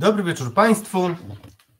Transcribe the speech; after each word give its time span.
Dobry 0.00 0.22
wieczór 0.22 0.54
Państwu. 0.54 1.10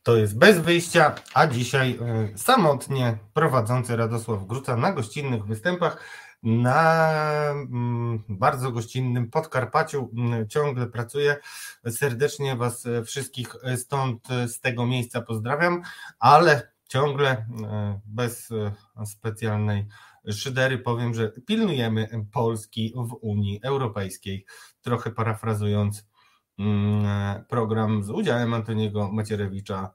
To 0.03 0.17
jest 0.17 0.39
bez 0.39 0.59
wyjścia, 0.59 1.15
a 1.35 1.47
dzisiaj 1.47 1.99
e, 2.01 2.39
samotnie 2.39 3.19
prowadzący 3.35 3.97
Radosław 3.97 4.47
Gruca 4.47 4.77
na 4.77 4.93
gościnnych 4.93 5.45
występach 5.45 6.05
na 6.43 7.11
mm, 7.51 8.25
bardzo 8.29 8.73
gościnnym 8.73 9.31
Podkarpaciu. 9.31 10.11
Mm, 10.17 10.49
ciągle 10.49 10.87
pracuję. 10.87 11.37
Serdecznie 11.91 12.57
Was 12.57 12.85
wszystkich 13.05 13.55
stąd, 13.77 14.29
z 14.47 14.61
tego 14.61 14.87
miejsca 14.87 15.21
pozdrawiam, 15.21 15.83
ale 16.19 16.73
ciągle 16.89 17.31
e, 17.31 17.47
bez 18.07 18.51
e, 18.53 19.07
specjalnej 19.07 19.87
szydery 20.33 20.79
powiem, 20.79 21.15
że 21.15 21.33
pilnujemy 21.47 22.09
Polski 22.33 22.95
w 22.97 23.17
Unii 23.21 23.61
Europejskiej. 23.63 24.45
Trochę 24.83 25.11
parafrazując 25.11 26.10
program 27.49 28.05
z 28.05 28.11
udziałem 28.11 28.55
Antoniego 28.55 29.13
Macierewicza. 29.13 29.91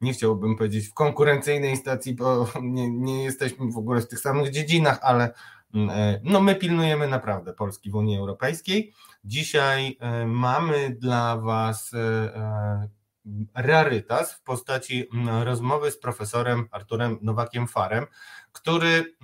Nie 0.00 0.12
chciałbym 0.12 0.56
powiedzieć 0.56 0.88
w 0.88 0.94
konkurencyjnej 0.94 1.76
stacji, 1.76 2.14
bo 2.14 2.48
nie, 2.62 2.90
nie 2.90 3.24
jesteśmy 3.24 3.72
w 3.72 3.78
ogóle 3.78 4.00
w 4.00 4.08
tych 4.08 4.20
samych 4.20 4.50
dziedzinach, 4.50 4.98
ale 5.02 5.34
mm, 5.74 5.90
e, 5.90 6.20
no 6.24 6.40
my 6.40 6.54
pilnujemy 6.54 7.08
naprawdę 7.08 7.52
Polski 7.52 7.90
w 7.90 7.94
Unii 7.94 8.18
Europejskiej. 8.18 8.92
Dzisiaj 9.24 9.96
e, 10.00 10.26
mamy 10.26 10.90
dla 10.90 11.36
Was 11.36 11.94
e, 11.94 12.88
rarytas 13.54 14.32
w 14.32 14.42
postaci 14.42 15.08
mm, 15.14 15.42
rozmowy 15.42 15.90
z 15.90 15.98
profesorem 15.98 16.68
Arturem 16.70 17.18
Nowakiem 17.22 17.68
Farem, 17.68 18.06
który 18.52 19.16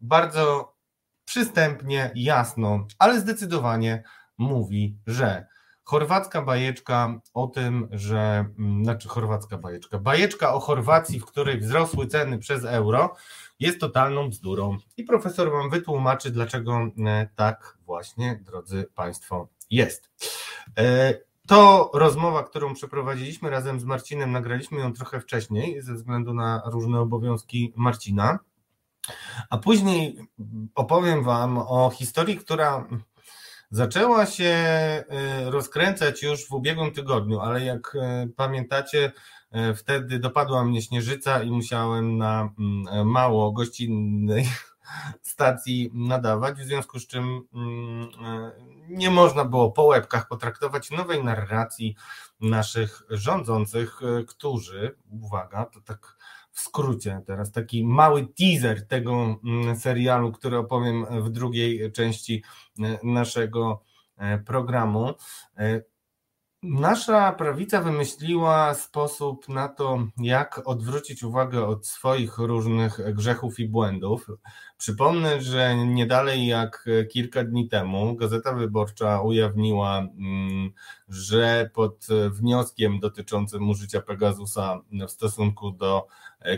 bardzo 0.00 0.76
przystępnie, 1.24 2.10
jasno, 2.14 2.86
ale 2.98 3.20
zdecydowanie 3.20 4.02
mówi, 4.38 4.98
że 5.06 5.46
Chorwacka 5.86 6.42
bajeczka 6.42 7.20
o 7.34 7.46
tym, 7.46 7.88
że, 7.90 8.46
mm, 8.58 8.84
znaczy 8.84 9.08
chorwacka 9.08 9.58
bajeczka, 9.58 9.98
bajeczka 9.98 10.54
o 10.54 10.60
Chorwacji, 10.60 11.20
w 11.20 11.24
której 11.24 11.60
wzrosły 11.60 12.06
ceny 12.06 12.38
przez 12.38 12.64
euro, 12.64 13.14
jest 13.60 13.80
totalną 13.80 14.28
bzdurą. 14.28 14.78
I 14.96 15.04
profesor 15.04 15.52
Wam 15.52 15.70
wytłumaczy, 15.70 16.30
dlaczego 16.30 16.78
e, 17.06 17.28
tak 17.36 17.78
właśnie, 17.86 18.40
drodzy 18.46 18.88
Państwo, 18.94 19.48
jest. 19.70 20.10
E, 20.78 21.14
to 21.46 21.90
rozmowa, 21.94 22.42
którą 22.42 22.74
przeprowadziliśmy 22.74 23.50
razem 23.50 23.80
z 23.80 23.84
Marcinem, 23.84 24.32
nagraliśmy 24.32 24.80
ją 24.80 24.92
trochę 24.92 25.20
wcześniej, 25.20 25.82
ze 25.82 25.94
względu 25.94 26.34
na 26.34 26.62
różne 26.66 27.00
obowiązki 27.00 27.72
Marcina. 27.76 28.38
A 29.50 29.58
później 29.58 30.18
opowiem 30.74 31.24
Wam 31.24 31.58
o 31.58 31.90
historii, 31.90 32.36
która 32.36 32.86
zaczęła 33.70 34.26
się 34.26 34.54
y, 35.46 35.50
rozkręcać 35.50 36.22
już 36.22 36.48
w 36.48 36.52
ubiegłym 36.52 36.92
tygodniu, 36.92 37.40
ale 37.40 37.64
jak 37.64 37.94
y, 37.94 38.32
pamiętacie, 38.36 39.12
y, 39.70 39.74
wtedy 39.74 40.18
dopadła 40.18 40.64
mnie 40.64 40.82
śnieżyca 40.82 41.42
i 41.42 41.50
musiałem 41.50 42.18
na 42.18 42.50
mm, 42.58 43.08
mało 43.08 43.52
gościnnej 43.52 44.48
stacji 45.22 45.90
nadawać, 45.94 46.58
w 46.58 46.64
związku 46.64 46.98
z 46.98 47.06
czym 47.06 47.40
mm, 47.54 48.08
nie 48.88 49.10
można 49.10 49.44
było 49.44 49.72
po 49.72 49.84
łebkach 49.84 50.28
potraktować 50.28 50.90
nowej 50.90 51.24
narracji 51.24 51.96
naszych 52.40 53.02
rządzących, 53.10 54.00
którzy, 54.28 54.96
uwaga, 55.10 55.64
to 55.64 55.80
tak 55.80 56.15
w 56.56 56.60
skrócie 56.60 57.22
teraz 57.26 57.52
taki 57.52 57.86
mały 57.86 58.26
teaser 58.26 58.86
tego 58.86 59.40
mm, 59.44 59.76
serialu, 59.76 60.32
który 60.32 60.58
opowiem 60.58 61.06
w 61.22 61.30
drugiej 61.30 61.92
części 61.92 62.42
e, 62.80 62.98
naszego 63.02 63.82
e, 64.16 64.38
programu. 64.38 65.14
E, 65.58 65.82
nasza 66.62 67.32
prawica 67.32 67.82
wymyśliła 67.82 68.74
sposób 68.74 69.48
na 69.48 69.68
to, 69.68 70.06
jak 70.18 70.62
odwrócić 70.64 71.22
uwagę 71.22 71.66
od 71.66 71.86
swoich 71.86 72.38
różnych 72.38 73.14
grzechów 73.14 73.60
i 73.60 73.68
błędów. 73.68 74.26
Przypomnę, 74.78 75.40
że 75.40 75.76
nie 75.76 76.06
dalej 76.06 76.46
jak 76.46 76.88
kilka 77.10 77.44
dni 77.44 77.68
temu 77.68 78.16
Gazeta 78.16 78.52
Wyborcza 78.52 79.20
ujawniła, 79.20 79.98
mm, 79.98 80.70
że 81.08 81.70
pod 81.74 82.06
wnioskiem 82.30 83.00
dotyczącym 83.00 83.70
użycia 83.70 84.00
Pegasusa 84.00 84.80
w 85.08 85.10
stosunku 85.10 85.70
do 85.70 86.06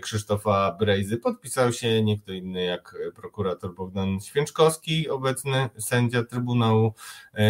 Krzysztofa 0.03 0.77
Brejzy 0.79 1.17
podpisał 1.17 1.73
się 1.73 2.03
nie 2.03 2.19
kto 2.19 2.33
inny 2.33 2.65
jak 2.65 2.97
prokurator 3.17 3.75
Bogdan 3.75 4.21
Święczkowski, 4.21 5.09
obecny 5.09 5.69
sędzia 5.79 6.25
Trybunału 6.25 6.95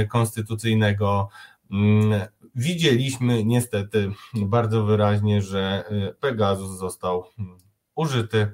Konstytucyjnego. 0.08 1.28
Mm, 1.70 2.20
widzieliśmy 2.54 3.44
niestety 3.44 4.12
bardzo 4.34 4.84
wyraźnie, 4.84 5.42
że 5.42 5.84
Pegasus 6.20 6.78
został 6.78 7.24
użyty 7.94 8.52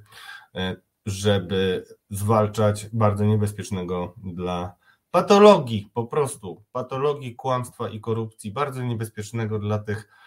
żeby 1.06 1.86
zwalczać 2.10 2.88
bardzo 2.92 3.24
niebezpiecznego 3.24 4.14
dla 4.24 4.74
patologii, 5.10 5.90
po 5.94 6.04
prostu 6.04 6.64
patologii 6.72 7.34
kłamstwa 7.34 7.88
i 7.88 8.00
korupcji, 8.00 8.50
bardzo 8.50 8.82
niebezpiecznego 8.82 9.58
dla 9.58 9.78
tych 9.78 9.98
e, 9.98 10.23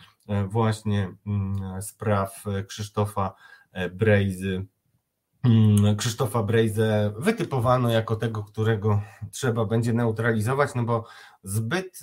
właśnie 0.48 1.14
mm, 1.28 1.82
spraw 1.82 2.44
Krzysztofa 2.68 3.36
e, 3.72 3.90
Brejzy. 3.90 4.66
Mm, 5.44 5.96
Krzysztofa 5.96 6.44
Brejzę 6.44 7.14
wytypowano 7.18 7.90
jako 7.90 8.16
tego, 8.16 8.44
którego 8.44 9.02
trzeba 9.32 9.66
będzie 9.66 9.94
neutralizować, 9.94 10.76
no 10.76 10.84
bo 10.84 11.06
zbyt 11.44 12.00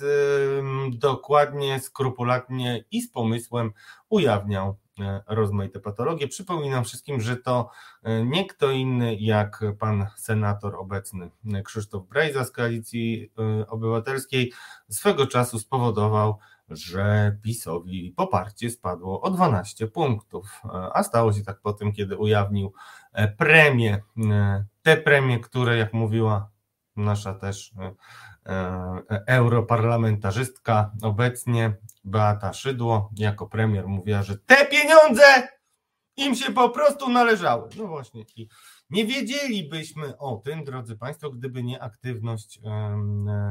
dokładnie, 0.91 1.79
skrupulatnie 1.79 2.83
i 2.91 3.01
z 3.01 3.11
pomysłem 3.11 3.71
ujawniał 4.09 4.77
E, 4.99 5.23
rozmaite 5.27 5.79
patologie. 5.79 6.27
Przypominam 6.27 6.83
wszystkim, 6.83 7.21
że 7.21 7.37
to 7.37 7.69
e, 8.03 8.25
nie 8.25 8.45
kto 8.45 8.71
inny 8.71 9.15
jak 9.15 9.63
pan 9.79 10.07
senator 10.15 10.75
obecny 10.75 11.29
e, 11.53 11.63
Krzysztof 11.63 12.07
Brejza 12.07 12.45
z 12.45 12.51
Koalicji 12.51 13.31
Obywatelskiej 13.67 14.53
swego 14.89 15.27
czasu 15.27 15.59
spowodował, 15.59 16.37
że 16.69 17.37
PiSowi 17.41 18.13
poparcie 18.17 18.69
spadło 18.69 19.21
o 19.21 19.31
12 19.31 19.87
punktów, 19.87 20.61
a 20.93 21.03
stało 21.03 21.33
się 21.33 21.41
tak 21.41 21.61
po 21.61 21.73
tym, 21.73 21.93
kiedy 21.93 22.17
ujawnił 22.17 22.73
premie, 23.37 24.01
te 24.81 24.97
premie, 24.97 25.39
które 25.39 25.77
jak 25.77 25.93
mówiła 25.93 26.49
nasza 26.95 27.33
też 27.33 27.73
europarlamentarzystka 29.27 30.91
obecnie 31.01 31.75
Beata 32.03 32.53
Szydło 32.53 33.09
jako 33.17 33.47
premier 33.47 33.87
mówiła, 33.87 34.23
że 34.23 34.37
te 34.37 34.65
pieniądze 34.65 35.23
im 36.17 36.35
się 36.35 36.53
po 36.53 36.69
prostu 36.69 37.09
należały. 37.09 37.69
No 37.77 37.87
właśnie. 37.87 38.25
I 38.35 38.47
nie 38.89 39.05
wiedzielibyśmy 39.05 40.17
o 40.17 40.35
tym, 40.35 40.63
drodzy 40.63 40.97
Państwo, 40.97 41.31
gdyby 41.31 41.63
nie 41.63 41.81
aktywność 41.81 42.59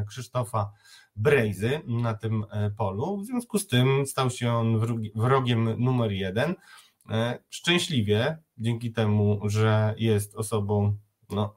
Krzysztofa 0.09 0.71
Brejzy 1.17 1.81
na 1.87 2.15
tym 2.15 2.45
e, 2.51 2.71
polu. 2.71 3.17
W 3.17 3.27
związku 3.27 3.59
z 3.59 3.67
tym 3.67 4.07
stał 4.07 4.31
się 4.31 4.53
on 4.53 4.81
wrogiem 5.15 5.85
numer 5.85 6.13
jeden. 6.13 6.55
E, 7.11 7.39
szczęśliwie, 7.51 8.39
dzięki 8.59 8.93
temu, 8.93 9.41
że 9.45 9.95
jest 9.99 10.35
osobą 10.35 10.97
no, 11.31 11.55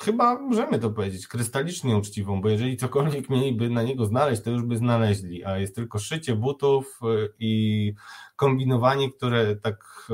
chyba 0.00 0.38
możemy 0.40 0.78
to 0.78 0.90
powiedzieć, 0.90 1.26
krystalicznie 1.26 1.96
uczciwą, 1.96 2.40
bo 2.40 2.48
jeżeli 2.48 2.76
cokolwiek 2.76 3.30
mieliby 3.30 3.70
na 3.70 3.82
niego 3.82 4.06
znaleźć, 4.06 4.42
to 4.42 4.50
już 4.50 4.62
by 4.62 4.76
znaleźli, 4.76 5.44
a 5.44 5.58
jest 5.58 5.74
tylko 5.74 5.98
szycie 5.98 6.36
butów 6.36 7.00
y, 7.02 7.34
i 7.38 7.94
kombinowanie, 8.36 9.12
które 9.12 9.56
tak 9.56 10.08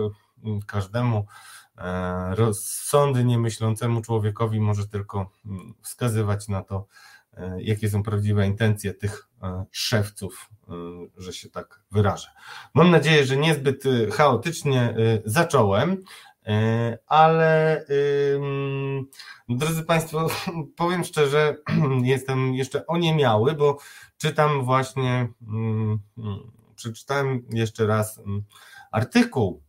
każdemu 0.66 1.26
e, 1.78 2.34
rozsądnie 2.34 3.38
myślącemu 3.38 4.02
człowiekowi 4.02 4.60
może 4.60 4.88
tylko 4.88 5.30
mm, 5.46 5.74
wskazywać 5.82 6.48
na 6.48 6.62
to, 6.62 6.76
e, 6.76 7.11
jakie 7.58 7.90
są 7.90 8.02
prawdziwe 8.02 8.46
intencje 8.46 8.94
tych 8.94 9.28
e, 9.42 9.64
szewców, 9.70 10.50
że 11.16 11.32
się 11.32 11.50
tak 11.50 11.82
wyrażę. 11.90 12.28
Mam 12.74 12.90
nadzieję, 12.90 13.26
że 13.26 13.36
niezbyt 13.36 13.84
chaotycznie 14.12 14.94
zacząłem. 15.24 16.04
E, 16.46 16.98
ale 17.06 17.84
drodzy 19.48 19.84
Państwo, 19.84 20.28
powiem 20.76 21.04
szczerze, 21.04 21.56
jestem 22.02 22.54
jeszcze 22.54 22.86
oniemiały, 22.86 23.54
bo 23.54 23.78
czytam 24.16 24.64
właśnie, 24.64 25.28
przeczytałem 26.74 27.42
jeszcze 27.50 27.86
raz 27.86 28.20
artykuł 28.92 29.62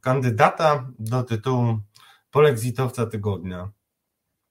kandydata 0.00 0.88
do 0.98 1.22
tytułu 1.22 1.78
polexitowca 2.30 3.06
tygodnia. 3.06 3.70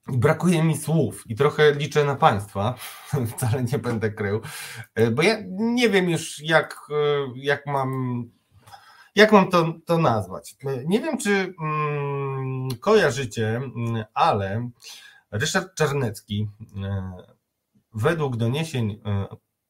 Brakuje 0.07 0.63
mi 0.63 0.77
słów 0.77 1.23
i 1.27 1.35
trochę 1.35 1.73
liczę 1.73 2.03
na 2.03 2.15
Państwa, 2.15 2.75
wcale 3.35 3.63
nie 3.63 3.79
będę 3.79 4.11
krył, 4.11 4.41
e, 4.95 5.11
bo 5.11 5.21
ja 5.21 5.37
nie 5.49 5.89
wiem 5.89 6.09
już 6.09 6.39
jak, 6.39 6.87
e, 6.91 6.95
jak 7.35 7.67
mam 7.67 8.23
jak 9.15 9.31
mam 9.31 9.49
to, 9.49 9.73
to 9.85 9.97
nazwać? 9.97 10.55
Nie 10.85 10.99
wiem, 10.99 11.17
czy 11.17 11.53
mm, 11.59 12.69
kojarzycie, 12.79 13.61
ale 14.13 14.69
Ryszard 15.31 15.75
Czarnecki, 15.75 16.49
e, 16.83 17.13
według 17.93 18.37
doniesień, 18.37 19.01
e, 19.05 19.27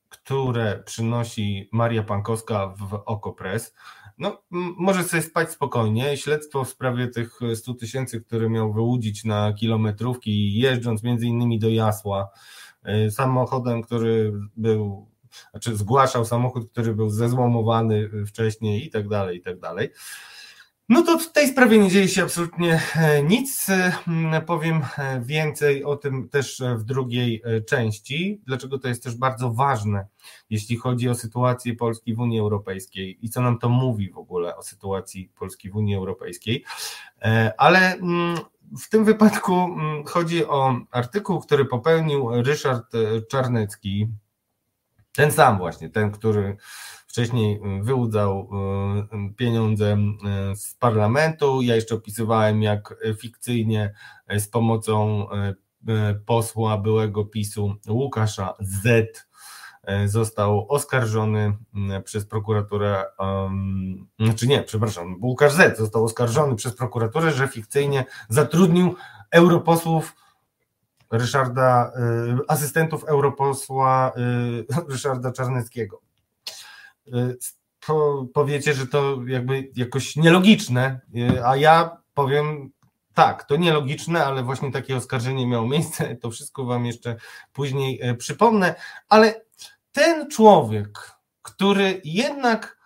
które 0.09 0.83
przynosi 0.85 1.69
Maria 1.71 2.03
Pankowska 2.03 2.67
w 2.67 2.93
Okopres, 3.05 3.73
no, 4.17 4.43
może 4.77 5.03
sobie 5.03 5.23
spać 5.23 5.51
spokojnie. 5.51 6.17
Śledztwo 6.17 6.63
w 6.63 6.69
sprawie 6.69 7.07
tych 7.07 7.39
100 7.55 7.73
tysięcy, 7.73 8.21
które 8.21 8.49
miał 8.49 8.73
wyłudzić 8.73 9.23
na 9.23 9.53
kilometrówki, 9.53 10.59
jeżdżąc 10.59 11.03
między 11.03 11.25
innymi 11.25 11.59
do 11.59 11.69
Jasła, 11.69 12.29
y, 13.07 13.11
samochodem, 13.11 13.81
który 13.81 14.33
był, 14.57 15.07
znaczy 15.51 15.75
zgłaszał 15.75 16.25
samochód, 16.25 16.71
który 16.71 16.95
był 16.95 17.09
zezłomowany 17.09 18.09
wcześniej 18.27 18.87
i 18.87 18.89
tak 18.89 19.07
dalej, 19.07 19.37
i 19.37 19.41
tak 19.41 19.59
dalej. 19.59 19.89
No 20.89 21.01
to 21.01 21.19
w 21.19 21.31
tej 21.31 21.47
sprawie 21.47 21.79
nie 21.79 21.89
dzieje 21.89 22.07
się 22.07 22.23
absolutnie 22.23 22.81
e, 22.95 23.23
nic. 23.23 23.69
E, 23.69 24.41
powiem 24.45 24.81
e, 24.97 25.21
więcej 25.21 25.83
o 25.83 25.95
tym 25.95 26.29
też 26.29 26.61
w 26.75 26.83
drugiej 26.83 27.43
części. 27.67 28.41
Dlaczego 28.45 28.79
to 28.79 28.87
jest 28.87 29.03
też 29.03 29.15
bardzo 29.15 29.53
ważne, 29.53 30.07
jeśli 30.49 30.77
chodzi 30.77 31.09
o 31.09 31.15
sytuację 31.15 31.75
Polski 31.75 32.13
w 32.13 32.19
Unii 32.19 32.39
Europejskiej 32.39 33.25
i 33.25 33.29
co 33.29 33.41
nam 33.41 33.59
to 33.59 33.69
mówi 33.69 34.09
w 34.09 34.17
ogóle 34.17 34.57
o 34.57 34.63
sytuacji 34.63 35.31
Polski 35.39 35.69
w 35.69 35.75
Unii 35.75 35.95
Europejskiej. 35.95 36.63
Ale 37.57 37.95
w 38.79 38.89
tym 38.89 39.05
wypadku 39.05 39.67
chodzi 40.05 40.45
o 40.45 40.79
artykuł, 40.91 41.39
który 41.39 41.65
popełnił 41.65 42.29
Ryszard 42.43 42.91
Czarnecki. 43.29 44.07
Ten 45.15 45.31
sam 45.31 45.57
właśnie, 45.57 45.89
ten, 45.89 46.11
który 46.11 46.57
wcześniej 47.07 47.55
y, 47.79 47.83
wyłudzał 47.83 48.49
y, 49.11 49.15
y, 49.15 49.33
pieniądze 49.33 49.97
z 50.55 50.73
parlamentu. 50.73 51.61
Ja 51.61 51.75
jeszcze 51.75 51.95
opisywałem, 51.95 52.61
jak 52.61 52.95
fikcyjnie 53.19 53.93
z 54.29 54.47
pomocą 54.47 55.27
posła 56.25 56.77
byłego 56.77 57.25
PiSu 57.25 57.75
Łukasza 57.87 58.53
Z 58.59 59.27
został 60.05 60.65
oskarżony 60.69 61.57
przez 62.03 62.25
prokuraturę, 62.25 63.05
um, 63.19 64.07
znaczy 64.19 64.47
nie, 64.47 64.63
przepraszam, 64.63 65.17
Łukasz 65.21 65.53
Z 65.53 65.77
został 65.77 66.03
oskarżony 66.03 66.55
przez 66.55 66.75
prokuraturę, 66.75 67.31
że 67.31 67.47
fikcyjnie 67.47 68.05
zatrudnił 68.29 68.95
europosłów 69.31 70.15
Ryszarda, 71.11 71.91
asystentów 72.47 73.03
europosła 73.03 74.11
Ryszarda 74.89 75.31
Czarneckiego. 75.31 76.01
Y, 77.07 77.37
powiecie, 78.33 78.73
że 78.73 78.87
to 78.87 79.17
jakby 79.27 79.71
jakoś 79.75 80.15
nielogiczne, 80.15 80.99
y, 81.15 81.45
a 81.45 81.55
ja 81.55 81.97
powiem 82.13 82.71
tak, 83.13 83.43
to 83.43 83.55
nielogiczne, 83.55 84.25
ale 84.25 84.43
właśnie 84.43 84.71
takie 84.71 84.95
oskarżenie 84.95 85.47
miało 85.47 85.67
miejsce. 85.67 86.15
To 86.21 86.31
wszystko 86.31 86.65
Wam 86.65 86.85
jeszcze 86.85 87.15
później 87.53 88.09
y, 88.09 88.15
przypomnę, 88.15 88.75
ale 89.09 89.45
ten 89.91 90.29
człowiek, 90.29 91.11
który 91.41 92.01
jednak 92.03 92.77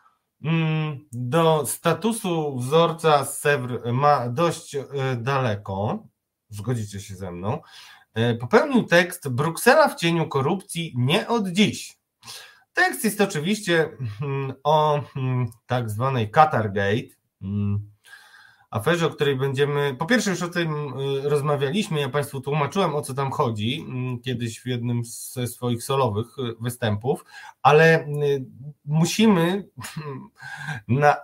mm, 0.44 1.00
do 1.12 1.66
statusu 1.66 2.58
wzorca 2.58 3.26
z 3.26 3.40
Sewr 3.40 3.94
ma 3.94 4.30
dość 4.30 4.78
daleko, 5.18 6.04
zgodzicie 6.50 7.00
się 7.00 7.16
ze 7.16 7.32
mną, 7.32 7.62
popełnił 8.40 8.84
tekst 8.84 9.30
Bruksela 9.30 9.88
w 9.88 9.96
cieniu 9.96 10.28
korupcji 10.28 10.94
nie 10.96 11.28
od 11.28 11.48
dziś. 11.48 12.00
Tekst 12.74 13.04
jest 13.04 13.22
oczywiście 13.22 13.90
mm, 14.22 14.54
o 14.64 15.02
mm, 15.16 15.48
tak 15.66 15.90
zwanej 15.90 16.32
Qatargate, 16.32 17.16
mm, 17.42 17.90
aferze, 18.70 19.06
o 19.06 19.10
której 19.10 19.36
będziemy. 19.36 19.96
Po 20.00 20.06
pierwsze, 20.06 20.30
już 20.30 20.42
o 20.42 20.50
tym 20.50 20.94
y, 21.00 21.30
rozmawialiśmy. 21.30 22.00
Ja 22.00 22.10
Państwu 22.10 22.42
tłumaczyłem, 22.42 22.96
o 22.96 23.02
co 23.02 23.14
tam 23.14 23.32
chodzi 23.32 23.86
kiedyś 24.24 24.60
w 24.60 24.66
jednym 24.66 25.02
ze 25.06 25.48
swoich 25.48 25.84
solowych 25.84 26.28
y, 26.40 26.56
występów, 26.62 27.26
ale 27.62 28.08
y, 28.08 28.46
musimy 28.86 29.70
na 30.88 31.16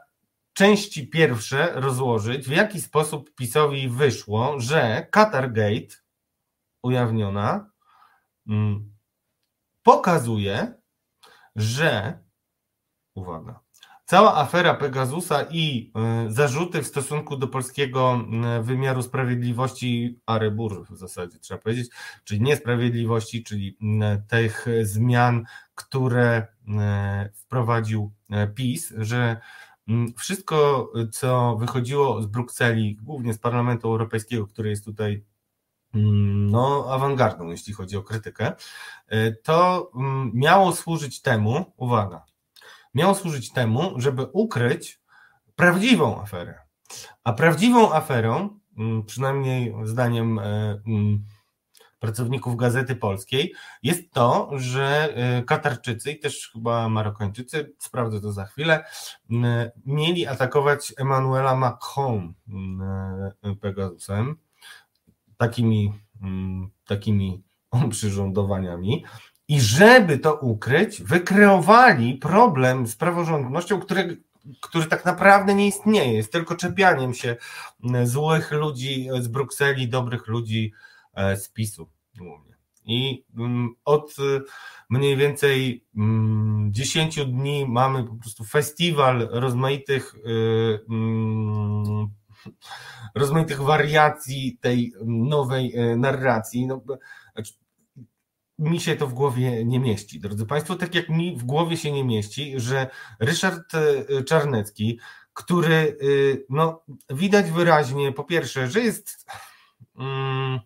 części 0.54 1.08
pierwsze 1.08 1.72
rozłożyć, 1.76 2.48
w 2.48 2.52
jaki 2.52 2.82
sposób 2.82 3.36
PiSowi 3.36 3.90
wyszło, 3.90 4.60
że 4.60 5.08
Qatargate 5.12 6.05
ujawniona 6.86 7.72
pokazuje, 9.84 10.74
że 11.56 12.20
uwaga, 13.16 13.60
cała 14.06 14.38
afera 14.38 14.74
Pegasusa 14.74 15.44
i 15.52 15.94
y, 16.28 16.32
zarzuty 16.32 16.84
w 16.84 16.88
stosunku 16.88 17.38
do 17.38 17.48
polskiego 17.48 18.26
y, 18.60 18.64
wymiaru 18.64 19.02
sprawiedliwości, 19.02 20.20
arebur 20.26 20.86
w 20.90 20.98
zasadzie 20.98 21.40
trzeba 21.40 21.62
powiedzieć, 21.62 21.90
czyli 22.24 22.42
niesprawiedliwości, 22.42 23.44
czyli 23.44 23.78
y, 23.82 24.28
tych 24.28 24.66
zmian, 24.82 25.46
które 25.76 26.48
wprowadził 27.34 28.12
PiS, 28.56 28.94
że 28.98 29.38
wszystko, 30.18 30.92
co 31.12 31.56
wychodziło 31.56 32.22
z 32.22 32.26
Brukseli, 32.26 32.96
głównie 32.96 33.34
z 33.34 33.38
Parlamentu 33.38 33.88
Europejskiego, 33.88 34.48
który 34.48 34.70
jest 34.70 34.86
tutaj 34.86 35.24
Mm, 35.24 35.35
no, 35.96 36.88
awangardą, 36.90 37.50
jeśli 37.50 37.74
chodzi 37.74 37.98
o 37.98 38.04
krytykę, 38.04 38.54
y, 39.14 39.38
to 39.44 39.92
mm, 39.96 40.32
miało 40.34 40.76
służyć 40.76 41.22
temu, 41.22 41.74
uwaga, 41.78 42.26
miało 42.94 43.16
służyć 43.16 43.52
temu, 43.52 43.94
żeby 43.98 44.24
ukryć 44.34 45.02
prawdziwą 45.56 46.22
aferę. 46.22 46.60
A 47.24 47.34
prawdziwą 47.34 47.94
aferą, 47.94 48.60
mm, 48.78 49.04
przynajmniej 49.04 49.76
zdaniem 49.84 50.40
y, 50.40 50.82
pracowników 52.00 52.56
Gazety 52.56 52.96
Polskiej, 52.96 53.54
jest 53.84 54.12
to, 54.12 54.50
że 54.54 55.14
y, 55.40 55.44
Katarczycy 55.44 56.12
i 56.12 56.20
też 56.20 56.50
chyba 56.54 56.90
Marokańczycy, 56.90 57.74
sprawdzę 57.80 58.22
to 58.22 58.32
za 58.32 58.46
chwilę, 58.46 58.86
mieli 59.86 60.28
atakować 60.28 60.94
Emmanuela 60.98 61.56
Macron 61.56 62.34
Pegasusem 63.62 64.45
takimi, 65.38 65.94
mm, 66.22 66.70
takimi 66.86 67.44
przyrządowaniami. 67.92 69.04
I 69.48 69.62
żeby 69.62 70.20
to 70.20 70.36
ukryć, 70.36 71.02
wykreowali 71.02 72.16
problem 72.16 72.88
z 72.88 72.96
praworządnością, 72.96 73.80
który, 73.80 74.24
który 74.62 74.86
tak 74.86 75.06
naprawdę 75.06 75.56
nie 75.56 75.68
istnieje. 75.68 76.14
Jest 76.14 76.32
tylko 76.32 76.56
czepianiem 76.56 77.14
się 77.14 77.36
mm, 77.84 78.08
złych 78.08 78.52
ludzi 78.52 79.10
z 79.20 79.28
Brukseli, 79.28 79.90
dobrych 79.90 80.28
ludzi 80.28 80.74
e, 81.14 81.38
z 81.38 81.50
PiSu 81.50 81.90
głównie. 82.18 82.56
I 82.86 83.24
mm, 83.38 83.76
od 83.86 84.16
mniej 84.90 85.18
więcej 85.18 85.86
10 86.70 87.26
dni 87.26 87.66
mamy 87.68 88.04
po 88.04 88.16
prostu 88.16 88.44
festiwal 88.44 89.28
rozmaitych 89.32 90.16
y, 90.16 90.80
rozmaitych 93.16 93.62
wariacji 93.62 94.58
tej 94.62 94.94
nowej 95.06 95.76
e, 95.76 95.96
narracji. 95.96 96.68
No, 96.68 96.82
znaczy, 97.34 97.54
mi 98.60 98.80
się 98.80 98.96
to 98.96 99.08
w 99.08 99.14
głowie 99.14 99.66
nie 99.66 99.80
mieści, 99.80 100.20
drodzy 100.20 100.46
Państwo, 100.46 100.76
tak 100.76 100.96
jak 100.96 101.10
mi 101.10 101.38
w 101.38 101.44
głowie 101.44 101.78
się 101.78 101.92
nie 101.92 102.04
mieści, 102.04 102.54
że 102.58 102.88
Ryszard 103.20 103.76
e, 103.76 104.24
Czarnecki, 104.24 105.00
który 105.34 105.76
e, 105.76 105.96
no, 106.50 106.84
widać 107.10 107.52
wyraźnie, 107.52 108.12
po 108.12 108.24
pierwsze, 108.24 108.68
że 108.68 108.80
jest 108.80 109.26
mm, 109.98 110.60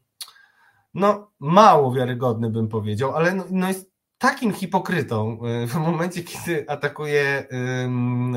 no, 0.94 1.32
mało 1.40 1.94
wiarygodny, 1.94 2.50
bym 2.50 2.68
powiedział, 2.68 3.16
ale 3.16 3.34
no, 3.34 3.44
no 3.50 3.68
jest 3.68 3.89
takim 4.20 4.54
hipokrytą 4.54 5.40
y, 5.64 5.68
w 5.68 5.76
momencie, 5.76 6.24
kiedy 6.24 6.70
atakuje 6.70 7.48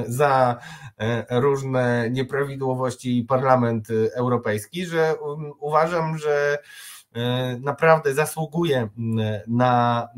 za 0.06 0.58
e, 0.98 1.40
różne 1.40 2.10
nieprawidłowości 2.10 3.26
Parlament 3.28 3.88
Europejski, 4.14 4.86
że 4.86 5.14
um, 5.16 5.52
uważam, 5.60 6.18
że 6.18 6.58
e, 7.14 7.58
naprawdę 7.60 8.14
zasługuje 8.14 8.88
na 9.46 10.08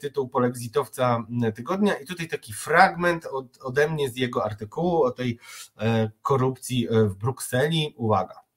tytuł 0.00 0.28
polexitowca 0.28 1.24
tygodnia 1.54 1.94
i 1.94 2.06
tutaj 2.06 2.28
taki 2.28 2.52
fragment 2.52 3.26
od, 3.26 3.58
ode 3.62 3.88
mnie 3.88 4.10
z 4.10 4.16
jego 4.16 4.44
artykułu 4.44 5.02
o 5.02 5.10
tej 5.10 5.38
e, 5.78 6.10
korupcji 6.22 6.88
w 6.90 7.14
Brukseli. 7.14 7.94
Uwaga. 7.96 8.47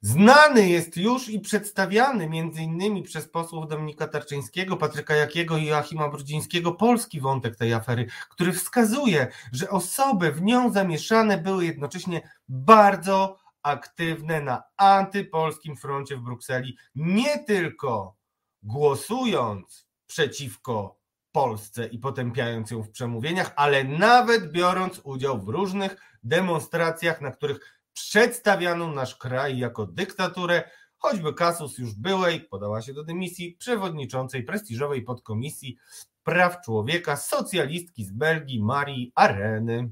Znany 0.00 0.68
jest 0.68 0.96
już 0.96 1.28
i 1.28 1.40
przedstawiany 1.40 2.28
między 2.28 2.62
innymi 2.62 3.02
przez 3.02 3.28
posłów 3.28 3.68
Dominika 3.68 4.08
Tarczyńskiego, 4.08 4.76
Patryka 4.76 5.14
Jakiego 5.14 5.56
i 5.56 5.64
Joachima 5.64 6.08
Brudzińskiego 6.08 6.72
polski 6.72 7.20
wątek 7.20 7.56
tej 7.56 7.74
afery, 7.74 8.06
który 8.30 8.52
wskazuje, 8.52 9.28
że 9.52 9.70
osoby 9.70 10.32
w 10.32 10.42
nią 10.42 10.72
zamieszane 10.72 11.38
były 11.38 11.64
jednocześnie 11.64 12.30
bardzo 12.48 13.38
aktywne 13.62 14.40
na 14.40 14.62
antypolskim 14.76 15.76
froncie 15.76 16.16
w 16.16 16.20
Brukseli, 16.20 16.76
nie 16.94 17.38
tylko 17.44 18.16
głosując 18.62 19.88
przeciwko 20.06 20.98
Polsce 21.32 21.86
i 21.86 21.98
potępiając 21.98 22.70
ją 22.70 22.82
w 22.82 22.90
przemówieniach, 22.90 23.52
ale 23.56 23.84
nawet 23.84 24.52
biorąc 24.52 25.00
udział 25.04 25.40
w 25.40 25.48
różnych 25.48 25.96
demonstracjach, 26.22 27.20
na 27.20 27.30
których 27.30 27.77
przedstawiano 28.02 28.92
nasz 28.92 29.16
kraj 29.16 29.58
jako 29.58 29.86
dyktaturę, 29.86 30.70
choćby 30.96 31.34
kasus 31.34 31.78
już 31.78 31.94
byłej, 31.94 32.40
podała 32.40 32.82
się 32.82 32.92
do 32.92 33.04
dymisji, 33.04 33.56
przewodniczącej 33.58 34.42
prestiżowej 34.42 35.02
podkomisji 35.02 35.76
praw 36.22 36.60
człowieka, 36.60 37.16
socjalistki 37.16 38.04
z 38.04 38.12
Belgii 38.12 38.62
Marii 38.62 39.12
Areny. 39.14 39.90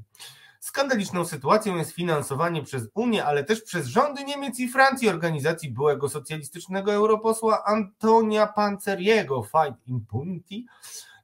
Skandaliczną 0.61 1.25
sytuacją 1.25 1.77
jest 1.77 1.91
finansowanie 1.91 2.63
przez 2.63 2.89
Unię, 2.95 3.25
ale 3.25 3.45
też 3.45 3.63
przez 3.63 3.87
rządy 3.87 4.25
Niemiec 4.25 4.61
i 4.61 4.69
Francji 4.69 5.09
organizacji 5.09 5.71
byłego 5.71 6.09
socjalistycznego 6.09 6.93
europosła 6.93 7.65
Antonia 7.65 8.47
Panceriego, 8.47 9.43
Fight 9.43 9.87
Impunity. 9.87 10.55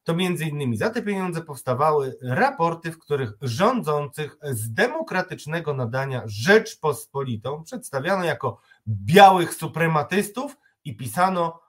To 0.05 0.15
między 0.15 0.45
innymi 0.45 0.77
za 0.77 0.91
te 0.91 1.03
pieniądze 1.03 1.43
powstawały 1.43 2.19
raporty, 2.23 2.93
w 2.93 2.99
których 2.99 3.33
rządzących 3.43 4.37
z 4.43 4.73
demokratycznego 4.73 5.75
nadania 5.75 6.23
Rzeczpospolitą 6.27 7.65
przedstawiano 7.65 8.25
jako 8.25 8.61
białych 8.87 9.55
suprematystów 9.55 10.57
i 10.85 10.97
pisano 10.97 11.61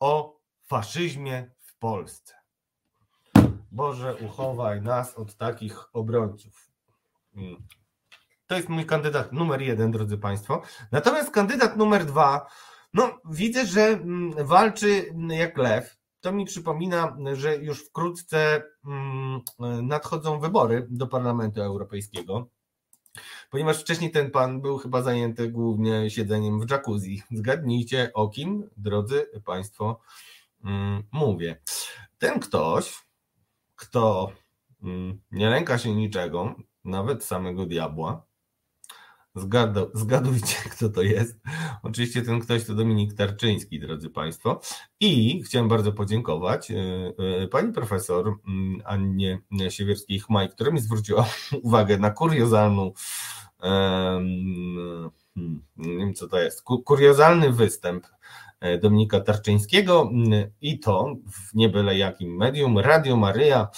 o 0.00 0.40
faszyzmie 0.66 1.50
w 1.60 1.78
Polsce. 1.78 2.34
Boże, 3.70 4.16
uchowaj 4.16 4.82
nas 4.82 5.14
od 5.14 5.36
takich 5.36 5.94
obrońców. 5.94 6.70
Mm. 7.36 7.56
To 8.46 8.54
jest 8.56 8.68
mój 8.68 8.86
kandydat 8.86 9.32
numer 9.32 9.62
jeden, 9.62 9.90
drodzy 9.90 10.18
Państwo. 10.18 10.62
Natomiast 10.92 11.30
kandydat 11.30 11.76
numer 11.76 12.06
dwa, 12.06 12.46
no 12.94 13.20
widzę, 13.24 13.66
że 13.66 13.82
mm, 13.86 14.46
walczy 14.46 15.14
jak 15.28 15.58
lew. 15.58 15.99
To 16.20 16.32
mi 16.32 16.44
przypomina, 16.44 17.16
że 17.32 17.56
już 17.56 17.86
wkrótce 17.86 18.62
mm, 18.86 19.40
nadchodzą 19.88 20.40
wybory 20.40 20.86
do 20.90 21.06
Parlamentu 21.06 21.62
Europejskiego, 21.62 22.48
ponieważ 23.50 23.80
wcześniej 23.80 24.10
ten 24.10 24.30
pan 24.30 24.60
był 24.60 24.78
chyba 24.78 25.02
zajęty 25.02 25.48
głównie 25.48 26.10
siedzeniem 26.10 26.60
w 26.60 26.70
jacuzzi. 26.70 27.22
Zgadnijcie 27.30 28.10
o 28.14 28.28
kim, 28.28 28.70
drodzy 28.76 29.30
Państwo, 29.44 30.00
mówię. 31.12 31.60
Ten 32.18 32.40
ktoś, 32.40 33.04
kto 33.76 34.32
nie 35.30 35.50
lęka 35.50 35.78
się 35.78 35.94
niczego, 35.94 36.54
nawet 36.84 37.24
samego 37.24 37.66
diabła. 37.66 38.29
Zgadu, 39.34 39.90
zgadujcie, 39.94 40.56
kto 40.76 40.88
to 40.88 41.02
jest. 41.02 41.40
Oczywiście 41.82 42.22
ten 42.22 42.40
ktoś 42.40 42.64
to 42.64 42.74
Dominik 42.74 43.14
Tarczyński, 43.14 43.80
drodzy 43.80 44.10
Państwo. 44.10 44.60
I 45.00 45.42
chciałem 45.42 45.68
bardzo 45.68 45.92
podziękować 45.92 46.70
e, 46.70 46.74
e, 47.42 47.48
pani 47.48 47.72
profesor 47.72 48.34
mm, 48.48 48.82
Annie 48.84 49.38
Siewierskiej-Chmaj, 49.68 50.48
która 50.48 50.70
mi 50.70 50.80
zwróciła 50.80 51.28
uwagę 51.62 51.98
na 51.98 52.10
kuriozalną, 52.10 52.92
hmm, 53.60 55.10
nie 55.76 55.98
wiem 55.98 56.14
co 56.14 56.28
to 56.28 56.38
jest, 56.38 56.62
kuriozalny 56.62 57.52
występ 57.52 58.06
e, 58.60 58.78
Dominika 58.78 59.20
Tarczyńskiego 59.20 60.10
mm, 60.12 60.50
i 60.60 60.78
to 60.78 61.16
w 61.32 61.54
nie 61.54 61.68
byle 61.68 61.98
jakim 61.98 62.36
medium, 62.36 62.78
Radio 62.78 63.16
Maryja 63.16 63.68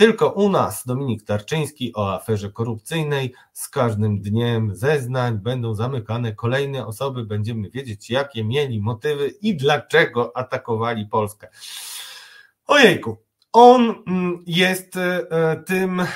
tylko 0.00 0.30
u 0.30 0.48
nas 0.48 0.86
Dominik 0.86 1.24
Tarczyński 1.24 1.92
o 1.94 2.14
aferze 2.14 2.50
korupcyjnej. 2.50 3.34
Z 3.52 3.68
każdym 3.68 4.20
dniem 4.20 4.76
zeznań 4.76 5.38
będą 5.38 5.74
zamykane 5.74 6.32
kolejne 6.32 6.86
osoby. 6.86 7.24
Będziemy 7.24 7.70
wiedzieć, 7.70 8.10
jakie 8.10 8.44
mieli 8.44 8.80
motywy 8.80 9.28
i 9.28 9.56
dlaczego 9.56 10.36
atakowali 10.36 11.06
Polskę. 11.06 11.48
Ojejku, 12.66 13.16
on 13.52 13.94
mm, 14.06 14.44
jest 14.46 14.96
e, 14.96 15.26
tym 15.66 16.00
e, 16.00 16.06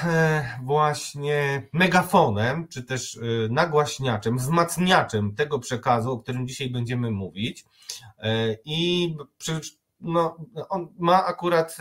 właśnie 0.62 1.68
megafonem, 1.72 2.68
czy 2.68 2.82
też 2.82 3.16
e, 3.16 3.20
nagłaśniaczem, 3.50 4.38
wzmacniaczem 4.38 5.34
tego 5.34 5.58
przekazu, 5.58 6.12
o 6.12 6.18
którym 6.18 6.48
dzisiaj 6.48 6.70
będziemy 6.70 7.10
mówić. 7.10 7.64
I 8.64 9.16
no, 10.00 10.36
on 10.68 10.88
ma 10.98 11.24
akurat 11.24 11.76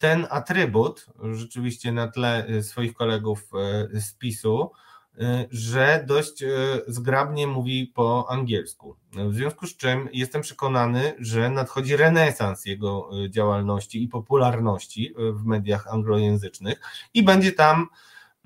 ten 0.00 0.26
atrybut, 0.30 1.06
rzeczywiście 1.32 1.92
na 1.92 2.08
tle 2.08 2.48
y, 2.48 2.62
swoich 2.62 2.94
kolegów 2.94 3.50
y, 3.92 4.00
z 4.00 4.14
PiSu, 4.14 4.70
y, 5.14 5.48
że 5.50 6.04
dość 6.06 6.44
zgrabnie 6.86 7.46
mówi 7.46 7.86
po 7.94 8.26
angielsku. 8.30 8.96
W 9.12 9.34
związku 9.34 9.66
z 9.66 9.76
czym 9.76 10.08
jestem 10.12 10.42
przekonany, 10.42 11.12
że 11.18 11.50
nadchodzi 11.50 11.96
renesans 11.96 12.66
jego 12.66 13.10
działalności 13.30 14.02
i 14.02 14.08
popularności 14.08 15.14
w 15.16 15.44
mediach 15.44 15.86
anglojęzycznych 15.86 16.80
i 17.14 17.22
będzie 17.22 17.52
tam 17.52 17.86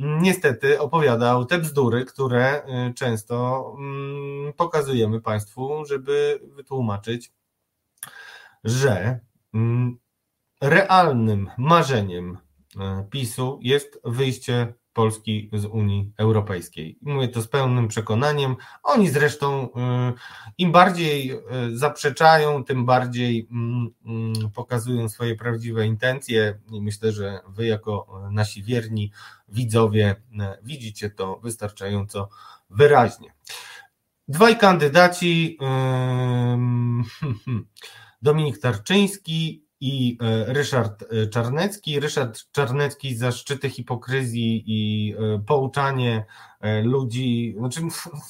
mm, 0.00 0.22
niestety 0.22 0.80
opowiadał 0.80 1.44
te 1.44 1.58
bzdury, 1.58 2.04
które 2.04 2.62
często 2.96 3.66
mm, 3.78 4.52
pokazujemy 4.52 5.20
Państwu, 5.20 5.84
żeby 5.84 6.40
wytłumaczyć, 6.42 7.32
że 8.64 9.20
mm, 9.54 10.03
realnym 10.60 11.50
marzeniem 11.58 12.38
e, 12.80 13.06
PiSu 13.10 13.58
jest 13.62 14.00
wyjście 14.04 14.74
Polski 14.94 15.50
z 15.52 15.64
Unii 15.64 16.12
Europejskiej. 16.18 16.98
Mówię 17.02 17.28
to 17.28 17.42
z 17.42 17.48
pełnym 17.48 17.88
przekonaniem. 17.88 18.56
Oni 18.82 19.10
zresztą 19.10 19.68
e, 19.76 20.12
im 20.58 20.72
bardziej 20.72 21.30
e, 21.30 21.40
zaprzeczają, 21.72 22.64
tym 22.64 22.84
bardziej 22.84 23.48
mm, 23.50 23.90
mm, 24.06 24.50
pokazują 24.54 25.08
swoje 25.08 25.36
prawdziwe 25.36 25.86
intencje 25.86 26.58
i 26.72 26.82
myślę, 26.82 27.12
że 27.12 27.40
wy 27.48 27.66
jako 27.66 28.22
nasi 28.30 28.62
wierni 28.62 29.12
widzowie 29.48 30.16
widzicie 30.62 31.10
to 31.10 31.40
wystarczająco 31.42 32.28
wyraźnie. 32.70 33.34
Dwaj 34.28 34.58
kandydaci 34.58 35.58
Dominik 38.22 38.58
Tarczyński 38.58 39.63
i 39.84 40.18
e, 40.20 40.52
Ryszard 40.52 41.02
e, 41.02 41.26
Czarnecki. 41.26 42.00
Ryszard 42.00 42.52
Czarnecki 42.52 43.16
za 43.16 43.32
szczyty 43.32 43.70
hipokryzji 43.70 44.64
i 44.66 45.12
e, 45.14 45.38
pouczanie 45.46 46.24
ludzi, 46.82 47.54
znaczy, 47.58 47.80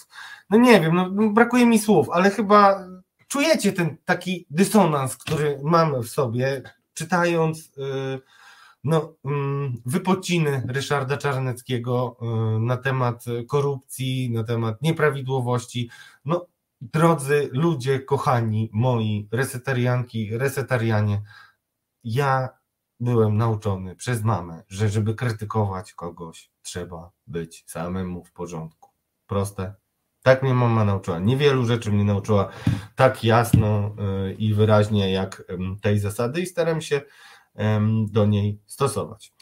no 0.50 0.58
nie 0.58 0.80
wiem, 0.80 0.94
no, 0.94 1.10
no 1.10 1.30
brakuje 1.30 1.66
mi 1.66 1.78
słów, 1.78 2.10
ale 2.10 2.30
chyba 2.30 2.86
czujecie 3.28 3.72
ten 3.72 3.96
taki 4.04 4.46
dysonans, 4.50 5.16
który 5.16 5.60
mamy 5.62 6.02
w 6.02 6.08
sobie, 6.08 6.62
czytając 6.94 7.72
no, 8.84 9.14
mm, 9.24 9.82
wypociny 9.86 10.62
Ryszarda 10.68 11.16
Czarneckiego 11.16 12.16
na 12.60 12.76
temat 12.76 13.24
korupcji, 13.48 14.30
na 14.30 14.44
temat 14.44 14.82
nieprawidłowości. 14.82 15.90
No, 16.24 16.46
drodzy 16.80 17.48
ludzie, 17.52 18.00
kochani 18.00 18.70
moi, 18.72 19.28
resetarianki, 19.32 20.38
resetarianie, 20.38 21.22
ja 22.04 22.48
byłem 23.00 23.36
nauczony 23.36 23.96
przez 23.96 24.22
mamę, 24.22 24.62
że 24.68 24.88
żeby 24.88 25.14
krytykować 25.14 25.92
kogoś, 25.92 26.50
trzeba 26.62 27.10
być 27.26 27.64
samemu 27.66 28.24
w 28.24 28.32
porządku. 28.32 28.90
Proste. 29.26 29.74
Tak 30.22 30.42
mnie 30.42 30.54
mama 30.54 30.84
nauczyła. 30.84 31.18
Niewielu 31.18 31.66
rzeczy 31.66 31.92
mnie 31.92 32.04
nauczyła 32.04 32.48
tak 32.96 33.24
jasno 33.24 33.96
y, 34.28 34.34
i 34.34 34.54
wyraźnie 34.54 35.12
jak 35.12 35.44
tej 35.82 35.98
zasady 35.98 36.40
i 36.40 36.46
staram 36.46 36.80
się 36.80 37.00
do 38.10 38.26
niej 38.26 38.60
stosować. 38.66 39.32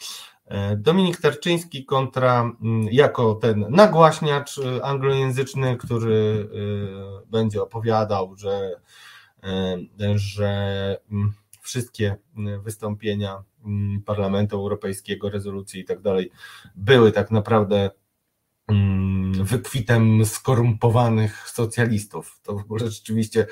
E, 0.45 0.75
Dominik 0.77 1.21
Tarczyński 1.21 1.85
kontra 1.85 2.41
mm, 2.41 2.87
jako 2.91 3.35
ten 3.35 3.65
nagłaśniacz 3.69 4.57
y, 4.57 4.83
anglojęzyczny, 4.83 5.77
który 5.77 6.13
y, 7.23 7.27
będzie 7.27 7.61
opowiadał, 7.63 8.35
że, 8.35 8.81
że 10.15 10.97
mm, 11.11 11.33
wszystkie 11.63 12.15
mm, 12.37 12.61
wystąpienia 12.61 13.43
mm, 13.65 14.01
Parlamentu 14.01 14.55
Europejskiego, 14.55 15.29
rezolucje 15.29 15.81
i 15.81 15.85
tak 15.85 16.01
dalej 16.01 16.31
były 16.75 17.11
tak 17.11 17.31
naprawdę 17.31 17.91
mm, 18.67 19.43
wykwitem 19.45 20.25
skorumpowanych 20.25 21.49
socjalistów. 21.49 22.39
To 22.43 22.53
w 22.53 22.61
ogóle 22.61 22.89
rzeczywiście, 22.89 23.47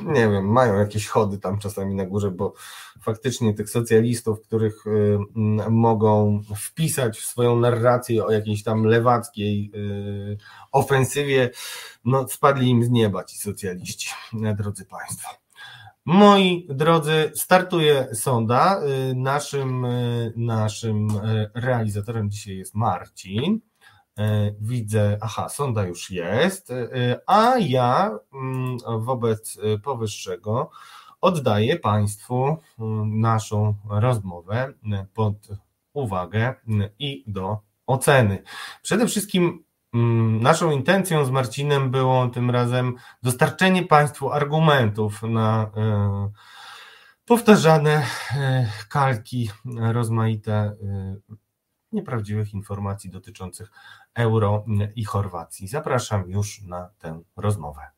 nie 0.00 0.28
wiem, 0.28 0.52
mają 0.52 0.78
jakieś 0.78 1.06
chody 1.06 1.38
tam 1.38 1.58
czasami 1.58 1.94
na 1.94 2.06
górze, 2.06 2.30
bo 2.30 2.54
faktycznie 3.00 3.54
tych 3.54 3.70
socjalistów, 3.70 4.42
których 4.42 4.86
y, 4.86 5.18
mogą 5.70 6.42
wpisać 6.56 7.18
w 7.18 7.26
swoją 7.26 7.60
narrację 7.60 8.24
o 8.24 8.30
jakiejś 8.30 8.62
tam 8.62 8.84
lewackiej 8.84 9.70
y, 9.74 10.36
ofensywie, 10.72 11.50
no 12.04 12.28
spadli 12.28 12.68
im 12.68 12.84
z 12.84 12.90
nieba 12.90 13.24
ci 13.24 13.38
socjaliści, 13.38 14.10
drodzy 14.56 14.84
Państwo. 14.84 15.45
Moi 16.06 16.66
drodzy, 16.70 17.32
startuje 17.34 18.14
sonda. 18.14 18.80
Y, 19.10 19.14
naszym, 19.14 19.84
y, 19.84 20.32
naszym 20.36 21.10
y, 21.10 21.50
realizatorem 21.54 22.30
dzisiaj 22.30 22.56
jest 22.56 22.74
Marcin. 22.74 23.60
Widzę, 24.60 25.18
aha, 25.20 25.48
sonda 25.48 25.86
już 25.86 26.10
jest, 26.10 26.72
a 27.26 27.58
ja 27.58 28.18
mm, 28.34 28.78
wobec 29.00 29.58
powyższego 29.82 30.70
oddaję 31.20 31.76
Państwu 31.78 32.56
naszą 33.06 33.74
rozmowę 33.90 34.72
pod 35.14 35.48
uwagę 35.92 36.54
i 36.98 37.24
do 37.26 37.58
oceny. 37.86 38.42
Przede 38.82 39.06
wszystkim 39.06 39.64
naszą 40.40 40.70
intencją 40.70 41.24
z 41.24 41.30
Marcinem 41.30 41.90
było 41.90 42.28
tym 42.28 42.50
razem 42.50 42.94
dostarczenie 43.22 43.82
Państwu 43.82 44.32
argumentów 44.32 45.22
na, 45.22 45.70
e, 45.76 46.30
powtarzane 47.24 48.06
kalki 48.88 49.50
rozmaite 49.78 50.76
nieprawdziwych 51.92 52.54
informacji 52.54 53.10
dotyczących 53.10 53.70
euro 54.14 54.64
i 54.96 55.04
Chorwacji. 55.04 55.68
Zapraszam 55.68 56.30
już 56.30 56.62
na 56.62 56.90
tę 56.98 57.20
rozmowę. 57.36 57.95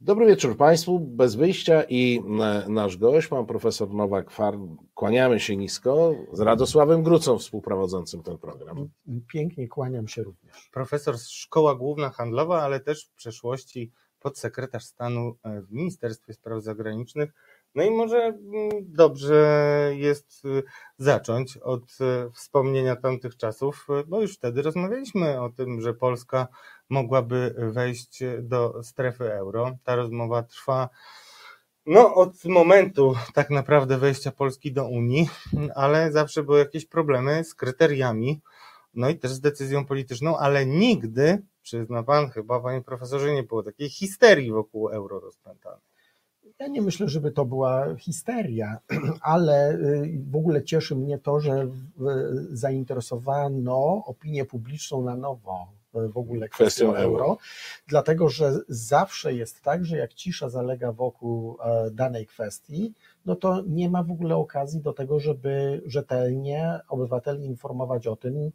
Dobry 0.00 0.26
wieczór 0.26 0.56
Państwu. 0.56 1.00
Bez 1.00 1.34
wyjścia 1.34 1.82
i 1.88 2.22
e, 2.40 2.68
nasz 2.68 2.96
gość, 2.96 3.28
pan 3.28 3.46
profesor 3.46 3.90
Nowak 3.90 4.30
Farm. 4.30 4.76
Kłaniamy 4.94 5.40
się 5.40 5.56
nisko 5.56 6.14
z 6.32 6.40
Radosławem 6.40 7.02
Grucą, 7.02 7.38
współprowadzącym 7.38 8.22
ten 8.22 8.38
program. 8.38 8.88
Pięknie 9.32 9.68
kłaniam 9.68 10.08
się 10.08 10.22
również. 10.22 10.70
Profesor 10.72 11.18
z 11.18 11.28
Szkoła 11.28 11.74
Główna 11.74 12.10
Handlowa, 12.10 12.62
ale 12.62 12.80
też 12.80 13.04
w 13.04 13.14
przeszłości 13.14 13.92
podsekretarz 14.20 14.84
stanu 14.84 15.36
e, 15.42 15.62
w 15.62 15.72
Ministerstwie 15.72 16.32
Spraw 16.32 16.62
Zagranicznych. 16.62 17.32
No 17.76 17.82
i 17.82 17.90
może 17.90 18.18
mm, 18.18 18.70
dobrze 18.80 19.90
jest 19.94 20.44
y, 20.44 20.62
zacząć 20.98 21.56
od 21.56 21.82
y, 21.82 22.30
wspomnienia 22.34 22.96
tamtych 22.96 23.36
czasów, 23.36 23.86
y, 24.00 24.06
bo 24.06 24.20
już 24.20 24.34
wtedy 24.34 24.62
rozmawialiśmy 24.62 25.40
o 25.40 25.50
tym, 25.50 25.80
że 25.80 25.94
Polska 25.94 26.48
mogłaby 26.88 27.54
wejść 27.58 28.20
do 28.42 28.82
strefy 28.82 29.32
euro. 29.32 29.76
Ta 29.84 29.96
rozmowa 29.96 30.42
trwa 30.42 30.88
no, 31.86 32.14
od 32.14 32.44
momentu 32.44 33.14
tak 33.34 33.50
naprawdę 33.50 33.98
wejścia 33.98 34.32
Polski 34.32 34.72
do 34.72 34.88
Unii, 34.88 35.28
ale 35.74 36.12
zawsze 36.12 36.42
były 36.42 36.58
jakieś 36.58 36.86
problemy 36.86 37.44
z 37.44 37.54
kryteriami, 37.54 38.40
no 38.94 39.08
i 39.08 39.18
też 39.18 39.30
z 39.30 39.40
decyzją 39.40 39.84
polityczną, 39.84 40.38
ale 40.38 40.66
nigdy, 40.66 41.42
przyzna 41.62 42.02
pan 42.02 42.30
chyba, 42.30 42.60
panie 42.60 42.82
profesorze, 42.82 43.34
nie 43.34 43.42
było 43.42 43.62
takiej 43.62 43.90
histerii 43.90 44.52
wokół 44.52 44.88
euro 44.88 45.20
rozpętanej. 45.20 45.95
Ja 46.58 46.66
nie 46.66 46.82
myślę, 46.82 47.08
żeby 47.08 47.30
to 47.30 47.44
była 47.44 47.94
histeria, 47.96 48.78
ale 49.20 49.72
y, 49.72 50.20
w 50.30 50.36
ogóle 50.36 50.64
cieszy 50.64 50.96
mnie 50.96 51.18
to, 51.18 51.40
że 51.40 51.68
zainteresowano 52.50 54.02
opinię 54.06 54.44
publiczną 54.44 55.02
na 55.02 55.16
nowo 55.16 55.72
y, 55.96 56.08
w 56.08 56.16
ogóle 56.16 56.48
kwestią 56.48 56.94
euro, 56.94 57.38
dlatego 57.88 58.28
że 58.28 58.52
zawsze 58.68 59.34
jest 59.34 59.62
tak, 59.62 59.84
że 59.84 59.96
jak 59.96 60.14
cisza 60.14 60.48
zalega 60.48 60.92
wokół 60.92 61.56
e, 61.62 61.90
danej 61.90 62.26
kwestii, 62.26 62.92
no 63.26 63.36
to 63.36 63.62
nie 63.66 63.90
ma 63.90 64.02
w 64.02 64.10
ogóle 64.10 64.36
okazji 64.36 64.80
do 64.80 64.92
tego, 64.92 65.20
żeby 65.20 65.82
rzetelnie 65.86 66.80
obywateli 66.88 67.44
informować 67.44 68.06
o 68.06 68.16
tym, 68.16 68.50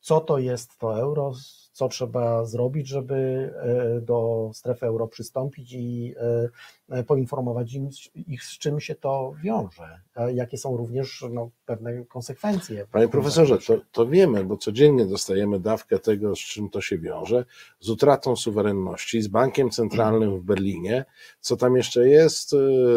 co 0.00 0.20
to 0.20 0.38
jest 0.38 0.78
to 0.78 0.98
euro, 1.00 1.32
co 1.74 1.88
trzeba 1.88 2.44
zrobić, 2.44 2.88
żeby 2.88 3.14
e, 3.16 4.00
do 4.00 4.50
strefy 4.54 4.86
euro 4.86 5.08
przystąpić 5.08 5.72
i 5.72 6.14
e, 6.16 6.98
e, 6.98 7.04
poinformować 7.04 7.78
ich, 8.14 8.44
z 8.44 8.58
czym 8.58 8.80
się 8.80 8.94
to 8.94 9.34
wiąże, 9.42 10.00
jakie 10.34 10.58
są 10.58 10.76
również 10.76 11.24
no, 11.30 11.50
pewne 11.66 12.04
konsekwencje. 12.04 12.86
Panie 12.92 13.08
profesorze, 13.08 13.58
to, 13.58 13.78
to 13.92 14.06
wiemy, 14.06 14.44
bo 14.44 14.56
codziennie 14.56 15.06
dostajemy 15.06 15.60
dawkę 15.60 15.98
tego, 15.98 16.36
z 16.36 16.38
czym 16.38 16.70
to 16.70 16.80
się 16.80 16.98
wiąże, 16.98 17.44
z 17.80 17.90
utratą 17.90 18.36
suwerenności, 18.36 19.22
z 19.22 19.28
bankiem 19.28 19.70
centralnym 19.70 20.38
w 20.38 20.42
Berlinie, 20.42 21.04
co 21.40 21.56
tam 21.56 21.76
jeszcze 21.76 22.08
jest, 22.08 22.50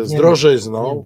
z 0.04 0.14
drożyzną. 0.14 1.06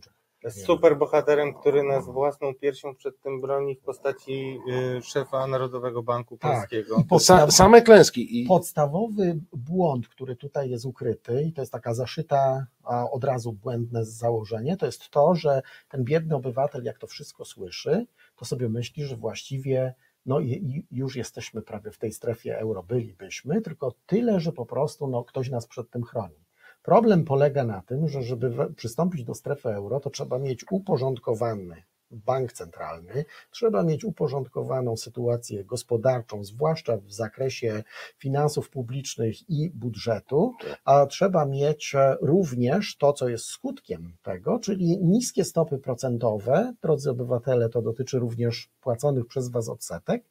Super 0.50 0.98
bohaterem, 0.98 1.53
który 1.53 1.83
nas 1.83 2.05
własną 2.05 2.53
piersią 2.53 2.95
przed 2.95 3.21
tym 3.21 3.41
broni 3.41 3.75
w 3.75 3.79
postaci 3.79 4.60
y, 4.98 5.01
szefa 5.01 5.48
Narodowego 5.48 6.03
Banku 6.03 6.38
tak. 6.38 6.51
Polskiego. 6.51 7.03
Podstaw... 7.10 7.53
Same 7.53 7.81
klęski. 7.81 8.41
I... 8.41 8.48
Podstawowy 8.48 9.39
błąd, 9.53 10.07
który 10.07 10.36
tutaj 10.36 10.69
jest 10.69 10.86
ukryty, 10.86 11.43
i 11.43 11.53
to 11.53 11.62
jest 11.62 11.71
taka 11.71 11.93
zaszyta, 11.93 12.65
a 12.83 13.10
od 13.12 13.24
razu 13.24 13.53
błędne 13.53 14.05
założenie, 14.05 14.77
to 14.77 14.86
jest 14.86 15.10
to, 15.10 15.36
że 15.36 15.62
ten 15.89 16.03
biedny 16.03 16.36
obywatel, 16.36 16.83
jak 16.83 16.98
to 16.98 17.07
wszystko 17.07 17.45
słyszy, 17.45 18.05
to 18.36 18.45
sobie 18.45 18.69
myśli, 18.69 19.05
że 19.05 19.15
właściwie 19.15 19.93
no 20.25 20.39
i 20.39 20.86
już 20.91 21.15
jesteśmy 21.15 21.62
prawie 21.62 21.91
w 21.91 21.97
tej 21.97 22.12
strefie 22.12 22.60
euro, 22.60 22.84
bylibyśmy, 22.84 23.62
tylko 23.62 23.93
tyle, 24.06 24.39
że 24.39 24.51
po 24.51 24.65
prostu 24.65 25.08
no, 25.08 25.23
ktoś 25.23 25.49
nas 25.49 25.67
przed 25.67 25.89
tym 25.89 26.04
chroni. 26.04 26.40
Problem 26.82 27.26
polega 27.26 27.63
na 27.63 27.82
tym, 27.82 28.08
że 28.08 28.24
żeby 28.24 28.74
przystąpić 28.76 29.24
do 29.24 29.36
strefy 29.36 29.70
euro, 29.70 30.00
to 30.00 30.10
trzeba 30.10 30.39
mieć 30.39 30.65
uporządkowany 30.72 31.84
bank 32.12 32.54
centralny, 32.54 33.26
trzeba 33.52 33.84
mieć 33.84 34.04
uporządkowaną 34.04 34.98
sytuację 34.98 35.63
gospodarczą, 35.65 36.44
zwłaszcza 36.44 36.98
w 36.98 37.12
zakresie 37.12 37.84
finansów 38.17 38.70
publicznych 38.70 39.50
i 39.50 39.70
budżetu, 39.70 40.54
a 40.86 41.06
trzeba 41.06 41.46
mieć 41.46 41.96
e, 41.96 42.17
również 42.22 42.98
to, 42.98 43.13
co 43.13 43.30
jest 43.30 43.46
skutkiem 43.46 44.13
tego, 44.24 44.60
czyli 44.60 44.98
niskie 45.04 45.44
stopy 45.46 45.78
procentowe, 45.78 46.74
drodzy 46.82 47.10
obywatele, 47.10 47.70
to 47.70 47.82
dotyczy 47.82 48.20
również 48.20 48.70
płaconych 48.82 49.28
przez 49.28 49.50
Was 49.50 49.70
odsetek, 49.70 50.24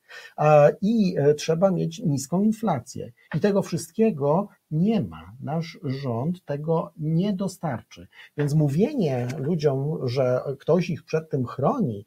i 0.83 1.15
e, 1.19 1.35
trzeba 1.35 1.71
mieć 1.71 1.99
niską 1.99 2.43
inflację. 2.43 3.13
I 3.35 3.41
tego 3.41 3.63
wszystkiego 3.63 4.49
nie 4.71 5.03
ma. 5.03 5.33
Nasz 5.41 5.79
rząd 5.83 6.45
tego 6.45 6.93
nie 6.97 7.33
dostarczy. 7.33 8.09
Więc 8.37 8.55
mówienie 8.55 9.29
ludziom, 9.39 10.09
że 10.09 10.41
ktoś 10.59 10.91
ich 10.91 11.05
przed 11.05 11.31
tym 11.31 11.47
chroni, 11.47 12.07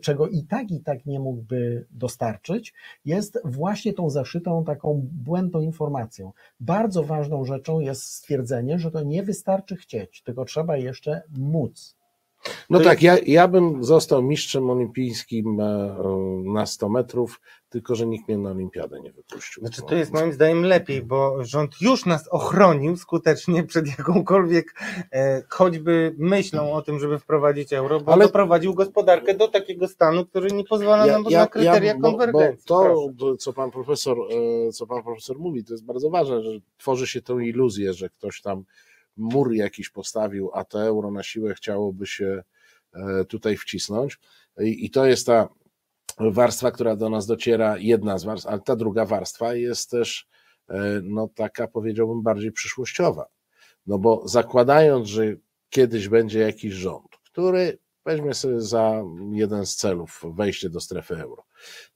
czego 0.00 0.28
i 0.28 0.42
tak, 0.42 0.70
i 0.70 0.80
tak 0.80 1.06
nie 1.06 1.20
mógłby 1.20 1.86
dostarczyć, 1.90 2.74
jest 3.04 3.38
właśnie 3.44 3.92
tą 3.92 4.10
zaszytą, 4.10 4.64
taką 4.64 5.00
błędną 5.12 5.60
informacją. 5.60 6.32
Bardzo 6.60 7.02
ważną 7.02 7.44
rzeczą 7.44 7.80
jest 7.80 8.02
stwierdzenie, 8.02 8.78
że 8.78 8.90
to 8.90 9.02
nie 9.02 9.22
wystarczy 9.22 9.76
chcieć, 9.76 10.22
tylko 10.22 10.44
trzeba 10.44 10.76
jeszcze 10.76 11.22
móc. 11.38 12.03
No 12.70 12.78
to 12.78 12.84
tak, 12.84 13.02
ja, 13.02 13.16
ja 13.26 13.48
bym 13.48 13.84
został 13.84 14.22
mistrzem 14.22 14.70
olimpijskim 14.70 15.60
e, 15.60 15.96
na 16.44 16.66
100 16.66 16.88
metrów, 16.88 17.40
tylko 17.68 17.94
że 17.94 18.06
nikt 18.06 18.28
mnie 18.28 18.38
na 18.38 18.50
olimpiadę 18.50 19.00
nie 19.00 19.12
wypuścił. 19.12 19.60
Znaczy 19.60 19.82
to 19.88 19.94
jest 19.94 20.12
moim 20.12 20.32
zdaniem 20.32 20.62
lepiej, 20.62 21.02
bo 21.02 21.44
rząd 21.44 21.80
już 21.80 22.06
nas 22.06 22.28
ochronił 22.28 22.96
skutecznie 22.96 23.64
przed 23.70 23.86
jakąkolwiek 23.98 24.74
e, 25.12 25.42
choćby 25.48 26.14
myślą 26.18 26.72
o 26.72 26.82
tym, 26.82 27.00
żeby 27.00 27.18
wprowadzić 27.18 27.72
euro, 27.72 28.00
bo 28.00 28.12
Ale... 28.12 28.26
doprowadził 28.26 28.74
gospodarkę 28.74 29.34
do 29.34 29.48
takiego 29.48 29.88
stanu, 29.88 30.26
który 30.26 30.50
nie 30.50 30.64
pozwala 30.64 31.06
nam 31.06 31.24
ja, 31.28 31.38
na 31.38 31.46
kryteria 31.46 31.92
ja, 31.92 31.98
bo, 31.98 32.08
konwergencji. 32.10 32.64
Bo 32.68 33.08
to, 33.18 33.36
co 33.36 33.52
pan 33.52 33.70
profesor, 33.70 34.18
e, 34.18 34.72
co 34.72 34.86
pan 34.86 35.02
profesor 35.02 35.38
mówi, 35.38 35.64
to 35.64 35.74
jest 35.74 35.84
bardzo 35.84 36.10
ważne, 36.10 36.42
że 36.42 36.50
tworzy 36.78 37.06
się 37.06 37.22
tę 37.22 37.32
iluzję, 37.32 37.92
że 37.92 38.08
ktoś 38.08 38.40
tam 38.40 38.64
mur 39.16 39.52
jakiś 39.52 39.90
postawił, 39.90 40.50
a 40.54 40.64
to 40.64 40.82
euro 40.82 41.10
na 41.10 41.22
siłę 41.22 41.54
chciałoby 41.54 42.06
się 42.06 42.42
e, 42.94 43.24
tutaj 43.24 43.56
wcisnąć. 43.56 44.18
I 44.60 44.90
to 44.90 45.06
jest 45.06 45.26
ta 45.26 45.48
warstwa, 46.20 46.70
która 46.70 46.96
do 46.96 47.10
nas 47.10 47.26
dociera, 47.26 47.78
jedna 47.78 48.18
z 48.18 48.24
warstw, 48.24 48.48
ale 48.48 48.60
ta 48.60 48.76
druga 48.76 49.04
warstwa 49.04 49.54
jest 49.54 49.90
też 49.90 50.28
e, 50.68 51.00
no, 51.02 51.28
taka, 51.34 51.68
powiedziałbym, 51.68 52.22
bardziej 52.22 52.52
przyszłościowa. 52.52 53.26
No 53.86 53.98
bo 53.98 54.28
zakładając, 54.28 55.08
że 55.08 55.24
kiedyś 55.70 56.08
będzie 56.08 56.38
jakiś 56.38 56.74
rząd, 56.74 57.16
który 57.24 57.78
weźmie 58.04 58.34
sobie 58.34 58.60
za 58.60 59.02
jeden 59.32 59.66
z 59.66 59.76
celów 59.76 60.22
wejście 60.24 60.70
do 60.70 60.80
strefy 60.80 61.16
euro. 61.16 61.44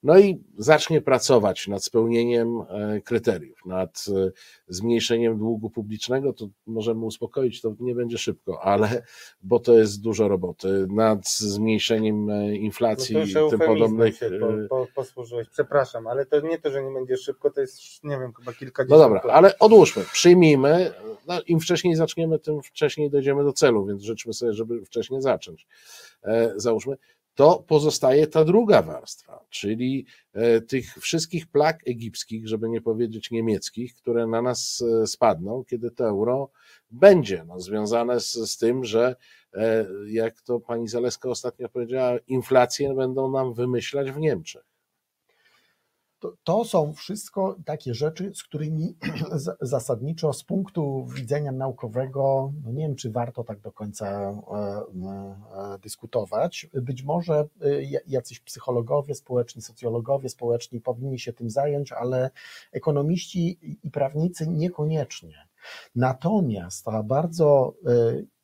No 0.03 0.19
i 0.19 0.45
zacznie 0.59 1.01
pracować 1.01 1.69
nad 1.69 1.85
spełnieniem 1.85 2.61
e, 2.69 3.01
kryteriów, 3.01 3.67
nad 3.67 4.05
e, 4.09 4.31
zmniejszeniem 4.69 5.39
długu 5.39 5.71
publicznego, 5.71 6.33
to 6.33 6.49
możemy 6.67 7.05
uspokoić, 7.05 7.61
to 7.61 7.75
nie 7.81 7.95
będzie 7.95 8.19
szybko, 8.19 8.63
ale 8.63 9.03
bo 9.43 9.59
to 9.61 9.79
jest 9.79 10.03
dużo 10.03 10.29
roboty, 10.29 10.87
nad 10.91 11.29
zmniejszeniem 11.29 12.31
e, 12.31 12.57
inflacji 12.57 13.17
no 13.17 13.47
i 13.47 13.51
tym 13.51 13.59
podobnych. 13.59 14.17
Się 14.17 14.31
po, 14.41 14.77
po, 14.77 14.87
posłużyłeś, 14.95 15.49
przepraszam, 15.49 16.07
ale 16.07 16.27
to 16.27 16.41
nie 16.41 16.59
to, 16.59 16.71
że 16.71 16.83
nie 16.83 16.91
będzie 16.91 17.17
szybko, 17.17 17.51
to 17.51 17.61
jest, 17.61 18.05
nie 18.05 18.19
wiem, 18.19 18.33
chyba 18.33 18.53
kilkadziesiąt. 18.53 19.01
No 19.01 19.09
dobra, 19.09 19.21
ale 19.33 19.59
odłóżmy, 19.59 20.05
przyjmijmy, 20.13 20.93
no, 21.27 21.43
im 21.47 21.61
wcześniej 21.61 21.97
zaczniemy, 21.97 22.39
tym 22.39 22.63
wcześniej 22.63 23.11
dojdziemy 23.11 23.45
do 23.45 23.53
celu, 23.53 23.87
więc 23.87 24.03
życzmy 24.03 24.33
sobie, 24.33 24.53
żeby 24.53 24.85
wcześniej 24.85 25.23
zacząć. 25.23 25.67
E, 26.25 26.53
załóżmy, 26.57 26.97
to 27.39 27.65
pozostaje 27.69 28.27
ta 28.27 28.45
druga 28.45 28.83
warstwa, 28.83 29.45
czyli 29.51 30.07
e, 30.33 30.61
tych 30.61 30.95
wszystkich 30.95 31.47
plag 31.47 31.89
egipskich, 31.89 32.49
żeby 32.49 32.69
nie 32.69 32.81
powiedzieć 32.81 33.31
niemieckich, 33.31 33.95
które 33.95 34.27
na 34.27 34.43
nas 34.43 34.83
e, 35.03 35.07
spadną, 35.07 35.65
kiedy 35.65 35.91
to 35.91 36.09
euro 36.09 36.51
będzie 36.91 37.45
no, 37.47 37.61
związane 37.61 38.21
z, 38.21 38.33
z 38.33 38.59
tym, 38.59 38.85
że 38.85 39.17
jak 40.07 40.43
to 40.43 40.61
pani 40.61 40.89
Zaleska 40.89 41.29
ostatnio 41.29 41.69
powiedziała, 41.69 42.19
inflacje 42.27 42.95
będą 42.95 43.31
nam 43.31 43.55
wymyślać 43.55 44.11
w 44.11 44.19
Niemczech. 44.19 44.65
To, 46.19 46.33
to, 46.45 46.65
są 46.65 46.93
wszystko 46.93 47.57
takie 47.65 47.95
rzeczy, 47.95 48.33
z 48.35 48.43
którymi 48.43 48.97
zasadniczo 49.61 50.33
z 50.33 50.45
punktu 50.45 51.07
widzenia 51.07 51.53
naukowego, 51.53 52.53
no 52.65 52.73
nie 52.73 52.87
wiem, 52.87 52.97
czy 52.97 53.11
warto 53.11 53.45
tak 53.45 53.61
do 53.61 53.73
końca 53.73 54.07
e, 54.07 54.43
e, 54.53 54.85
dyskutować. 55.89 56.67
Być 56.75 57.03
może 57.03 57.35
e, 57.35 57.47
jacyś 58.07 58.41
psychologowie 58.41 59.15
społeczni, 59.15 59.63
socjologowie 59.63 60.29
społeczni 60.29 60.81
powinni 60.81 61.19
się 61.19 61.33
tym 61.33 61.51
zająć, 61.51 61.93
ale 61.93 62.31
ekonomiści 62.73 63.59
i 63.83 63.91
prawnicy 63.91 64.49
niekoniecznie. 64.49 65.49
Natomiast 65.95 66.85
ta 66.85 67.03
bardzo 67.03 67.75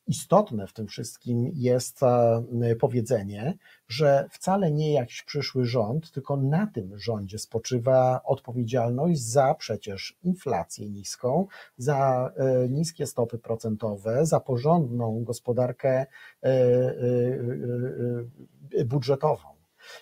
istotne 0.07 0.67
w 0.67 0.73
tym 0.73 0.87
wszystkim 0.87 1.51
jest 1.55 2.03
e, 2.03 2.77
powiedzenie, 2.81 3.59
że 3.89 4.29
wcale 4.31 4.71
nie 4.71 4.93
jakiś 4.93 5.23
przyszły 5.23 5.67
rząd, 5.67 6.11
tylko 6.11 6.37
na 6.37 6.67
tym 6.67 6.99
rządzie 6.99 7.39
spoczywa 7.39 8.21
odpowiedzialność 8.25 9.21
za 9.21 9.55
przecież 9.55 10.17
inflację 10.23 10.91
niską, 10.91 11.47
za 11.77 12.31
e, 12.37 12.69
niskie 12.69 13.07
stopy 13.07 13.39
procentowe, 13.39 14.27
za 14.27 14.41
porządną 14.41 15.25
gospodarkę 15.25 16.07
budżetową. 18.85 19.49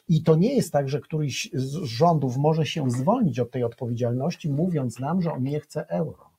I 0.09 0.23
to 0.23 0.35
nie 0.37 0.55
jest 0.55 0.73
tak, 0.73 0.89
że 0.89 1.01
któryś 1.01 1.51
z 1.55 1.75
rządów 1.83 2.37
może 2.37 2.67
się 2.67 2.91
zwolnić 2.91 3.41
od 3.41 3.51
tej 3.51 3.65
odpowiedzialności, 3.65 4.49
mówiąc 4.49 4.99
nam, 4.99 5.23
że 5.23 5.33
on 5.33 5.43
nie 5.43 5.61
chce 5.61 5.89
euro. 5.89 6.32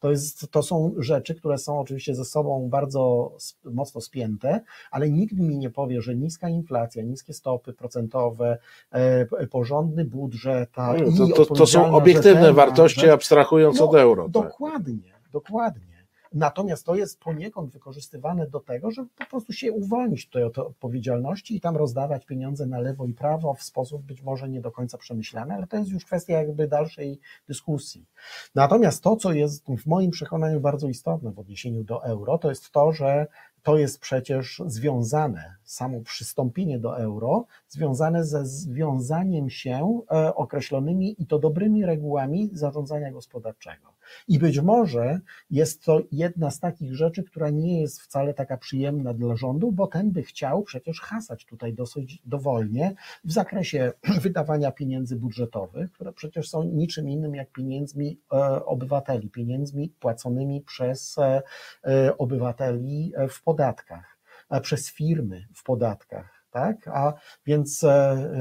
To, 0.00 0.10
jest, 0.10 0.50
to 0.50 0.62
są 0.62 0.94
rzeczy, 0.98 1.34
które 1.34 1.58
są 1.58 1.80
oczywiście 1.80 2.14
ze 2.14 2.24
sobą 2.24 2.68
bardzo 2.68 3.32
mocno 3.64 4.00
spięte, 4.00 4.60
ale 4.90 5.10
nikt 5.10 5.34
mi 5.34 5.58
nie 5.58 5.70
powie, 5.70 6.02
że 6.02 6.16
niska 6.16 6.48
inflacja, 6.48 7.02
niskie 7.02 7.32
stopy 7.32 7.72
procentowe, 7.72 8.58
e, 8.90 9.46
porządny 9.46 10.04
budżet. 10.04 10.70
No, 10.76 11.28
to, 11.28 11.46
to, 11.46 11.54
to 11.54 11.66
są 11.66 11.94
obiektywne 11.94 12.52
wartości, 12.52 13.08
abstrahując 13.10 13.78
no, 13.78 13.90
od 13.90 13.94
euro. 13.94 14.22
Tak. 14.22 14.32
Dokładnie, 14.32 15.10
tak. 15.12 15.30
dokładnie. 15.32 15.89
Natomiast 16.32 16.86
to 16.86 16.94
jest 16.94 17.20
poniekąd 17.20 17.72
wykorzystywane 17.72 18.46
do 18.46 18.60
tego, 18.60 18.90
żeby 18.90 19.08
po 19.18 19.26
prostu 19.26 19.52
się 19.52 19.72
uwolnić 19.72 20.26
tutaj 20.26 20.44
od 20.44 20.58
odpowiedzialności 20.58 21.56
i 21.56 21.60
tam 21.60 21.76
rozdawać 21.76 22.26
pieniądze 22.26 22.66
na 22.66 22.78
lewo 22.78 23.06
i 23.06 23.14
prawo 23.14 23.54
w 23.54 23.62
sposób 23.62 24.02
być 24.02 24.22
może 24.22 24.48
nie 24.48 24.60
do 24.60 24.70
końca 24.70 24.98
przemyślany, 24.98 25.54
ale 25.54 25.66
to 25.66 25.76
jest 25.76 25.90
już 25.90 26.04
kwestia 26.04 26.32
jakby 26.32 26.68
dalszej 26.68 27.20
dyskusji. 27.48 28.06
Natomiast 28.54 29.02
to, 29.02 29.16
co 29.16 29.32
jest 29.32 29.66
w 29.66 29.86
moim 29.86 30.10
przekonaniu 30.10 30.60
bardzo 30.60 30.88
istotne 30.88 31.32
w 31.32 31.38
odniesieniu 31.38 31.84
do 31.84 32.04
euro, 32.04 32.38
to 32.38 32.48
jest 32.48 32.70
to, 32.70 32.92
że 32.92 33.26
to 33.62 33.78
jest 33.78 34.00
przecież 34.00 34.62
związane, 34.66 35.54
samo 35.64 36.00
przystąpienie 36.00 36.78
do 36.78 36.98
euro, 36.98 37.44
związane 37.68 38.24
ze 38.24 38.46
związaniem 38.46 39.50
się 39.50 40.00
e, 40.10 40.34
określonymi 40.34 41.22
i 41.22 41.26
to 41.26 41.38
dobrymi 41.38 41.86
regułami 41.86 42.50
zarządzania 42.52 43.12
gospodarczego. 43.12 43.99
I 44.28 44.38
być 44.38 44.60
może 44.60 45.20
jest 45.50 45.84
to 45.84 46.00
jedna 46.12 46.50
z 46.50 46.60
takich 46.60 46.94
rzeczy, 46.94 47.24
która 47.24 47.50
nie 47.50 47.80
jest 47.80 48.02
wcale 48.02 48.34
taka 48.34 48.56
przyjemna 48.56 49.14
dla 49.14 49.36
rządu, 49.36 49.72
bo 49.72 49.86
ten 49.86 50.10
by 50.10 50.22
chciał 50.22 50.62
przecież 50.62 51.00
hasać 51.00 51.44
tutaj 51.44 51.74
dosyć 51.74 52.18
dowolnie 52.24 52.94
w 53.24 53.32
zakresie 53.32 53.92
wydawania 54.22 54.72
pieniędzy 54.72 55.16
budżetowych, 55.16 55.92
które 55.92 56.12
przecież 56.12 56.50
są 56.50 56.64
niczym 56.64 57.08
innym 57.08 57.34
jak 57.34 57.52
pieniędzmi 57.52 58.20
e, 58.32 58.64
obywateli, 58.64 59.30
pieniędzmi 59.30 59.88
płaconymi 60.00 60.60
przez 60.60 61.18
e, 61.18 61.42
e, 61.84 62.18
obywateli 62.18 63.12
w 63.30 63.42
podatkach, 63.42 64.18
przez 64.62 64.90
firmy 64.90 65.46
w 65.54 65.62
podatkach. 65.62 66.39
Tak? 66.50 66.88
A 66.88 67.12
więc 67.46 67.86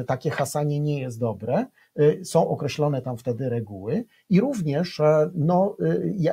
takie 0.07 0.29
hasanie 0.29 0.79
nie 0.79 1.01
jest 1.01 1.19
dobre. 1.19 1.65
Y, 1.99 2.25
są 2.25 2.47
określone 2.47 3.01
tam 3.01 3.17
wtedy 3.17 3.49
reguły 3.49 4.05
i 4.29 4.39
również 4.39 4.99
e, 4.99 5.29
no, 5.35 5.77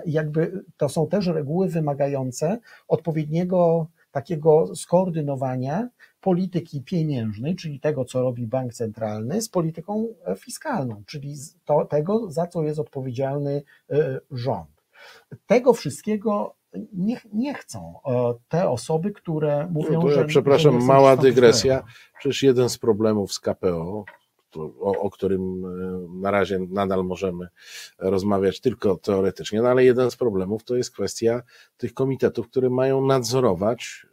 jakby 0.07 0.65
to 0.77 0.89
są 0.89 1.09
też 1.09 1.27
reguły 1.27 1.69
wymagające 1.69 2.59
odpowiedniego 2.89 3.87
takiego 4.11 4.77
skoordynowania 4.77 5.89
polityki 6.21 6.83
pieniężnej, 6.83 7.57
czyli 7.57 7.81
tego, 7.81 8.05
co 8.05 8.23
robi 8.23 8.47
bank 8.47 8.75
centralny, 8.75 9.43
z 9.43 9.49
polityką 9.49 10.07
e, 10.25 10.37
fiskalną, 10.37 11.03
czyli 11.07 11.35
to, 11.65 11.85
tego, 11.85 12.31
za 12.31 12.47
co 12.47 12.63
jest 12.63 12.79
odpowiedzialny 12.79 13.63
e, 13.91 14.21
rząd. 14.31 14.85
Tego 15.47 15.73
wszystkiego 15.73 16.55
nie, 16.93 17.21
nie 17.33 17.55
chcą 17.55 17.95
te 18.49 18.69
osoby, 18.69 19.13
które 19.13 19.69
mówią, 19.71 20.03
no 20.03 20.11
że. 20.11 20.25
Przepraszam, 20.25 20.81
że 20.81 20.87
mała 20.87 21.17
dygresja. 21.17 21.83
Przecież 22.19 22.43
jeden 22.43 22.69
z 22.69 22.79
problemów 22.79 23.33
z 23.33 23.41
KPO, 23.41 24.05
o, 24.81 25.01
o 25.01 25.11
którym 25.11 25.65
e, 25.65 26.21
na 26.21 26.31
razie 26.31 26.59
nadal 26.71 27.05
możemy 27.05 27.49
rozmawiać 27.99 28.61
tylko 28.61 28.97
teoretycznie, 28.97 29.63
no 29.63 29.69
ale 29.69 29.85
jeden 29.85 30.11
z 30.11 30.17
problemów 30.17 30.65
to 30.65 30.77
jest 30.77 30.91
kwestia 30.91 31.43
tych 31.77 31.95
komitetów, 31.95 32.49
które 32.49 32.71
mają 32.71 33.07
nadzorować 33.07 34.07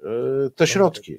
e, 0.46 0.50
te 0.50 0.68
środki. 0.68 1.18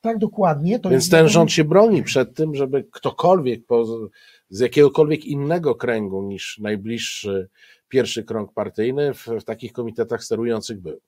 Tak, 0.00 0.18
dokładnie. 0.18 0.78
To 0.78 0.90
Więc 0.90 1.10
ten 1.10 1.28
rząd 1.28 1.52
się 1.52 1.64
broni 1.64 2.02
przed 2.02 2.34
tym, 2.34 2.54
żeby 2.54 2.84
ktokolwiek 2.90 3.66
po, 3.66 4.08
z 4.48 4.60
jakiegokolwiek 4.60 5.24
innego 5.24 5.74
kręgu 5.74 6.22
niż 6.22 6.58
najbliższy 6.58 7.48
pierwszy 7.92 8.24
krąg 8.24 8.52
partyjny 8.52 9.14
w, 9.14 9.26
w 9.26 9.44
takich 9.44 9.72
komitetach 9.72 10.24
sterujących 10.24 10.80
był. 10.80 11.00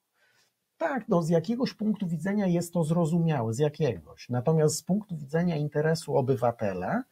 Tak, 0.77 1.09
no 1.09 1.23
z 1.23 1.29
jakiegoś 1.29 1.75
punktu 1.75 2.07
widzenia 2.07 2.47
jest 2.47 2.73
to 2.73 2.85
zrozumiałe, 2.85 3.55
z 3.55 3.59
jakiegoś. 3.59 4.29
Natomiast 4.29 4.77
z 4.77 4.83
punktu 4.83 5.17
widzenia 5.17 5.57
interesu 5.57 6.17
obywatela, 6.17 7.03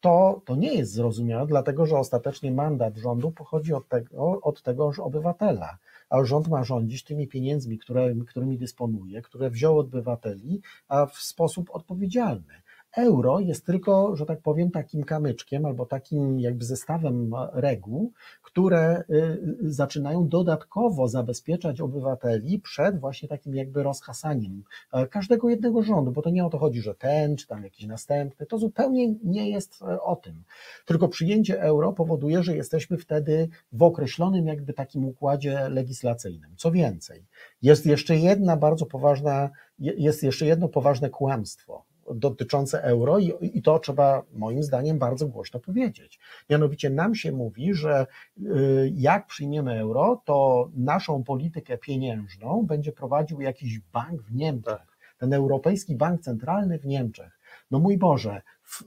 to, 0.00 0.42
to 0.44 0.56
nie 0.56 0.74
jest 0.74 0.92
zrozumiałe, 0.92 1.46
dlatego 1.46 1.86
że 1.86 1.98
ostatecznie 1.98 2.52
mandat 2.52 2.96
rządu 2.96 3.30
pochodzi 3.30 3.72
od 3.74 3.88
tego, 3.88 4.40
od 4.40 4.62
tegoż 4.62 4.98
obywatela. 4.98 5.78
A 6.10 6.24
rząd 6.24 6.48
ma 6.48 6.64
rządzić 6.64 7.04
tymi 7.04 7.28
pieniędzmi, 7.28 7.78
które, 7.78 8.14
którymi 8.26 8.58
dysponuje, 8.58 9.22
które 9.22 9.50
wziął 9.50 9.78
od 9.78 9.86
obywateli, 9.86 10.60
a 10.88 11.06
w 11.06 11.18
sposób 11.18 11.70
odpowiedzialny. 11.70 12.54
Euro 12.96 13.40
jest 13.40 13.66
tylko, 13.66 14.16
że 14.16 14.26
tak 14.26 14.40
powiem, 14.40 14.70
takim 14.70 15.04
kamyczkiem 15.04 15.66
albo 15.66 15.86
takim 15.86 16.40
jakby 16.40 16.64
zestawem 16.64 17.32
reguł, 17.52 18.12
które 18.42 19.04
y, 19.10 19.72
zaczynają 19.72 20.28
dodatkowo 20.28 21.08
zabezpieczać 21.08 21.80
obywateli 21.80 22.58
przed 22.58 23.00
właśnie 23.00 23.28
takim 23.28 23.54
jakby 23.54 23.82
rozhasaniem 23.82 24.62
e, 24.92 25.06
każdego 25.06 25.48
jednego 25.48 25.82
rządu, 25.82 26.12
bo 26.12 26.22
to 26.22 26.30
nie 26.30 26.44
o 26.44 26.50
to 26.50 26.58
chodzi, 26.58 26.82
że 26.82 26.94
ten 26.94 27.36
czy 27.36 27.46
tam 27.46 27.64
jakiś 27.64 27.86
następny, 27.86 28.46
to 28.46 28.58
zupełnie 28.58 29.14
nie 29.24 29.50
jest 29.50 29.82
e, 29.82 30.02
o 30.02 30.16
tym. 30.16 30.44
Tylko 30.86 31.08
przyjęcie 31.08 31.62
euro 31.62 31.92
powoduje, 31.92 32.42
że 32.42 32.56
jesteśmy 32.56 32.98
wtedy 32.98 33.48
w 33.72 33.82
określonym 33.82 34.46
jakby 34.46 34.72
takim 34.72 35.04
układzie 35.04 35.68
legislacyjnym. 35.68 36.50
Co 36.56 36.70
więcej, 36.70 37.26
jest 37.62 37.86
jeszcze 37.86 38.16
jedna 38.16 38.56
bardzo 38.56 38.86
poważna, 38.86 39.50
jest 39.78 40.22
jeszcze 40.22 40.46
jedno 40.46 40.68
poważne 40.68 41.10
kłamstwo 41.10 41.84
dotyczące 42.14 42.82
euro 42.82 43.18
i, 43.18 43.32
i 43.40 43.62
to 43.62 43.78
trzeba 43.78 44.22
moim 44.32 44.62
zdaniem 44.62 44.98
bardzo 44.98 45.28
głośno 45.28 45.60
powiedzieć. 45.60 46.20
Mianowicie 46.50 46.90
nam 46.90 47.14
się 47.14 47.32
mówi, 47.32 47.74
że 47.74 48.06
y, 48.38 48.92
jak 48.94 49.26
przyjmiemy 49.26 49.80
euro, 49.80 50.22
to 50.24 50.68
naszą 50.76 51.24
politykę 51.24 51.78
pieniężną 51.78 52.66
będzie 52.66 52.92
prowadził 52.92 53.40
jakiś 53.40 53.80
bank 53.92 54.22
w 54.22 54.34
Niemczech, 54.34 54.98
ten 55.18 55.32
Europejski 55.32 55.94
Bank 55.96 56.20
Centralny 56.20 56.78
w 56.78 56.86
Niemczech. 56.86 57.38
No 57.70 57.78
mój 57.78 57.98
Boże, 57.98 58.42
y, 58.82 58.84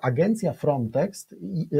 agencja 0.00 0.52
Frontex, 0.52 1.28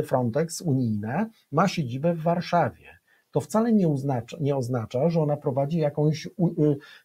Frontex 0.05 0.61
unijna 0.61 1.31
ma 1.53 1.68
siedzibę 1.68 2.14
w 2.14 2.22
Warszawie 2.22 2.98
to 3.31 3.41
wcale 3.41 3.73
nie, 3.73 3.88
oznacza, 3.88 4.37
nie 4.41 4.57
oznacza, 4.57 5.11
że 5.11 5.21
ona 5.21 5.37
prowadzi 5.37 5.79
jakąś 5.79 6.27
y, 6.27 6.31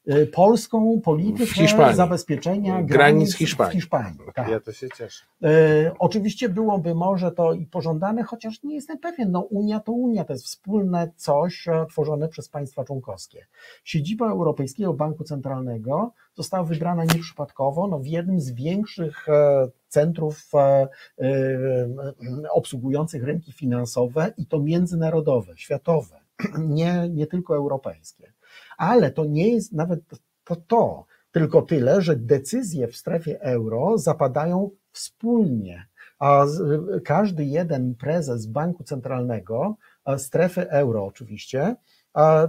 y, 0.08 0.28
polską 0.28 1.02
politykę 1.02 1.94
zabezpieczenia 1.94 2.74
granic, 2.74 2.92
granic 2.92 3.36
Hiszpanii. 3.36 3.72
W 3.72 3.74
Hiszpanii 3.74 4.20
tak. 4.34 4.50
Ja 4.50 4.60
to 4.60 4.72
się 4.72 4.88
cieszę. 4.98 5.26
E, 5.44 5.92
oczywiście 6.00 6.50
byłoby 6.50 6.96
może 6.96 7.32
to 7.32 7.54
i 7.54 7.66
pożądane, 7.66 8.24
chociaż 8.24 8.64
nie 8.64 8.76
jestem 8.76 8.98
pewien. 8.98 9.32
No, 9.32 9.40
Unia 9.42 9.80
to 9.80 9.92
Unia, 9.92 10.24
to 10.24 10.34
jest 10.34 10.46
wspólne 10.46 11.12
coś 11.16 11.68
e, 11.68 11.86
tworzone 11.90 12.28
przez 12.28 12.50
państwa 12.50 12.84
członkowskie. 12.84 13.46
Siedziba 13.84 14.30
Europejskiego 14.30 14.94
Banku 14.94 15.24
Centralnego 15.24 16.12
została 16.36 16.64
wybrana 16.64 17.04
nieprzypadkowo 17.04 17.88
no, 17.88 18.00
w 18.00 18.08
jednym 18.08 18.40
z 18.40 18.52
większych 18.52 19.30
e, 19.30 19.68
centrów 19.88 20.52
e, 20.56 20.58
e, 20.58 20.88
obsługujących 22.52 23.24
rynki 23.24 23.52
finansowe 23.52 24.34
i 24.38 24.46
to 24.46 24.60
międzynarodowe, 24.60 25.54
światowe, 25.58 26.20
nie, 26.60 27.10
nie 27.10 27.28
tylko 27.28 27.56
europejskie. 27.56 28.34
Ale 28.78 29.12
to 29.12 29.26
nie 29.26 29.54
jest 29.54 29.74
nawet 29.74 30.00
to, 30.46 30.56
to, 30.56 31.06
tylko 31.32 31.62
tyle, 31.62 32.02
że 32.02 32.16
decyzje 32.16 32.88
w 32.88 32.98
strefie 32.98 33.42
euro 33.42 33.98
zapadają 33.98 34.70
wspólnie, 34.92 35.88
a 36.20 36.46
każdy 37.06 37.46
jeden 37.46 37.96
prezes 37.96 38.46
banku 38.46 38.84
centralnego, 38.84 39.76
strefy 40.18 40.70
euro 40.70 41.06
oczywiście, 41.06 41.76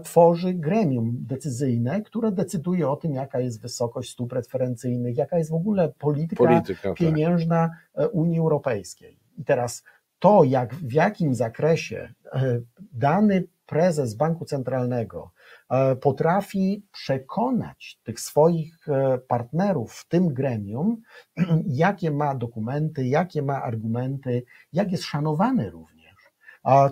tworzy 0.02 0.54
gremium 0.54 1.16
decyzyjne, 1.18 2.02
które 2.02 2.32
decyduje 2.32 2.88
o 2.88 2.96
tym, 2.96 3.14
jaka 3.14 3.40
jest 3.40 3.60
wysokość 3.60 4.10
stóp 4.10 4.30
preferencyjnych, 4.30 5.16
jaka 5.16 5.38
jest 5.38 5.50
w 5.50 5.54
ogóle 5.54 5.92
polityka, 5.98 6.44
polityka 6.44 6.88
tak. 6.88 6.98
pieniężna 6.98 7.70
tak. 7.94 8.14
Unii 8.14 8.38
Europejskiej. 8.38 9.18
I 9.38 9.44
teraz 9.44 9.82
to, 10.18 10.44
jak, 10.44 10.74
w 10.74 10.92
jakim 10.92 11.34
zakresie 11.34 12.14
e, 12.32 12.60
dany 12.92 13.44
prezes 13.66 14.14
Banku 14.14 14.44
Centralnego 14.44 15.30
e, 15.70 15.96
potrafi 15.96 16.82
przekonać 16.92 18.00
tych 18.02 18.20
swoich 18.20 18.86
partnerów 19.28 19.92
w 19.92 20.08
tym 20.08 20.28
gremium, 20.28 21.02
jakie 21.66 22.10
ma 22.10 22.34
dokumenty, 22.34 23.06
jakie 23.06 23.42
ma 23.42 23.62
argumenty, 23.62 24.42
jak 24.72 24.92
jest 24.92 25.04
szanowany 25.04 25.70
również 25.70 26.03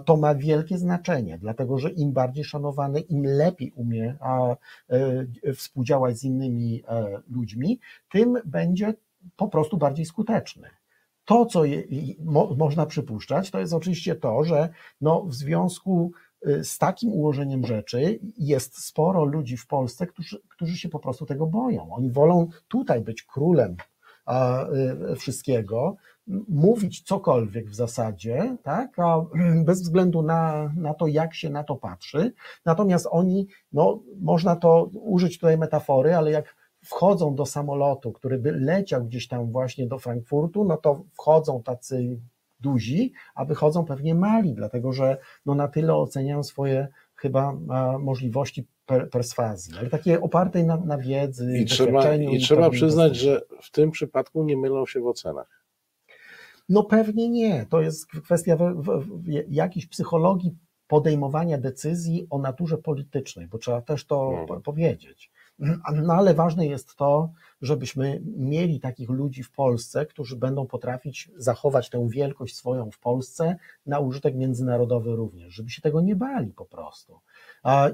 to 0.05 0.17
ma 0.17 0.35
wielkie 0.35 0.79
znaczenie, 0.79 1.39
dlatego 1.39 1.79
że 1.79 1.91
im 1.91 2.13
bardziej 2.13 2.45
szanowany, 2.45 3.01
im 3.01 3.25
lepiej 3.25 3.73
umie 3.77 4.17
e, 4.91 5.55
współdziałać 5.55 6.19
z 6.19 6.25
innymi 6.25 6.83
e, 6.89 7.21
ludźmi, 7.31 7.81
tym 8.11 8.39
będzie 8.45 8.95
po 9.37 9.49
prostu 9.49 9.77
bardziej 9.77 10.07
skuteczny. 10.07 10.69
To, 11.25 11.47
co 11.47 11.65
je, 11.65 11.83
mo, 12.25 12.55
można 12.59 12.87
przypuszczać, 12.87 13.51
to 13.51 13.61
jest 13.61 13.73
oczywiście 13.73 14.15
to, 14.15 14.45
że 14.45 14.69
no, 15.01 15.23
w 15.23 15.35
związku 15.35 16.13
y, 16.47 16.65
z 16.65 16.79
takim 16.79 17.13
ułożeniem 17.13 17.67
rzeczy 17.67 18.19
jest 18.39 18.85
sporo 18.85 19.25
ludzi 19.25 19.57
w 19.57 19.67
Polsce, 19.67 20.07
którzy, 20.07 20.41
którzy 20.49 20.77
się 20.77 20.89
po 20.89 20.99
prostu 20.99 21.27
tego 21.27 21.47
boją. 21.47 21.95
Oni 21.95 22.11
wolą 22.11 22.49
tutaj 22.69 23.01
być 23.01 23.23
królem 23.23 23.77
wszystkiego, 25.17 25.97
mówić 26.49 27.03
cokolwiek 27.03 27.71
w 27.71 27.75
zasadzie, 27.75 28.57
tak, 28.63 28.99
a 28.99 29.25
bez 29.65 29.83
względu 29.83 30.23
na, 30.23 30.73
na 30.77 30.95
to, 30.95 31.07
jak 31.07 31.35
się 31.35 31.51
na 31.51 31.65
to 31.65 31.77
patrzy. 31.77 32.33
Natomiast 32.65 33.09
oni, 33.11 33.47
no, 33.73 34.03
można 34.21 34.57
to 34.57 34.85
użyć 34.93 35.39
tutaj 35.39 35.59
metafory, 35.59 36.15
ale 36.15 36.31
jak 36.31 36.57
wchodzą 36.85 37.35
do 37.35 37.47
samolotu, 37.47 38.13
który 38.13 38.39
by 38.39 38.53
leciał 38.53 39.05
gdzieś 39.05 39.29
tam 39.29 39.53
właśnie 39.53 39.87
do 39.87 39.99
Frankfurtu, 39.99 40.65
no 40.65 40.77
to 40.77 41.05
wchodzą 41.13 41.63
tacy 41.63 42.21
duzi, 42.61 43.13
a 43.35 43.45
wychodzą 43.45 43.85
pewnie 43.85 44.15
mali, 44.15 44.55
dlatego 44.55 44.93
że 44.93 45.17
no 45.47 45.55
na 45.55 45.69
tyle 45.69 45.95
oceniają 45.95 46.43
swoje 46.43 46.89
chyba 47.17 47.53
możliwości 47.99 48.67
per, 48.87 49.11
perswazji, 49.11 49.75
ale 49.79 49.91
takie 49.91 50.21
opartej 50.21 50.67
na, 50.67 50.77
na 50.77 50.99
wiedzy, 50.99 51.59
I 51.59 51.65
trzeba, 51.65 52.15
i 52.15 52.39
trzeba 52.39 52.71
przyznać, 52.71 53.17
że 53.17 53.41
w 53.63 53.71
tym 53.71 53.91
przypadku 53.91 54.45
nie 54.45 54.57
mylą 54.57 54.87
się 54.87 55.01
w 55.01 55.07
ocenach. 55.07 55.62
No 56.73 56.83
pewnie 56.83 57.29
nie. 57.29 57.67
To 57.67 57.81
jest 57.81 58.07
kwestia 58.07 58.57
w, 58.57 58.83
w, 58.83 59.23
w 59.23 59.53
jakiejś 59.53 59.87
psychologii 59.87 60.57
podejmowania 60.87 61.59
decyzji 61.59 62.27
o 62.31 62.39
naturze 62.39 62.79
politycznej, 62.79 63.47
bo 63.47 63.59
trzeba 63.59 63.83
też 63.83 64.07
to 64.07 64.47
no. 64.49 64.61
powiedzieć. 64.61 65.33
No 65.93 66.15
ale 66.15 66.35
ważne 66.35 66.67
jest 66.67 66.97
to, 66.97 67.33
żebyśmy 67.63 68.23
mieli 68.37 68.81
takich 68.81 69.11
ludzi 69.11 69.43
w 69.43 69.53
Polsce, 69.53 70.07
którzy 70.07 70.37
będą 70.37 70.67
potrafić 70.67 71.31
zachować 71.37 71.91
tę 71.91 72.09
wielkość 72.09 72.57
swoją 72.57 72.91
w 72.91 72.99
Polsce 72.99 73.57
na 73.87 73.99
użytek 73.99 74.35
międzynarodowy 74.35 75.17
również, 75.17 75.55
żeby 75.55 75.71
się 75.71 75.83
tego 75.83 76.01
nie 76.01 76.17
bali 76.17 76.53
po 76.53 76.65
prostu. 76.65 77.21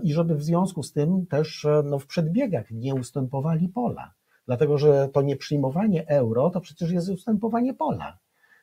I 0.03 0.13
żeby 0.13 0.35
w 0.35 0.43
związku 0.43 0.83
z 0.83 0.93
tym 0.93 1.27
też 1.27 1.67
no, 1.85 1.99
w 1.99 2.07
przedbiegach 2.07 2.71
nie 2.71 2.95
ustępowali 2.95 3.69
pola. 3.69 4.15
Dlatego, 4.47 4.79
że 4.79 5.09
to 5.13 5.23
nieprzyjmowanie 5.23 6.09
euro 6.09 6.51
to 6.51 6.61
przecież 6.61 6.91
jest 6.91 7.09
ustępowanie 7.09 7.75
pola 7.75 8.19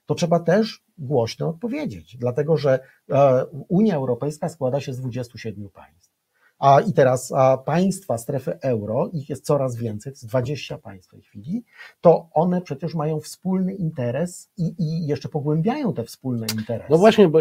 to 0.06 0.16
trzeba 0.16 0.40
też 0.40 0.84
głośno 0.98 1.50
odpowiedzieć, 1.50 2.18
dlatego 2.18 2.58
że 2.58 2.80
e, 3.10 3.46
Unia 3.68 3.96
Europejska 3.96 4.50
składa 4.50 4.80
się 4.80 4.94
z 4.94 5.00
27 5.00 5.70
państw. 5.70 6.16
A 6.60 6.82
i 6.82 6.94
teraz 6.94 7.32
a 7.32 7.58
państwa 7.58 8.18
strefy 8.18 8.60
euro, 8.62 9.10
ich 9.14 9.30
jest 9.30 9.46
coraz 9.46 9.76
więcej, 9.76 10.14
to 10.14 10.16
jest 10.16 10.28
20 10.28 10.78
państw 10.78 11.08
w 11.08 11.12
tej 11.12 11.22
chwili, 11.22 11.64
to 12.02 12.30
one 12.34 12.62
przecież 12.62 12.96
mają 12.96 13.20
wspólny 13.20 13.74
interes 13.74 14.52
i, 14.58 14.76
i 14.80 15.08
jeszcze 15.08 15.30
pogłębiają 15.30 15.94
te 15.94 16.04
wspólne 16.04 16.48
interesy. 16.60 16.88
No 16.90 16.98
właśnie, 16.98 17.28
bo 17.28 17.40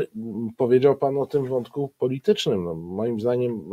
powiedział 0.56 0.96
Pan 0.96 1.18
o 1.18 1.26
tym 1.26 1.48
wątku 1.48 1.92
politycznym. 1.98 2.64
No, 2.64 2.74
moim 2.74 3.20
zdaniem 3.20 3.70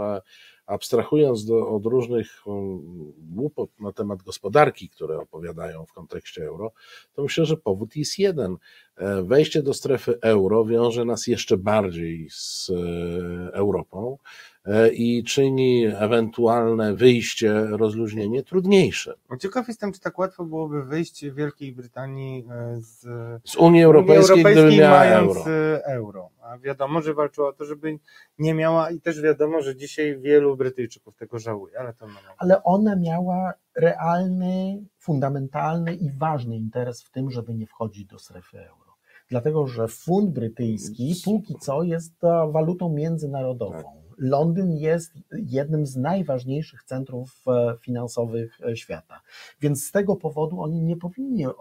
abstrahując 0.71 1.45
do, 1.45 1.69
od 1.69 1.85
różnych 1.85 2.47
um, 2.47 3.13
głupot 3.17 3.69
na 3.79 3.91
temat 3.91 4.23
gospodarki, 4.23 4.89
które 4.89 5.19
opowiadają 5.19 5.85
w 5.85 5.93
kontekście 5.93 6.43
euro, 6.43 6.71
to 7.13 7.23
myślę, 7.23 7.45
że 7.45 7.57
powód 7.57 7.95
jest 7.95 8.19
jeden. 8.19 8.57
E, 8.97 9.23
wejście 9.23 9.63
do 9.63 9.73
strefy 9.73 10.19
euro 10.21 10.65
wiąże 10.65 11.05
nas 11.05 11.27
jeszcze 11.27 11.57
bardziej 11.57 12.27
z 12.31 12.69
e, 12.69 13.53
Europą 13.53 14.17
e, 14.65 14.89
i 14.89 15.23
czyni 15.23 15.85
ewentualne 15.85 16.95
wyjście, 16.95 17.53
rozluźnienie 17.53 18.43
trudniejsze. 18.43 19.13
No, 19.29 19.37
ciekaw 19.37 19.67
jestem, 19.67 19.93
czy 19.93 19.99
tak 19.99 20.19
łatwo 20.19 20.45
byłoby 20.45 20.83
wyjść 20.83 21.25
Wielkiej 21.25 21.71
Brytanii 21.71 22.45
z, 22.77 22.99
z 23.45 23.55
Unii 23.55 23.83
Europejskiej, 23.83 24.33
Unii 24.33 24.45
Europejskiej 24.45 24.67
gdyby 24.67 24.81
miała 24.81 25.03
euro. 25.03 25.45
euro. 25.85 26.29
A 26.51 26.57
wiadomo, 26.57 27.01
że 27.01 27.13
walczyła 27.13 27.49
o 27.49 27.53
to, 27.53 27.65
żeby 27.65 27.99
nie 28.39 28.53
miała 28.53 28.91
i 28.91 29.01
też 29.01 29.21
wiadomo, 29.21 29.61
że 29.61 29.75
dzisiaj 29.75 30.19
wielu 30.19 30.57
Brytyjczyków 30.57 31.15
tego 31.15 31.39
żałuje, 31.39 31.79
ale 31.79 31.93
to 31.93 32.07
Ale 32.37 32.63
ona 32.63 32.95
miała 32.95 33.53
realny, 33.75 34.83
fundamentalny 34.97 35.95
i 35.95 36.11
ważny 36.11 36.57
interes 36.57 37.03
w 37.03 37.11
tym, 37.11 37.31
żeby 37.31 37.55
nie 37.55 37.67
wchodzić 37.67 38.05
do 38.05 38.19
strefy 38.19 38.59
euro. 38.59 38.95
Dlatego, 39.29 39.67
że 39.67 39.87
funt 39.87 40.29
brytyjski 40.29 41.15
póki 41.25 41.55
co 41.55 41.83
jest 41.83 42.13
walutą 42.51 42.89
międzynarodową. 42.89 43.83
Tak. 43.83 44.01
Londyn 44.17 44.71
jest 44.71 45.13
jednym 45.31 45.85
z 45.85 45.95
najważniejszych 45.95 46.83
centrów 46.83 47.43
e, 47.47 47.75
finansowych 47.81 48.59
e, 48.61 48.75
świata. 48.75 49.21
Więc 49.61 49.85
z 49.85 49.91
tego 49.91 50.15
powodu 50.15 50.61
oni 50.61 50.81
nie 50.81 50.97
powinni 50.97 51.45
e, 51.45 51.51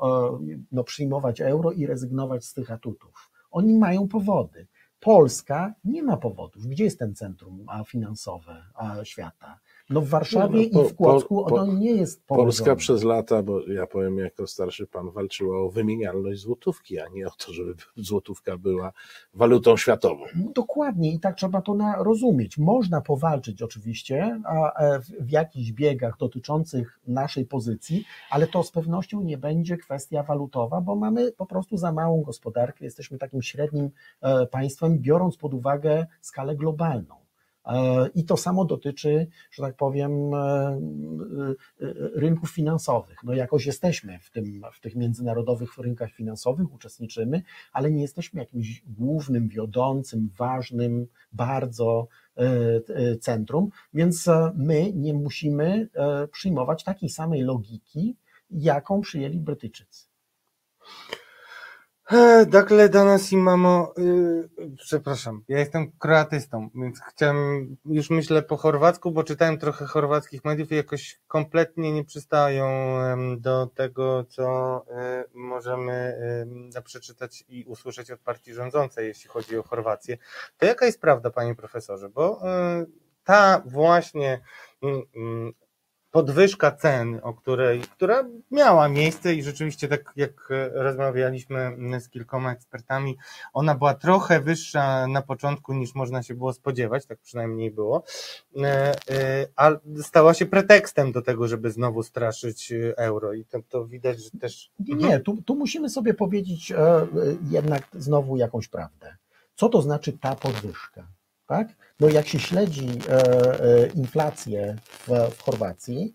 no, 0.72 0.84
przyjmować 0.84 1.40
euro 1.40 1.72
i 1.72 1.86
rezygnować 1.86 2.44
z 2.44 2.54
tych 2.54 2.70
atutów. 2.70 3.30
Oni 3.50 3.78
mają 3.78 4.08
powody. 4.08 4.66
Polska 5.00 5.74
nie 5.84 6.02
ma 6.02 6.16
powodów. 6.16 6.66
Gdzie 6.66 6.84
jest 6.84 6.98
ten 6.98 7.14
centrum 7.14 7.66
finansowe 7.86 8.64
świata? 9.04 9.58
No 9.90 10.00
w 10.00 10.08
Warszawie 10.08 10.60
no, 10.60 10.68
no, 10.72 10.80
po, 10.80 10.86
i 10.86 10.88
w 10.92 10.96
Kłodzku 10.96 11.44
po, 11.48 11.54
ono 11.54 11.72
nie 11.72 11.90
jest 11.90 12.26
położone. 12.26 12.46
Polska 12.46 12.76
przez 12.76 13.02
lata, 13.02 13.42
bo 13.42 13.66
ja 13.66 13.86
powiem 13.86 14.18
jako 14.18 14.46
starszy 14.46 14.86
pan, 14.86 15.10
walczyła 15.10 15.62
o 15.62 15.70
wymienialność 15.70 16.40
złotówki, 16.40 16.98
a 16.98 17.08
nie 17.08 17.26
o 17.26 17.30
to, 17.30 17.52
żeby 17.52 17.74
złotówka 17.96 18.58
była 18.58 18.92
walutą 19.34 19.76
światową. 19.76 20.24
No, 20.36 20.52
dokładnie 20.54 21.12
i 21.12 21.20
tak 21.20 21.36
trzeba 21.36 21.62
to 21.62 21.74
na, 21.74 22.02
rozumieć. 22.02 22.58
Można 22.58 23.00
powalczyć 23.00 23.62
oczywiście 23.62 24.40
a, 24.44 24.72
e, 24.82 25.00
w, 25.00 25.06
w 25.06 25.30
jakichś 25.30 25.72
biegach 25.72 26.18
dotyczących 26.18 27.00
naszej 27.06 27.46
pozycji, 27.46 28.04
ale 28.30 28.46
to 28.46 28.62
z 28.62 28.70
pewnością 28.70 29.22
nie 29.22 29.38
będzie 29.38 29.76
kwestia 29.76 30.22
walutowa, 30.22 30.80
bo 30.80 30.96
mamy 30.96 31.32
po 31.32 31.46
prostu 31.46 31.76
za 31.76 31.92
małą 31.92 32.22
gospodarkę, 32.22 32.84
jesteśmy 32.84 33.18
takim 33.18 33.42
średnim 33.42 33.90
e, 34.20 34.46
państwem, 34.46 34.98
biorąc 34.98 35.36
pod 35.36 35.54
uwagę 35.54 36.06
skalę 36.20 36.56
globalną. 36.56 37.29
E, 37.66 38.08
I 38.14 38.24
to 38.24 38.36
samo 38.36 38.64
dotyczy, 38.64 39.26
że 39.50 39.62
tak 39.62 39.76
powiem, 39.76 40.34
e, 40.34 40.38
e, 40.38 41.54
rynków 42.14 42.50
finansowych. 42.50 43.18
No 43.24 43.34
jakoś 43.34 43.66
jesteśmy 43.66 44.18
w, 44.18 44.30
tym, 44.30 44.62
w 44.72 44.80
tych 44.80 44.96
międzynarodowych 44.96 45.78
rynkach 45.78 46.12
finansowych, 46.12 46.74
uczestniczymy, 46.74 47.42
ale 47.72 47.90
nie 47.90 48.02
jesteśmy 48.02 48.40
jakimś 48.40 48.82
głównym, 48.86 49.48
wiodącym, 49.48 50.30
ważnym, 50.36 51.06
bardzo 51.32 52.08
centrum, 53.20 53.70
więc 53.94 54.28
my 54.54 54.92
nie 54.92 55.14
musimy 55.14 55.88
przyjmować 56.32 56.84
takiej 56.84 57.08
samej 57.08 57.42
logiki, 57.42 58.16
jaką 58.50 59.00
przyjęli 59.00 59.38
Brytyjczycy. 59.38 60.06
Dakle 62.46 62.88
danas 62.88 63.32
imamo, 63.32 63.94
yy, 63.96 64.48
przepraszam, 64.76 65.44
ja 65.48 65.58
jestem 65.58 65.92
kroatystą, 65.98 66.70
więc 66.74 67.00
chciałem, 67.00 67.76
już 67.84 68.10
myślę 68.10 68.42
po 68.42 68.56
chorwacku, 68.56 69.10
bo 69.10 69.24
czytałem 69.24 69.58
trochę 69.58 69.86
chorwackich 69.86 70.44
mediów 70.44 70.72
i 70.72 70.74
jakoś 70.74 71.20
kompletnie 71.28 71.92
nie 71.92 72.04
przystają 72.04 72.66
do 73.38 73.66
tego, 73.66 74.24
co 74.24 74.76
y, 75.24 75.24
możemy 75.34 76.16
y, 76.76 76.82
przeczytać 76.82 77.44
i 77.48 77.64
usłyszeć 77.64 78.10
od 78.10 78.20
partii 78.20 78.54
rządzącej, 78.54 79.06
jeśli 79.06 79.30
chodzi 79.30 79.58
o 79.58 79.62
Chorwację. 79.62 80.18
To 80.58 80.66
jaka 80.66 80.86
jest 80.86 81.00
prawda, 81.00 81.30
panie 81.30 81.54
profesorze? 81.54 82.08
Bo 82.08 82.40
y, 82.82 82.86
ta 83.24 83.62
właśnie 83.66 84.40
mm, 84.82 85.02
mm, 85.16 85.52
podwyżka 86.10 86.72
cen, 86.72 87.20
o 87.22 87.34
której, 87.34 87.80
która 87.80 88.24
miała 88.50 88.88
miejsce 88.88 89.34
i 89.34 89.42
rzeczywiście 89.42 89.88
tak 89.88 90.12
jak 90.16 90.48
rozmawialiśmy 90.72 91.76
z 92.00 92.08
kilkoma 92.08 92.52
ekspertami, 92.52 93.16
ona 93.52 93.74
była 93.74 93.94
trochę 93.94 94.40
wyższa 94.40 95.06
na 95.06 95.22
początku 95.22 95.72
niż 95.72 95.94
można 95.94 96.22
się 96.22 96.34
było 96.34 96.52
spodziewać, 96.52 97.06
tak 97.06 97.18
przynajmniej 97.18 97.70
było, 97.70 98.02
e, 98.56 98.64
e, 99.10 99.46
a 99.56 99.70
stała 100.02 100.34
się 100.34 100.46
pretekstem 100.46 101.12
do 101.12 101.22
tego, 101.22 101.48
żeby 101.48 101.70
znowu 101.70 102.02
straszyć 102.02 102.72
euro 102.96 103.32
i 103.32 103.44
to, 103.44 103.58
to 103.68 103.86
widać, 103.86 104.24
że 104.24 104.30
też... 104.30 104.70
Nie, 104.78 104.94
mhm. 104.94 105.22
tu, 105.22 105.42
tu 105.42 105.54
musimy 105.54 105.90
sobie 105.90 106.14
powiedzieć 106.14 106.72
e, 106.72 107.06
jednak 107.50 107.88
znowu 107.92 108.36
jakąś 108.36 108.68
prawdę. 108.68 109.16
Co 109.54 109.68
to 109.68 109.82
znaczy 109.82 110.12
ta 110.12 110.36
podwyżka? 110.36 111.06
Tak? 111.50 111.68
No 112.00 112.08
jak 112.08 112.26
się 112.28 112.38
śledzi 112.38 112.88
e, 112.88 113.12
e, 113.12 113.86
inflację 113.86 114.76
w, 114.86 115.08
w 115.34 115.42
Chorwacji, 115.42 116.14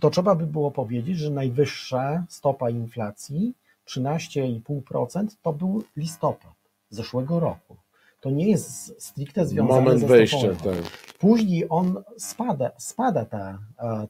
to 0.00 0.10
trzeba 0.10 0.34
by 0.34 0.46
było 0.46 0.70
powiedzieć, 0.70 1.18
że 1.18 1.30
najwyższa 1.30 2.24
stopa 2.28 2.70
inflacji 2.70 3.54
13,5% 3.88 5.26
to 5.42 5.52
był 5.52 5.84
listopad 5.96 6.52
zeszłego 6.90 7.40
roku. 7.40 7.76
To 8.20 8.30
nie 8.30 8.50
jest 8.50 9.02
stricte 9.02 9.46
związane 9.46 9.80
Moment 9.80 10.00
ze 10.00 10.06
wejścia, 10.06 10.48
tak. 10.48 10.74
Później 11.18 11.66
on 11.68 12.02
spada, 12.18 12.70
spada 12.78 13.24
ta, 13.24 13.58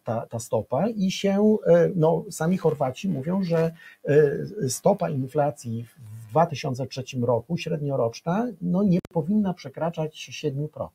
ta, 0.05 0.27
ta 0.27 0.39
stopa 0.39 0.89
i 0.89 1.11
się, 1.11 1.57
e, 1.67 1.91
no, 1.95 2.25
sami 2.31 2.59
Chorwaci 2.59 3.09
mówią, 3.09 3.43
że 3.43 3.73
stopa 4.69 5.11
inflacji 5.11 5.85
w 5.85 6.14
2003 6.35 7.05
roku 7.23 7.57
średnioroczna 7.57 8.47
no 8.61 8.83
nie 8.83 8.99
powinna 9.13 9.55
przekraczać 9.55 10.31
7%. 10.33 10.89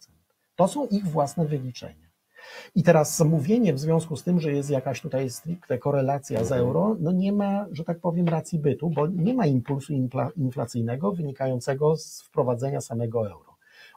To 0.56 0.68
są 0.68 0.88
ich 0.88 1.08
własne 1.08 1.46
wyliczenia. 1.46 2.10
I 2.76 2.84
teraz 2.84 3.20
mówienie 3.20 3.74
w 3.74 3.80
związku 3.80 4.16
z 4.16 4.24
tym, 4.24 4.40
że 4.40 4.52
jest 4.52 4.70
jakaś 4.70 5.02
tutaj 5.02 5.30
stricte 5.30 5.78
korelacja 5.78 6.44
z 6.44 6.52
euro, 6.52 6.96
no 7.00 7.12
nie 7.12 7.32
ma, 7.34 7.66
że 7.72 7.84
tak 7.84 8.00
powiem, 8.00 8.28
racji 8.28 8.60
bytu, 8.60 8.90
bo 8.90 9.08
nie 9.08 9.34
ma 9.34 9.46
impulsu 9.46 9.94
inflacyjnego 10.36 11.12
wynikającego 11.12 11.98
z 11.98 12.22
wprowadzenia 12.22 12.82
samego 12.82 13.32
euro. 13.32 13.49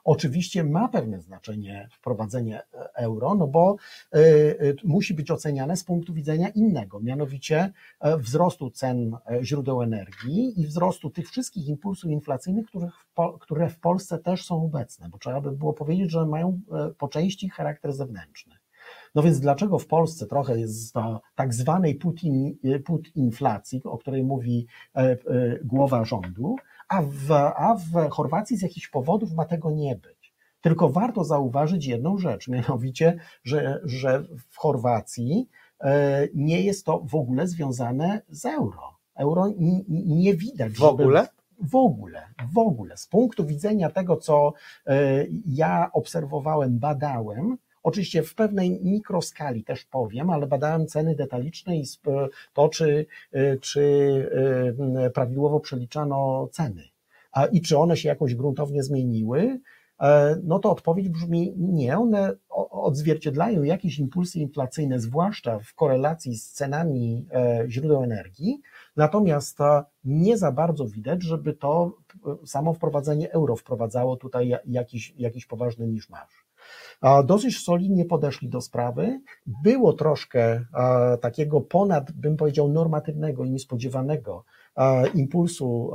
Oczywiście 0.04 0.64
ma 0.64 0.88
pewne 0.88 1.20
znaczenie 1.20 1.88
wprowadzenie 1.92 2.62
euro, 2.94 3.34
no 3.34 3.46
bo 3.46 3.76
y, 4.14 4.18
y, 4.18 4.76
musi 4.84 5.14
być 5.14 5.30
oceniane 5.30 5.76
z 5.76 5.84
punktu 5.84 6.14
widzenia 6.14 6.48
innego, 6.48 7.00
mianowicie 7.00 7.72
e, 8.00 8.18
wzrostu 8.18 8.70
cen 8.70 9.16
e, 9.30 9.44
źródeł 9.44 9.82
energii 9.82 10.60
i 10.60 10.66
wzrostu 10.66 11.10
tych 11.10 11.28
wszystkich 11.28 11.68
impulsów 11.68 12.10
inflacyjnych, 12.10 12.66
które 13.40 13.68
w 13.68 13.78
Polsce 13.78 14.18
też 14.18 14.44
są 14.44 14.64
obecne, 14.64 15.08
bo 15.08 15.18
trzeba 15.18 15.40
by 15.40 15.52
było 15.52 15.72
powiedzieć, 15.72 16.10
że 16.10 16.26
mają 16.26 16.60
e, 16.72 16.90
po 16.98 17.08
części 17.08 17.48
charakter 17.48 17.92
zewnętrzny. 17.92 18.54
No 19.14 19.22
więc 19.22 19.40
dlaczego 19.40 19.78
w 19.78 19.86
Polsce 19.86 20.26
trochę 20.26 20.60
jest 20.60 20.94
tak 21.34 21.54
zwanej 21.54 21.94
put 22.84 23.16
inflacji, 23.16 23.80
o 23.84 23.98
której 23.98 24.24
mówi 24.24 24.66
głowa 25.64 26.04
rządu, 26.04 26.56
a 26.92 27.02
w, 27.02 27.32
a 27.56 27.74
w 27.74 28.10
Chorwacji 28.10 28.56
z 28.56 28.62
jakichś 28.62 28.88
powodów 28.88 29.32
ma 29.32 29.44
tego 29.44 29.70
nie 29.70 29.96
być. 29.96 30.34
Tylko 30.60 30.88
warto 30.88 31.24
zauważyć 31.24 31.86
jedną 31.86 32.18
rzecz, 32.18 32.48
mianowicie, 32.48 33.18
że, 33.44 33.80
że 33.84 34.24
w 34.50 34.56
Chorwacji 34.56 35.48
e, 35.80 36.28
nie 36.34 36.60
jest 36.60 36.86
to 36.86 37.00
w 37.00 37.14
ogóle 37.14 37.46
związane 37.46 38.22
z 38.28 38.44
euro. 38.44 38.82
Euro 39.14 39.48
nie 39.88 40.34
widać. 40.34 40.72
W 40.72 40.84
ogóle? 40.84 41.28
W 41.58 41.76
ogóle, 41.76 42.28
w 42.52 42.58
ogóle. 42.58 42.96
Z 42.96 43.06
punktu 43.06 43.46
widzenia 43.46 43.90
tego, 43.90 44.16
co 44.16 44.52
e, 44.86 45.26
ja 45.46 45.90
obserwowałem, 45.92 46.78
badałem, 46.78 47.58
Oczywiście 47.82 48.22
w 48.22 48.34
pewnej 48.34 48.80
mikroskali 48.82 49.64
też 49.64 49.84
powiem, 49.84 50.30
ale 50.30 50.46
badałem 50.46 50.86
ceny 50.86 51.14
detaliczne 51.14 51.76
i 51.76 51.84
to, 52.52 52.68
czy, 52.68 53.06
y, 53.34 53.58
czy 53.60 53.80
y, 55.06 55.10
prawidłowo 55.10 55.60
przeliczano 55.60 56.48
ceny 56.52 56.92
i 57.52 57.62
czy 57.62 57.78
one 57.78 57.96
się 57.96 58.08
jakoś 58.08 58.34
gruntownie 58.34 58.82
zmieniły, 58.82 59.60
e, 60.00 60.36
no 60.42 60.58
to 60.58 60.70
odpowiedź 60.70 61.08
brzmi 61.08 61.54
nie. 61.56 61.98
One 61.98 62.32
odzwierciedlają 62.70 63.62
jakieś 63.62 63.98
impulsy 63.98 64.38
inflacyjne, 64.38 65.00
zwłaszcza 65.00 65.58
w 65.58 65.74
korelacji 65.74 66.36
z 66.36 66.52
cenami 66.52 67.26
e, 67.32 67.64
źródeł 67.68 68.02
energii, 68.02 68.60
natomiast 68.96 69.58
nie 70.04 70.38
za 70.38 70.52
bardzo 70.52 70.86
widać, 70.86 71.22
żeby 71.22 71.52
to 71.52 71.92
e, 72.42 72.46
samo 72.46 72.74
wprowadzenie 72.74 73.32
euro 73.32 73.56
wprowadzało 73.56 74.16
tutaj 74.16 74.54
jakiś, 74.66 75.14
jakiś 75.16 75.46
poważny 75.46 75.86
miszmasz. 75.86 76.41
Dosyć 77.24 77.64
solidnie 77.64 78.04
podeszli 78.04 78.48
do 78.48 78.60
sprawy. 78.60 79.20
Było 79.64 79.92
troszkę 79.92 80.64
takiego 81.20 81.60
ponad, 81.60 82.12
bym 82.12 82.36
powiedział, 82.36 82.68
normatywnego 82.68 83.44
i 83.44 83.50
niespodziewanego 83.50 84.44
impulsu 85.14 85.92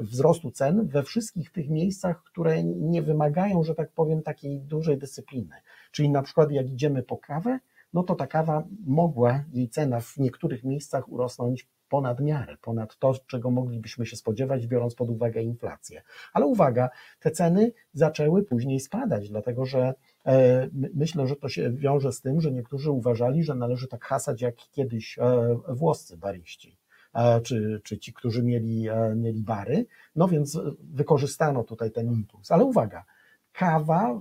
wzrostu 0.00 0.50
cen 0.50 0.86
we 0.86 1.02
wszystkich 1.02 1.50
tych 1.50 1.70
miejscach, 1.70 2.22
które 2.22 2.64
nie 2.64 3.02
wymagają, 3.02 3.64
że 3.64 3.74
tak 3.74 3.92
powiem, 3.92 4.22
takiej 4.22 4.60
dużej 4.60 4.98
dyscypliny. 4.98 5.56
Czyli 5.92 6.10
na 6.10 6.22
przykład 6.22 6.50
jak 6.50 6.70
idziemy 6.70 7.02
po 7.02 7.16
kawę, 7.16 7.58
no 7.92 8.02
to 8.02 8.14
ta 8.14 8.26
kawa 8.26 8.64
mogła, 8.86 9.44
jej 9.52 9.68
cena 9.68 10.00
w 10.00 10.16
niektórych 10.16 10.64
miejscach 10.64 11.08
urosnąć 11.08 11.68
ponad 11.88 12.20
miarę, 12.20 12.56
ponad 12.60 12.98
to, 12.98 13.14
czego 13.26 13.50
moglibyśmy 13.50 14.06
się 14.06 14.16
spodziewać, 14.16 14.66
biorąc 14.66 14.94
pod 14.94 15.10
uwagę 15.10 15.42
inflację. 15.42 16.02
Ale 16.32 16.46
uwaga, 16.46 16.90
te 17.20 17.30
ceny 17.30 17.72
zaczęły 17.92 18.42
później 18.42 18.80
spadać, 18.80 19.28
dlatego 19.28 19.66
że 19.66 19.94
e, 20.26 20.68
myślę, 20.94 21.26
że 21.26 21.36
to 21.36 21.48
się 21.48 21.70
wiąże 21.70 22.12
z 22.12 22.20
tym, 22.20 22.40
że 22.40 22.52
niektórzy 22.52 22.90
uważali, 22.90 23.44
że 23.44 23.54
należy 23.54 23.88
tak 23.88 24.04
hasać 24.04 24.42
jak 24.42 24.56
kiedyś 24.56 25.18
e, 25.18 25.22
włoscy 25.68 26.16
baryści. 26.16 26.78
E, 27.14 27.40
czy, 27.40 27.80
czy 27.84 27.98
ci, 27.98 28.12
którzy 28.12 28.42
mieli, 28.42 28.88
mieli 29.16 29.42
bary, 29.42 29.86
no 30.16 30.28
więc 30.28 30.60
wykorzystano 30.78 31.64
tutaj 31.64 31.90
ten 31.90 32.12
impuls. 32.12 32.50
Ale 32.50 32.64
uwaga, 32.64 33.04
kawa 33.52 34.14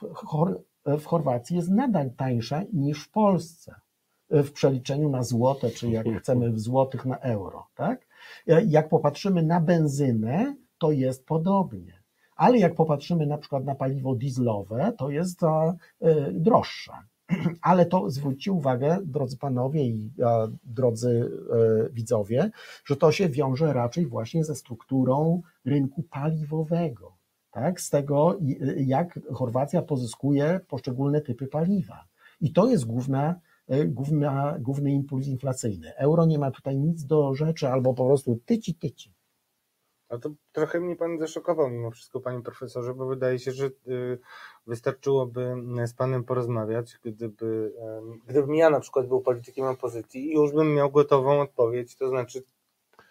w, 0.00 0.14
Chor 0.14 0.62
w 0.86 1.04
Chorwacji 1.04 1.56
jest 1.56 1.70
nadal 1.70 2.10
tańsza 2.10 2.62
niż 2.72 3.04
w 3.04 3.10
Polsce 3.10 3.74
w 4.30 4.52
przeliczeniu 4.52 5.10
na 5.10 5.22
złote, 5.22 5.70
czy 5.70 5.88
jak 5.88 6.06
chcemy 6.20 6.50
w 6.50 6.60
złotych 6.60 7.06
na 7.06 7.18
euro, 7.18 7.66
tak? 7.74 8.06
Jak 8.66 8.88
popatrzymy 8.88 9.42
na 9.42 9.60
benzynę, 9.60 10.56
to 10.78 10.92
jest 10.92 11.26
podobnie. 11.26 12.00
Ale 12.36 12.58
jak 12.58 12.74
popatrzymy 12.74 13.26
na 13.26 13.38
przykład 13.38 13.64
na 13.64 13.74
paliwo 13.74 14.14
dieslowe, 14.14 14.92
to 14.98 15.10
jest 15.10 15.42
e, 15.42 15.76
droższe. 16.32 16.92
Ale 17.62 17.86
to 17.86 18.10
zwróćcie 18.10 18.52
uwagę, 18.52 18.98
drodzy 19.04 19.36
panowie 19.36 19.84
i 19.84 20.12
drodzy 20.64 21.30
e, 21.52 21.90
widzowie, 21.90 22.50
że 22.84 22.96
to 22.96 23.12
się 23.12 23.28
wiąże 23.28 23.72
raczej 23.72 24.06
właśnie 24.06 24.44
ze 24.44 24.54
strukturą 24.54 25.42
rynku 25.64 26.02
paliwowego. 26.02 27.16
Tak? 27.50 27.80
Z 27.80 27.90
tego, 27.90 28.38
jak 28.76 29.20
Chorwacja 29.32 29.82
pozyskuje 29.82 30.60
poszczególne 30.68 31.20
typy 31.20 31.46
paliwa. 31.46 32.04
I 32.40 32.52
to 32.52 32.66
jest 32.70 32.84
główna 32.84 33.34
E, 33.34 33.49
główna, 33.86 34.56
główny 34.60 34.92
impuls 34.92 35.26
inflacyjny. 35.26 35.96
Euro 35.96 36.26
nie 36.26 36.38
ma 36.38 36.50
tutaj 36.50 36.78
nic 36.78 37.04
do 37.04 37.34
rzeczy, 37.34 37.68
albo 37.68 37.94
po 37.94 38.06
prostu 38.06 38.40
tyci, 38.46 38.74
tyci. 38.74 39.14
A 40.08 40.18
to 40.18 40.30
trochę 40.52 40.80
mnie 40.80 40.96
pan 40.96 41.18
zaszokował 41.18 41.70
mimo 41.70 41.90
wszystko, 41.90 42.20
panie 42.20 42.42
profesorze, 42.42 42.94
bo 42.94 43.06
wydaje 43.06 43.38
się, 43.38 43.52
że 43.52 43.66
y, 43.66 44.18
wystarczyłoby 44.66 45.54
z 45.86 45.94
panem 45.94 46.24
porozmawiać, 46.24 46.98
gdyby, 47.04 47.72
gdybym 48.26 48.54
ja 48.54 48.70
na 48.70 48.80
przykład 48.80 49.06
był 49.06 49.20
politykiem 49.20 49.64
opozycji 49.64 50.26
i 50.26 50.34
już 50.34 50.52
bym 50.52 50.74
miał 50.74 50.90
gotową 50.90 51.40
odpowiedź, 51.40 51.96
to 51.96 52.08
znaczy 52.08 52.42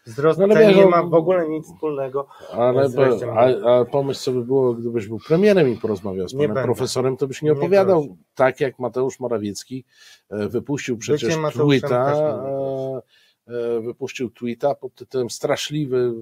Wzrost 0.05 0.39
no, 0.39 0.47
cen 0.47 0.75
nie 0.75 0.85
ma 0.85 1.03
w 1.03 1.13
ogóle 1.13 1.49
nic 1.49 1.65
wspólnego 1.65 2.27
ale, 2.51 2.89
a, 3.35 3.79
a 3.79 3.85
pomyśl 3.85 4.19
co 4.19 4.31
by 4.31 4.45
było, 4.45 4.73
gdybyś 4.73 5.07
był 5.07 5.19
premierem 5.27 5.69
i 5.69 5.77
porozmawiał 5.77 6.29
z 6.29 6.33
panem 6.33 6.63
profesorem, 6.63 7.17
to 7.17 7.27
byś 7.27 7.41
nie 7.41 7.51
opowiadał. 7.51 8.01
nie 8.01 8.15
tak 8.35 8.59
jak 8.59 8.79
Mateusz 8.79 9.19
Morawiecki 9.19 9.85
e, 10.29 10.47
wypuścił 10.47 10.97
przecież 10.97 11.37
tweeta 11.53 12.13
e, 12.13 13.01
e, 13.47 13.81
wypuścił 13.81 14.29
tweeta 14.29 14.75
pod 14.75 14.95
tytułem 14.95 15.29
straszliwy, 15.29 16.13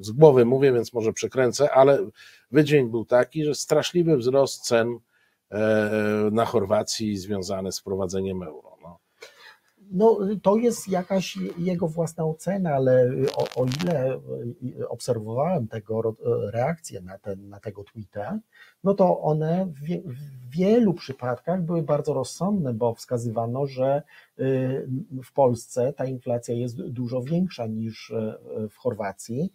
z 0.00 0.10
głowy 0.10 0.44
mówię, 0.44 0.72
więc 0.72 0.92
może 0.92 1.12
przekręcę, 1.12 1.70
ale 1.70 2.10
wydźwięk 2.50 2.90
był 2.90 3.04
taki, 3.04 3.44
że 3.44 3.54
straszliwy 3.54 4.16
wzrost 4.16 4.64
cen 4.64 4.98
na 6.32 6.44
Chorwacji 6.44 7.16
związany 7.16 7.72
z 7.72 7.80
wprowadzeniem 7.80 8.42
euro. 8.42 8.69
No, 9.90 10.18
to 10.42 10.56
jest 10.56 10.88
jakaś 10.88 11.38
jego 11.58 11.88
własna 11.88 12.24
ocena, 12.24 12.74
ale 12.74 13.10
o, 13.36 13.62
o 13.62 13.66
ile 13.66 14.20
obserwowałem 14.88 15.68
tego 15.68 16.16
reakcję 16.52 17.00
na, 17.00 17.18
ten, 17.18 17.48
na 17.48 17.60
tego 17.60 17.84
tweeta, 17.84 18.38
no 18.84 18.94
to 18.94 19.20
one 19.20 19.66
w, 19.66 20.10
w 20.12 20.50
wielu 20.50 20.94
przypadkach 20.94 21.62
były 21.62 21.82
bardzo 21.82 22.14
rozsądne, 22.14 22.74
bo 22.74 22.94
wskazywano, 22.94 23.66
że 23.66 24.02
y, 24.38 24.88
w 25.24 25.32
Polsce 25.32 25.92
ta 25.92 26.04
inflacja 26.04 26.54
jest 26.54 26.82
dużo 26.82 27.22
większa 27.22 27.66
niż 27.66 28.10
y, 28.10 28.68
w 28.70 28.76
Chorwacji 28.76 29.52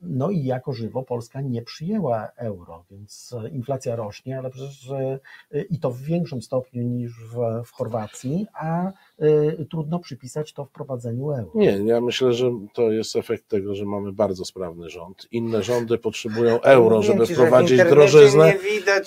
no 0.00 0.30
i 0.30 0.44
jako 0.44 0.72
żywo 0.72 1.02
Polska 1.02 1.40
nie 1.40 1.62
przyjęła 1.62 2.28
euro, 2.36 2.84
więc 2.90 3.34
inflacja 3.52 3.96
rośnie, 3.96 4.38
ale 4.38 4.50
przecież 4.50 4.90
e, 4.90 5.62
i 5.62 5.78
to 5.78 5.90
w 5.90 6.00
większym 6.00 6.42
stopniu 6.42 6.82
niż 6.82 7.12
w, 7.24 7.64
w 7.64 7.72
Chorwacji, 7.72 8.46
a 8.54 8.86
e, 8.86 9.64
trudno 9.70 9.98
przypisać 9.98 10.52
to 10.52 10.64
wprowadzeniu 10.64 11.30
euro. 11.30 11.50
Nie, 11.54 11.70
ja 11.84 12.00
myślę, 12.00 12.32
że 12.32 12.50
to 12.74 12.90
jest 12.90 13.16
efekt 13.16 13.48
tego, 13.48 13.74
że 13.74 13.84
mamy 13.84 14.12
bardzo 14.12 14.44
sprawny 14.44 14.90
rząd. 14.90 15.26
Inne 15.30 15.62
rządy 15.62 15.98
potrzebują 15.98 16.60
euro, 16.60 17.02
żeby 17.02 17.26
ci, 17.26 17.34
wprowadzić 17.34 17.84
drożyznę, 17.84 18.54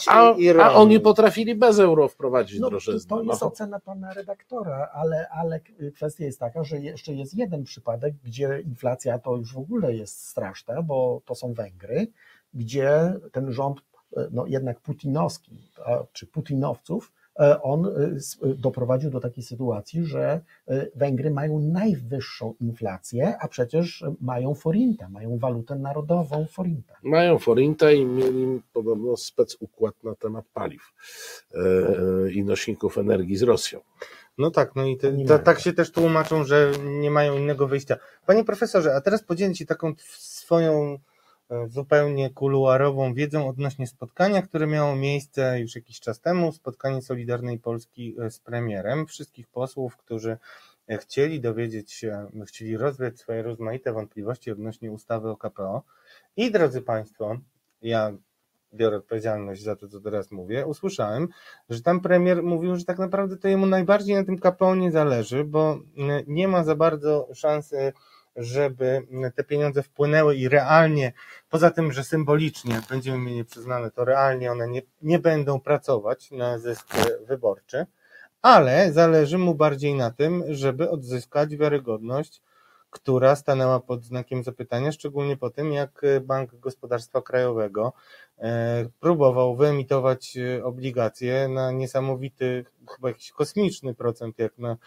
a, 0.08 0.34
a, 0.60 0.74
oni 0.74 1.00
potrafili 1.00 1.56
bez 1.56 1.80
euro 1.80 2.08
wprowadzić 2.08 2.60
no, 2.60 2.70
drożyznę. 2.70 3.10
To 3.10 3.24
jest 3.24 3.42
no. 3.42 3.48
ocena 3.48 3.80
pana 3.80 4.14
redaktora, 4.14 4.90
ale, 4.94 5.30
ale 5.30 5.60
kwestia 5.96 6.26
jest 6.26 6.40
taka, 6.40 6.64
że 6.64 6.80
jeszcze 6.80 7.14
jest 7.14 7.34
jeden 7.34 7.64
przypadek, 7.64 8.14
gdzie 8.24 8.62
inflacja 8.66 9.20
to 9.20 9.36
już 9.36 9.54
w 9.54 9.58
ogóle 9.58 9.94
jest 9.94 10.01
jest 10.02 10.28
straszne, 10.28 10.84
bo 10.84 11.22
to 11.26 11.36
są 11.36 11.54
Węgry, 11.54 12.08
gdzie 12.54 13.14
ten 13.32 13.52
rząd, 13.52 13.80
e, 14.18 14.28
no 14.32 14.46
jednak 14.48 14.80
putinowski, 14.80 15.52
czy 16.14 16.28
putinowców, 16.28 17.12
e, 17.40 17.62
on 17.62 17.86
e, 17.86 17.92
doprowadził 18.56 19.10
do 19.12 19.20
takiej 19.20 19.44
sytuacji, 19.44 20.06
że 20.06 20.42
Węgry 20.96 21.32
mają 21.32 21.60
najwyższą 21.60 22.54
inflację, 22.60 23.38
a 23.40 23.48
przecież 23.48 24.04
mają 24.22 24.54
forinta, 24.54 25.10
mają 25.10 25.38
walutę 25.38 25.76
narodową 25.76 26.46
forinta. 26.46 26.94
Mają 27.04 27.40
forinta 27.40 27.92
i 27.92 28.06
mieli 28.06 28.62
podobno 28.74 29.18
spec 29.18 29.58
układ 29.60 30.04
na 30.04 30.16
temat 30.16 30.46
paliw 30.54 30.94
i 32.34 32.44
nośników 32.44 32.98
energii 32.98 33.38
z 33.38 33.44
Rosją. 33.44 33.80
No 34.38 34.52
tak, 34.52 34.76
no 34.76 34.86
i 34.86 34.98
te, 34.98 35.40
tak 35.40 35.60
się 35.60 35.74
też 35.74 35.92
tłumaczą, 35.92 36.44
że 36.44 36.72
nie 36.84 37.12
mają 37.12 37.38
innego 37.38 37.68
wyjścia. 37.68 37.98
Panie 38.26 38.44
profesorze, 38.44 38.96
a 38.96 39.02
teraz 39.02 39.24
podzielę 39.24 39.54
Ci 39.54 39.66
taką 39.66 39.94
swoją 40.08 41.00
e, 41.50 41.68
zupełnie 41.68 42.30
kuluarową 42.30 43.14
wiedzą 43.14 43.48
odnośnie 43.48 43.88
spotkania, 43.88 44.42
które 44.42 44.68
miało 44.68 44.96
miejsce 44.96 45.60
już 45.60 45.76
jakiś 45.76 46.00
czas 46.00 46.22
temu, 46.22 46.52
spotkanie 46.52 47.02
Solidarnej 47.02 47.60
Polski 47.60 48.16
e, 48.20 48.32
z 48.32 48.40
premierem. 48.40 49.08
Wszystkich 49.08 49.48
posłów, 49.48 49.98
którzy 49.98 50.38
e, 50.88 50.98
chcieli 50.98 51.42
dowiedzieć 51.42 51.92
się, 51.92 52.30
chcieli 52.48 52.78
rozwiać 52.78 53.20
swoje 53.20 53.44
rozmaite 53.44 53.94
wątpliwości 53.94 54.52
odnośnie 54.52 54.92
ustawy 54.92 55.30
o 55.30 55.38
KPO. 55.38 55.84
I 56.38 56.52
drodzy 56.52 56.82
Państwo, 56.82 57.38
ja 57.82 58.12
biorę 58.74 58.98
odpowiedzialność 58.98 59.64
za 59.64 59.76
to, 59.76 59.88
co 59.88 60.00
teraz 60.00 60.32
mówię, 60.32 60.66
usłyszałem, 60.66 61.28
że 61.70 61.82
tam 61.82 62.02
premier 62.02 62.44
mówił, 62.44 62.76
że 62.76 62.86
tak 62.86 63.00
naprawdę 63.00 63.38
to 63.38 63.48
jemu 63.48 63.66
najbardziej 63.66 64.16
na 64.16 64.24
tym 64.24 64.40
KPO 64.40 64.76
nie 64.76 64.92
zależy, 64.92 65.44
bo 65.44 65.80
mm, 65.98 66.24
nie 66.28 66.48
ma 66.48 66.64
za 66.64 66.76
bardzo 66.76 67.28
szansy, 67.34 67.94
żeby 68.36 69.08
te 69.36 69.44
pieniądze 69.44 69.84
wpłynęły 69.84 70.36
i 70.36 70.50
realnie, 70.50 71.14
poza 71.50 71.72
tym, 71.72 71.92
że 71.92 72.04
symbolicznie 72.04 72.82
będziemy 72.90 73.18
mieli 73.18 73.46
przyznane, 73.46 73.92
to 73.92 74.06
realnie 74.06 74.52
one 74.52 74.68
nie, 74.68 74.82
nie 75.02 75.20
będą 75.20 75.60
pracować 75.60 76.32
na 76.32 76.58
zysk 76.58 76.88
wyborczy, 77.28 77.86
ale 78.42 78.94
zależy 78.94 79.38
mu 79.38 79.56
bardziej 79.56 79.96
na 79.96 80.12
tym, 80.12 80.44
żeby 80.50 80.90
odzyskać 80.90 81.56
wiarygodność, 81.56 82.42
która 82.92 83.36
stanęła 83.36 83.80
pod 83.80 84.04
znakiem 84.04 84.44
zapytania, 84.44 84.92
szczególnie 84.92 85.38
po 85.38 85.50
tym, 85.50 85.74
jak 85.74 86.02
Bank 86.22 86.56
Gospodarstwa 86.56 87.22
Krajowego 87.22 87.94
e, 88.38 88.86
próbował 89.00 89.56
wyemitować 89.56 90.38
e, 90.38 90.64
obligacje 90.64 91.48
na 91.48 91.72
niesamowity, 91.72 92.66
chyba 92.96 93.08
jakiś 93.08 93.32
kosmiczny 93.32 93.94
procent, 93.94 94.40
jak 94.40 94.58
na, 94.58 94.78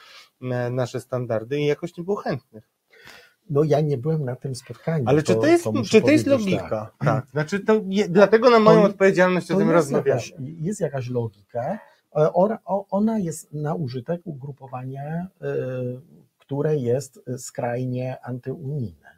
na 0.41 0.71
nasze 0.71 1.01
standardy 1.01 1.59
i 1.61 1.67
jakoś 1.67 1.97
nie 1.97 2.05
było 2.05 2.17
chętnych. 2.17 2.65
No 3.51 3.65
ja 3.65 3.81
nie 3.81 3.99
byłem 3.99 4.25
na 4.25 4.37
tym 4.37 4.55
spotkaniu. 4.55 5.05
Ale 5.09 5.23
czy 5.23 5.35
to 5.35 5.47
jest, 5.47 5.67
muszę 5.67 5.91
czy 5.91 6.03
to 6.03 6.11
jest 6.11 6.27
logika? 6.27 6.91
Tak. 7.05 7.27
Znaczy 7.27 7.61
to 7.61 7.81
je, 7.89 8.09
dlatego 8.09 8.51
na 8.51 8.59
moją 8.59 8.81
To- 8.81 8.87
odpowiedzialność 8.87 9.51
o 9.51 9.55
To 9.55 9.61
tym 9.61 9.71
rozmawiamy. 9.71 10.09
jakaś, 10.09 10.33
jest 10.41 10.81
jakaś 10.81 11.09
logika. 11.09 11.79
E, 12.17 12.33
Ona 12.91 13.19
jest 13.19 13.53
na 13.53 13.75
użytek 13.75 14.21
ugrupowania, 14.25 15.27
e, 15.43 15.47
które 16.47 16.77
jest 16.77 17.21
skrajnie 17.39 18.25
antyunijne. 18.25 19.15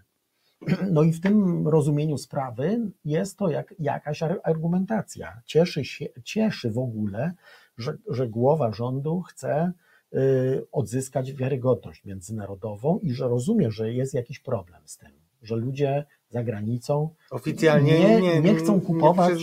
No 0.90 1.02
i 1.02 1.12
w 1.12 1.20
tym 1.20 1.68
rozumieniu 1.68 2.18
sprawy 2.18 2.90
jest 3.04 3.38
to 3.38 3.50
jak, 3.50 3.74
jakaś 3.78 4.22
ar- 4.22 4.40
argumentacja. 4.44 5.42
Cieszy, 5.44 5.84
się, 5.84 6.06
cieszy 6.24 6.70
w 6.70 6.78
ogóle, 6.78 7.32
że, 7.76 7.96
że 8.10 8.28
głowa 8.28 8.72
rządu 8.72 9.22
chce 9.22 9.72
y, 10.14 10.66
odzyskać 10.72 11.32
wiarygodność 11.32 12.04
międzynarodową 12.04 12.98
i 12.98 13.12
że 13.12 13.28
rozumie, 13.28 13.70
że 13.70 13.92
jest 13.92 14.14
jakiś 14.14 14.40
problem 14.40 14.82
z 14.84 14.96
tym, 14.96 15.12
że 15.42 15.56
ludzie 15.56 16.04
za 16.30 16.44
granicą 16.44 17.10
Oficjalnie 17.30 17.98
nie- 18.00 18.20
nie, 18.20 18.40
nie 18.40 18.54
chcą 18.54 18.80
kupować- 18.80 19.40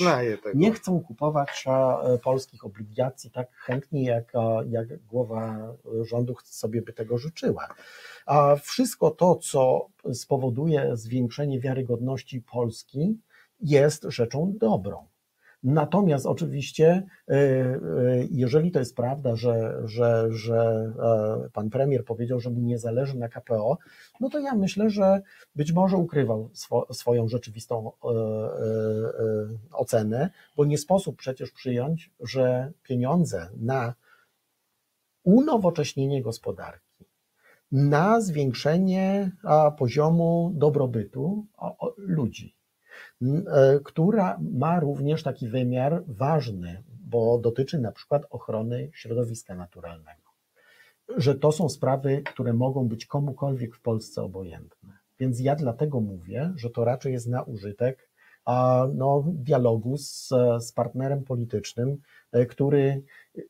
Nie 0.54 0.60
nie 0.60 0.72
chcą 0.72 1.02
kupować 1.02 1.66
e, 1.68 2.18
polskich 2.18 2.66
obligacji 2.66 3.32
tak 3.32 3.48
chętnie, 3.56 4.04
jak, 4.04 4.36
e, 4.36 4.40
jak 4.70 5.06
głowa 5.06 5.74
rządu 6.02 6.36
sobie 6.44 6.82
by 6.82 6.94
tego 6.94 7.18
życzyła. 7.18 7.68
A 8.26 8.56
wszystko 8.56 9.12
to, 9.12 9.36
co 9.36 9.88
spowoduje 10.14 10.98
zwiększenie 10.98 11.60
wiarygodności 11.60 12.42
Polski, 12.42 13.20
jest 13.60 14.04
rzeczą 14.04 14.54
dobrą. 14.60 15.06
Natomiast 15.64 16.26
oczywiście, 16.26 17.03
e, 17.30 17.34
e, 17.34 17.80
jeżeli 18.32 18.72
to 18.72 18.80
jest 18.80 18.95
prawda, 18.95 19.36
że, 19.36 19.82
że, 19.86 20.28
że 20.32 20.91
e, 21.45 21.49
pan 21.49 21.70
premier 21.70 22.05
powiedział, 22.05 22.39
że 22.39 22.49
mu 22.49 22.59
nie 22.59 22.80
zależy 22.80 23.18
na 23.18 23.30
KPO, 23.30 23.78
no 24.20 24.30
to 24.30 24.39
ja 24.39 24.55
myślę, 24.55 24.89
że 24.89 25.22
być 25.55 25.72
może 25.72 25.97
ukrywał 25.97 26.49
swo, 26.53 26.93
swoją 26.93 27.28
rzeczywistą 27.28 27.91
ocenę, 29.72 30.30
bo 30.55 30.66
nie 30.66 30.78
sposób 30.78 31.18
przecież 31.18 31.51
przyjąć, 31.51 32.11
że 32.20 32.72
pieniądze 32.84 33.49
na 33.57 33.93
unowocześnienie 35.24 36.22
gospodarki, 36.22 37.05
na 37.72 38.22
zwiększenie 38.22 39.32
poziomu 39.78 40.51
dobrobytu 40.55 41.45
ludzi, 41.97 42.55
E, 43.22 43.80
która 43.84 44.39
ma 44.51 44.80
również 44.80 45.24
taki 45.24 45.47
wymiar 45.47 46.04
ważny, 46.08 46.84
bo 47.06 47.38
dotyczy 47.38 47.80
na 47.80 47.91
przykład 47.91 48.26
ochrony 48.30 48.89
środowiska 48.93 49.56
naturalnego. 49.56 50.22
Że 51.18 51.36
to 51.36 51.51
są 51.51 51.70
sprawy, 51.70 52.22
które 52.26 52.54
mogą 52.54 52.88
być 52.88 53.06
komukolwiek 53.06 53.76
w 53.76 53.82
Polsce 53.82 54.22
obojętne. 54.22 54.97
Więc 55.20 55.39
ja 55.39 55.56
dlatego 55.56 55.99
mówię, 55.99 56.54
że 56.56 56.70
to 56.70 56.86
raczej 56.86 57.14
jest 57.14 57.28
na 57.28 57.41
użytek 57.41 58.10
no, 58.93 59.24
dialogu 59.28 59.97
z, 59.97 60.30
z 60.60 60.72
partnerem 60.72 61.24
politycznym, 61.24 61.97
e, 62.32 62.45
który 62.45 63.04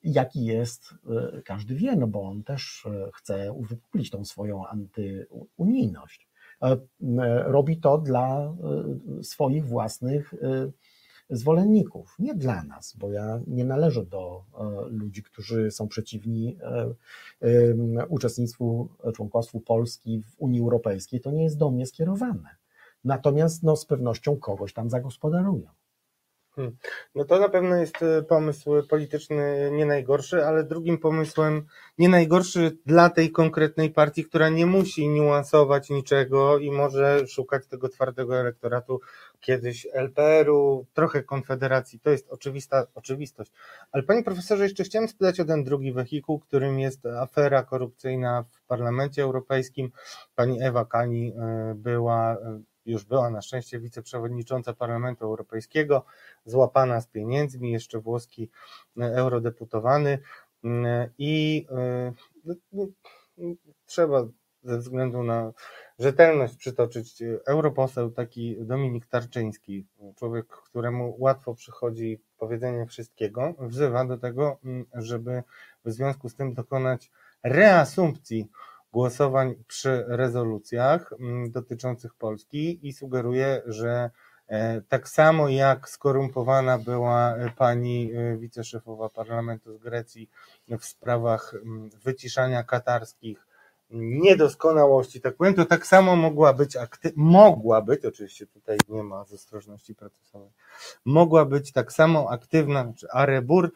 jaki 0.03 0.45
jest, 0.45 0.93
e, 1.35 1.41
każdy 1.41 1.75
wie, 1.75 1.95
no 1.95 2.07
bo 2.07 2.21
on 2.21 2.43
też 2.43 2.87
chce 3.13 3.51
uwypuklić 3.51 4.09
tą 4.09 4.25
swoją 4.25 4.67
antyunijność. 4.67 6.27
E, 6.63 6.71
e, 6.71 7.43
Robi 7.43 7.77
to 7.77 7.97
dla 7.97 8.53
e, 9.19 9.23
swoich 9.23 9.65
własnych 9.65 10.33
zwolenników, 11.29 12.15
nie 12.19 12.35
dla 12.35 12.63
nas, 12.63 12.95
bo 12.99 13.11
ja 13.11 13.39
nie 13.47 13.65
należę 13.65 14.05
do 14.05 14.43
ludzi, 14.89 15.23
którzy 15.23 15.71
są 15.71 15.87
przeciwni 15.87 16.57
uczestnictwu, 18.09 18.89
członkostwu 19.15 19.59
Polski 19.59 20.21
w 20.21 20.35
Unii 20.37 20.59
Europejskiej. 20.59 21.21
To 21.21 21.31
nie 21.31 21.43
jest 21.43 21.57
do 21.57 21.71
mnie 21.71 21.85
skierowane. 21.85 22.49
Natomiast 23.03 23.63
no, 23.63 23.75
z 23.75 23.85
pewnością 23.85 24.37
kogoś 24.37 24.73
tam 24.73 24.89
zagospodarują. 24.89 25.67
No 27.15 27.25
to 27.25 27.39
na 27.39 27.49
pewno 27.49 27.75
jest 27.75 28.03
e, 28.03 28.23
pomysł 28.23 28.71
polityczny 28.89 29.69
nie 29.71 29.85
najgorszy, 29.85 30.45
ale 30.45 30.63
drugim 30.63 30.97
pomysłem 30.97 31.65
nie 31.97 32.09
najgorszy 32.09 32.77
dla 32.85 33.09
tej 33.09 33.31
konkretnej 33.31 33.89
partii, 33.89 34.25
która 34.25 34.49
nie 34.49 34.65
musi 34.65 35.09
niuansować 35.09 35.89
niczego 35.89 36.57
i 36.57 36.71
może 36.71 37.27
szukać 37.27 37.67
tego 37.67 37.89
twardego 37.89 38.39
elektoratu 38.39 38.99
kiedyś 39.39 39.87
LPR-u, 39.93 40.85
trochę 40.93 41.23
Konfederacji. 41.23 41.99
To 41.99 42.09
jest 42.09 42.29
oczywista 42.29 42.87
oczywistość. 42.95 43.51
Ale 43.91 44.03
panie 44.03 44.23
profesorze, 44.23 44.63
jeszcze 44.63 44.83
chciałem 44.83 45.07
spytać 45.07 45.39
o 45.39 45.45
ten 45.45 45.63
drugi 45.63 45.93
wehikuł, 45.93 46.39
którym 46.39 46.79
jest 46.79 47.05
afera 47.05 47.63
korupcyjna 47.63 48.43
w 48.51 48.67
Parlamencie 48.67 49.23
Europejskim. 49.23 49.91
Pani 50.35 50.61
Ewa 50.61 50.85
Kani 50.85 51.33
e, 51.37 51.73
była, 51.75 52.33
e, 52.33 52.59
już 52.85 53.05
była 53.05 53.29
na 53.29 53.41
szczęście 53.41 53.79
wiceprzewodnicząca 53.79 54.73
Parlamentu 54.73 55.25
Europejskiego 55.25 56.05
złapana 56.45 57.01
z 57.01 57.07
pieniędzmi, 57.07 57.71
jeszcze 57.71 57.99
włoski 57.99 58.49
e, 58.97 59.03
eurodeputowany. 59.03 60.19
Mm, 60.63 61.09
i 61.17 61.65
e, 61.71 62.13
no, 62.45 62.55
no, 62.73 62.85
trzeba 63.85 64.27
ze 64.63 64.77
względu 64.77 65.23
na 65.23 65.53
rzetelność 65.99 66.55
przytoczyć 66.55 67.21
e, 67.21 67.39
europoseł 67.47 68.11
taki 68.11 68.57
Dominik 68.65 69.05
Tarczyński, 69.05 69.87
człowiek, 70.15 70.47
któremu 70.47 71.15
łatwo 71.19 71.55
przychodzi 71.55 72.21
powiedzenie 72.37 72.85
wszystkiego, 72.85 73.53
wzywa 73.59 74.05
do 74.05 74.17
tego, 74.17 74.59
mm, 74.63 74.85
żeby 74.93 75.43
w 75.85 75.91
związku 75.91 76.29
z 76.29 76.35
tym 76.35 76.53
dokonać 76.53 77.11
reasumpcji 77.43 78.49
głosowań 78.93 79.55
przy 79.67 80.05
rezolucjach 80.07 81.13
mm, 81.19 81.51
dotyczących 81.51 82.13
Polski 82.13 82.87
i 82.87 82.93
sugeruje, 82.93 83.61
że 83.65 84.09
E, 84.47 84.81
Tak 84.81 85.09
samo 85.09 85.49
jak 85.49 85.89
skorumpowana 85.89 86.77
była 86.77 87.35
e, 87.35 87.49
pani 87.49 88.11
e, 88.13 88.37
wiceszefowa 88.37 89.09
parlamentu 89.09 89.77
z 89.77 89.77
Grecji 89.77 90.29
w 90.79 90.85
sprawach 90.85 91.53
mm, 91.53 91.89
wyciszania 92.03 92.63
katarskich 92.63 93.47
niedoskonałości, 93.89 95.21
tak 95.21 95.35
powiem, 95.35 95.53
to 95.53 95.65
tak 95.65 95.87
samo 95.87 96.15
mogła 96.15 96.53
być, 96.53 96.75
akty- 96.75 97.11
mogła 97.15 97.81
być, 97.81 98.05
oczywiście 98.05 98.47
tutaj 98.47 98.77
nie 98.89 99.03
ma 99.03 99.25
z 99.25 99.33
ostrożności 99.33 99.95
procesowej, 99.95 100.49
mogła 101.05 101.45
być 101.45 101.71
tak 101.71 101.93
samo 101.93 102.29
aktywna, 102.29 102.83
znaczy 102.83 103.07
Arebur 103.11 103.71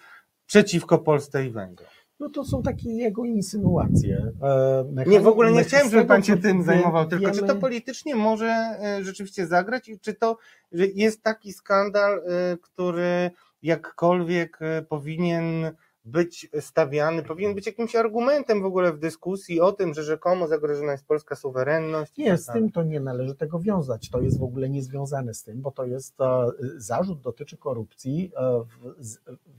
przeciwko 0.46 0.98
Polsce 0.98 1.46
i 1.46 1.50
Węgrom. 1.50 1.90
No 2.20 2.30
to 2.30 2.46
są 2.46 2.62
takie 2.64 2.90
jego 2.92 3.26
insynuacje. 3.26 4.32
E, 4.44 4.86
Nie, 5.08 5.20
w 5.20 5.28
ogóle 5.28 5.52
nie 5.52 5.60
mechanizm- 5.62 5.68
chciałem, 5.68 5.90
żeby 5.90 6.06
pan 6.06 6.24
się 6.24 6.38
tym 6.38 6.64
zajmował, 6.64 7.04
wie- 7.04 7.10
tylko 7.10 7.32
czy 7.32 7.40
to 7.40 7.48
wiemy- 7.48 7.60
politycznie 7.62 8.16
może 8.16 8.48
e, 8.48 9.04
rzeczywiście 9.04 9.48
zagrać 9.48 9.90
i 9.90 10.00
czy 10.00 10.14
to 10.14 10.38
że 10.72 10.88
jest 10.88 11.24
taki 11.24 11.54
skandal, 11.54 12.18
e, 12.20 12.58
który 12.62 13.32
jakkolwiek 13.64 14.58
e, 14.62 14.82
powinien 14.82 15.72
być 16.06 16.50
stawiany, 16.60 17.24
powinien 17.24 17.56
być 17.56 17.66
jakimś 17.66 17.96
argumentem 17.96 18.62
w 18.62 18.66
ogóle 18.66 18.94
w 18.94 19.00
dyskusji 19.00 19.62
o 19.62 19.72
tym, 19.72 19.94
że 19.94 20.04
rzekomo 20.04 20.48
zagrożona 20.48 20.92
jest 20.92 21.06
polska 21.06 21.36
suwerenność. 21.36 22.18
Nie, 22.18 22.30
tak 22.32 22.40
z 22.40 22.46
tym 22.46 22.72
to 22.72 22.84
nie 22.84 23.00
należy 23.00 23.36
tego 23.36 23.60
wiązać. 23.60 24.10
To 24.10 24.22
jest 24.22 24.40
w 24.40 24.44
ogóle 24.44 24.70
niezwiązane 24.70 25.34
z 25.34 25.44
tym, 25.44 25.62
bo 25.62 25.72
to 25.72 25.86
jest 25.86 26.16
zarzut 26.78 27.22
dotyczy 27.22 27.58
korupcji 27.58 28.32
w, 28.66 28.96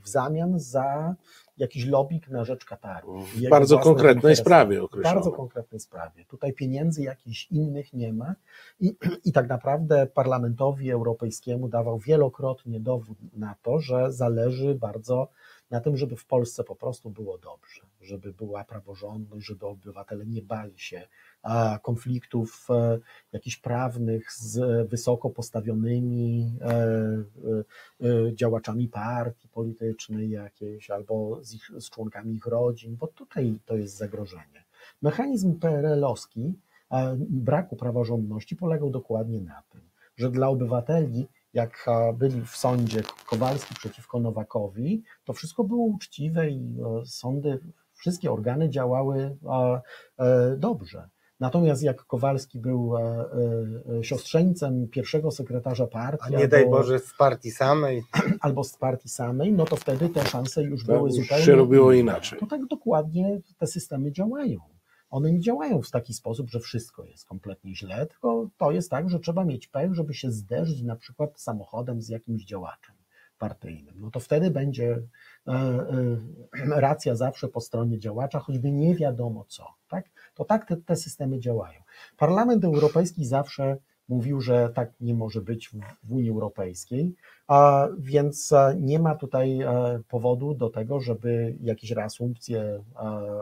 w 0.02 0.08
zamian 0.08 0.60
za 0.60 1.14
jakiś 1.58 1.86
lobbying 1.86 2.28
na 2.28 2.44
rzecz 2.44 2.64
Kataru. 2.64 3.20
W 3.20 3.48
bardzo 3.48 3.78
konkretnej 3.78 4.36
sprawie 4.36 4.82
określonej. 4.82 5.14
Bardzo 5.14 5.32
konkretnej 5.32 5.80
sprawie. 5.80 6.24
Tutaj 6.24 6.52
pieniędzy 6.52 7.02
jakichś 7.02 7.46
innych 7.50 7.92
nie 7.92 8.12
ma 8.12 8.34
i, 8.80 8.96
i 9.24 9.32
tak 9.32 9.48
naprawdę 9.48 10.06
Parlamentowi 10.06 10.90
Europejskiemu 10.90 11.68
dawał 11.68 11.98
wielokrotnie 11.98 12.80
dowód 12.80 13.18
na 13.36 13.54
to, 13.62 13.80
że 13.80 14.12
zależy 14.12 14.74
bardzo 14.74 15.28
na 15.70 15.80
tym, 15.80 15.96
żeby 15.96 16.16
w 16.16 16.26
Polsce 16.26 16.64
po 16.64 16.76
prostu 16.76 17.10
było 17.10 17.38
dobrze, 17.38 17.82
żeby 18.00 18.32
była 18.32 18.64
praworządność, 18.64 19.46
żeby 19.46 19.66
obywatele 19.66 20.26
nie 20.26 20.42
bali 20.42 20.78
się 20.78 21.08
konfliktów 21.82 22.66
e, 22.70 22.98
jakichś 23.32 23.56
prawnych 23.56 24.32
z 24.32 24.88
wysoko 24.88 25.30
postawionymi 25.30 26.58
e, 26.60 26.68
e, 28.04 28.34
działaczami 28.34 28.88
partii 28.88 29.48
politycznej 29.48 30.30
jakiejś 30.30 30.90
albo 30.90 31.44
z, 31.44 31.54
ich, 31.54 31.70
z 31.78 31.90
członkami 31.90 32.34
ich 32.34 32.46
rodzin, 32.46 32.96
bo 32.96 33.06
tutaj 33.06 33.58
to 33.66 33.76
jest 33.76 33.96
zagrożenie. 33.96 34.64
Mechanizm 35.02 35.58
PRL-owski 35.58 36.54
braku 37.18 37.76
praworządności 37.76 38.56
polegał 38.56 38.90
dokładnie 38.90 39.40
na 39.40 39.62
tym, 39.70 39.80
że 40.16 40.30
dla 40.30 40.48
obywateli 40.48 41.28
jak 41.52 41.86
byli 42.14 42.42
w 42.42 42.56
sądzie 42.56 43.02
Kowalski 43.26 43.74
przeciwko 43.74 44.20
Nowakowi, 44.20 45.02
to 45.24 45.32
wszystko 45.32 45.64
było 45.64 45.84
uczciwe 45.86 46.50
i 46.50 46.76
sądy, 47.04 47.58
wszystkie 47.94 48.32
organy 48.32 48.70
działały 48.70 49.36
dobrze. 50.56 51.08
Natomiast 51.40 51.82
jak 51.82 52.04
Kowalski 52.04 52.58
był 52.58 52.96
e, 52.96 53.00
e, 53.98 54.04
siostrzeńcem 54.04 54.88
pierwszego 54.88 55.30
sekretarza 55.30 55.86
partii. 55.86 56.34
A 56.34 56.38
nie 56.38 56.48
daj 56.48 56.70
Boże 56.70 56.98
z 56.98 57.14
partii 57.18 57.50
samej. 57.50 58.02
Albo 58.40 58.64
z 58.64 58.76
partii 58.76 59.08
samej, 59.08 59.52
no 59.52 59.64
to 59.64 59.76
wtedy 59.76 60.08
te 60.08 60.24
szanse 60.24 60.62
już 60.62 60.86
to 60.86 60.92
były 60.92 61.08
już 61.08 61.18
zupełnie. 61.18 61.44
się 61.44 61.54
robiło 61.54 61.92
inaczej. 61.92 62.38
To 62.38 62.46
tak 62.46 62.66
dokładnie 62.66 63.40
te 63.58 63.66
systemy 63.66 64.12
działają. 64.12 64.58
One 65.10 65.32
nie 65.32 65.40
działają 65.40 65.82
w 65.82 65.90
taki 65.90 66.14
sposób, 66.14 66.50
że 66.50 66.60
wszystko 66.60 67.04
jest 67.04 67.26
kompletnie 67.26 67.74
źle, 67.76 68.06
tylko 68.06 68.48
to 68.56 68.70
jest 68.70 68.90
tak, 68.90 69.10
że 69.10 69.20
trzeba 69.20 69.44
mieć 69.44 69.66
pech, 69.66 69.94
żeby 69.94 70.14
się 70.14 70.30
zderzyć 70.30 70.82
na 70.82 70.96
przykład 70.96 71.40
samochodem 71.40 72.02
z 72.02 72.08
jakimś 72.08 72.44
działaczem 72.44 72.94
partyjnym. 73.38 73.94
No 74.00 74.10
to 74.10 74.20
wtedy 74.20 74.50
będzie 74.50 75.02
e, 75.46 75.86
racja 76.86 77.14
zawsze 77.14 77.48
po 77.48 77.60
stronie 77.60 77.98
działacza, 77.98 78.38
choćby 78.38 78.72
nie 78.72 78.94
wiadomo 78.94 79.44
co. 79.48 79.66
Tak? 79.88 80.04
To 80.34 80.44
tak 80.44 80.68
te, 80.68 80.76
te 80.76 80.96
systemy 80.96 81.40
działają. 81.40 81.80
Parlament 82.16 82.64
Europejski 82.64 83.26
zawsze 83.26 83.76
mówił, 84.08 84.40
że 84.40 84.70
tak 84.74 84.92
nie 85.00 85.14
może 85.14 85.40
być 85.40 85.70
w 86.02 86.12
Unii 86.12 86.30
Europejskiej, 86.30 87.14
a 87.48 87.88
więc 87.98 88.52
e, 88.52 88.76
nie 88.80 88.98
ma 88.98 89.14
tutaj 89.14 89.62
e, 89.62 90.00
powodu 90.08 90.54
do 90.54 90.70
tego, 90.70 91.00
żeby 91.00 91.56
jakieś 91.60 91.90
reasumpcje 91.90 92.60
e, 92.60 93.00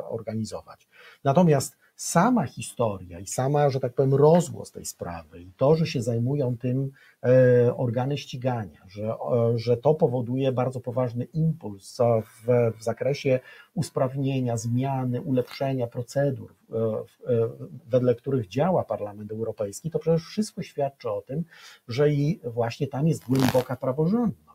organizować. 0.09 0.89
Natomiast 1.25 1.77
sama 1.97 2.47
historia 2.47 3.21
i 3.21 3.27
sama, 3.27 3.71
że 3.71 3.81
tak 3.81 3.95
powiem, 3.95 4.15
rozgłos 4.15 4.71
tej 4.71 4.85
sprawy 4.85 5.41
i 5.43 5.53
to, 5.57 5.77
że 5.77 5.87
się 5.87 6.03
zajmują 6.03 6.57
tym 6.59 6.91
e, 7.23 7.77
organy 7.77 8.19
ścigania, 8.19 8.81
że, 8.89 9.15
że 9.55 9.77
to 9.77 9.95
powoduje 9.95 10.53
bardzo 10.53 10.81
poważny 10.81 11.25
impuls 11.25 11.99
w, 12.23 12.73
w 12.79 12.83
zakresie 12.83 13.41
usprawnienia, 13.75 14.57
zmiany, 14.57 15.21
ulepszenia 15.21 15.87
procedur, 15.87 16.55
e, 16.71 16.77
e, 16.77 17.49
wedle 17.87 18.15
których 18.15 18.49
działa 18.49 18.85
Parlament 18.85 19.33
Europejski, 19.33 19.91
to 19.91 19.99
przecież 19.99 20.23
wszystko 20.23 20.63
świadczy 20.63 21.11
o 21.11 21.23
tym, 21.23 21.45
że 21.89 22.11
i 22.11 22.41
właśnie 22.45 22.87
tam 22.87 23.09
jest 23.09 23.25
głęboka 23.25 23.77
praworządność 23.77 24.47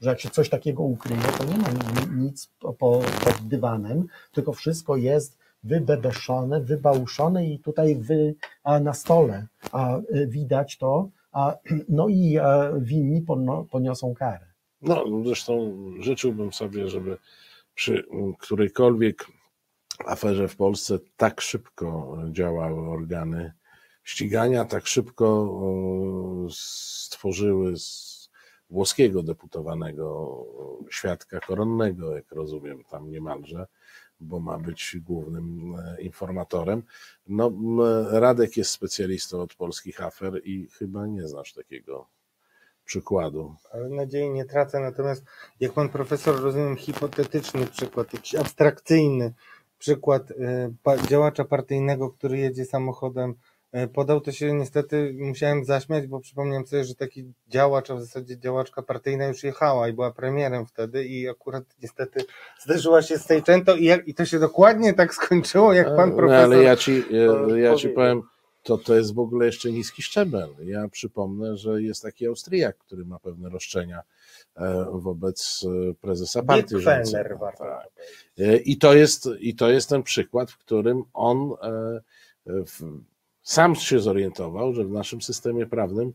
że 0.00 0.10
jak 0.10 0.20
się 0.20 0.30
coś 0.30 0.48
takiego 0.48 0.82
ukryje, 0.82 1.22
to 1.38 1.44
nie 1.44 1.58
ma 1.58 1.68
nic 2.16 2.50
pod 2.78 3.04
dywanem, 3.42 4.06
tylko 4.32 4.52
wszystko 4.52 4.96
jest 4.96 5.38
wybebeszone, 5.62 6.60
wybałuszone 6.60 7.46
i 7.46 7.58
tutaj 7.58 7.96
wy, 7.96 8.34
a 8.62 8.80
na 8.80 8.92
stole 8.92 9.46
a, 9.72 9.98
y, 9.98 10.26
widać 10.26 10.78
to, 10.78 11.08
a, 11.32 11.56
no 11.88 12.08
i 12.08 12.38
a, 12.38 12.72
winni 12.78 13.24
poniosą 13.70 14.14
karę. 14.14 14.46
No, 14.82 15.04
zresztą 15.24 15.74
życzyłbym 16.00 16.52
sobie, 16.52 16.88
żeby 16.88 17.16
przy 17.74 18.06
którejkolwiek 18.38 19.26
aferze 20.06 20.48
w 20.48 20.56
Polsce 20.56 20.98
tak 21.16 21.40
szybko 21.40 22.18
działały 22.30 22.90
organy 22.90 23.52
ścigania, 24.04 24.64
tak 24.64 24.86
szybko 24.86 25.58
stworzyły 26.50 27.74
włoskiego 28.70 29.22
deputowanego 29.22 30.36
świadka 30.90 31.40
koronnego, 31.40 32.16
jak 32.16 32.32
rozumiem, 32.32 32.84
tam 32.90 33.10
niemalże, 33.10 33.66
bo 34.20 34.40
ma 34.40 34.58
być 34.58 34.96
głównym 35.00 35.74
e, 35.74 36.02
informatorem. 36.02 36.82
No, 37.28 37.52
Radek 38.10 38.56
jest 38.56 38.70
specjalistą 38.70 39.40
od 39.40 39.54
polskich 39.54 40.02
afer 40.02 40.40
i 40.44 40.68
chyba 40.68 41.06
nie 41.06 41.28
znasz 41.28 41.52
takiego 41.52 42.06
przykładu. 42.84 43.54
Ale 43.72 43.88
nadziei 43.88 44.30
nie 44.30 44.44
tracę, 44.44 44.80
natomiast 44.80 45.24
jak 45.60 45.72
pan 45.72 45.88
profesor, 45.88 46.40
rozumiem, 46.42 46.76
hipotetyczny 46.76 47.66
przykład, 47.66 48.12
jakiś 48.12 48.34
abstrakcyjny 48.34 49.34
przykład 49.78 50.30
e, 50.30 51.06
działacza 51.08 51.44
partyjnego, 51.44 52.10
który 52.10 52.38
jedzie 52.38 52.64
samochodem 52.64 53.34
podał, 53.92 54.20
to 54.20 54.32
się 54.32 54.52
niestety 54.52 55.14
musiałem 55.18 55.64
zaśmiać, 55.64 56.06
bo 56.06 56.20
przypomniałem 56.20 56.66
sobie, 56.66 56.84
że 56.84 56.94
taki 56.94 57.32
działacz, 57.48 57.90
a 57.90 57.94
w 57.94 58.00
zasadzie 58.00 58.38
działaczka 58.38 58.82
partyjna 58.82 59.26
już 59.26 59.44
jechała 59.44 59.88
i 59.88 59.92
była 59.92 60.10
premierem 60.10 60.66
wtedy 60.66 61.04
i 61.04 61.28
akurat 61.28 61.64
niestety 61.82 62.24
zderzyła 62.60 63.02
się 63.02 63.18
z 63.18 63.26
tej 63.26 63.42
częto 63.42 63.76
i, 63.76 63.90
i 64.06 64.14
to 64.14 64.24
się 64.24 64.38
dokładnie 64.38 64.94
tak 64.94 65.14
skończyło, 65.14 65.72
jak 65.72 65.96
pan 65.96 66.12
profesor. 66.16 66.48
No, 66.48 66.54
ale 66.54 66.62
ja 66.62 66.76
ci, 66.76 67.04
ja, 67.10 67.56
ja 67.56 67.74
ci 67.74 67.88
powiem, 67.88 68.22
to 68.62 68.78
to 68.78 68.96
jest 68.96 69.14
w 69.14 69.18
ogóle 69.18 69.46
jeszcze 69.46 69.72
niski 69.72 70.02
szczebel. 70.02 70.48
Ja 70.64 70.88
przypomnę, 70.88 71.56
że 71.56 71.82
jest 71.82 72.02
taki 72.02 72.26
Austriak, 72.26 72.78
który 72.78 73.04
ma 73.04 73.18
pewne 73.18 73.48
roszczenia 73.48 74.02
e, 74.56 74.86
wobec 74.92 75.64
e, 75.90 75.94
prezesa 75.94 76.42
partii 76.42 76.80
rządzącej. 76.80 77.24
Tak. 77.58 77.88
I 78.64 78.78
to 78.78 78.94
jest 78.94 79.28
I 79.40 79.54
to 79.54 79.70
jest 79.70 79.88
ten 79.88 80.02
przykład, 80.02 80.50
w 80.50 80.58
którym 80.58 81.04
on 81.12 81.54
w, 82.46 82.82
sam 83.48 83.74
się 83.74 84.00
zorientował, 84.00 84.72
że 84.72 84.84
w 84.84 84.90
naszym 84.90 85.22
systemie 85.22 85.66
prawnym 85.66 86.12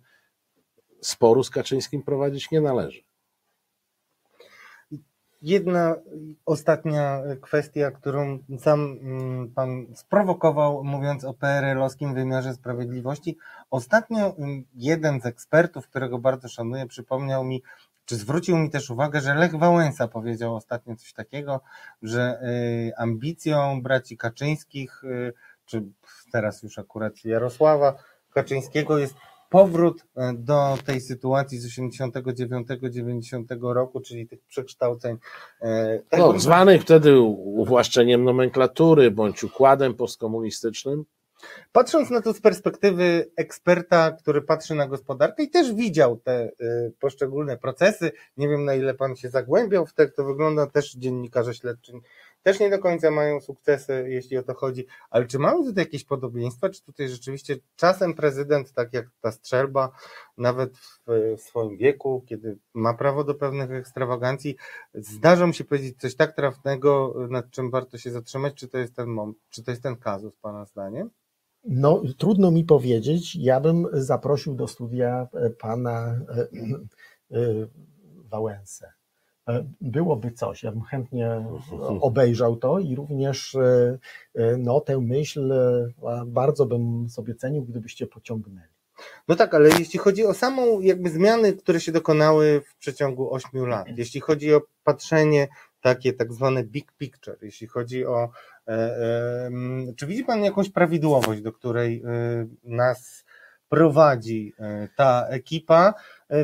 sporu 1.02 1.44
z 1.44 1.50
Kaczyńskim 1.50 2.04
prowadzić 2.04 2.52
nie 2.52 2.62
należy. 2.62 3.02
Jedna 5.42 5.96
ostatnia 6.46 7.22
kwestia, 7.42 7.92
którą 7.92 8.40
sam 8.60 9.00
mm, 9.02 9.52
pan 9.52 9.86
sprowokował, 9.96 10.84
mówiąc 10.84 11.24
o 11.24 11.34
PRL-owskim 11.34 12.14
wymiarze 12.14 12.54
sprawiedliwości. 12.54 13.38
Ostatnio 13.72 14.36
mm, 14.38 14.64
jeden 14.76 15.22
z 15.22 15.26
ekspertów, 15.26 15.88
którego 15.88 16.20
bardzo 16.20 16.48
szanuję, 16.48 16.88
przypomniał 16.88 17.44
mi, 17.44 17.64
czy 18.06 18.16
zwrócił 18.16 18.58
mi 18.58 18.70
też 18.70 18.90
uwagę, 18.90 19.22
że 19.22 19.36
Lech 19.36 19.56
Wałęsa 19.56 20.08
powiedział 20.08 20.56
ostatnio 20.56 20.96
coś 20.96 21.14
takiego, 21.14 21.62
że 22.02 22.40
y, 22.44 22.92
ambicją 22.98 23.82
braci 23.82 24.18
Kaczyńskich 24.18 25.04
y, 25.04 25.34
czy 25.74 25.84
teraz 26.32 26.64
już 26.64 26.80
akurat 26.80 27.26
Jarosława 27.26 27.96
Kaczyńskiego 28.34 28.98
jest 28.98 29.16
powrót 29.50 30.06
e, 30.16 30.34
do 30.34 30.78
tej 30.86 31.02
sytuacji 31.02 31.60
z 31.60 31.80
89-90 31.80 33.74
roku, 33.74 34.02
czyli 34.02 34.28
tych 34.28 34.40
przekształceń. 34.48 35.18
E, 35.62 36.00
no, 36.18 36.40
zwanych 36.40 36.82
wtedy 36.82 37.20
uwłaszczeniem 37.20 38.24
nomenklatury 38.24 39.12
bądź 39.12 39.44
układem 39.44 39.94
postkomunistycznym. 39.94 41.06
Patrząc 41.72 42.10
na 42.10 42.22
to 42.22 42.34
z 42.34 42.42
perspektywy 42.42 43.32
eksperta, 43.38 44.12
który 44.12 44.42
patrzy 44.42 44.76
na 44.76 44.88
gospodarkę 44.88 45.44
i 45.44 45.50
też 45.50 45.74
widział 45.74 46.18
te 46.18 46.34
e, 46.34 46.52
poszczególne 47.00 47.58
procesy, 47.58 48.12
nie 48.38 48.50
wiem 48.50 48.66
na 48.66 48.76
ile 48.76 48.94
pan 48.94 49.16
się 49.16 49.30
zagłębiał 49.30 49.86
w 49.86 49.94
jak 49.98 50.16
to 50.16 50.26
wygląda, 50.26 50.68
też 50.68 50.94
dziennikarze 50.94 51.54
śledczy 51.54 51.94
też 52.44 52.60
nie 52.60 52.70
do 52.70 52.80
końca 52.80 53.12
mają 53.12 53.42
sukcesy, 53.42 54.06
jeśli 54.08 54.38
o 54.38 54.44
to 54.44 54.54
chodzi, 54.54 54.86
ale 55.10 55.26
czy 55.28 55.40
mamy 55.40 55.66
tutaj 55.66 55.84
jakieś 55.84 56.04
podobieństwa, 56.04 56.70
czy 56.70 56.84
tutaj 56.84 57.10
rzeczywiście 57.10 57.58
czasem 57.76 58.14
prezydent, 58.14 58.74
tak 58.74 58.94
jak 58.94 59.06
ta 59.22 59.32
strzelba, 59.32 59.92
nawet 60.38 60.74
w 61.38 61.42
swoim 61.42 61.78
wieku, 61.78 62.24
kiedy 62.28 62.58
ma 62.74 62.94
prawo 62.94 63.24
do 63.24 63.36
pewnych 63.36 63.72
ekstrawagancji, 63.72 64.56
zdarza 64.94 65.48
mu 65.48 65.54
się 65.54 65.64
powiedzieć 65.64 66.00
coś 66.00 66.16
tak 66.16 66.36
trafnego, 66.36 67.16
nad 67.30 67.50
czym 67.50 67.72
warto 67.72 67.98
się 67.98 68.12
zatrzymać, 68.12 68.54
czy 68.54 68.68
to 68.68 68.78
jest 68.78 68.96
ten 68.96 69.18
czy 69.50 69.64
to 69.64 69.72
jest 69.72 69.84
ten 69.84 69.96
kazus, 69.96 70.36
Pana 70.42 70.66
zdaniem? 70.66 71.10
No, 71.64 72.02
trudno 72.18 72.52
mi 72.52 72.64
powiedzieć. 72.64 73.36
Ja 73.36 73.60
bym 73.60 73.88
zaprosił 73.94 74.56
do 74.56 74.68
studia 74.68 75.28
e, 75.34 75.50
pana 75.50 76.20
e, 76.30 76.48
e, 77.38 77.68
Wałęsę. 78.30 78.94
E, 79.50 79.66
byłoby 79.82 80.32
coś. 80.32 80.64
Ja 80.64 80.72
bym 80.72 80.82
chętnie 80.82 81.46
obejrzał 82.02 82.56
to 82.56 82.80
i 82.80 82.96
również 82.96 83.56
e, 83.56 83.98
e, 84.36 84.58
no, 84.58 84.82
tę 84.82 85.00
myśl 85.00 85.54
bardzo 86.26 86.66
bym 86.66 87.10
sobie 87.10 87.36
cenił, 87.36 87.64
gdybyście 87.64 88.08
pociągnęli. 88.08 88.68
No 89.28 89.36
tak, 89.36 89.54
ale 89.54 89.70
jeśli 89.70 90.00
chodzi 90.00 90.26
o 90.26 90.34
samą 90.34 90.82
jakby 90.82 91.10
zmiany, 91.10 91.54
które 91.54 91.80
się 91.80 91.92
dokonały 91.92 92.62
w 92.62 92.76
przeciągu 92.76 93.34
ośmiu 93.34 93.66
lat, 93.66 93.88
jeśli 93.96 94.22
chodzi 94.22 94.54
o 94.54 94.62
patrzenie 94.84 95.48
takie 95.82 96.14
tak 96.14 96.34
zwane 96.34 96.64
big 96.64 96.92
picture, 96.92 97.38
jeśli 97.42 97.68
chodzi 97.68 98.06
o. 98.06 98.30
Czy 99.96 100.08
widzi 100.08 100.24
Pan 100.24 100.44
jakąś 100.44 100.70
prawidłowość, 100.70 101.42
do 101.42 101.54
której 101.54 102.04
nas 102.64 103.26
prowadzi 103.70 104.54
ta 104.96 105.28
ekipa? 105.28 105.94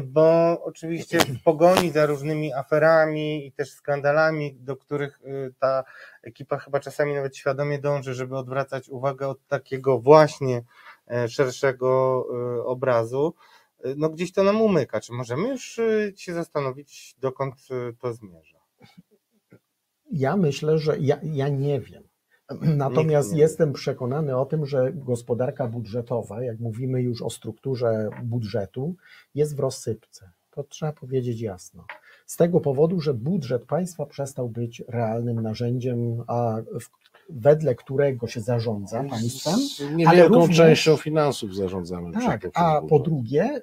Bo 0.03 0.57
oczywiście 0.63 1.19
w 1.19 1.43
pogoni 1.43 1.91
za 1.91 2.05
różnymi 2.05 2.53
aferami 2.53 3.47
i 3.47 3.51
też 3.51 3.71
skandalami, 3.71 4.55
do 4.55 4.77
których 4.77 5.19
ta 5.59 5.83
ekipa 6.23 6.57
chyba 6.57 6.79
czasami 6.79 7.13
nawet 7.13 7.37
świadomie 7.37 7.79
dąży, 7.79 8.13
żeby 8.13 8.37
odwracać 8.37 8.89
uwagę 8.89 9.27
od 9.27 9.47
takiego 9.47 9.99
właśnie 9.99 10.63
szerszego 11.27 12.25
obrazu, 12.65 13.33
no 13.97 14.09
gdzieś 14.09 14.33
to 14.33 14.43
nam 14.43 14.61
umyka. 14.61 14.99
Czy 14.99 15.13
możemy 15.13 15.49
już 15.49 15.77
y, 15.77 16.13
się 16.17 16.33
zastanowić, 16.33 17.15
dokąd 17.19 17.55
y, 17.71 17.95
to 17.99 18.13
zmierza? 18.13 18.59
Ja 20.11 20.37
myślę, 20.37 20.77
że 20.77 20.97
ja, 20.99 21.19
ja 21.23 21.49
nie 21.49 21.79
wiem. 21.79 22.08
Natomiast 22.61 23.33
jestem 23.33 23.73
przekonany 23.73 24.37
o 24.37 24.45
tym, 24.45 24.65
że 24.65 24.93
gospodarka 24.93 25.67
budżetowa, 25.67 26.43
jak 26.43 26.59
mówimy 26.59 27.01
już 27.01 27.21
o 27.21 27.29
strukturze 27.29 28.09
budżetu, 28.23 28.95
jest 29.35 29.55
w 29.55 29.59
rozsypce. 29.59 30.31
To 30.51 30.63
trzeba 30.63 30.93
powiedzieć 30.93 31.41
jasno. 31.41 31.85
Z 32.25 32.35
tego 32.35 32.59
powodu, 32.59 33.01
że 33.01 33.13
budżet 33.13 33.65
państwa 33.65 34.05
przestał 34.05 34.49
być 34.49 34.83
realnym 34.87 35.41
narzędziem, 35.41 36.23
a 36.27 36.57
w 36.81 37.08
wedle 37.29 37.75
którego 37.75 38.27
się 38.27 38.41
zarządza 38.41 39.03
państwem. 39.03 39.59
Niewielką 39.95 40.35
również, 40.35 40.57
częścią 40.57 40.97
finansów 40.97 41.55
zarządzamy. 41.55 42.11
Tak, 42.11 42.47
a 42.53 42.81
po 42.89 42.99
drugie, 42.99 43.57
y, 43.57 43.61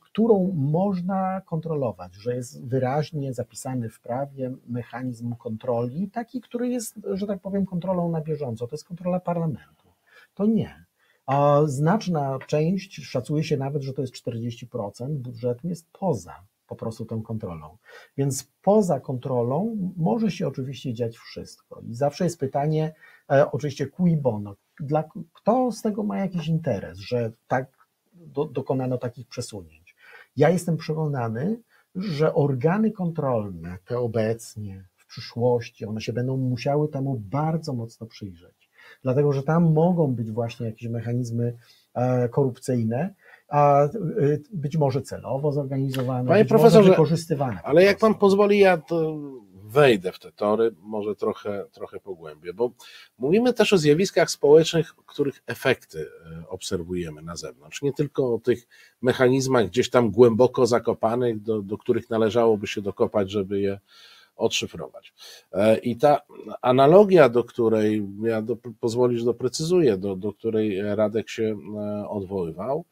którą 0.00 0.52
można 0.54 1.40
kontrolować, 1.40 2.14
że 2.14 2.36
jest 2.36 2.66
wyraźnie 2.66 3.34
zapisany 3.34 3.88
w 3.88 4.00
prawie 4.00 4.52
mechanizm 4.68 5.34
kontroli, 5.34 6.10
taki, 6.10 6.40
który 6.40 6.68
jest, 6.68 6.94
że 7.12 7.26
tak 7.26 7.40
powiem, 7.40 7.66
kontrolą 7.66 8.10
na 8.10 8.20
bieżąco. 8.20 8.66
To 8.66 8.74
jest 8.74 8.84
kontrola 8.84 9.20
parlamentu. 9.20 9.88
To 10.34 10.46
nie. 10.46 10.84
A 11.26 11.60
znaczna 11.66 12.38
część, 12.46 13.04
szacuje 13.04 13.44
się 13.44 13.56
nawet, 13.56 13.82
że 13.82 13.92
to 13.92 14.02
jest 14.02 14.14
40% 14.14 15.08
budżetu, 15.08 15.68
jest 15.68 15.86
poza 15.92 16.34
po 16.70 16.76
prostu 16.76 17.04
tą 17.04 17.22
kontrolą. 17.22 17.76
Więc 18.16 18.52
poza 18.62 19.00
kontrolą 19.00 19.76
może 19.96 20.30
się 20.30 20.48
oczywiście 20.48 20.94
dziać 20.94 21.16
wszystko. 21.16 21.80
I 21.80 21.94
zawsze 21.94 22.24
jest 22.24 22.40
pytanie, 22.40 22.94
e, 23.30 23.50
oczywiście 23.50 23.86
cui 23.86 24.16
bono, 24.16 24.56
dla, 24.80 25.04
kto 25.32 25.72
z 25.72 25.82
tego 25.82 26.02
ma 26.02 26.18
jakiś 26.18 26.48
interes, 26.48 26.98
że 26.98 27.32
tak 27.48 27.66
do, 28.12 28.44
dokonano 28.44 28.98
takich 28.98 29.28
przesunięć. 29.28 29.96
Ja 30.36 30.50
jestem 30.50 30.76
przekonany, 30.76 31.60
że 31.94 32.34
organy 32.34 32.90
kontrolne, 32.90 33.78
te 33.84 33.98
obecnie, 33.98 34.84
w 34.96 35.06
przyszłości, 35.06 35.86
one 35.86 36.00
się 36.00 36.12
będą 36.12 36.36
musiały 36.36 36.88
temu 36.88 37.16
bardzo 37.18 37.72
mocno 37.72 38.06
przyjrzeć. 38.06 38.70
Dlatego, 39.02 39.32
że 39.32 39.42
tam 39.42 39.72
mogą 39.72 40.14
być 40.14 40.30
właśnie 40.30 40.66
jakieś 40.66 40.88
mechanizmy 40.88 41.56
e, 41.94 42.28
korupcyjne, 42.28 43.14
a 43.50 43.84
y, 43.84 44.42
być 44.52 44.76
może 44.76 45.02
celowo 45.02 45.52
zorganizowane, 45.52 46.28
Panie 46.28 46.44
profesorze, 46.44 46.90
wykorzystywane. 46.90 47.60
Ale 47.64 47.84
jak 47.84 47.98
pan 47.98 48.14
pozwoli, 48.14 48.58
ja 48.58 48.78
to 48.78 49.18
wejdę 49.70 50.12
w 50.12 50.18
te 50.18 50.32
tory, 50.32 50.74
może 50.82 51.16
trochę, 51.16 51.64
trochę 51.72 52.00
pogłębię, 52.00 52.54
bo 52.54 52.70
mówimy 53.18 53.52
też 53.52 53.72
o 53.72 53.78
zjawiskach 53.78 54.30
społecznych, 54.30 54.94
których 55.06 55.42
efekty 55.46 56.00
e, 56.00 56.48
obserwujemy 56.48 57.22
na 57.22 57.36
zewnątrz. 57.36 57.82
Nie 57.82 57.92
tylko 57.92 58.34
o 58.34 58.38
tych 58.38 58.68
mechanizmach 59.02 59.66
gdzieś 59.66 59.90
tam 59.90 60.10
głęboko 60.10 60.66
zakopanych, 60.66 61.42
do, 61.42 61.62
do 61.62 61.78
których 61.78 62.10
należałoby 62.10 62.66
się 62.66 62.82
dokopać, 62.82 63.30
żeby 63.30 63.60
je 63.60 63.80
odszyfrować. 64.36 65.14
E, 65.52 65.78
I 65.78 65.96
ta 65.96 66.20
analogia, 66.62 67.28
do 67.28 67.44
której 67.44 68.06
ja 68.22 68.42
do, 68.42 68.56
pozwolisz 68.80 69.24
doprecyzuję, 69.24 69.96
do, 69.96 70.16
do 70.16 70.32
której 70.32 70.82
Radek 70.82 71.30
się 71.30 71.56
e, 71.76 72.08
odwoływał, 72.08 72.84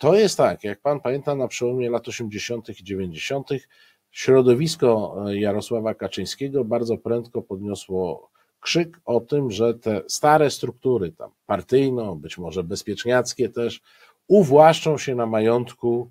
to 0.00 0.14
jest 0.14 0.36
tak, 0.36 0.64
jak 0.64 0.80
pan 0.80 1.00
pamięta, 1.00 1.34
na 1.34 1.48
przełomie 1.48 1.90
lat 1.90 2.08
80. 2.08 2.68
i 2.80 2.84
90. 2.84 3.48
środowisko 4.10 5.16
e, 5.26 5.36
Jarosława 5.36 5.94
Kaczyńskiego 5.94 6.64
bardzo 6.64 6.98
prędko 6.98 7.42
podniosło 7.42 8.30
krzyk 8.60 9.00
o 9.04 9.20
tym, 9.20 9.50
że 9.50 9.74
te 9.74 10.02
stare 10.08 10.50
struktury, 10.50 11.12
tam 11.12 11.30
partyjno, 11.46 12.16
być 12.16 12.38
może 12.38 12.64
bezpieczniackie 12.64 13.48
też, 13.48 13.80
uwłaszczą 14.28 14.98
się 14.98 15.14
na 15.14 15.26
majątku 15.26 16.10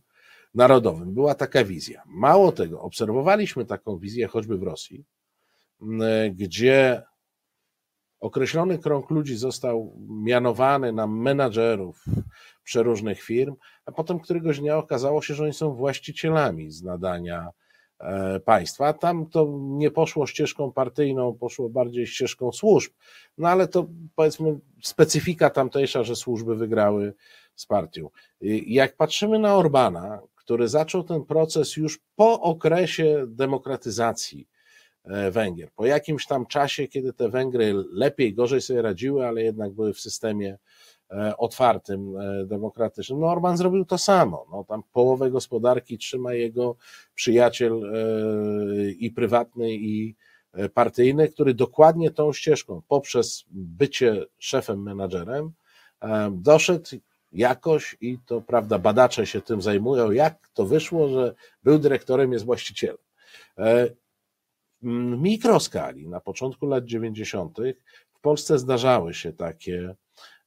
narodowym. 0.55 1.13
Była 1.13 1.35
taka 1.35 1.63
wizja. 1.63 2.03
Mało 2.05 2.51
tego, 2.51 2.81
obserwowaliśmy 2.81 3.65
taką 3.65 3.97
wizję 3.97 4.27
choćby 4.27 4.57
w 4.57 4.63
Rosji, 4.63 5.05
gdzie 6.31 7.03
określony 8.19 8.77
krąg 8.77 9.09
ludzi 9.09 9.35
został 9.35 9.95
mianowany 10.09 10.93
na 10.93 11.07
menadżerów 11.07 12.05
przeróżnych 12.63 13.21
firm, 13.21 13.55
a 13.85 13.91
potem 13.91 14.19
któregoś 14.19 14.59
dnia 14.59 14.77
okazało 14.77 15.21
się, 15.21 15.33
że 15.33 15.43
oni 15.43 15.53
są 15.53 15.73
właścicielami 15.73 16.71
z 16.71 16.83
nadania 16.83 17.49
e, 17.99 18.39
państwa. 18.39 18.93
Tam 18.93 19.25
to 19.25 19.47
nie 19.59 19.91
poszło 19.91 20.27
ścieżką 20.27 20.71
partyjną, 20.71 21.33
poszło 21.33 21.69
bardziej 21.69 22.07
ścieżką 22.07 22.51
służb, 22.51 22.91
no 23.37 23.49
ale 23.49 23.67
to 23.67 23.87
powiedzmy 24.15 24.59
specyfika 24.83 25.49
tamtejsza, 25.49 26.03
że 26.03 26.15
służby 26.15 26.55
wygrały 26.55 27.13
z 27.55 27.65
partią. 27.65 28.09
Jak 28.67 28.95
patrzymy 28.95 29.39
na 29.39 29.55
Orbana, 29.55 30.21
który 30.35 30.67
zaczął 30.67 31.03
ten 31.03 31.25
proces 31.25 31.77
już 31.77 31.99
po 32.15 32.41
okresie 32.41 33.25
demokratyzacji 33.27 34.47
Węgier, 35.31 35.69
po 35.75 35.85
jakimś 35.85 36.25
tam 36.25 36.45
czasie, 36.45 36.87
kiedy 36.87 37.13
te 37.13 37.29
Węgry 37.29 37.73
lepiej, 37.91 38.33
gorzej 38.33 38.61
sobie 38.61 38.81
radziły, 38.81 39.27
ale 39.27 39.43
jednak 39.43 39.71
były 39.71 39.93
w 39.93 39.99
systemie 39.99 40.57
E, 41.11 41.37
otwartym, 41.37 42.17
e, 42.17 42.45
demokratycznym. 42.45 43.19
No 43.19 43.27
Orban 43.27 43.57
zrobił 43.57 43.85
to 43.85 43.97
samo. 43.97 44.45
No, 44.51 44.63
tam 44.63 44.83
połowę 44.93 45.31
gospodarki 45.31 45.97
trzyma 45.97 46.33
jego 46.33 46.75
przyjaciel 47.15 47.73
e, 47.73 48.91
i 48.91 49.11
prywatny, 49.11 49.73
i 49.73 50.15
partyjny, 50.73 51.27
który 51.27 51.53
dokładnie 51.53 52.11
tą 52.11 52.33
ścieżką, 52.33 52.81
poprzez 52.87 53.45
bycie 53.51 54.25
szefem, 54.39 54.83
menadżerem, 54.83 55.51
doszedł 56.31 56.89
jakoś 57.31 57.97
i 58.01 58.17
to 58.25 58.41
prawda, 58.41 58.79
badacze 58.79 59.25
się 59.25 59.41
tym 59.41 59.61
zajmują, 59.61 60.11
jak 60.11 60.49
to 60.53 60.65
wyszło, 60.65 61.09
że 61.09 61.35
był 61.63 61.79
dyrektorem, 61.79 62.33
jest 62.33 62.45
właścicielem. 62.45 62.97
W 64.81 64.87
mikroskali 65.17 66.07
na 66.07 66.19
początku 66.19 66.65
lat 66.65 66.85
90. 66.85 67.57
w 68.13 68.19
Polsce 68.19 68.59
zdarzały 68.59 69.13
się 69.13 69.33
takie 69.33 69.95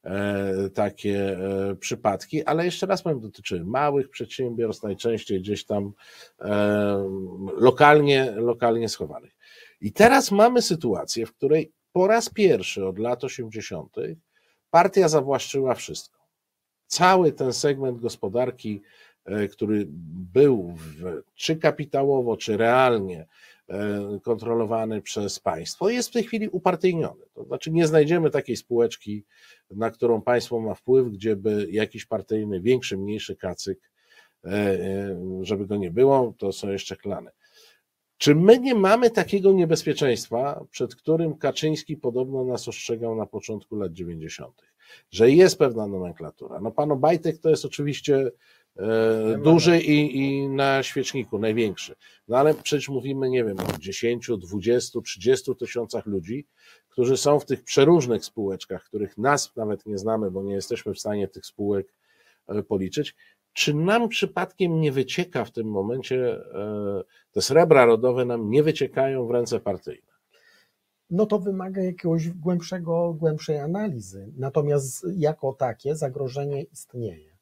E, 0.03 0.69
takie 0.69 1.37
e, 1.39 1.75
przypadki, 1.75 2.45
ale 2.45 2.65
jeszcze 2.65 2.85
raz 2.85 3.01
powiem, 3.01 3.19
dotyczy 3.19 3.63
małych 3.65 4.09
przedsiębiorstw, 4.09 4.83
najczęściej 4.83 5.41
gdzieś 5.41 5.65
tam 5.65 5.93
e, 6.41 7.09
lokalnie, 7.57 8.31
lokalnie 8.31 8.89
schowanych. 8.89 9.37
I 9.81 9.91
teraz 9.91 10.31
mamy 10.31 10.61
sytuację, 10.61 11.25
w 11.25 11.33
której 11.33 11.71
po 11.91 12.07
raz 12.07 12.29
pierwszy 12.29 12.87
od 12.87 12.99
lat 12.99 13.23
80. 13.23 13.95
partia 14.69 15.07
zawłaszczyła 15.07 15.75
wszystko. 15.75 16.19
Cały 16.87 17.31
ten 17.31 17.53
segment 17.53 17.99
gospodarki, 17.99 18.81
który 19.51 19.85
był 20.33 20.75
w, 20.75 21.21
czy 21.35 21.55
kapitałowo, 21.55 22.37
czy 22.37 22.57
realnie 22.57 23.19
E, 23.19 23.27
kontrolowany 24.23 25.01
przez 25.01 25.39
państwo, 25.39 25.89
jest 25.89 26.09
w 26.09 26.11
tej 26.11 26.23
chwili 26.23 26.49
upartyjniony. 26.49 27.25
To 27.33 27.43
znaczy 27.43 27.71
nie 27.71 27.87
znajdziemy 27.87 28.29
takiej 28.29 28.57
spółeczki, 28.57 29.25
na 29.71 29.91
którą 29.91 30.21
państwo 30.21 30.59
ma 30.59 30.73
wpływ, 30.73 31.11
gdzie 31.11 31.35
by 31.35 31.67
jakiś 31.71 32.05
partyjny, 32.05 32.61
większy, 32.61 32.97
mniejszy 32.97 33.35
kacyk, 33.35 33.91
e, 34.45 34.49
e, 34.49 35.17
żeby 35.41 35.67
go 35.67 35.75
nie 35.75 35.91
było, 35.91 36.33
to 36.37 36.51
są 36.51 36.69
jeszcze 36.69 36.95
klany. 36.95 37.31
Czy 38.17 38.35
my 38.35 38.59
nie 38.59 38.75
mamy 38.75 39.09
takiego 39.09 39.51
niebezpieczeństwa, 39.51 40.65
przed 40.71 40.95
którym 40.95 41.37
Kaczyński 41.37 41.97
podobno 41.97 42.43
nas 42.43 42.67
ostrzegał 42.67 43.15
na 43.15 43.25
początku 43.25 43.75
lat 43.75 43.93
90., 43.93 44.61
że 45.11 45.31
jest 45.31 45.57
pewna 45.57 45.87
nomenklatura? 45.87 46.59
No, 46.61 46.71
pan 46.71 46.91
Obajtek 46.91 47.37
to 47.37 47.49
jest 47.49 47.65
oczywiście 47.65 48.31
E, 48.31 48.31
duży 49.43 49.79
i, 49.79 50.17
i 50.17 50.49
na 50.49 50.83
świeczniku 50.83 51.39
największy. 51.39 51.95
No 52.27 52.37
ale 52.37 52.53
przecież 52.53 52.89
mówimy, 52.89 53.29
nie 53.29 53.43
wiem, 53.43 53.57
o 53.59 53.77
10, 53.79 54.29
20, 54.37 55.01
30 55.01 55.55
tysiącach 55.55 56.05
ludzi, 56.05 56.47
którzy 56.89 57.17
są 57.17 57.39
w 57.39 57.45
tych 57.45 57.63
przeróżnych 57.63 58.25
spółeczkach, 58.25 58.83
których 58.83 59.17
nas 59.17 59.55
nawet 59.55 59.85
nie 59.85 59.97
znamy, 59.97 60.31
bo 60.31 60.43
nie 60.43 60.53
jesteśmy 60.53 60.93
w 60.93 60.99
stanie 60.99 61.27
tych 61.27 61.45
spółek 61.45 61.93
e, 62.47 62.63
policzyć. 62.63 63.15
Czy 63.53 63.73
nam 63.73 64.09
przypadkiem 64.09 64.81
nie 64.81 64.91
wycieka 64.91 65.45
w 65.45 65.51
tym 65.51 65.67
momencie, 65.67 66.35
e, 66.35 67.03
te 67.31 67.41
srebra 67.41 67.85
rodowe 67.85 68.25
nam 68.25 68.49
nie 68.49 68.63
wyciekają 68.63 69.27
w 69.27 69.31
ręce 69.31 69.59
partyjne? 69.59 70.13
No 71.09 71.25
to 71.25 71.39
wymaga 71.39 71.81
jakiegoś 71.81 72.29
głębszego, 72.29 73.13
głębszej 73.13 73.59
analizy. 73.59 74.31
Natomiast 74.37 75.05
jako 75.17 75.53
takie 75.53 75.95
zagrożenie 75.95 76.61
istnieje. 76.61 77.32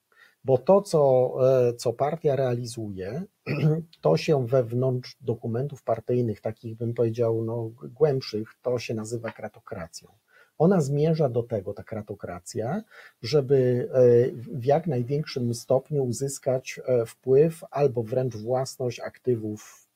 Bo 0.43 0.57
to, 0.57 0.81
co, 0.81 1.33
e, 1.69 1.73
co 1.73 1.93
partia 1.93 2.35
realizuje, 2.35 3.23
to 4.01 4.17
się 4.17 4.47
wewnątrz 4.47 5.17
dokumentów 5.21 5.83
partyjnych, 5.83 6.41
takich 6.41 6.77
bym 6.77 6.93
powiedział 6.93 7.43
no, 7.43 7.71
głębszych, 7.83 8.49
to 8.61 8.79
się 8.79 8.93
nazywa 8.93 9.31
kratokracją. 9.31 10.09
Ona 10.57 10.81
zmierza 10.81 11.29
do 11.29 11.43
tego, 11.43 11.73
ta 11.73 11.83
kratokracja, 11.83 12.81
żeby 13.21 13.89
e, 13.93 14.31
w 14.31 14.65
jak 14.65 14.87
największym 14.87 15.53
stopniu 15.53 16.03
uzyskać 16.03 16.79
e, 16.85 17.05
wpływ 17.05 17.63
albo 17.71 18.03
wręcz 18.03 18.35
własność 18.35 18.99
aktywów 18.99 19.87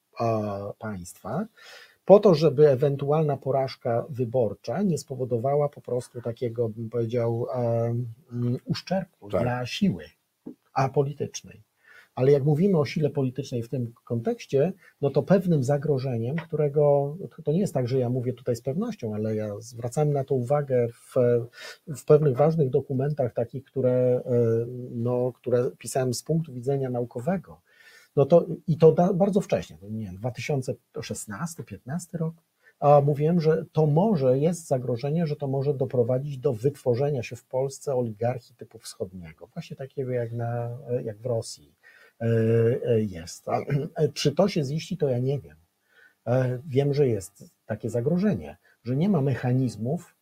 państwa, 0.79 1.45
po 2.05 2.19
to, 2.19 2.35
żeby 2.35 2.69
ewentualna 2.69 3.37
porażka 3.37 4.05
wyborcza 4.09 4.81
nie 4.81 4.97
spowodowała 4.97 5.69
po 5.69 5.81
prostu 5.81 6.21
takiego, 6.21 6.69
bym 6.69 6.89
powiedział, 6.89 7.47
uszczerbku 8.65 9.29
tak. 9.29 9.41
dla 9.41 9.65
siły 9.65 10.03
apolitycznej. 10.75 11.63
Ale 12.15 12.31
jak 12.31 12.43
mówimy 12.43 12.77
o 12.77 12.85
sile 12.85 13.09
politycznej 13.09 13.63
w 13.63 13.69
tym 13.69 13.93
kontekście, 14.03 14.73
no 15.01 15.09
to 15.09 15.23
pewnym 15.23 15.63
zagrożeniem, 15.63 16.35
którego 16.35 17.17
to 17.43 17.51
nie 17.51 17.59
jest 17.59 17.73
tak, 17.73 17.87
że 17.87 17.99
ja 17.99 18.09
mówię 18.09 18.33
tutaj 18.33 18.55
z 18.55 18.61
pewnością, 18.61 19.15
ale 19.15 19.35
ja 19.35 19.59
zwracam 19.59 20.13
na 20.13 20.23
to 20.23 20.35
uwagę 20.35 20.87
w, 20.87 21.15
w 21.87 22.05
pewnych 22.05 22.37
ważnych 22.37 22.69
dokumentach, 22.69 23.33
takich, 23.33 23.63
które, 23.63 23.91
e, 23.91 24.21
no, 24.91 25.33
które 25.33 25.71
pisałem 25.77 26.13
z 26.13 26.23
punktu 26.23 26.53
widzenia 26.53 26.89
naukowego. 26.89 27.61
No 28.15 28.25
to, 28.25 28.45
I 28.67 28.77
to 28.77 28.91
da, 28.91 29.13
bardzo 29.13 29.41
wcześnie, 29.41 29.77
nie 29.81 30.05
wiem, 30.05 30.17
2016-15 30.17 30.77
rok, 32.13 32.35
a 32.85 33.01
mówiłem, 33.01 33.41
że 33.41 33.65
to 33.71 33.85
może 33.85 34.39
jest 34.39 34.67
zagrożenie, 34.67 35.27
że 35.27 35.35
to 35.35 35.47
może 35.47 35.73
doprowadzić 35.73 36.37
do 36.37 36.53
wytworzenia 36.53 37.23
się 37.23 37.35
w 37.35 37.45
Polsce 37.45 37.95
oligarchii 37.95 38.55
typu 38.55 38.79
wschodniego, 38.79 39.47
właśnie 39.47 39.75
takiego 39.75 40.11
jak, 40.11 40.31
na, 40.31 40.77
jak 41.03 41.17
w 41.17 41.25
Rosji 41.25 41.75
e, 42.21 42.25
e, 42.85 43.01
jest. 43.01 43.49
A, 43.49 43.59
czy 44.13 44.31
to 44.31 44.47
się 44.47 44.63
ziści, 44.63 44.97
to 44.97 45.09
ja 45.09 45.19
nie 45.19 45.39
wiem. 45.39 45.57
E, 46.27 46.59
wiem, 46.67 46.93
że 46.93 47.07
jest 47.07 47.43
takie 47.65 47.89
zagrożenie, 47.89 48.57
że 48.83 48.95
nie 48.95 49.09
ma 49.09 49.21
mechanizmów, 49.21 50.15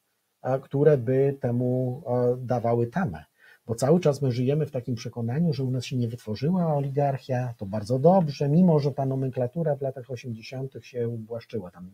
które 0.62 0.98
by 0.98 1.38
temu 1.42 2.04
dawały 2.38 2.88
tamę 2.88 3.26
bo 3.68 3.76
cały 3.76 4.00
czas 4.00 4.22
my 4.22 4.32
żyjemy 4.32 4.66
w 4.66 4.72
takim 4.72 4.96
przekonaniu, 4.96 5.54
że 5.54 5.64
u 5.64 5.72
nas 5.72 5.86
się 5.86 5.98
nie 5.98 6.08
wytworzyła 6.08 6.76
oligarchia, 6.76 7.54
to 7.58 7.66
bardzo 7.66 8.00
dobrze, 8.00 8.50
mimo 8.50 8.80
że 8.80 8.92
ta 8.92 9.06
nomenklatura 9.06 9.76
w 9.76 9.82
latach 9.82 10.12
80. 10.12 10.74
się 10.82 11.08
ubłaszczyła, 11.08 11.72
tam 11.72 11.92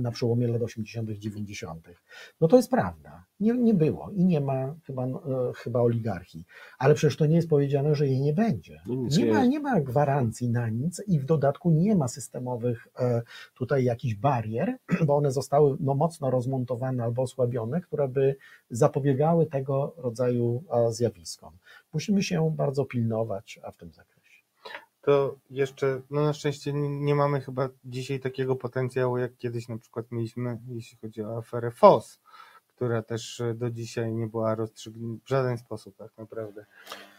na 0.00 0.10
przełomie 0.10 0.48
lat 0.48 0.62
80., 0.62 1.10
90. 1.10 1.88
No 2.40 2.48
to 2.48 2.56
jest 2.56 2.70
prawda, 2.70 3.24
nie, 3.40 3.52
nie 3.54 3.74
było 3.74 4.10
i 4.10 4.24
nie 4.24 4.40
ma 4.40 4.74
chyba, 4.86 5.06
e, 5.06 5.18
chyba 5.54 5.80
oligarchii, 5.80 6.44
ale 6.78 6.94
przecież 6.94 7.16
to 7.16 7.26
nie 7.26 7.36
jest 7.36 7.48
powiedziane, 7.48 7.94
że 7.94 8.06
jej 8.06 8.20
nie 8.20 8.32
będzie. 8.32 8.80
No 8.86 8.94
nie 9.18 9.32
ma, 9.32 9.44
nie 9.44 9.60
ma 9.60 9.80
gwarancji 9.80 10.50
na 10.50 10.68
nic 10.68 11.02
i 11.06 11.20
w 11.20 11.24
dodatku 11.24 11.70
nie 11.70 11.96
ma 11.96 12.08
systemowych 12.08 12.88
e, 12.98 13.22
tutaj 13.54 13.84
jakichś 13.84 14.14
barier, 14.14 14.76
bo 15.06 15.16
one 15.16 15.32
zostały 15.32 15.76
no, 15.80 15.94
mocno 15.94 16.30
rozmontowane 16.30 17.04
albo 17.04 17.22
osłabione, 17.22 17.80
które 17.80 18.08
by 18.08 18.36
zapobiegały 18.70 19.46
tego 19.46 19.94
rodzaju 19.96 20.64
zjawiskom 20.90 21.16
zjawiskom. 21.16 21.58
Musimy 21.92 22.22
się 22.22 22.50
bardzo 22.56 22.84
pilnować 22.84 23.60
w 23.72 23.76
tym 23.76 23.92
zakresie. 23.92 24.42
To 25.00 25.36
jeszcze, 25.50 26.00
no 26.10 26.24
na 26.24 26.32
szczęście 26.32 26.72
nie 26.72 27.14
mamy 27.14 27.40
chyba 27.40 27.68
dzisiaj 27.84 28.20
takiego 28.20 28.56
potencjału, 28.56 29.18
jak 29.18 29.36
kiedyś 29.36 29.68
na 29.68 29.78
przykład 29.78 30.06
mieliśmy, 30.12 30.58
jeśli 30.68 30.98
chodzi 30.98 31.22
o 31.22 31.36
aferę 31.36 31.70
FOS 31.70 32.20
która 32.76 33.02
też 33.02 33.40
e, 33.40 33.54
do 33.54 33.70
dzisiaj 33.70 34.12
nie 34.12 34.26
była 34.26 34.54
rozstrzygnięta 34.54 35.24
w 35.24 35.28
żaden 35.28 35.58
sposób 35.58 35.96
tak 35.96 36.10
naprawdę. 36.18 36.64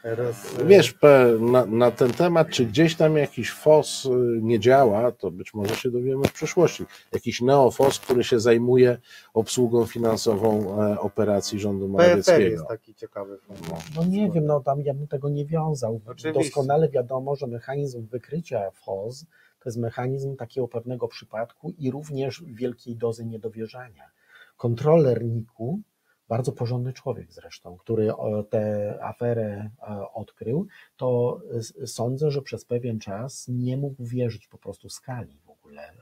Roz... 0.04 0.36
Wiesz, 0.66 0.96
na, 1.40 1.66
na, 1.66 1.92
ten 1.92 2.12
temat, 2.12 2.50
czy 2.50 2.66
gdzieś 2.66 2.96
tam 2.96 3.18
jakiś 3.18 3.52
FOS 3.52 4.06
e, 4.06 4.10
nie 4.42 4.60
działa, 4.60 5.12
to 5.12 5.32
być 5.32 5.54
może 5.54 5.76
się 5.76 5.92
dowiemy 5.92 6.24
w 6.28 6.34
przyszłości. 6.34 6.86
Jakiś 7.14 7.42
neofos, 7.42 8.00
który 8.00 8.24
się 8.24 8.40
zajmuje 8.40 8.98
obsługą 9.34 9.86
finansową 9.86 10.82
e, 10.82 11.00
operacji 11.00 11.60
rządu 11.60 11.88
Morawieckiego. 11.88 12.38
PFR 12.38 12.52
jest 12.52 12.68
taki 12.68 12.96
ciekawy. 12.96 13.40
No, 13.50 13.78
no 13.96 14.06
nie 14.06 14.32
wiem, 14.32 14.46
no 14.46 14.60
tam 14.60 14.82
ja 14.82 14.94
bym 14.94 15.08
tego 15.08 15.30
nie 15.30 15.46
wiązał. 15.46 16.02
Oczywiście. 16.06 16.34
Doskonale 16.34 16.90
wiadomo, 16.90 17.36
że 17.36 17.48
mechanizm 17.48 18.08
wykrycia 18.08 18.72
FOS 18.72 19.26
to 19.60 19.70
jest 19.70 19.78
mechanizm 19.78 20.36
takiego 20.36 20.68
pewnego 20.68 21.08
przypadku 21.08 21.74
i 21.78 21.92
również 21.92 22.44
wielkiej 22.48 22.96
dozy 22.96 23.26
niedowierzania 23.26 24.17
kontroler 24.58 25.26
NIK-u, 25.26 25.80
bardzo 26.28 26.52
porządny 26.52 26.94
człowiek 26.94 27.34
zresztą, 27.34 27.78
który 27.78 28.12
tę 28.50 28.98
aferę 29.02 29.70
e, 29.82 30.12
odkrył, 30.14 30.68
to 30.98 31.42
sądzę, 31.86 32.32
że 32.32 32.42
przez 32.42 32.66
pewien 32.66 33.00
czas 33.00 33.48
nie 33.48 33.78
mógł 33.78 34.06
wierzyć 34.06 34.48
po 34.48 34.58
prostu 34.58 34.90
skali 34.90 35.40
w 35.46 35.50
ogóle 35.50 35.82
e, 35.82 35.94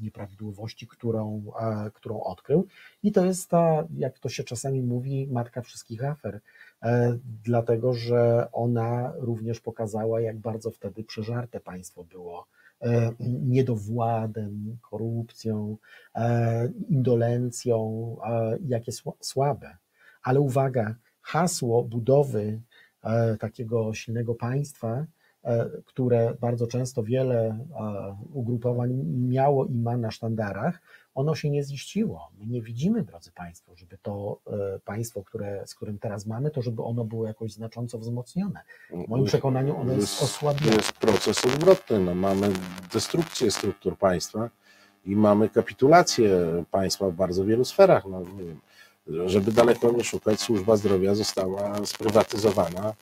nieprawidłowości, 0.00 0.86
którą, 0.86 1.42
e, 1.60 1.90
którą 1.90 2.20
odkrył. 2.20 2.66
I 3.02 3.12
to 3.12 3.24
jest 3.24 3.50
ta, 3.50 3.84
jak 3.96 4.18
to 4.18 4.28
się 4.28 4.44
czasami 4.44 4.82
mówi, 4.82 5.28
matka 5.30 5.62
wszystkich 5.62 6.04
afer, 6.04 6.40
dlatego 7.44 7.94
że 7.94 8.48
ona 8.52 9.12
również 9.16 9.60
pokazała, 9.60 10.20
jak 10.20 10.38
bardzo 10.38 10.70
wtedy 10.70 11.04
przeżarte 11.04 11.60
państwo 11.60 12.04
było 12.04 12.46
E, 12.46 12.63
niedowładem, 13.20 14.78
korupcją, 14.80 15.76
e, 16.14 16.68
indolencją, 16.88 18.16
jakie 18.66 18.92
słabe. 19.20 19.76
Ale 20.22 20.40
uwaga, 20.40 20.94
hasło 21.22 21.84
budowy 21.84 22.60
e, 23.02 23.36
takiego 23.36 23.94
silnego 23.94 24.34
państwa, 24.34 25.06
które 25.84 26.34
bardzo 26.40 26.66
często 26.66 27.02
wiele 27.02 27.58
ugrupowań 28.32 28.92
miało 29.28 29.64
i 29.64 29.74
ma 29.74 29.96
na 29.96 30.10
sztandarach, 30.10 30.80
ono 31.14 31.34
się 31.34 31.50
nie 31.50 31.64
ziściło. 31.64 32.30
My 32.38 32.46
nie 32.46 32.62
widzimy, 32.62 33.02
drodzy 33.02 33.32
Państwo, 33.32 33.72
żeby 33.76 33.98
to 34.02 34.38
e, 34.46 34.78
państwo, 34.84 35.22
które, 35.22 35.66
z 35.66 35.74
którym 35.74 35.98
teraz 35.98 36.26
mamy, 36.26 36.50
to 36.50 36.62
żeby 36.62 36.82
ono 36.82 37.04
było 37.04 37.26
jakoś 37.26 37.52
znacząco 37.52 37.98
wzmocnione. 37.98 38.60
W 38.90 39.08
moim 39.08 39.24
przekonaniu 39.24 39.76
ono 39.76 39.92
jest, 39.92 40.00
jest 40.00 40.22
osłabione. 40.22 40.70
To 40.70 40.76
jest 40.76 40.92
proces 40.92 41.44
odwrotny. 41.44 42.00
No, 42.00 42.14
mamy 42.14 42.52
destrukcję 42.92 43.50
struktur 43.50 43.98
państwa 43.98 44.50
i 45.04 45.16
mamy 45.16 45.48
kapitulację 45.48 46.30
państwa 46.70 47.10
w 47.10 47.14
bardzo 47.14 47.44
wielu 47.44 47.64
sferach. 47.64 48.04
No, 48.06 48.20
nie 48.20 48.44
wiem, 48.44 48.60
żeby 49.28 49.52
daleko 49.52 49.92
nie 49.92 50.04
szukać, 50.04 50.40
służba 50.40 50.76
zdrowia 50.76 51.14
została 51.14 51.86
sprywatyzowana 51.86 52.94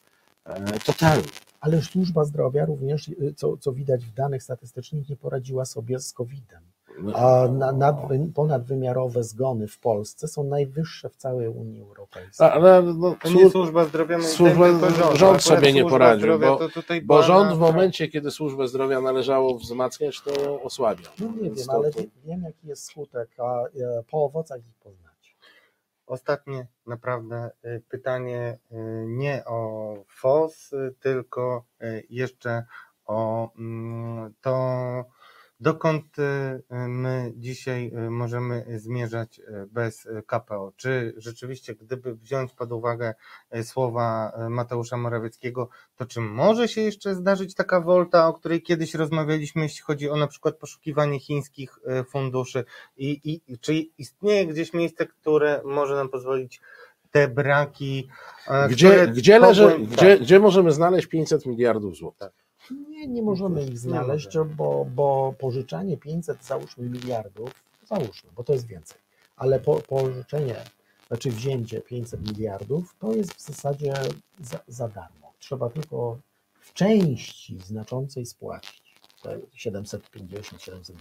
e, 0.44 0.78
totalnie. 0.80 1.28
Ale 1.62 1.82
służba 1.82 2.24
zdrowia 2.24 2.64
również, 2.64 3.10
co, 3.36 3.56
co 3.56 3.72
widać 3.72 4.06
w 4.06 4.14
danych 4.14 4.42
statystycznych, 4.42 5.08
nie 5.08 5.16
poradziła 5.16 5.64
sobie 5.64 5.98
z 5.98 6.12
COVID-em. 6.12 6.62
A 7.14 7.48
nad, 7.72 7.96
ponadwymiarowe 8.34 9.24
zgony 9.24 9.68
w 9.68 9.78
Polsce 9.78 10.28
są 10.28 10.44
najwyższe 10.44 11.08
w 11.08 11.16
całej 11.16 11.48
Unii 11.48 11.82
Europejskiej. 11.82 12.46
Ale 12.46 12.82
no, 12.82 13.16
nie 13.34 13.50
służba 13.50 13.84
zdrowia, 13.84 14.20
służba, 14.20 14.90
rząd, 14.90 15.16
rząd 15.16 15.42
sobie 15.42 15.72
nie 15.72 15.84
poradził, 15.84 16.38
bo, 16.38 16.58
bo 17.04 17.22
rząd 17.22 17.52
w 17.52 17.58
momencie, 17.58 18.08
kiedy 18.08 18.30
służbę 18.30 18.68
zdrowia 18.68 19.00
należało 19.00 19.58
wzmacniać, 19.58 20.20
to 20.20 20.42
ją 20.42 20.62
osłabia. 20.62 21.08
No 21.18 21.26
nie 21.42 21.50
wiem, 21.50 21.70
ale 21.70 21.90
wiem 22.24 22.42
jaki 22.42 22.68
jest 22.68 22.84
skutek, 22.84 23.28
a 23.38 23.62
e, 23.64 23.68
po 24.10 24.24
owocach 24.24 24.58
ich 24.58 24.74
poznać. 24.82 25.01
Ostatnie 26.06 26.66
naprawdę 26.86 27.50
e, 27.62 27.80
pytanie 27.80 28.58
e, 28.70 28.76
nie 29.06 29.44
o 29.44 29.94
FOS, 30.08 30.70
tylko 31.00 31.64
jeszcze 32.10 32.64
o 33.06 33.50
mm, 33.58 34.34
to 34.40 34.54
Dokąd 35.62 36.18
y, 36.18 36.22
my 36.88 37.32
dzisiaj 37.36 37.92
y, 38.06 38.10
możemy 38.10 38.64
zmierzać 38.76 39.38
y, 39.38 39.42
bez 39.66 40.08
KPO? 40.26 40.72
Czy 40.76 41.14
rzeczywiście, 41.16 41.74
gdyby 41.74 42.14
wziąć 42.14 42.52
pod 42.52 42.72
uwagę 42.72 43.14
słowa 43.62 44.32
Mateusza 44.50 44.96
Morawieckiego, 44.96 45.68
to 45.96 46.06
czy 46.06 46.20
może 46.20 46.68
się 46.68 46.80
jeszcze 46.80 47.14
zdarzyć 47.14 47.54
taka 47.54 47.80
wolta, 47.80 48.28
o 48.28 48.32
której 48.32 48.62
kiedyś 48.62 48.94
rozmawialiśmy, 48.94 49.62
jeśli 49.62 49.82
chodzi 49.82 50.10
o 50.10 50.16
na 50.16 50.26
przykład 50.26 50.56
poszukiwanie 50.56 51.20
chińskich 51.20 51.78
funduszy? 52.08 52.64
I, 52.96 53.40
i 53.48 53.58
czy 53.58 53.74
istnieje 53.74 54.46
gdzieś 54.46 54.72
miejsce, 54.72 55.06
które 55.06 55.62
może 55.64 55.94
nam 55.94 56.08
pozwolić 56.08 56.60
te 57.10 57.28
braki. 57.28 58.08
Gdzie, 58.68 59.08
gdzie, 59.08 59.38
leży, 59.38 59.78
gdzie, 59.78 60.18
gdzie 60.18 60.40
możemy 60.40 60.72
znaleźć 60.72 61.06
500 61.06 61.46
miliardów 61.46 61.96
złotych? 61.96 62.18
Tak. 62.18 62.32
Nie, 62.88 63.06
nie 63.06 63.22
możemy 63.22 63.64
ich 63.64 63.78
znaleźć, 63.78 64.28
bo, 64.56 64.86
bo 64.94 65.34
pożyczanie 65.38 65.96
500, 65.96 66.44
załóżmy 66.44 66.90
miliardów, 66.90 67.50
załóżmy, 67.86 68.30
bo 68.36 68.44
to 68.44 68.52
jest 68.52 68.66
więcej, 68.66 68.98
ale 69.36 69.60
po, 69.60 69.80
pożyczenie, 69.80 70.56
znaczy 71.08 71.30
wzięcie 71.30 71.80
500 71.80 72.28
miliardów, 72.28 72.94
to 72.98 73.12
jest 73.12 73.32
w 73.34 73.40
zasadzie 73.40 73.94
za, 74.40 74.58
za 74.68 74.88
darmo. 74.88 75.32
Trzeba 75.38 75.70
tylko 75.70 76.18
w 76.60 76.72
części 76.72 77.58
znaczącej 77.60 78.26
spłacić 78.26 78.94
750-720 79.56 80.92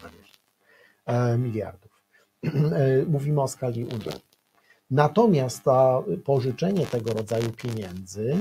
e, 1.05 1.37
miliardów. 1.37 1.91
E, 2.43 3.05
mówimy 3.05 3.41
o 3.41 3.47
skali 3.47 3.85
Unii. 3.85 4.30
Natomiast 4.91 5.63
to 5.63 6.05
pożyczenie 6.23 6.85
tego 6.85 7.13
rodzaju 7.13 7.51
pieniędzy 7.51 8.35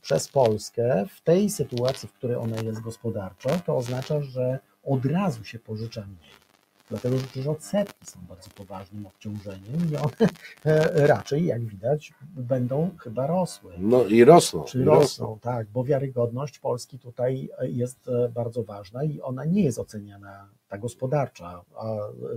przez 0.00 0.28
Polskę 0.28 1.06
w 1.14 1.20
tej 1.20 1.50
sytuacji, 1.50 2.08
w 2.08 2.12
której 2.12 2.36
ona 2.36 2.56
jest 2.56 2.80
gospodarczo, 2.80 3.48
to 3.66 3.76
oznacza, 3.76 4.22
że 4.22 4.58
od 4.84 5.04
razu 5.06 5.44
się 5.44 5.58
pożycza 5.58 6.00
mniej. 6.00 6.45
Dlatego, 6.88 7.16
że 7.42 7.50
odsetki 7.50 8.06
są 8.06 8.20
bardzo 8.28 8.50
poważnym 8.50 9.06
obciążeniem 9.06 9.92
i 9.92 9.96
one 9.96 10.28
e, 10.64 11.06
raczej, 11.06 11.46
jak 11.46 11.64
widać, 11.64 12.12
będą 12.36 12.90
chyba 12.98 13.26
rosły. 13.26 13.72
No 13.78 14.04
i 14.04 14.24
rosną. 14.24 14.64
Czyli 14.64 14.84
i 14.84 14.86
rosną, 14.86 15.00
rosną, 15.00 15.38
tak, 15.40 15.66
bo 15.66 15.84
wiarygodność 15.84 16.58
Polski 16.58 16.98
tutaj 16.98 17.48
jest 17.62 18.08
e, 18.08 18.28
bardzo 18.28 18.62
ważna 18.62 19.04
i 19.04 19.20
ona 19.20 19.44
nie 19.44 19.62
jest 19.62 19.78
oceniana, 19.78 20.48
ta 20.68 20.78
gospodarcza, 20.78 21.64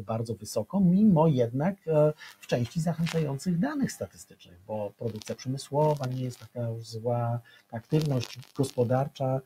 bardzo 0.06 0.34
wysoko, 0.34 0.80
mimo 0.80 1.28
jednak 1.28 1.76
e, 1.88 2.14
w 2.40 2.48
części 2.48 2.82
zachęcających 2.82 3.60
danych 3.60 3.92
statystycznych, 3.92 4.60
bo 4.68 4.92
produkcja 4.98 5.36
przemysłowa 5.36 6.06
nie 6.06 6.24
jest 6.24 6.40
taka 6.40 6.70
już 6.70 6.88
zła, 6.88 7.40
aktywność 7.72 8.40
gospodarcza 8.56 9.42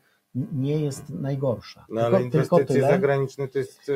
nie 0.52 0.80
jest 0.80 1.10
najgorsza. 1.10 1.86
No, 1.88 2.00
ale 2.00 2.18
tylko, 2.18 2.24
inwestycje 2.24 2.58
tylko 2.58 2.72
tyle, 2.72 2.88
zagraniczne 2.88 3.48
to 3.48 3.58
jest 3.58 3.90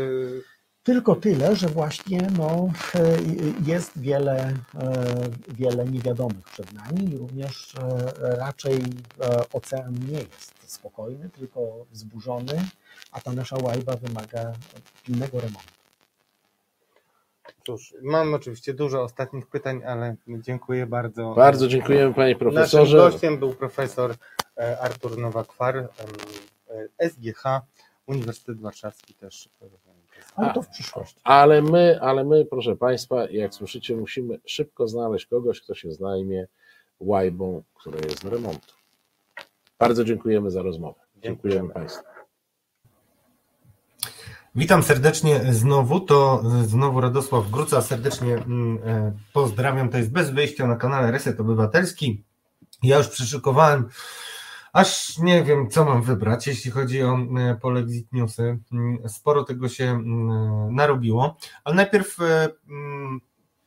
tylko 0.89 1.15
tyle, 1.15 1.57
że 1.57 1.69
właśnie 1.69 2.29
no, 2.39 2.69
e, 2.95 3.17
jest 3.67 4.01
wiele, 4.01 4.37
e, 4.39 4.55
wiele 5.49 5.85
niewiadomych 5.85 6.45
przed 6.45 6.73
nami 6.73 7.15
i 7.15 7.17
również 7.17 7.75
e, 7.75 8.37
raczej 8.37 8.79
ocean 9.53 9.95
nie 10.09 10.19
jest 10.19 10.73
spokojny, 10.73 11.31
tylko 11.31 11.87
wzburzony, 11.91 12.65
a 13.13 13.21
ta 13.21 13.33
nasza 13.33 13.57
łajba 13.63 13.97
wymaga 13.97 14.53
pilnego 15.05 15.41
remontu. 15.41 15.73
Cóż, 17.67 17.95
mam 18.03 18.35
oczywiście 18.35 18.75
dużo 18.75 19.03
ostatnich 19.03 19.47
pytań, 19.47 19.81
ale 19.87 20.17
dziękuję 20.29 20.87
bardzo. 20.87 21.35
Bardzo 21.35 21.69
dziękujemy 21.69 22.15
panie 22.15 22.37
profesorze. 22.37 22.97
Naszym 22.97 23.13
gościem 23.13 23.39
był 23.39 23.55
profesor 23.55 24.15
Artur 24.81 25.19
Nowak-Kwar, 25.19 25.89
SGH, 26.99 27.43
Uniwersytet 28.07 28.61
Warszawski 28.61 29.15
też 29.15 29.49
ale 30.39 30.55
to 30.55 30.63
w 30.63 30.69
przyszłości. 30.69 31.21
Ale 31.25 31.63
my, 31.63 31.99
ale 32.01 32.25
my, 32.25 32.45
proszę 32.45 32.77
Państwa, 32.77 33.31
jak 33.31 33.55
słyszycie, 33.55 33.97
musimy 33.97 34.39
szybko 34.47 34.89
znaleźć 34.89 35.27
kogoś, 35.27 35.61
kto 35.61 35.75
się 35.75 35.93
zajmie 35.93 36.47
łajbą, 37.01 37.63
która 37.75 37.99
jest 38.05 38.23
do 38.23 38.31
remontu. 38.31 38.75
Bardzo 39.79 40.05
dziękujemy 40.05 40.51
za 40.51 40.63
rozmowę. 40.63 41.01
Dziękujemy, 41.15 41.37
dziękujemy 41.37 41.75
Państwu. 41.75 42.19
Witam 44.55 44.83
serdecznie 44.83 45.41
znowu, 45.51 46.01
to 46.01 46.43
znowu 46.65 47.01
Radosław 47.01 47.51
Gruca, 47.51 47.83
serdecznie 47.83 48.35
mm, 48.35 48.79
e, 48.85 49.13
pozdrawiam, 49.33 49.89
to 49.89 49.99
jest 49.99 50.13
Bez 50.13 50.31
Wyjścia 50.31 50.67
na 50.67 50.77
kanale 50.77 51.11
Reset 51.11 51.41
Obywatelski. 51.41 52.25
Ja 52.83 52.99
już 52.99 53.09
przyszykowałem 53.09 53.89
Aż 54.73 55.19
nie 55.19 55.45
wiem, 55.45 55.71
co 55.71 55.85
mam 55.85 56.03
wybrać, 56.03 56.47
jeśli 56.47 56.71
chodzi 56.71 57.03
o 57.03 57.19
e, 57.39 57.55
Polexit 57.55 58.13
Newsy. 58.13 58.59
Mm, 58.73 59.09
sporo 59.09 59.45
tego 59.45 59.69
się 59.69 59.85
mm, 59.85 60.75
narobiło, 60.75 61.37
ale 61.65 61.77
najpierw 61.77 62.21
e, 62.21 62.49
mm, 62.69 63.21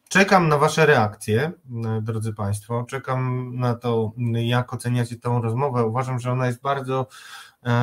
czekam 0.09 0.47
na 0.47 0.57
Wasze 0.57 0.85
reakcje, 0.85 1.51
e, 1.85 2.01
drodzy 2.01 2.33
Państwo. 2.33 2.85
Czekam 2.89 3.51
na 3.55 3.75
to, 3.75 4.11
jak 4.33 4.73
oceniacie 4.73 5.15
tę 5.15 5.39
rozmowę. 5.43 5.85
Uważam, 5.85 6.19
że 6.19 6.31
ona 6.31 6.47
jest 6.47 6.61
bardzo 6.61 7.07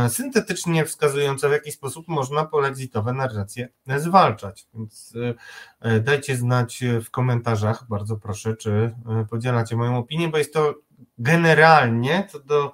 syntetycznie 0.08 0.84
wskazująca, 0.84 1.48
w 1.48 1.52
jaki 1.52 1.72
sposób 1.72 2.08
można 2.08 2.44
polexitowe 2.44 3.12
narracje 3.12 3.68
zwalczać. 3.96 4.66
Więc 4.74 5.14
dajcie 6.00 6.36
znać 6.36 6.84
w 7.04 7.10
komentarzach, 7.10 7.86
bardzo 7.88 8.16
proszę, 8.16 8.56
czy 8.56 8.94
podzielacie 9.30 9.76
moją 9.76 9.98
opinię, 9.98 10.28
bo 10.28 10.38
jest 10.38 10.54
to 10.54 10.74
generalnie 11.18 12.28
co 12.30 12.40
do 12.40 12.72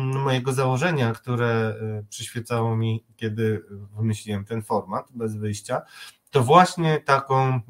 mojego 0.00 0.52
założenia, 0.52 1.12
które 1.12 1.46
e, 1.46 2.04
przyświecało 2.08 2.76
mi, 2.76 3.04
kiedy 3.16 3.64
wymyśliłem 3.96 4.44
ten 4.44 4.62
format 4.62 5.08
bez 5.10 5.36
wyjścia, 5.36 5.82
to 6.30 6.42
właśnie 6.42 7.00
taką 7.00 7.54
e, 7.54 7.60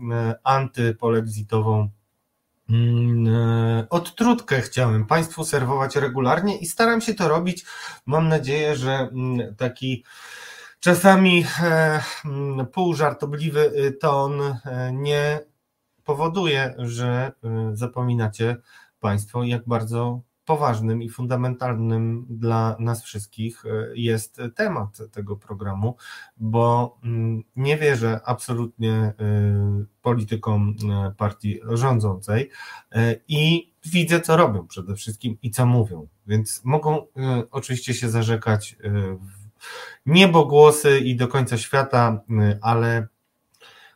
antypolexitową 0.45 1.89
mm, 2.71 3.35
e, 3.35 3.87
odtrutkę 3.91 4.61
chciałem 4.61 5.07
Państwu 5.07 5.45
serwować 5.45 5.97
regularnie 5.97 6.59
i 6.59 6.67
staram 6.67 7.01
się 7.01 7.15
to 7.15 7.29
robić. 7.29 7.65
Mam 8.07 8.29
nadzieję, 8.29 8.77
że 8.77 8.93
mm, 8.93 9.55
taki 9.57 10.05
czasami 10.81 11.45
mm, 12.25 12.67
półżartobliwy 12.67 13.93
ton 14.01 14.33
nie 14.93 15.41
powoduje, 16.05 16.75
że 16.79 17.33
zapominacie 17.73 18.57
Państwo, 19.01 19.45
jak 19.45 19.69
bardzo 19.69 20.21
poważnym 20.53 21.03
i 21.03 21.09
fundamentalnym 21.09 22.27
dla 22.31 22.77
nas 22.79 23.05
wszystkich 23.05 23.65
e, 23.67 23.69
jest 23.95 24.41
temat 24.55 24.99
tego 25.13 25.37
programu, 25.37 25.97
bo 26.37 26.99
mm, 27.05 27.43
nie 27.57 27.79
wierzę 27.79 28.21
absolutnie 28.25 28.93
e, 28.93 29.15
politykom 30.03 30.75
e, 30.91 31.13
partii 31.17 31.61
rządzącej 31.69 32.51
i 33.29 33.73
widzę, 33.85 34.21
co 34.21 34.37
robią 34.37 34.67
przede 34.67 34.95
wszystkim 34.95 35.39
i 35.43 35.51
co 35.51 35.67
mówią. 35.67 36.07
Więc 36.27 36.65
mogą 36.65 37.07
oczywiście 37.51 37.95
się 37.95 38.11
zarzekać 38.11 38.77
niebogłosy 40.07 40.99
i 40.99 41.17
do 41.17 41.29
końca 41.29 41.59
świata, 41.59 42.21
ale 42.61 43.09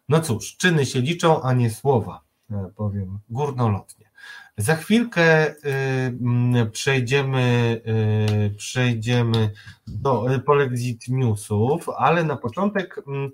no 0.08 0.20
cóż, 0.20 0.56
czyny 0.56 0.86
się 0.86 1.00
liczą, 1.00 1.42
a 1.42 1.52
nie 1.52 1.70
słowa, 1.70 2.20
powiem 2.76 3.18
górnolotnie. 3.28 4.05
Za 4.58 4.76
chwilkę 4.76 5.50
y, 5.50 5.56
mm, 6.20 6.70
przejdziemy, 6.70 7.80
y, 8.46 8.54
przejdziemy 8.56 9.50
do 9.86 10.34
y, 10.34 10.38
Polexit 10.38 11.08
Newsów, 11.08 11.88
ale 11.88 12.24
na 12.24 12.36
początek 12.36 13.00
mm, 13.06 13.30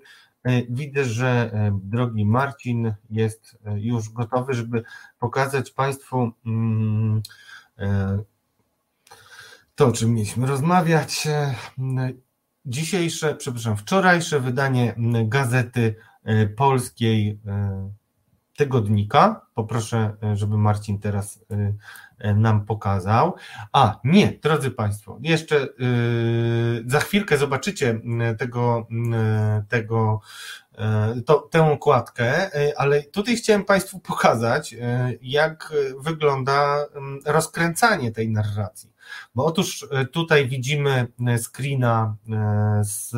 widzę, 0.69 1.05
że 1.05 1.51
drogi 1.83 2.25
Marcin 2.25 2.93
jest 3.09 3.57
już 3.75 4.09
gotowy, 4.09 4.53
żeby 4.53 4.83
pokazać 5.19 5.71
Państwu 5.71 6.31
mm, 6.45 7.21
to, 9.75 9.87
o 9.87 9.91
czym 9.91 10.13
mieliśmy 10.13 10.47
rozmawiać. 10.47 11.27
Dzisiejsze, 12.65 13.35
przepraszam, 13.35 13.77
wczorajsze 13.77 14.39
wydanie 14.39 14.95
Gazety 15.25 15.95
Polskiej 16.55 17.39
tygodnika. 18.55 19.45
Poproszę, 19.53 20.15
e, 20.23 20.35
żeby 20.37 20.57
Marcin 20.57 20.99
teraz 20.99 21.45
e, 21.51 21.73
e, 22.19 22.35
nam 22.35 22.65
pokazał. 22.65 23.35
A, 23.73 23.99
nie, 24.03 24.39
drodzy 24.41 24.71
Państwo, 24.71 25.17
jeszcze 25.21 25.67
za 26.85 26.99
chwilkę 26.99 27.37
zobaczycie 27.37 27.99
tego, 28.37 28.87
tego 29.69 30.21
to, 31.25 31.39
tę 31.39 31.71
okładkę, 31.71 32.49
ale 32.77 33.03
tutaj 33.03 33.35
chciałem 33.35 33.65
Państwu 33.65 33.99
pokazać, 33.99 34.75
jak 35.21 35.73
wygląda 35.99 36.85
rozkręcanie 37.25 38.11
tej 38.11 38.29
narracji. 38.29 38.93
Bo 39.35 39.45
otóż 39.45 39.87
tutaj 40.11 40.47
widzimy 40.47 41.07
screena 41.37 42.15
z 42.81 43.15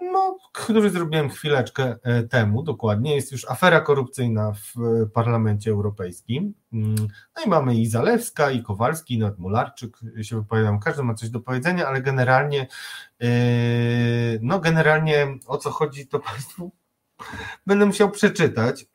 no, 0.00 0.38
który 0.52 0.90
zrobiłem 0.90 1.30
chwileczkę 1.30 1.96
e, 2.02 2.22
temu, 2.22 2.62
dokładnie. 2.62 3.14
Jest 3.14 3.32
już 3.32 3.50
afera 3.50 3.80
korupcyjna 3.80 4.52
w 4.52 4.82
e, 4.82 5.06
Parlamencie 5.06 5.70
Europejskim. 5.70 6.54
Mm, 6.72 6.94
no 7.36 7.42
i 7.46 7.48
mamy 7.48 7.74
i 7.76 7.86
Zalewska, 7.86 8.50
i 8.50 8.62
Kowalski, 8.62 9.14
i 9.14 9.18
Nadmularczyk 9.18 9.98
się 10.22 10.36
wypowiadają. 10.36 10.80
Każdy 10.80 11.02
ma 11.02 11.14
coś 11.14 11.30
do 11.30 11.40
powiedzenia, 11.40 11.86
ale 11.86 12.02
generalnie, 12.02 12.66
e, 13.20 13.28
no 14.40 14.60
generalnie 14.60 15.38
o 15.46 15.58
co 15.58 15.70
chodzi, 15.70 16.06
to 16.06 16.20
Państwu 16.30 16.72
będę 17.66 17.86
musiał 17.86 18.10
przeczytać. 18.10 18.86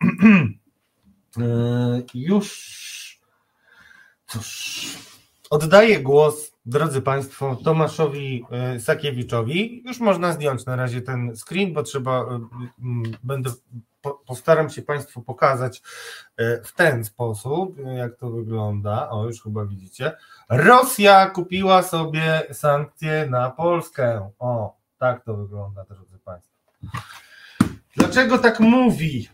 Już, 2.14 3.22
cóż, 4.28 4.98
oddaję 5.50 6.00
głos 6.00 6.53
drodzy 6.66 7.02
Państwo, 7.02 7.56
Tomaszowi 7.56 8.46
e, 8.52 8.80
Sakiewiczowi. 8.80 9.84
Już 9.86 10.00
można 10.00 10.34
zdjąć 10.34 10.66
na 10.66 10.76
razie 10.76 11.02
ten 11.02 11.36
screen, 11.36 11.74
bo 11.74 11.84
trzeba, 11.84 12.22
e, 12.22 12.40
będę, 13.24 13.50
postaram 14.26 14.70
się 14.70 14.82
Państwu 14.82 15.22
pokazać 15.22 15.82
e, 16.38 16.62
w 16.62 16.74
ten 16.74 17.04
sposób, 17.04 17.78
jak 17.98 18.16
to 18.16 18.30
wygląda. 18.30 19.10
O, 19.10 19.26
już 19.26 19.44
chyba 19.44 19.66
widzicie. 19.66 20.12
Rosja 20.50 21.30
kupiła 21.30 21.84
sobie 21.84 22.44
sankcje 22.52 23.28
na 23.30 23.50
Polskę. 23.50 24.30
O, 24.40 24.76
tak 24.98 25.24
to 25.24 25.36
wygląda, 25.36 25.84
drodzy 25.84 26.20
Państwo. 26.20 26.54
Dlaczego 27.96 28.38
tak 28.38 28.60
mówi 28.60 29.30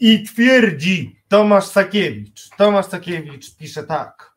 i 0.00 0.22
twierdzi 0.22 1.22
Tomasz 1.28 1.64
Sakiewicz? 1.64 2.48
Tomasz 2.56 2.86
Sakiewicz 2.86 3.56
pisze 3.56 3.82
tak. 3.82 4.29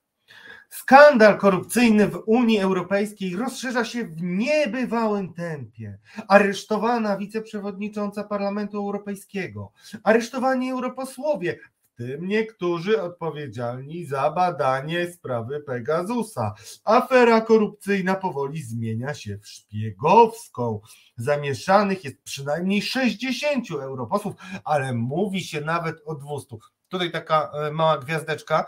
Skandal 0.83 1.37
korupcyjny 1.37 2.07
w 2.07 2.23
Unii 2.25 2.59
Europejskiej 2.59 3.35
rozszerza 3.35 3.85
się 3.85 4.05
w 4.05 4.21
niebywałym 4.21 5.33
tempie. 5.33 5.97
Aresztowana 6.27 7.17
wiceprzewodnicząca 7.17 8.23
Parlamentu 8.23 8.77
Europejskiego, 8.77 9.71
aresztowani 10.03 10.71
europosłowie, 10.71 11.59
w 11.93 11.97
tym 11.97 12.27
niektórzy 12.27 13.01
odpowiedzialni 13.01 14.05
za 14.05 14.31
badanie 14.31 15.11
sprawy 15.11 15.59
Pegasusa. 15.59 16.53
Afera 16.83 17.41
korupcyjna 17.41 18.15
powoli 18.15 18.61
zmienia 18.61 19.13
się 19.13 19.37
w 19.37 19.47
szpiegowską. 19.47 20.81
Zamieszanych 21.17 22.03
jest 22.03 22.23
przynajmniej 22.23 22.81
60 22.81 23.71
europosłów, 23.71 24.33
ale 24.63 24.93
mówi 24.93 25.43
się 25.43 25.61
nawet 25.61 26.01
o 26.05 26.15
200. 26.15 26.55
Tutaj 26.87 27.11
taka 27.11 27.51
e, 27.53 27.71
mała 27.71 27.97
gwiazdeczka 27.97 28.65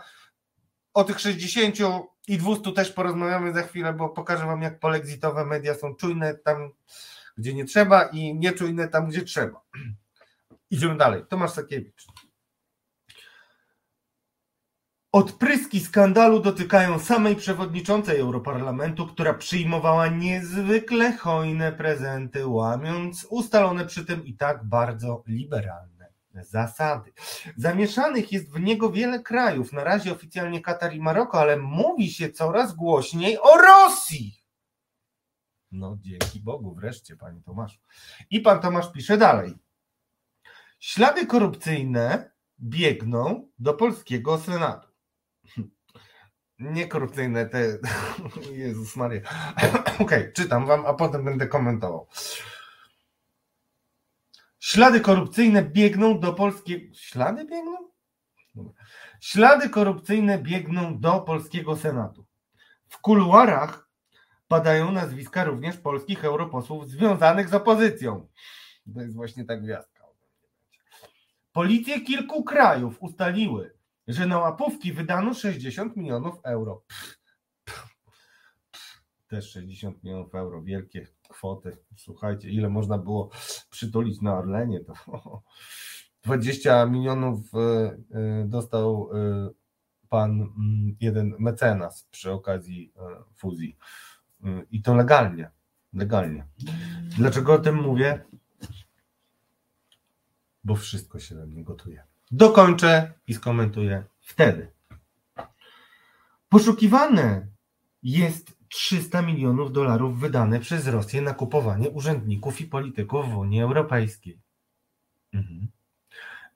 o 0.96 1.04
tych 1.04 1.20
60 1.20 1.76
i 2.28 2.38
200 2.38 2.72
też 2.72 2.92
porozmawiamy 2.92 3.52
za 3.52 3.62
chwilę, 3.62 3.92
bo 3.92 4.08
pokażę 4.08 4.46
Wam, 4.46 4.62
jak 4.62 4.80
polexitowe 4.80 5.44
media 5.44 5.74
są 5.74 5.94
czujne 5.94 6.34
tam, 6.34 6.70
gdzie 7.36 7.54
nie 7.54 7.64
trzeba 7.64 8.04
i 8.04 8.34
nieczujne 8.34 8.88
tam, 8.88 9.08
gdzie 9.08 9.22
trzeba. 9.22 9.60
Idziemy 10.70 10.96
dalej. 10.96 11.22
Tomasz 11.28 11.50
Sakiewicz. 11.50 12.06
Odpryski 15.12 15.80
skandalu 15.80 16.40
dotykają 16.40 16.98
samej 16.98 17.36
przewodniczącej 17.36 18.20
Europarlamentu, 18.20 19.06
która 19.06 19.34
przyjmowała 19.34 20.06
niezwykle 20.06 21.16
hojne 21.16 21.72
prezenty, 21.72 22.46
łamiąc 22.46 23.26
ustalone 23.30 23.86
przy 23.86 24.04
tym 24.04 24.24
i 24.24 24.34
tak 24.34 24.64
bardzo 24.64 25.22
liberalne 25.26 25.95
zasady. 26.44 27.12
Zamieszanych 27.56 28.32
jest 28.32 28.52
w 28.52 28.60
niego 28.60 28.92
wiele 28.92 29.22
krajów, 29.22 29.72
na 29.72 29.84
razie 29.84 30.12
oficjalnie 30.12 30.60
Katar 30.60 30.94
i 30.94 31.00
Maroko, 31.00 31.40
ale 31.40 31.56
mówi 31.56 32.10
się 32.10 32.30
coraz 32.30 32.74
głośniej 32.74 33.38
o 33.40 33.56
Rosji. 33.56 34.46
No 35.72 35.96
dzięki 36.00 36.40
Bogu, 36.40 36.74
wreszcie, 36.74 37.16
panie 37.16 37.40
Tomaszu. 37.42 37.78
I 38.30 38.40
pan 38.40 38.60
Tomasz 38.60 38.92
pisze 38.92 39.18
dalej. 39.18 39.54
Ślady 40.78 41.26
korupcyjne 41.26 42.30
biegną 42.60 43.48
do 43.58 43.74
polskiego 43.74 44.38
Senatu. 44.38 44.88
Niekorupcyjne 46.58 47.46
te. 47.46 47.78
Jezus 48.52 48.96
Maria. 48.96 49.20
Okej, 49.94 49.98
okay, 49.98 50.32
czytam 50.32 50.66
wam, 50.66 50.86
a 50.86 50.94
potem 50.94 51.24
będę 51.24 51.46
komentował. 51.46 52.08
Ślady 54.66 55.00
korupcyjne 55.00 55.62
biegną 55.62 56.20
do 56.20 56.32
polskiego. 56.32 56.94
Ślady 56.94 57.44
biegną? 57.44 57.90
Ślady 59.20 59.70
korupcyjne 59.70 60.38
biegną 60.38 61.00
do 61.00 61.20
polskiego 61.20 61.76
Senatu. 61.76 62.26
W 62.88 62.98
kuluarach 62.98 63.90
padają 64.48 64.92
nazwiska 64.92 65.44
również 65.44 65.76
polskich 65.76 66.24
europosłów 66.24 66.88
związanych 66.88 67.48
z 67.48 67.54
opozycją. 67.54 68.28
To 68.94 69.00
jest 69.00 69.14
właśnie 69.14 69.44
ta 69.44 69.56
gwiazdka. 69.56 70.04
Policje 71.52 72.00
kilku 72.00 72.44
krajów 72.44 73.02
ustaliły, 73.02 73.74
że 74.08 74.26
na 74.26 74.38
łapówki 74.38 74.92
wydano 74.92 75.34
60 75.34 75.96
milionów 75.96 76.34
euro. 76.44 76.84
Pff, 76.86 77.18
pff, 77.64 77.88
pff, 78.70 79.02
też 79.28 79.50
60 79.50 80.02
milionów 80.04 80.34
euro, 80.34 80.62
wielkie 80.62 81.06
kwoty. 81.28 81.76
Słuchajcie, 81.96 82.50
ile 82.50 82.68
można 82.68 82.98
było 82.98 83.30
przytulić 83.70 84.20
na 84.20 84.38
Orlenie, 84.38 84.80
to 84.80 84.94
20 86.26 86.86
milionów 86.86 87.54
e, 87.54 87.58
e, 87.58 88.44
dostał 88.44 89.10
e, 89.14 89.50
pan 90.08 90.30
mm, 90.30 90.96
jeden 91.00 91.34
mecenas 91.38 92.08
przy 92.10 92.32
okazji 92.32 92.92
fuzji. 93.36 93.76
I 94.70 94.82
to 94.82 94.94
legalnie. 94.94 95.50
Legalnie. 95.92 96.46
Dlaczego 97.16 97.54
o 97.54 97.58
tym 97.58 97.74
mówię? 97.82 98.24
Bo 100.64 100.74
wszystko 100.74 101.18
się 101.18 101.34
we 101.34 101.46
mnie 101.46 101.64
gotuje. 101.64 102.04
Dokończę 102.30 103.12
i 103.26 103.34
skomentuję 103.34 104.04
wtedy. 104.20 104.72
Poszukiwane 106.48 107.46
jest 108.02 108.55
300 108.76 109.22
milionów 109.22 109.72
dolarów 109.72 110.20
wydane 110.20 110.60
przez 110.60 110.86
Rosję 110.86 111.22
na 111.22 111.34
kupowanie 111.34 111.90
urzędników 111.90 112.60
i 112.60 112.64
polityków 112.64 113.30
w 113.30 113.36
Unii 113.36 113.62
Europejskiej. 113.62 114.40
Mhm. 115.32 115.68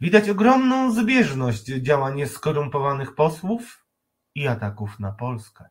Widać 0.01 0.29
ogromną 0.29 0.93
zbieżność 0.93 1.65
działań 1.65 2.27
skorumpowanych 2.27 3.15
posłów 3.15 3.87
i 4.35 4.49
ataków 4.49 5.01
na 5.01 5.13
Polskę. 5.13 5.69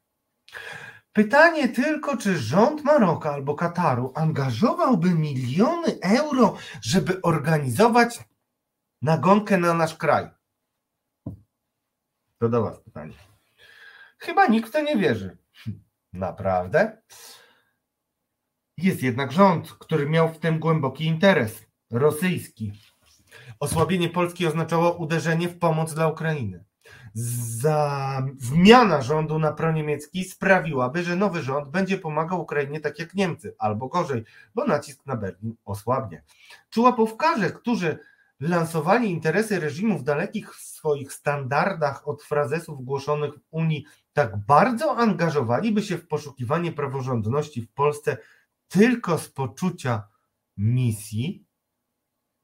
Pytanie 1.13 1.69
tylko, 1.69 2.17
czy 2.17 2.37
rząd 2.37 2.83
Maroka 2.83 3.33
albo 3.33 3.55
Kataru 3.55 4.11
angażowałby 4.15 5.09
miliony 5.09 5.99
euro, 6.01 6.57
żeby 6.81 7.21
organizować 7.21 8.19
nagonkę 9.01 9.57
na 9.57 9.73
nasz 9.73 9.95
kraj? 9.95 10.29
To 12.37 12.49
do 12.49 12.63
Was 12.63 12.79
pytanie. 12.79 13.13
Chyba 14.17 14.47
nikt 14.47 14.73
to 14.73 14.81
nie 14.81 14.97
wierzy. 14.97 15.38
Naprawdę? 16.13 17.01
Jest 18.77 19.03
jednak 19.03 19.31
rząd, 19.31 19.71
który 19.71 20.09
miał 20.09 20.33
w 20.33 20.39
tym 20.39 20.59
głęboki 20.59 21.05
interes 21.05 21.65
rosyjski. 21.91 22.71
Osłabienie 23.59 24.09
Polski 24.09 24.47
oznaczało 24.47 24.91
uderzenie 24.91 25.49
w 25.49 25.59
pomoc 25.59 25.93
dla 25.93 26.07
Ukrainy. 26.07 26.65
Za 27.13 28.23
zmiana 28.37 29.01
rządu 29.01 29.39
na 29.39 29.51
proniemiecki 29.51 30.23
sprawiłaby, 30.23 31.03
że 31.03 31.15
nowy 31.15 31.41
rząd 31.41 31.69
będzie 31.69 31.97
pomagał 31.97 32.41
Ukrainie 32.41 32.79
tak 32.79 32.99
jak 32.99 33.13
Niemcy, 33.13 33.55
albo 33.57 33.87
gorzej, 33.87 34.23
bo 34.55 34.65
nacisk 34.65 35.05
na 35.05 35.15
Berlin 35.15 35.55
osłabnie. 35.65 36.23
Czy 36.69 36.81
łapówkarze, 36.81 37.51
którzy 37.51 37.99
lansowali 38.39 39.09
interesy 39.09 39.59
reżimów 39.59 40.03
dalekich 40.03 40.55
w 40.55 40.61
swoich 40.61 41.13
standardach 41.13 42.07
od 42.07 42.23
frazesów 42.23 42.85
głoszonych 42.85 43.33
w 43.33 43.47
Unii 43.51 43.85
tak 44.13 44.37
bardzo 44.45 44.97
angażowaliby 44.97 45.81
się 45.81 45.97
w 45.97 46.07
poszukiwanie 46.07 46.71
praworządności 46.71 47.61
w 47.61 47.71
Polsce 47.71 48.17
tylko 48.67 49.17
z 49.17 49.29
poczucia 49.29 50.07
misji? 50.57 51.45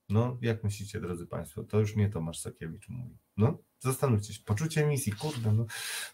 No, 0.09 0.37
jak 0.41 0.63
myślicie, 0.63 1.01
drodzy 1.01 1.27
Państwo? 1.27 1.63
To 1.63 1.79
już 1.79 1.95
nie 1.95 2.09
Tomasz 2.09 2.39
Sakiewicz 2.39 2.89
mówi. 2.89 3.17
No, 3.37 3.57
zastanówcie 3.79 4.33
się, 4.33 4.43
poczucie 4.45 4.85
misji, 4.85 5.11
kurde, 5.11 5.51
no, 5.51 5.65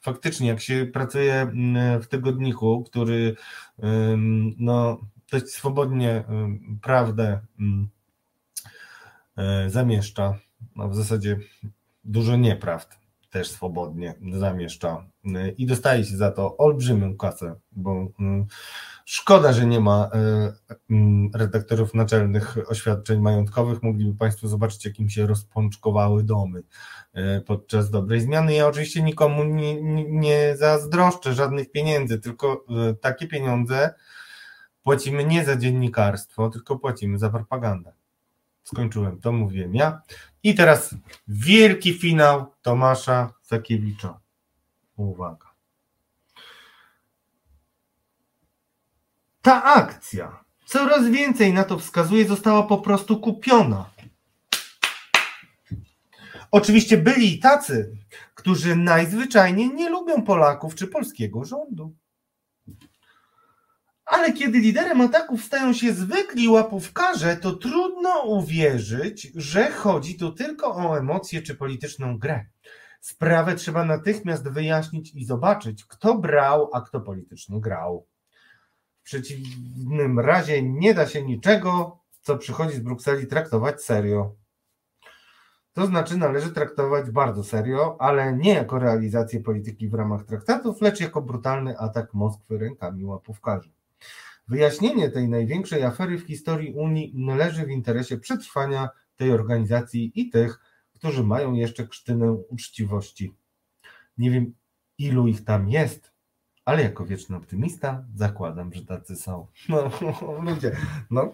faktycznie, 0.01 0.47
jak 0.47 0.61
się 0.61 0.85
pracuje 0.93 1.33
mm, 1.33 2.01
w 2.01 2.07
tygodniku, 2.07 2.83
który 2.83 3.35
no, 4.57 4.99
dość 5.31 5.47
swobodnie 5.47 6.23
prawdę 6.81 7.39
zamieszcza, 9.67 10.39
no, 10.75 10.89
w 10.89 10.95
zasadzie 10.95 11.37
dużo 12.03 12.35
nieprawd, 12.35 13.01
też 13.31 13.51
swobodnie 13.51 14.13
zamieszcza 14.31 15.05
y, 15.25 15.55
i 15.57 15.65
dostaje 15.65 16.03
się 16.03 16.17
za 16.17 16.31
to 16.31 16.57
olbrzymią 16.57 17.17
kasę, 17.17 17.55
bo 17.71 18.03
y, 18.03 18.09
szkoda, 19.05 19.53
że 19.53 19.65
nie 19.65 19.79
ma 19.79 20.09
y, 20.69 20.73
mm, 20.89 21.31
redaktorów 21.33 21.93
naczelnych 21.93 22.57
oświadczeń 22.69 23.21
majątkowych. 23.21 23.83
Mogliby 23.83 24.17
Państwo 24.17 24.47
zobaczyć, 24.47 24.85
jakim 24.85 25.09
się 25.09 25.27
rozpączkowały 25.27 26.23
domy 26.23 26.63
podczas 27.45 27.89
dobrej 27.89 28.21
zmiany. 28.21 28.53
Ja 28.53 28.67
oczywiście 28.67 29.03
nikomu 29.03 29.43
nie, 29.43 29.81
nie 30.09 30.57
zazdroszczę 30.57 31.33
żadnych 31.33 31.71
pieniędzy, 31.71 32.19
tylko 32.19 32.65
takie 33.01 33.27
pieniądze 33.27 33.93
płacimy 34.83 35.25
nie 35.25 35.45
za 35.45 35.55
dziennikarstwo, 35.55 36.49
tylko 36.49 36.79
płacimy 36.79 37.19
za 37.19 37.29
propagandę. 37.29 37.93
Skończyłem, 38.63 39.21
to 39.21 39.31
mówiłem 39.31 39.75
ja. 39.75 40.01
I 40.43 40.55
teraz 40.55 40.95
wielki 41.27 41.93
finał 41.93 42.53
Tomasza 42.61 43.33
Sakiewicza. 43.41 44.19
Uwaga. 44.95 45.51
Ta 49.41 49.63
akcja, 49.63 50.43
coraz 50.65 51.09
więcej 51.09 51.53
na 51.53 51.63
to 51.63 51.79
wskazuje, 51.79 52.25
została 52.25 52.63
po 52.63 52.77
prostu 52.77 53.19
kupiona. 53.19 53.89
Oczywiście 56.51 56.97
byli 56.97 57.39
tacy, 57.39 57.97
którzy 58.35 58.75
najzwyczajniej 58.75 59.73
nie 59.73 59.89
lubią 59.89 60.23
Polaków 60.23 60.75
czy 60.75 60.87
polskiego 60.87 61.45
rządu. 61.45 61.95
Ale 64.05 64.33
kiedy 64.33 64.59
liderem 64.59 65.01
ataków 65.01 65.43
stają 65.43 65.73
się 65.73 65.93
zwykli 65.93 66.47
łapówkarze, 66.47 67.37
to 67.37 67.51
trudno 67.51 68.21
uwierzyć, 68.25 69.31
że 69.35 69.71
chodzi 69.71 70.17
tu 70.17 70.31
tylko 70.31 70.75
o 70.75 70.97
emocje 70.97 71.41
czy 71.41 71.55
polityczną 71.55 72.17
grę. 72.17 72.45
Sprawę 73.01 73.55
trzeba 73.55 73.85
natychmiast 73.85 74.49
wyjaśnić 74.49 75.15
i 75.15 75.25
zobaczyć, 75.25 75.85
kto 75.85 76.17
brał, 76.17 76.69
a 76.73 76.81
kto 76.81 77.01
politycznie 77.01 77.61
grał. 77.61 78.07
W 79.01 79.03
przeciwnym 79.03 80.19
razie 80.19 80.63
nie 80.63 80.93
da 80.93 81.07
się 81.07 81.23
niczego, 81.23 81.99
co 82.21 82.37
przychodzi 82.37 82.75
z 82.75 82.79
Brukseli, 82.79 83.27
traktować 83.27 83.83
serio. 83.83 84.35
To 85.73 85.85
znaczy 85.85 86.17
należy 86.17 86.51
traktować 86.51 87.11
bardzo 87.11 87.43
serio, 87.43 87.97
ale 87.99 88.33
nie 88.33 88.53
jako 88.53 88.79
realizację 88.79 89.39
polityki 89.39 89.89
w 89.89 89.93
ramach 89.93 90.25
traktatów, 90.25 90.81
lecz 90.81 90.99
jako 90.99 91.21
brutalny 91.21 91.77
atak 91.77 92.13
Moskwy 92.13 92.57
rękami 92.57 93.05
łapówkarzy. 93.05 93.71
Wyjaśnienie 94.47 95.09
tej 95.09 95.29
największej 95.29 95.83
afery 95.83 96.17
w 96.17 96.27
historii 96.27 96.73
Unii 96.73 97.13
leży 97.37 97.65
w 97.65 97.69
interesie 97.69 98.17
przetrwania 98.17 98.89
tej 99.15 99.31
organizacji 99.31 100.11
i 100.15 100.29
tych, 100.29 100.59
którzy 100.93 101.23
mają 101.23 101.53
jeszcze 101.53 101.87
krztynę 101.87 102.31
uczciwości. 102.31 103.33
Nie 104.17 104.31
wiem, 104.31 104.53
ilu 104.97 105.27
ich 105.27 105.43
tam 105.43 105.69
jest, 105.69 106.11
ale 106.65 106.83
jako 106.83 107.05
wieczny 107.05 107.35
optymista 107.35 108.05
zakładam, 108.15 108.73
że 108.73 108.85
tacy 108.85 109.15
są. 109.15 109.47
No, 109.69 109.91
ludzie, 110.45 110.77
no, 111.11 111.33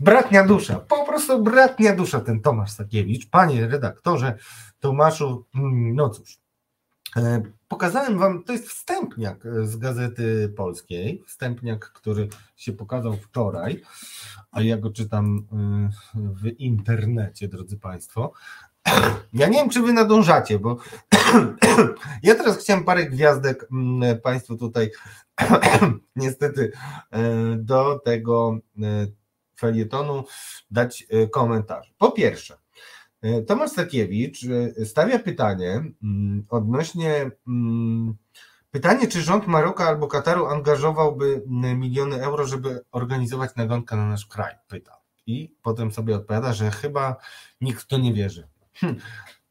bratnia 0.00 0.46
dusza, 0.46 0.78
po 0.78 1.06
prostu 1.06 1.42
bratnia 1.42 1.96
dusza 1.96 2.20
ten 2.20 2.40
Tomasz 2.40 2.70
Sakiewicz. 2.70 3.30
Panie 3.30 3.68
redaktorze 3.68 4.38
Tomaszu, 4.80 5.46
mm, 5.54 5.94
no 5.94 6.10
cóż, 6.10 6.41
pokazałem 7.68 8.18
wam, 8.18 8.44
to 8.44 8.52
jest 8.52 8.68
wstępniak 8.68 9.44
z 9.62 9.76
Gazety 9.76 10.52
Polskiej, 10.56 11.22
wstępniak, 11.26 11.92
który 11.92 12.28
się 12.56 12.72
pokazał 12.72 13.16
wczoraj, 13.16 13.82
a 14.52 14.62
ja 14.62 14.76
go 14.76 14.90
czytam 14.90 15.46
y, 16.14 16.18
w 16.42 16.46
internecie, 16.58 17.48
drodzy 17.48 17.78
Państwo. 17.78 18.32
Ja 19.32 19.48
nie 19.48 19.58
wiem, 19.58 19.70
czy 19.70 19.82
wy 19.82 19.92
nadążacie, 19.92 20.58
bo 20.58 20.76
ja 22.22 22.34
teraz 22.34 22.58
chciałem 22.58 22.84
parę 22.84 23.06
gwiazdek 23.06 23.66
mm, 23.72 24.20
Państwu 24.20 24.56
tutaj 24.56 24.90
niestety 26.16 26.72
e, 27.10 27.22
do 27.56 27.98
tego 28.04 28.58
e, 28.82 29.06
felietonu 29.58 30.24
dać 30.70 31.06
e, 31.10 31.26
komentarz. 31.26 31.94
Po 31.98 32.10
pierwsze, 32.10 32.56
Tomasz 33.46 33.70
Sakiewicz 33.70 34.40
stawia 34.84 35.18
pytanie 35.18 35.82
mm, 36.02 36.46
odnośnie 36.48 37.30
mm, 37.48 38.14
pytanie, 38.70 39.08
czy 39.08 39.22
rząd 39.22 39.46
Maroka 39.46 39.88
albo 39.88 40.08
Kataru 40.08 40.46
angażowałby 40.46 41.42
miliony 41.76 42.22
euro, 42.22 42.46
żeby 42.46 42.80
organizować 42.92 43.56
nagonkę 43.56 43.96
na 43.96 44.06
nasz 44.06 44.26
kraj, 44.26 44.54
pyta. 44.68 44.96
I 45.26 45.54
potem 45.62 45.92
sobie 45.92 46.16
odpowiada, 46.16 46.52
że 46.52 46.70
chyba 46.70 47.16
nikt 47.60 47.82
w 47.82 47.86
to 47.86 47.98
nie 47.98 48.14
wierzy. 48.14 48.48
Hm. 48.74 48.96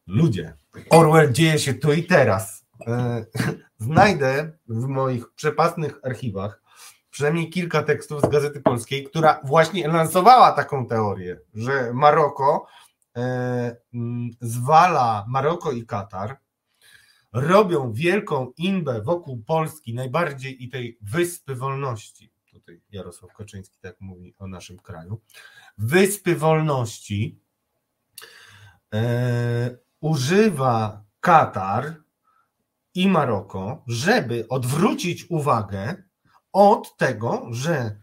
Ludzie, 0.07 0.53
Orwell 0.89 1.31
dzieje 1.31 1.59
się 1.59 1.73
tu 1.73 1.93
i 1.93 2.03
teraz. 2.03 2.65
E, 2.87 3.25
znajdę 3.79 4.51
w 4.67 4.87
moich 4.87 5.33
przepasnych 5.33 5.99
archiwach 6.03 6.61
przynajmniej 7.11 7.49
kilka 7.49 7.83
tekstów 7.83 8.21
z 8.21 8.29
Gazety 8.29 8.61
Polskiej, 8.61 9.03
która 9.03 9.39
właśnie 9.43 9.87
lansowała 9.87 10.51
taką 10.51 10.87
teorię, 10.87 11.39
że 11.53 11.93
Maroko 11.93 12.45
mm, 12.53 12.65
zwala 14.41 15.25
Maroko 15.27 15.71
i 15.71 15.85
Katar, 15.85 16.37
robią 17.33 17.93
wielką 17.93 18.53
imbę 18.57 19.01
wokół 19.01 19.43
Polski, 19.43 19.93
najbardziej 19.93 20.63
i 20.63 20.69
tej 20.69 20.97
wyspy 21.01 21.55
wolności. 21.55 22.31
Tutaj 22.51 22.81
Jarosław 22.91 23.33
Kaczyński 23.33 23.79
tak 23.81 24.01
mówi 24.01 24.35
o 24.39 24.47
naszym 24.47 24.79
kraju. 24.79 25.21
Wyspy 25.77 26.35
wolności 26.35 27.39
e, 28.93 29.77
używa 30.01 31.03
Katar 31.19 31.95
i 32.93 33.09
Maroko, 33.09 33.83
żeby 33.87 34.47
odwrócić 34.49 35.25
uwagę 35.29 36.03
od 36.53 36.97
tego, 36.97 37.47
że 37.51 38.01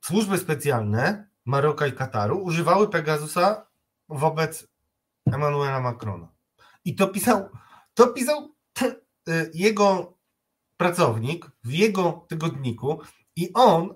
służby 0.00 0.38
specjalne 0.38 1.28
Maroka 1.44 1.86
i 1.86 1.92
Kataru 1.92 2.38
używały 2.42 2.88
Pegasusa 2.88 3.66
wobec 4.14 4.68
Emmanuela 5.26 5.80
Macrona. 5.80 6.28
I 6.84 6.94
to 6.94 7.08
pisał, 7.08 7.48
to 7.94 8.06
pisał 8.06 8.54
y, 8.82 9.50
jego 9.54 10.18
pracownik 10.76 11.50
w 11.64 11.72
jego 11.72 12.26
tygodniku 12.28 13.00
i 13.36 13.52
on 13.54 13.94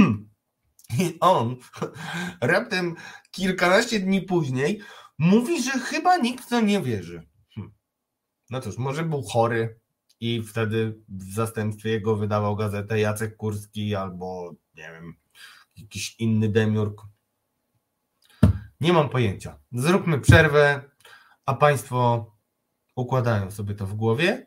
i 1.00 1.16
on 1.20 1.56
raptem 2.40 2.94
kilkanaście 3.30 4.00
dni 4.00 4.22
później 4.22 4.80
mówi, 5.18 5.62
że 5.62 5.70
chyba 5.70 6.16
nikt 6.16 6.44
w 6.44 6.48
to 6.48 6.60
nie 6.60 6.82
wierzy. 6.82 7.26
Hm. 7.54 7.72
No 8.50 8.60
cóż, 8.60 8.78
może 8.78 9.04
był 9.04 9.22
chory 9.22 9.80
i 10.20 10.42
wtedy 10.42 10.98
w 11.08 11.34
zastępstwie 11.34 11.90
jego 11.90 12.16
wydawał 12.16 12.56
gazetę 12.56 13.00
Jacek 13.00 13.36
Kurski 13.36 13.94
albo 13.94 14.54
nie 14.74 14.90
wiem, 14.92 15.14
jakiś 15.76 16.16
inny 16.18 16.48
demiurg. 16.48 17.02
Nie 18.80 18.92
mam 18.92 19.08
pojęcia. 19.08 19.58
Zróbmy 19.72 20.20
przerwę, 20.20 20.82
a 21.46 21.54
Państwo 21.54 22.30
układają 22.96 23.50
sobie 23.50 23.74
to 23.74 23.86
w 23.86 23.94
głowie 23.94 24.46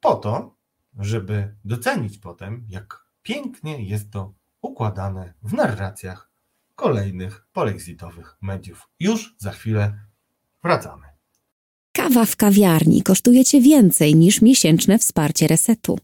po 0.00 0.14
to, 0.14 0.56
żeby 0.98 1.56
docenić 1.64 2.18
potem, 2.18 2.66
jak 2.68 3.04
pięknie 3.22 3.84
jest 3.84 4.10
to 4.10 4.34
układane 4.62 5.34
w 5.42 5.52
narracjach 5.52 6.30
kolejnych 6.74 7.46
polexitowych 7.52 8.36
mediów. 8.40 8.88
Już 9.00 9.34
za 9.38 9.50
chwilę 9.50 9.98
wracamy. 10.62 11.06
Kawa 11.92 12.24
w 12.24 12.36
kawiarni 12.36 13.02
kosztuje 13.02 13.44
Cię 13.44 13.60
więcej 13.60 14.16
niż 14.16 14.42
miesięczne 14.42 14.98
wsparcie 14.98 15.46
resetu. 15.46 15.98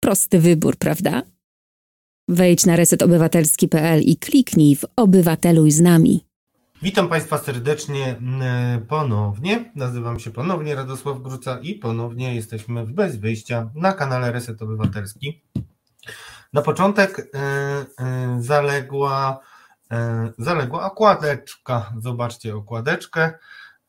Prosty 0.00 0.40
wybór, 0.40 0.76
prawda? 0.76 1.22
Wejdź 2.28 2.66
na 2.66 2.76
resetobywatelski.pl 2.76 4.02
i 4.02 4.16
kliknij 4.16 4.76
w 4.76 4.84
Obywateluj 4.96 5.70
z 5.70 5.80
nami. 5.80 6.25
Witam 6.82 7.08
Państwa 7.08 7.38
serdecznie 7.38 8.16
mm, 8.16 8.86
ponownie. 8.86 9.72
Nazywam 9.74 10.20
się 10.20 10.30
ponownie 10.30 10.74
Radosław 10.74 11.22
Gruca 11.22 11.58
i 11.62 11.74
ponownie 11.74 12.34
jesteśmy 12.34 12.86
w 12.86 12.92
Bez 12.92 13.16
Wyjścia 13.16 13.70
na 13.74 13.92
kanale 13.92 14.32
Reset 14.32 14.62
Obywatelski. 14.62 15.42
Na 16.52 16.62
początek 16.62 17.18
yy, 17.18 18.06
yy, 18.34 18.42
zaległa 18.42 19.40
E, 19.90 20.32
zaległa 20.38 20.84
okładeczka. 20.84 21.92
Zobaczcie 21.98 22.56
okładeczkę. 22.56 23.32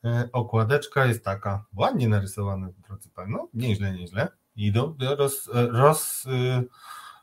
E, 0.04 0.28
okładeczka 0.32 1.06
jest 1.06 1.24
taka 1.24 1.64
ładnie 1.76 2.08
narysowana, 2.08 2.68
drodzy 2.88 3.08
Państwo. 3.08 3.38
No, 3.38 3.48
nieźle, 3.54 3.92
nieźle. 3.92 4.28
Idą, 4.56 4.96
roz, 5.18 5.50
roz, 5.52 6.26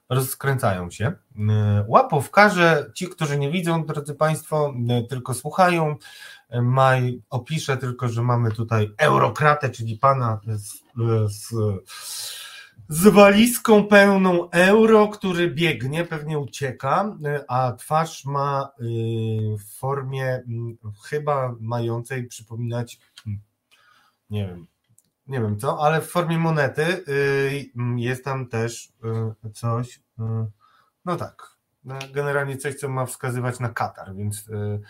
rozkręcają 0.10 0.90
się. 0.90 1.06
E, 1.50 1.86
łapówkarze, 1.88 2.92
ci, 2.96 3.08
którzy 3.08 3.40
nie 3.40 3.52
widzą, 3.52 3.86
drodzy 3.86 4.16
Państwo, 4.16 4.74
tylko 5.10 5.34
słuchają, 5.34 5.96
maj, 6.62 7.22
opiszę 7.30 7.78
tylko, 7.78 8.10
że 8.10 8.22
mamy 8.22 8.52
tutaj 8.52 8.92
eurokratę, 8.98 9.70
czyli 9.70 9.98
pana 9.98 10.40
z, 10.46 10.82
z 11.28 11.54
z 12.90 13.08
walizką 13.08 13.88
pełną 13.88 14.50
euro, 14.50 15.08
który 15.08 15.52
biegnie, 15.52 16.06
pewnie 16.06 16.40
ucieka, 16.40 17.18
a 17.48 17.72
twarz 17.72 18.26
ma 18.26 18.70
w 19.60 19.78
formie 19.78 20.44
chyba 21.04 21.56
mającej 21.60 22.28
przypominać, 22.28 23.00
nie 24.30 24.48
wiem, 24.48 24.68
nie 25.28 25.42
wiem 25.42 25.60
co, 25.60 25.80
ale 25.82 26.02
w 26.02 26.08
formie 26.08 26.38
monety 26.38 27.04
y, 27.08 27.72
jest 27.96 28.24
tam 28.24 28.48
też 28.48 28.94
y, 29.46 29.52
coś, 29.52 30.00
no 31.06 31.16
tak, 31.16 31.56
generalnie 32.14 32.58
coś, 32.58 32.76
co 32.76 32.90
ma 32.90 33.06
wskazywać 33.06 33.60
na 33.60 33.70
Katar, 33.70 34.16
więc 34.16 34.48
y, 34.48 34.82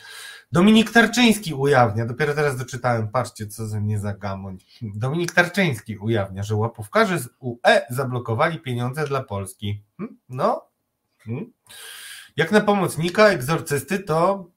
Dominik 0.52 0.92
Tarczyński 0.92 1.54
ujawnia, 1.54 2.06
dopiero 2.06 2.34
teraz 2.34 2.58
doczytałem, 2.58 3.08
patrzcie 3.08 3.48
co 3.48 3.68
ze 3.68 3.82
mnie 3.82 4.00
za 4.00 4.14
gamoń. 4.14 4.58
Dominik 4.82 5.32
Tarczyński 5.32 5.98
ujawnia, 5.98 6.44
że 6.44 6.56
łapówkarze 6.56 7.20
z 7.20 7.30
UE 7.40 7.82
zablokowali 7.90 8.60
pieniądze 8.60 9.08
dla 9.08 9.24
Polski. 9.24 9.84
Hm? 9.98 10.18
No, 10.30 10.66
hm? 11.18 11.52
jak 12.38 12.52
na 12.52 12.62
pomocnika 12.62 13.28
egzorcysty 13.28 14.00
to 14.00 14.50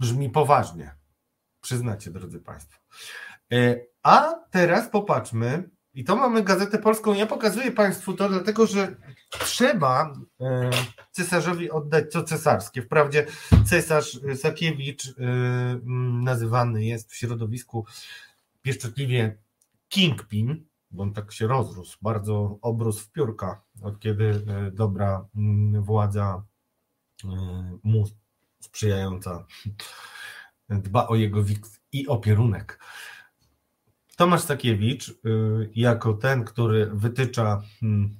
brzmi 0.00 0.30
poważnie. 0.30 0.94
Przyznacie, 1.60 2.10
drodzy 2.10 2.40
Państwo. 2.40 2.78
A 4.04 4.34
teraz 4.50 4.88
popatrzmy, 4.88 5.70
i 5.94 6.04
to 6.04 6.16
mamy 6.16 6.42
Gazetę 6.42 6.78
Polską. 6.78 7.14
Ja 7.14 7.26
pokazuję 7.26 7.72
Państwu 7.72 8.12
to, 8.12 8.28
dlatego 8.28 8.66
że 8.66 8.96
trzeba 9.30 10.14
e, 10.40 10.70
cesarzowi 11.10 11.70
oddać 11.70 12.12
co 12.12 12.22
cesarskie. 12.22 12.82
Wprawdzie 12.82 13.26
cesarz 13.66 14.20
Sakiewicz 14.34 15.06
e, 15.06 15.12
nazywany 16.22 16.84
jest 16.84 17.12
w 17.12 17.16
środowisku 17.16 17.86
pieszczotliwie 18.62 19.38
Kingpin, 19.88 20.64
bo 20.90 21.02
on 21.02 21.12
tak 21.12 21.32
się 21.32 21.46
rozrósł, 21.46 21.98
bardzo 22.02 22.58
obrósł 22.62 23.04
w 23.04 23.10
piórka, 23.10 23.62
od 23.82 23.98
kiedy 23.98 24.44
e, 24.46 24.70
dobra 24.70 25.26
władza 25.80 26.42
mu 27.82 28.04
sprzyjająca 28.60 29.46
dba 30.68 31.06
o 31.08 31.14
jego 31.14 31.42
wik 31.42 31.66
i 31.92 32.08
opierunek. 32.08 32.78
Tomasz 34.16 34.40
Sakiewicz, 34.40 35.08
y, 35.08 35.14
jako 35.74 36.14
ten, 36.14 36.44
który 36.44 36.86
wytycza 36.86 37.62
hmm, 37.80 38.16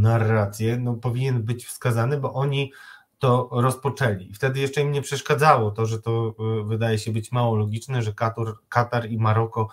narrację, 0.00 0.76
no, 0.76 0.94
powinien 0.94 1.42
być 1.42 1.66
wskazany, 1.66 2.20
bo 2.20 2.32
oni 2.34 2.72
to 3.18 3.48
rozpoczęli. 3.52 4.32
Wtedy 4.34 4.60
jeszcze 4.60 4.80
im 4.80 4.92
nie 4.92 5.02
przeszkadzało 5.02 5.70
to, 5.70 5.86
że 5.86 5.98
to 5.98 6.34
wydaje 6.66 6.98
się 6.98 7.12
być 7.12 7.32
mało 7.32 7.56
logiczne, 7.56 8.02
że 8.02 8.12
Katar, 8.12 8.46
Katar 8.68 9.10
i 9.10 9.18
Maroko 9.18 9.68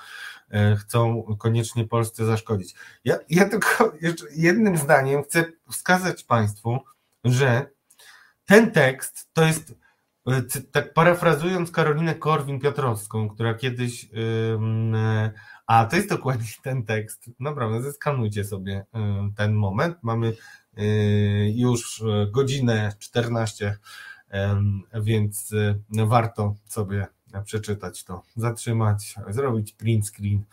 chcą 0.78 1.24
koniecznie 1.40 1.88
Polsce 1.88 2.26
zaszkodzić. 2.26 2.76
Ja, 3.04 3.18
ja 3.30 3.50
tylko 3.50 3.94
jednym 4.36 4.78
zdaniem 4.78 5.24
chcę 5.24 5.46
wskazać 5.72 6.24
Państwu, 6.24 6.80
że 7.24 7.70
ten 8.46 8.72
tekst 8.72 9.30
to 9.34 9.46
jest 9.46 9.76
tak 10.72 10.94
parafrazując 10.94 11.72
Karolinę 11.72 12.16
Korwin-Piotrowską, 12.16 13.30
która 13.30 13.54
kiedyś, 13.54 14.10
a 15.68 15.86
to 15.86 15.96
jest 15.96 16.10
dokładnie 16.10 16.48
ten 16.64 16.86
tekst, 16.86 17.30
naprawdę 17.40 17.82
zeskanujcie 17.82 18.44
sobie 18.44 18.86
ten 19.38 19.54
moment, 19.54 19.98
mamy 20.02 20.34
e, 20.78 20.84
już 21.50 22.04
godzinę 22.32 22.94
14, 23.00 23.78
więc 24.94 25.54
e, 25.98 26.06
warto 26.06 26.56
sobie 26.66 27.08
przeczytać 27.46 28.04
to, 28.04 28.24
zatrzymać, 28.36 29.16
zrobić 29.30 29.74
print 29.74 30.08
screen 30.08 30.44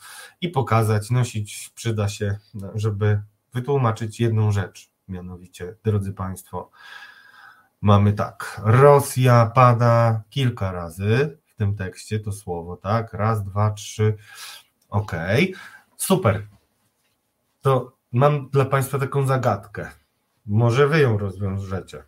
i 0.41 0.49
pokazać, 0.49 1.11
nosić 1.11 1.71
przyda 1.75 2.09
się, 2.09 2.39
żeby 2.75 3.23
wytłumaczyć 3.55 4.21
jedną 4.21 4.53
rzecz, 4.53 4.91
mianowicie, 5.09 5.75
drodzy 5.85 6.13
Państwo, 6.13 6.71
mamy 7.83 8.13
tak, 8.13 8.61
Rosja 8.65 9.47
pada 9.47 10.23
kilka 10.31 10.73
razy 10.73 11.39
w 11.47 11.55
tym 11.55 11.77
tekście, 11.77 12.21
to 12.21 12.33
słowo, 12.33 12.77
tak, 12.77 13.13
raz, 13.13 13.45
dwa, 13.45 13.71
trzy, 13.71 14.17
ok, 14.89 15.13
super. 15.97 16.47
To 17.61 17.97
mam 18.13 18.51
dla 18.51 18.65
Państwa 18.65 18.99
taką 18.99 19.27
zagadkę. 19.27 19.91
Może 20.47 20.89
Wy 20.89 21.01
ją 21.01 21.19
rozwiążecie. 21.19 22.03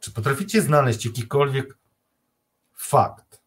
Czy 0.00 0.10
potraficie 0.12 0.62
znaleźć 0.62 1.06
jakikolwiek 1.06 1.78
fakt, 2.74 3.42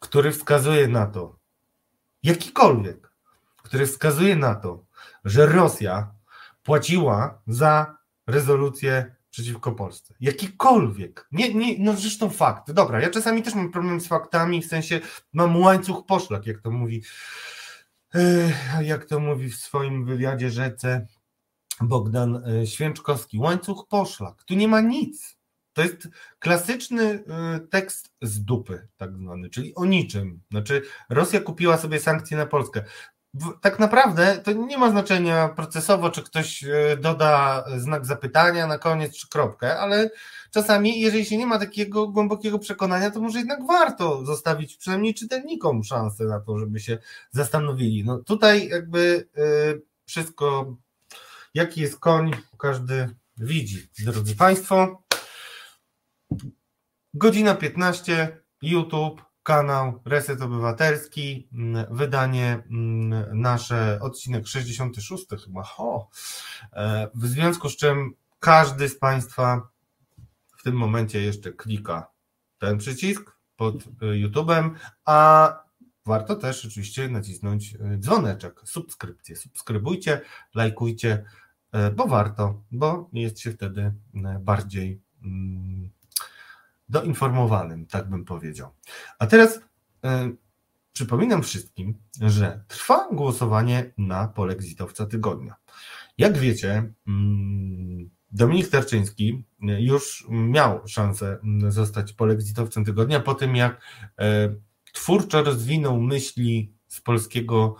który 0.00 0.32
wskazuje 0.32 0.88
na 0.88 1.06
to, 1.06 1.38
jakikolwiek, 2.22 3.12
który 3.56 3.86
wskazuje 3.86 4.36
na 4.36 4.54
to, 4.54 4.84
że 5.24 5.46
Rosja 5.46 6.14
płaciła 6.62 7.42
za 7.46 7.96
rezolucję 8.26 9.14
przeciwko 9.34 9.72
Polsce. 9.72 10.14
Jakikolwiek. 10.20 11.28
Nie, 11.32 11.54
nie, 11.54 11.76
no 11.78 11.92
zresztą 11.92 12.30
fakt. 12.30 12.72
Dobra, 12.72 13.00
ja 13.00 13.10
czasami 13.10 13.42
też 13.42 13.54
mam 13.54 13.72
problem 13.72 14.00
z 14.00 14.06
faktami, 14.06 14.62
w 14.62 14.66
sensie 14.66 15.00
mam 15.32 15.56
łańcuch 15.60 16.06
poszlak, 16.06 16.46
jak 16.46 16.60
to 16.60 16.70
mówi, 16.70 17.02
jak 18.82 19.04
to 19.04 19.20
mówi 19.20 19.50
w 19.50 19.56
swoim 19.56 20.04
wywiadzie 20.04 20.50
rzece 20.50 21.06
Bogdan 21.80 22.36
e, 22.36 22.66
Święczkowski. 22.66 23.38
Łańcuch 23.38 23.86
poszlak. 23.88 24.44
Tu 24.44 24.54
nie 24.54 24.68
ma 24.68 24.80
nic. 24.80 25.36
To 25.72 25.82
jest 25.82 26.08
klasyczny 26.38 27.04
e, 27.04 27.60
tekst 27.70 28.12
z 28.22 28.44
dupy, 28.44 28.88
tak 28.96 29.16
zwany, 29.16 29.50
czyli 29.50 29.74
o 29.74 29.84
niczym. 29.84 30.40
Znaczy, 30.50 30.82
Rosja 31.08 31.40
kupiła 31.40 31.78
sobie 31.78 32.00
sankcje 32.00 32.36
na 32.36 32.46
Polskę 32.46 32.84
tak 33.60 33.78
naprawdę 33.78 34.38
to 34.44 34.52
nie 34.52 34.78
ma 34.78 34.90
znaczenia 34.90 35.48
procesowo, 35.48 36.10
czy 36.10 36.22
ktoś 36.22 36.64
e, 36.64 36.96
doda 37.00 37.64
znak 37.76 38.06
zapytania 38.06 38.66
na 38.66 38.78
koniec, 38.78 39.16
czy 39.16 39.28
kropkę, 39.28 39.78
ale 39.78 40.10
czasami, 40.50 41.00
jeżeli 41.00 41.24
się 41.24 41.36
nie 41.36 41.46
ma 41.46 41.58
takiego 41.58 42.08
głębokiego 42.08 42.58
przekonania, 42.58 43.10
to 43.10 43.20
może 43.20 43.38
jednak 43.38 43.66
warto 43.66 44.24
zostawić 44.24 44.76
przynajmniej 44.76 45.14
czytelnikom 45.14 45.84
szansę 45.84 46.24
na 46.24 46.40
to, 46.40 46.58
żeby 46.58 46.80
się 46.80 46.98
zastanowili. 47.30 48.04
No 48.04 48.18
tutaj 48.18 48.68
jakby 48.68 49.28
e, 49.36 49.40
wszystko, 50.06 50.76
jaki 51.54 51.80
jest 51.80 51.98
koń, 52.00 52.30
każdy 52.58 53.14
widzi. 53.36 53.88
Drodzy 54.04 54.36
Państwo, 54.36 55.02
godzina 57.14 57.54
15, 57.54 58.38
YouTube, 58.62 59.22
kanał 59.44 60.00
Reset 60.04 60.42
Obywatelski, 60.42 61.48
mm, 61.52 61.86
wydanie 61.90 62.62
mm, 62.70 63.40
nasze, 63.40 63.98
odcinek 64.02 64.46
66 64.46 65.26
chyba, 65.44 65.62
ho, 65.62 66.08
e, 66.72 67.08
w 67.14 67.26
związku 67.26 67.68
z 67.68 67.76
czym 67.76 68.14
każdy 68.40 68.88
z 68.88 68.98
Państwa 68.98 69.68
w 70.56 70.62
tym 70.62 70.74
momencie 70.74 71.22
jeszcze 71.22 71.52
klika 71.52 72.10
ten 72.58 72.78
przycisk 72.78 73.36
pod 73.56 73.74
e, 73.74 73.78
YouTube'em, 74.00 74.70
a 75.04 75.48
warto 76.06 76.36
też 76.36 76.66
oczywiście 76.66 77.08
nacisnąć 77.08 77.74
e, 77.74 77.98
dzwoneczek, 77.98 78.60
subskrypcję. 78.64 79.36
Subskrybujcie, 79.36 80.20
lajkujcie, 80.54 81.24
bo 81.96 82.06
warto, 82.06 82.62
bo 82.70 83.10
jest 83.12 83.40
się 83.40 83.52
wtedy 83.52 83.94
bardziej 84.40 85.00
mm, 85.24 85.90
doinformowanym, 86.94 87.86
tak 87.86 88.10
bym 88.10 88.24
powiedział. 88.24 88.70
A 89.18 89.26
teraz 89.26 89.60
e, 90.04 90.30
przypominam 90.92 91.42
wszystkim, 91.42 91.98
że 92.20 92.64
trwa 92.68 93.08
głosowanie 93.12 93.92
na 93.98 94.28
polexitowca 94.28 95.06
tygodnia. 95.06 95.54
Jak 96.18 96.38
wiecie, 96.38 96.92
mm, 97.06 98.10
Dominik 98.32 98.68
Tarczyński 98.68 99.44
już 99.60 100.26
miał 100.30 100.88
szansę 100.88 101.38
zostać 101.68 102.12
polexitowcem 102.12 102.84
tygodnia 102.84 103.20
po 103.20 103.34
tym, 103.34 103.56
jak 103.56 103.80
e, 104.18 104.54
twórczo 104.92 105.42
rozwinął 105.42 106.00
myśli 106.00 106.74
z 106.88 107.00
polskiego 107.00 107.76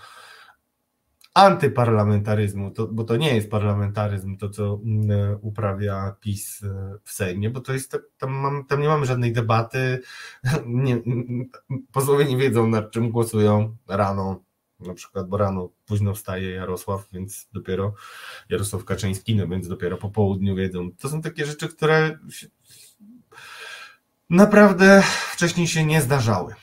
antyparlamentaryzmu, 1.34 2.70
to, 2.70 2.86
bo 2.86 3.04
to 3.04 3.16
nie 3.16 3.34
jest 3.34 3.50
parlamentaryzm, 3.50 4.36
to 4.36 4.50
co 4.50 4.80
mm, 4.84 5.38
uprawia 5.42 6.16
PiS 6.20 6.62
e, 6.62 6.98
w 7.04 7.12
Sejmie, 7.12 7.50
bo 7.50 7.60
to 7.60 7.72
jest, 7.72 7.98
tam, 8.18 8.32
mam, 8.32 8.64
tam 8.64 8.80
nie 8.80 8.88
mamy 8.88 9.06
żadnej 9.06 9.32
debaty, 9.32 10.00
nie, 10.66 11.02
posłowie 11.92 12.24
nie 12.24 12.36
wiedzą 12.36 12.66
nad 12.66 12.90
czym 12.90 13.10
głosują 13.10 13.76
rano, 13.88 14.44
na 14.80 14.94
przykład, 14.94 15.28
bo 15.28 15.36
rano 15.36 15.70
późno 15.86 16.14
wstaje 16.14 16.50
Jarosław, 16.50 17.08
więc 17.12 17.48
dopiero 17.52 17.94
Jarosław 18.48 18.84
Kaczyński, 18.84 19.36
no 19.36 19.48
więc 19.48 19.68
dopiero 19.68 19.96
po 19.96 20.10
południu 20.10 20.56
wiedzą. 20.56 20.90
To 20.98 21.08
są 21.08 21.22
takie 21.22 21.46
rzeczy, 21.46 21.68
które 21.68 22.18
naprawdę 24.30 25.02
wcześniej 25.32 25.66
się 25.66 25.84
nie 25.84 26.02
zdarzały. 26.02 26.54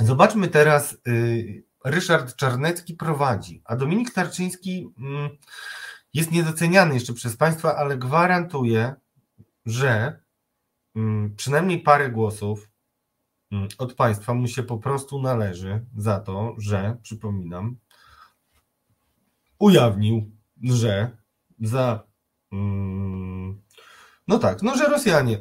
Zobaczmy 0.00 0.48
teraz 0.48 0.96
y, 1.08 1.64
Ryszard 1.84 2.36
Czarnecki 2.36 2.94
prowadzi, 2.94 3.62
a 3.64 3.76
Dominik 3.76 4.12
Tarczyński 4.12 4.88
mm, 4.98 5.30
jest 6.14 6.32
niedoceniany 6.32 6.94
jeszcze 6.94 7.12
przez 7.12 7.36
Państwa, 7.36 7.76
ale 7.76 7.98
gwarantuję, 7.98 8.94
że 9.66 10.20
mm, 10.96 11.36
przynajmniej 11.36 11.80
parę 11.80 12.10
głosów 12.10 12.70
mm, 13.52 13.68
od 13.78 13.94
Państwa 13.94 14.34
mu 14.34 14.48
się 14.48 14.62
po 14.62 14.78
prostu 14.78 15.22
należy 15.22 15.86
za 15.96 16.20
to, 16.20 16.54
że, 16.58 16.96
przypominam, 17.02 17.76
ujawnił, 19.58 20.30
że 20.62 21.16
za. 21.60 22.06
No 24.28 24.38
tak, 24.38 24.62
no 24.62 24.76
że 24.76 24.88
Rosjanie. 24.88 25.38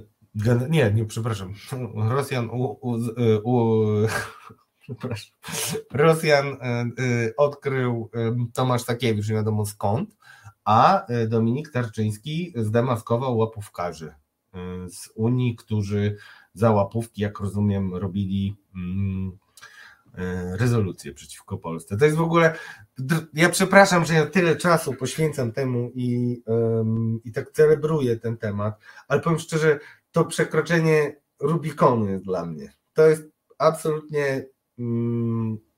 Nie, 0.70 0.92
nie, 0.92 1.06
przepraszam. 1.06 1.54
Rosjan 2.16 2.50
u, 2.50 2.64
u, 2.82 2.98
u, 3.44 3.86
przepraszam, 4.84 5.32
Rosjan 5.92 6.48
e, 6.48 6.56
e, 6.62 6.86
odkrył 7.38 8.10
e, 8.14 8.36
Tomasz 8.54 8.84
Sakiewicz, 8.84 9.30
nie 9.30 9.36
wiadomo 9.36 9.66
skąd, 9.66 10.18
a 10.66 11.06
Dominik 11.28 11.72
Tarczyński 11.72 12.54
zdemaskował 12.56 13.38
łapówkarzy 13.38 14.14
z 14.90 15.10
Unii, 15.16 15.56
którzy 15.56 16.18
za 16.54 16.72
łapówki, 16.72 17.22
jak 17.22 17.40
rozumiem, 17.40 17.96
robili 17.96 18.56
mm, 18.76 19.38
rezolucję 20.58 21.14
przeciwko 21.14 21.58
Polsce. 21.58 21.98
To 21.98 22.06
jest 22.06 22.18
w 22.18 22.22
ogóle, 22.22 22.56
ja 23.34 23.50
przepraszam, 23.50 24.06
że 24.06 24.14
ja 24.14 24.26
tyle 24.26 24.56
czasu 24.56 24.94
poświęcam 24.94 25.52
temu 25.52 25.92
i, 25.96 26.42
i 27.24 27.32
tak 27.32 27.52
celebruję 27.52 28.18
ten 28.18 28.38
temat, 28.38 28.80
ale 29.08 29.22
powiem 29.22 29.40
szczerze, 29.40 29.80
to 30.12 30.26
przekroczenie 30.26 31.16
Rubikonu 31.40 32.10
jest 32.10 32.24
dla 32.24 32.46
mnie. 32.46 32.74
To 32.94 33.08
jest 33.08 33.24
absolutnie 33.58 34.46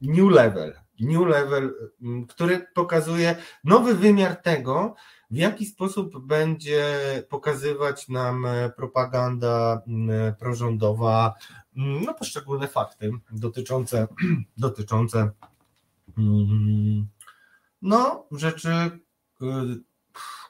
new 0.01 0.31
level. 0.31 0.73
New 0.99 1.27
level, 1.27 1.73
mm, 2.01 2.27
który 2.27 2.67
pokazuje 2.73 3.35
nowy 3.63 3.95
wymiar 3.95 4.35
tego, 4.35 4.95
w 5.31 5.35
jaki 5.35 5.65
sposób 5.65 6.25
będzie 6.25 6.83
pokazywać 7.29 8.07
nam 8.07 8.45
e, 8.45 8.69
propaganda 8.69 9.81
mm, 9.87 10.35
prorządowa 10.35 11.33
no, 11.75 12.13
poszczególne 12.13 12.67
fakty 12.67 13.11
dotyczące, 13.31 14.07
dotyczące 14.57 15.31
no, 17.81 18.27
rzeczy, 18.31 18.69
y, 19.41 19.45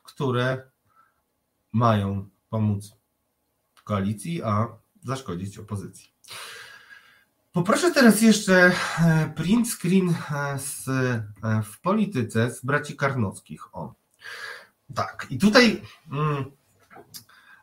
które 0.03 0.71
mają 1.71 2.29
pomóc 2.49 2.95
koalicji, 3.83 4.43
a 4.43 4.67
zaszkodzić 5.03 5.57
opozycji. 5.57 6.09
Poproszę 7.55 7.91
teraz 7.91 8.21
jeszcze 8.21 8.71
e, 8.99 9.33
print 9.35 9.67
screen 9.69 10.09
e, 10.09 10.59
z, 10.59 10.87
e, 10.87 11.23
w 11.63 11.81
polityce 11.81 12.51
z 12.51 12.65
braci 12.65 12.95
Karnockich. 12.95 13.75
O. 13.75 13.93
Tak, 14.95 15.27
i 15.29 15.37
tutaj 15.37 15.81
mm, 16.11 16.45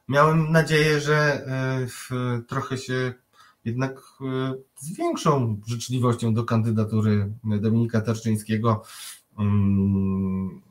miałem 0.09 0.53
nadzieję, 0.53 1.01
że 1.01 1.47
trochę 2.49 2.79
się 2.79 3.15
jednak 3.65 4.01
z 4.77 4.97
większą 4.97 5.61
życzliwością 5.67 6.35
do 6.35 6.45
kandydatury 6.45 7.33
Dominika 7.45 8.01
Tarczyńskiego 8.01 8.83
mm, 9.39 10.63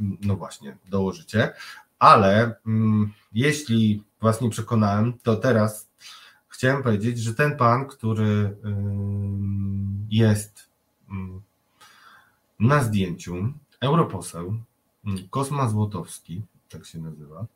no 0.00 0.36
właśnie, 0.36 0.76
dołożycie. 0.90 1.52
Ale 1.98 2.54
mm, 2.66 3.12
jeśli 3.32 4.04
Was 4.20 4.40
nie 4.40 4.50
przekonałem, 4.50 5.18
to 5.22 5.36
teraz 5.36 5.92
chciałem 6.62 6.82
powiedzieć, 6.82 7.18
że 7.18 7.34
ten 7.34 7.56
pan, 7.56 7.86
który 7.86 8.56
jest 10.10 10.68
na 12.60 12.82
zdjęciu, 12.82 13.52
europoseł, 13.80 14.54
Kosma 15.30 15.68
Złotowski, 15.68 16.42
tak 16.68 16.86
się 16.86 16.98
nazywa. 16.98 17.46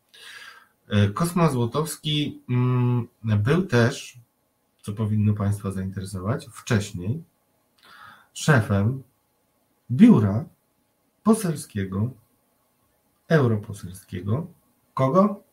E, 0.88 1.08
Kosma 1.08 1.50
Złotowski 1.50 2.42
był 3.22 3.66
też, 3.66 4.18
co 4.82 4.92
powinno 4.92 5.34
Państwa 5.34 5.70
zainteresować, 5.70 6.48
wcześniej 6.52 7.22
szefem 8.34 9.02
biura 9.90 10.44
poselskiego, 11.22 12.10
europoselskiego. 13.28 14.46
Kogo? 14.94 15.45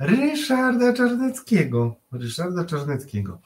Ryszarda 0.00 0.92
Czarneckiego. 0.92 1.96
Ryszarda 2.12 2.64
Czarneckiego. 2.64 3.40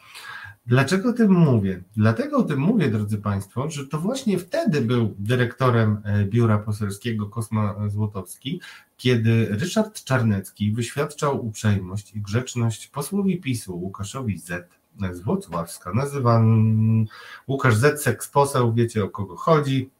Dlaczego 0.66 1.08
o 1.08 1.12
tym 1.12 1.32
mówię? 1.32 1.82
Dlatego 1.96 2.36
o 2.36 2.42
tym 2.42 2.58
mówię, 2.58 2.88
drodzy 2.88 3.18
Państwo, 3.18 3.70
że 3.70 3.86
to 3.86 4.00
właśnie 4.00 4.38
wtedy 4.38 4.80
był 4.80 5.14
dyrektorem 5.18 6.02
e, 6.04 6.24
biura 6.24 6.58
poselskiego 6.58 7.26
Kosma 7.26 7.74
Złotowski, 7.88 8.60
kiedy 8.96 9.46
Ryszard 9.50 10.04
Czarnecki 10.04 10.72
wyświadczał 10.72 11.46
uprzejmość 11.46 12.14
i 12.14 12.20
grzeczność 12.20 12.86
posłowi 12.86 13.40
PiSu 13.40 13.76
Łukaszowi 13.76 14.38
Z. 14.38 14.68
z 15.12 15.20
Włocławska. 15.20 15.92
Nazywam 15.94 17.06
Łukasz 17.48 17.76
Z. 17.76 18.02
seksposeł, 18.02 18.74
wiecie 18.74 19.04
o 19.04 19.08
kogo 19.08 19.36
chodzi. 19.36 19.90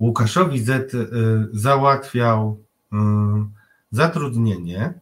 Łukaszowi 0.00 0.60
Z. 0.60 0.94
Y, 0.94 1.08
załatwiał 1.52 2.58
y, 2.92 2.96
zatrudnienie 3.90 4.94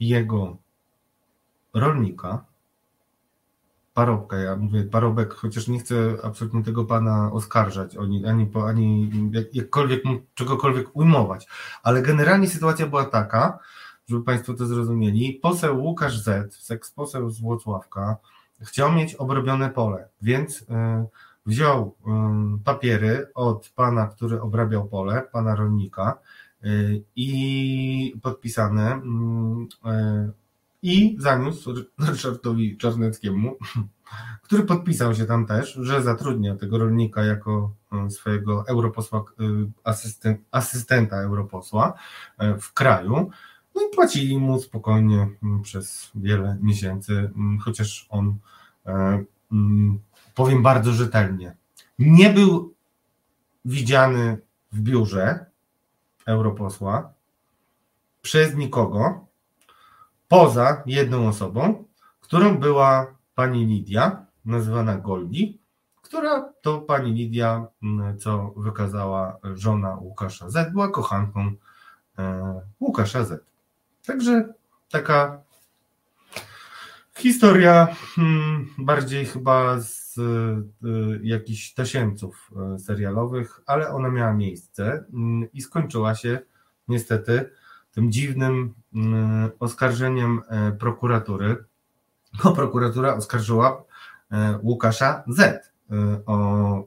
jego 0.00 0.56
rolnika, 1.74 2.44
parobka, 3.94 4.36
ja 4.36 4.56
mówię 4.56 4.84
parobek, 4.84 5.34
chociaż 5.34 5.68
nie 5.68 5.78
chcę 5.78 6.16
absolutnie 6.22 6.62
tego 6.62 6.84
pana 6.84 7.32
oskarżać, 7.32 7.96
ani, 7.96 8.26
ani, 8.26 8.50
ani 8.66 9.10
jakkolwiek 9.52 10.02
czegokolwiek 10.34 10.96
ujmować, 10.96 11.46
ale 11.82 12.02
generalnie 12.02 12.48
sytuacja 12.48 12.86
była 12.86 13.04
taka, 13.04 13.58
żeby 14.08 14.24
Państwo 14.24 14.54
to 14.54 14.66
zrozumieli, 14.66 15.34
poseł 15.42 15.84
Łukasz 15.84 16.18
Z, 16.18 16.54
seksposeł 16.54 17.30
z 17.30 17.40
Włocławka, 17.40 18.16
chciał 18.60 18.92
mieć 18.92 19.14
obrobione 19.14 19.70
pole, 19.70 20.08
więc 20.22 20.62
y, 20.62 20.64
wziął 21.46 21.94
papiery 22.64 23.30
od 23.34 23.68
pana, 23.68 24.06
który 24.06 24.40
obrabiał 24.40 24.88
pole, 24.88 25.22
pana 25.32 25.54
rolnika 25.54 26.18
i 27.16 28.14
podpisane 28.22 28.96
y, 28.96 30.32
i 30.82 31.16
zaniósł 31.18 31.74
Ryszardowi 31.98 32.76
Czarneckiemu, 32.76 33.56
który 34.44 34.62
podpisał 34.62 35.14
się 35.14 35.24
tam 35.24 35.46
też, 35.46 35.72
że 35.72 36.02
zatrudnia 36.02 36.56
tego 36.56 36.78
rolnika 36.78 37.24
jako 37.24 37.72
swojego 38.10 38.64
europosła, 38.68 39.24
asystent, 39.84 40.40
asystenta 40.50 41.16
europosła 41.16 41.94
w 42.60 42.72
kraju. 42.72 43.30
No 43.74 43.82
i 43.82 43.94
płacili 43.94 44.38
mu 44.38 44.60
spokojnie 44.60 45.28
przez 45.62 46.10
wiele 46.14 46.58
miesięcy, 46.62 47.30
chociaż 47.60 48.06
on 48.10 48.34
powiem 50.34 50.62
bardzo 50.62 50.92
rzetelnie, 50.92 51.56
nie 51.98 52.30
był 52.30 52.74
widziany 53.64 54.38
w 54.72 54.80
biurze 54.80 55.46
europosła 56.28 57.12
przez 58.22 58.54
nikogo 58.54 59.26
poza 60.28 60.82
jedną 60.86 61.28
osobą, 61.28 61.84
którą 62.20 62.58
była 62.58 63.06
pani 63.34 63.66
Lidia, 63.66 64.26
nazywana 64.44 64.96
Goldi, 64.96 65.58
która 66.02 66.52
to 66.62 66.80
pani 66.80 67.12
Lidia, 67.12 67.66
mm, 67.82 68.18
co 68.18 68.54
wykazała 68.56 69.38
żona 69.54 69.94
Łukasza 69.94 70.50
Z, 70.50 70.72
była 70.72 70.88
kochanką 70.88 71.52
e, 72.18 72.60
Łukasza 72.80 73.24
Z. 73.24 73.44
Także 74.06 74.52
taka 74.90 75.42
historia 77.16 77.88
hmm, 78.14 78.68
bardziej 78.78 79.26
chyba 79.26 79.80
z 79.80 80.07
Y, 80.18 81.20
jakichś 81.22 81.74
tasiemców 81.74 82.50
y, 82.76 82.78
serialowych, 82.78 83.60
ale 83.66 83.90
ona 83.90 84.08
miała 84.08 84.32
miejsce 84.32 85.04
mm, 85.12 85.52
i 85.52 85.62
skończyła 85.62 86.14
się 86.14 86.38
niestety 86.88 87.50
tym 87.92 88.12
dziwnym 88.12 88.74
oskarżeniem 89.58 90.42
prokuratury, 90.78 91.56
bo 92.44 92.52
prokuratura 92.52 93.14
oskarżyła 93.14 93.84
Łukasza 94.62 95.24
Z 95.28 95.72
o 96.26 96.36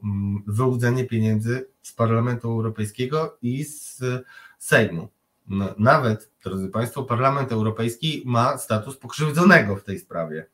mm, 0.03 0.43
wyłudzenie 0.47 1.05
pieniędzy 1.05 1.67
z 1.81 1.93
Parlamentu 1.93 2.47
Europejskiego 2.47 3.37
i 3.41 3.63
z 3.63 4.01
Sejmu. 4.59 5.07
Nawet, 5.77 6.31
drodzy 6.43 6.67
Państwo, 6.67 7.03
Parlament 7.03 7.51
Europejski 7.51 8.23
ma 8.25 8.57
status 8.57 8.97
pokrzywdzonego 8.97 9.75
w 9.75 9.83
tej 9.83 9.99
sprawie. 9.99 10.45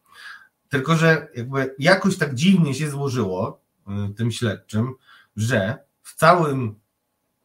Tylko, 0.70 0.96
że 0.96 1.28
jakby 1.36 1.76
jakoś 1.80 2.18
tak 2.18 2.36
dziwnie 2.36 2.74
się 2.74 2.90
złożyło 2.90 3.62
y, 4.10 4.14
tym 4.14 4.32
śledczym, 4.32 4.94
że 5.36 5.78
w 6.04 6.16
całym 6.16 6.76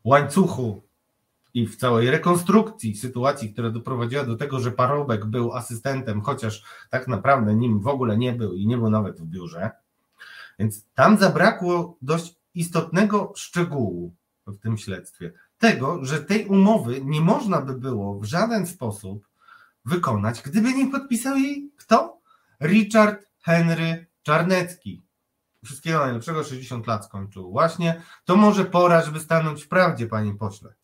łańcuchu 0.04 0.82
i 1.54 1.66
w 1.66 1.76
całej 1.76 2.10
rekonstrukcji 2.10 2.96
sytuacji, 2.96 3.52
która 3.52 3.70
doprowadziła 3.70 4.24
do 4.24 4.36
tego, 4.36 4.60
że 4.60 4.72
Parobek 4.72 5.24
był 5.24 5.52
asystentem, 5.52 6.20
chociaż 6.20 6.64
tak 6.90 7.08
naprawdę 7.08 7.54
nim 7.54 7.80
w 7.80 7.86
ogóle 7.86 8.18
nie 8.18 8.32
był 8.32 8.54
i 8.54 8.66
nie 8.66 8.78
był 8.78 8.90
nawet 8.90 9.20
w 9.20 9.26
biurze, 9.26 9.70
więc 10.58 10.86
tam 10.94 11.18
zabrakło 11.18 11.96
dość 12.02 12.36
istotnego 12.54 13.32
szczegółu 13.36 14.14
w 14.46 14.58
tym 14.58 14.78
śledztwie. 14.78 15.32
Tego, 15.58 16.04
że 16.04 16.22
tej 16.22 16.46
umowy 16.46 17.00
nie 17.04 17.20
można 17.20 17.60
by 17.60 17.74
było 17.74 18.20
w 18.20 18.24
żaden 18.24 18.66
sposób 18.66 19.28
wykonać, 19.84 20.42
gdyby 20.42 20.72
nie 20.72 20.90
podpisał 20.90 21.36
jej 21.36 21.70
kto? 21.76 22.21
Richard 22.60 23.26
Henry 23.42 24.06
Czarnecki. 24.22 25.02
Wszystkiego 25.64 25.98
najlepszego, 25.98 26.44
60 26.44 26.86
lat 26.86 27.04
skończył 27.04 27.50
właśnie. 27.50 28.02
To 28.24 28.36
może 28.36 28.64
pora, 28.64 29.02
żeby 29.02 29.20
stanąć 29.20 29.62
w 29.62 29.68
prawdzie, 29.68 30.06
panie 30.06 30.34
pośle. 30.34 30.74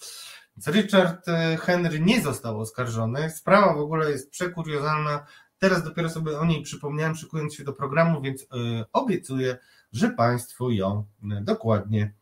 Więc 0.59 0.77
Richard 0.77 1.29
e, 1.29 1.57
Henry 1.57 2.01
nie 2.01 2.23
został 2.23 2.61
oskarżony. 2.61 3.31
Sprawa 3.31 3.75
w 3.75 3.79
ogóle 3.79 4.11
jest 4.11 4.31
przekuriozalna. 4.31 5.27
Teraz 5.59 5.85
dopiero 5.85 6.11
sobie 6.11 6.39
o 6.39 6.45
niej 6.45 6.63
przypomniałem, 6.63 7.17
szykując 7.17 7.55
się 7.55 7.65
do 7.65 7.73
programu, 7.73 8.21
więc 8.21 8.43
e, 8.43 8.47
obiecuję, 8.93 9.59
że 9.93 10.11
Państwu 10.11 10.71
ją 10.71 11.05
e, 11.23 11.41
dokładnie 11.41 12.15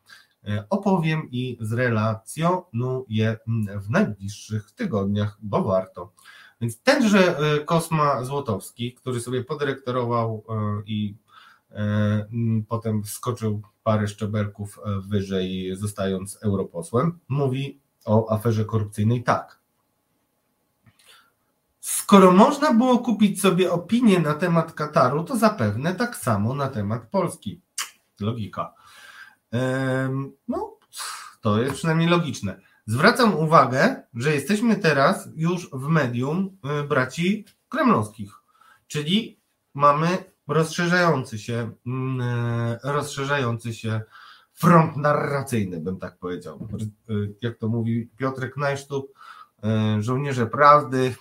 opowiem 0.69 1.27
i 1.31 1.57
zrelacjonuję 1.61 3.37
w 3.81 3.89
najbliższych 3.89 4.71
tygodniach, 4.71 5.37
bo 5.41 5.63
warto. 5.63 6.13
Więc 6.61 6.81
tenże 6.81 7.37
e, 7.37 7.59
Kosma 7.59 8.23
Złotowski, 8.23 8.93
który 8.93 9.19
sobie 9.19 9.43
podyrektorował 9.43 10.43
e, 10.49 10.81
i 10.85 11.15
e, 11.71 12.27
potem 12.67 13.05
skoczył 13.05 13.61
parę 13.83 14.07
szczebelków 14.07 14.79
wyżej, 15.07 15.75
zostając 15.75 16.39
europosłem, 16.43 17.19
mówi 17.27 17.79
o 18.05 18.31
aferze 18.31 18.65
korupcyjnej 18.65 19.23
tak. 19.23 19.59
Skoro 21.79 22.31
można 22.31 22.73
było 22.73 22.99
kupić 22.99 23.41
sobie 23.41 23.71
opinię 23.71 24.19
na 24.19 24.33
temat 24.33 24.73
Kataru, 24.73 25.23
to 25.23 25.37
zapewne 25.37 25.95
tak 25.95 26.17
samo 26.17 26.55
na 26.55 26.67
temat 26.67 27.09
Polski. 27.09 27.61
Logika. 28.19 28.73
No, 30.47 30.77
to 31.41 31.61
jest 31.61 31.75
przynajmniej 31.75 32.09
logiczne. 32.09 32.59
Zwracam 32.89 33.35
uwagę, 33.35 34.03
że 34.13 34.33
jesteśmy 34.33 34.75
teraz 34.75 35.29
już 35.35 35.69
w 35.73 35.87
medium 35.87 36.57
y, 36.81 36.87
braci 36.87 37.45
kremlowskich, 37.69 38.33
czyli 38.87 39.39
mamy 39.73 40.07
rozszerzający 40.47 41.39
się, 41.39 41.71
mm, 41.85 42.21
y, 42.21 42.79
rozszerzający 42.83 43.73
się 43.73 44.01
front 44.53 44.97
narracyjny, 44.97 45.79
bym 45.79 45.99
tak 45.99 46.17
powiedział. 46.17 46.67
Y, 47.09 47.35
jak 47.41 47.57
to 47.57 47.67
mówi 47.67 48.09
Piotrek 48.17 48.57
Najsztuk, 48.57 49.19
żołnierze 49.99 50.45
prawdy, 50.45 51.15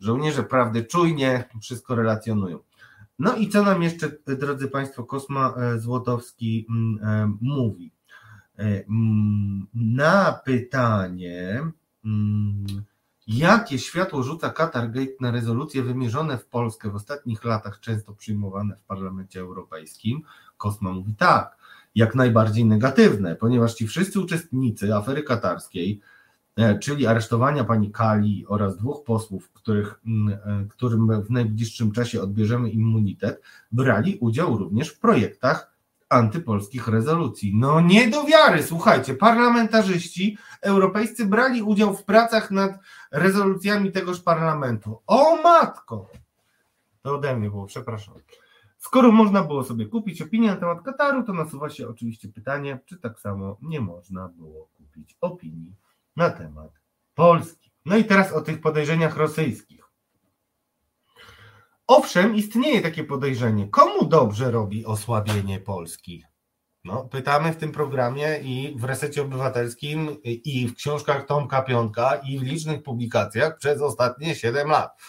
żołnierze 0.00 0.42
prawdy 0.42 0.84
czujnie 0.84 1.48
wszystko 1.62 1.94
relacjonują. 1.94 2.58
No 3.18 3.36
i 3.36 3.48
co 3.48 3.62
nam 3.62 3.82
jeszcze, 3.82 4.10
drodzy 4.26 4.68
Państwo, 4.68 5.04
Kosma 5.04 5.54
Złotowski 5.76 6.66
mm, 6.70 7.38
mówi? 7.40 7.92
E, 8.62 8.84
mm, 8.88 9.66
na 9.74 10.40
pytanie, 10.44 11.60
mm, 12.04 12.66
Jakie 13.26 13.78
światło 13.78 14.22
rzuca 14.22 14.50
Qatargate 14.50 15.12
na 15.20 15.30
rezolucje 15.30 15.82
wymierzone 15.82 16.38
w 16.38 16.46
Polskę 16.46 16.90
w 16.90 16.94
ostatnich 16.94 17.44
latach, 17.44 17.80
często 17.80 18.14
przyjmowane 18.14 18.76
w 18.76 18.86
Parlamencie 18.86 19.40
Europejskim? 19.40 20.22
Kosma 20.56 20.92
mówi 20.92 21.14
tak, 21.14 21.56
jak 21.94 22.14
najbardziej 22.14 22.64
negatywne, 22.64 23.36
ponieważ 23.36 23.74
ci 23.74 23.86
wszyscy 23.86 24.20
uczestnicy 24.20 24.94
afery 24.94 25.22
katarskiej, 25.22 26.00
e, 26.56 26.78
czyli 26.78 27.06
aresztowania 27.06 27.64
pani 27.64 27.90
Kali 27.90 28.44
oraz 28.48 28.76
dwóch 28.76 29.04
posłów, 29.04 29.50
których, 29.50 30.00
mm, 30.06 30.38
e, 30.44 30.66
którym 30.68 31.22
w 31.22 31.30
najbliższym 31.30 31.92
czasie 31.92 32.22
odbierzemy 32.22 32.70
immunitet, 32.70 33.42
brali 33.72 34.18
udział 34.20 34.58
również 34.58 34.88
w 34.88 34.98
projektach 34.98 35.71
antypolskich 36.12 36.88
rezolucji. 36.88 37.52
No 37.56 37.80
nie 37.80 38.08
do 38.08 38.24
wiary, 38.24 38.62
słuchajcie, 38.62 39.14
parlamentarzyści 39.14 40.38
europejscy 40.60 41.26
brali 41.26 41.62
udział 41.62 41.96
w 41.96 42.04
pracach 42.04 42.50
nad 42.50 42.78
rezolucjami 43.10 43.92
tegoż 43.92 44.20
parlamentu. 44.20 45.02
O 45.06 45.42
matko! 45.42 46.08
To 47.02 47.14
ode 47.14 47.36
mnie 47.36 47.50
było, 47.50 47.66
przepraszam. 47.66 48.14
Skoro 48.78 49.12
można 49.12 49.42
było 49.42 49.64
sobie 49.64 49.86
kupić 49.86 50.22
opinię 50.22 50.48
na 50.48 50.56
temat 50.56 50.82
Kataru, 50.82 51.22
to 51.22 51.32
nasuwa 51.32 51.70
się 51.70 51.88
oczywiście 51.88 52.28
pytanie, 52.28 52.78
czy 52.86 52.96
tak 52.96 53.20
samo 53.20 53.56
nie 53.62 53.80
można 53.80 54.28
było 54.28 54.68
kupić 54.76 55.16
opinii 55.20 55.74
na 56.16 56.30
temat 56.30 56.70
Polski. 57.14 57.70
No 57.84 57.96
i 57.96 58.04
teraz 58.04 58.32
o 58.32 58.40
tych 58.40 58.60
podejrzeniach 58.60 59.16
rosyjskich. 59.16 59.81
Owszem, 61.94 62.34
istnieje 62.34 62.80
takie 62.80 63.04
podejrzenie. 63.04 63.68
Komu 63.68 64.04
dobrze 64.04 64.50
robi 64.50 64.86
osłabienie 64.86 65.60
Polski? 65.60 66.24
No, 66.84 67.04
pytamy 67.04 67.52
w 67.52 67.56
tym 67.56 67.72
programie 67.72 68.38
i 68.42 68.74
w 68.78 68.84
resecie 68.84 69.22
obywatelskim, 69.22 70.16
i 70.24 70.68
w 70.68 70.74
książkach 70.74 71.26
Tomka 71.26 71.62
Piątka, 71.62 72.16
i 72.16 72.38
w 72.38 72.42
licznych 72.42 72.82
publikacjach 72.82 73.58
przez 73.58 73.80
ostatnie 73.80 74.34
7 74.34 74.68
lat. 74.68 75.00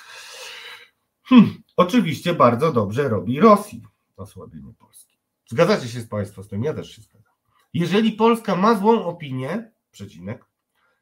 Hmm, 1.24 1.64
oczywiście 1.78 2.34
bardzo 2.34 2.72
dobrze 2.72 3.10
robi 3.10 3.40
Rosji 3.40 3.84
osłabienie 4.18 4.74
Polski. 4.80 5.18
Zgadzacie 5.48 5.88
się 5.88 6.02
z 6.02 6.08
Państwo 6.08 6.44
z 6.44 6.48
tym? 6.48 6.64
Ja 6.64 6.74
też 6.74 6.96
się 6.96 7.02
zgadzam. 7.02 7.34
Jeżeli 7.74 8.12
Polska 8.12 8.56
ma 8.56 8.80
złą 8.80 9.06
opinię, 9.06 9.72
przecinek, 9.92 10.46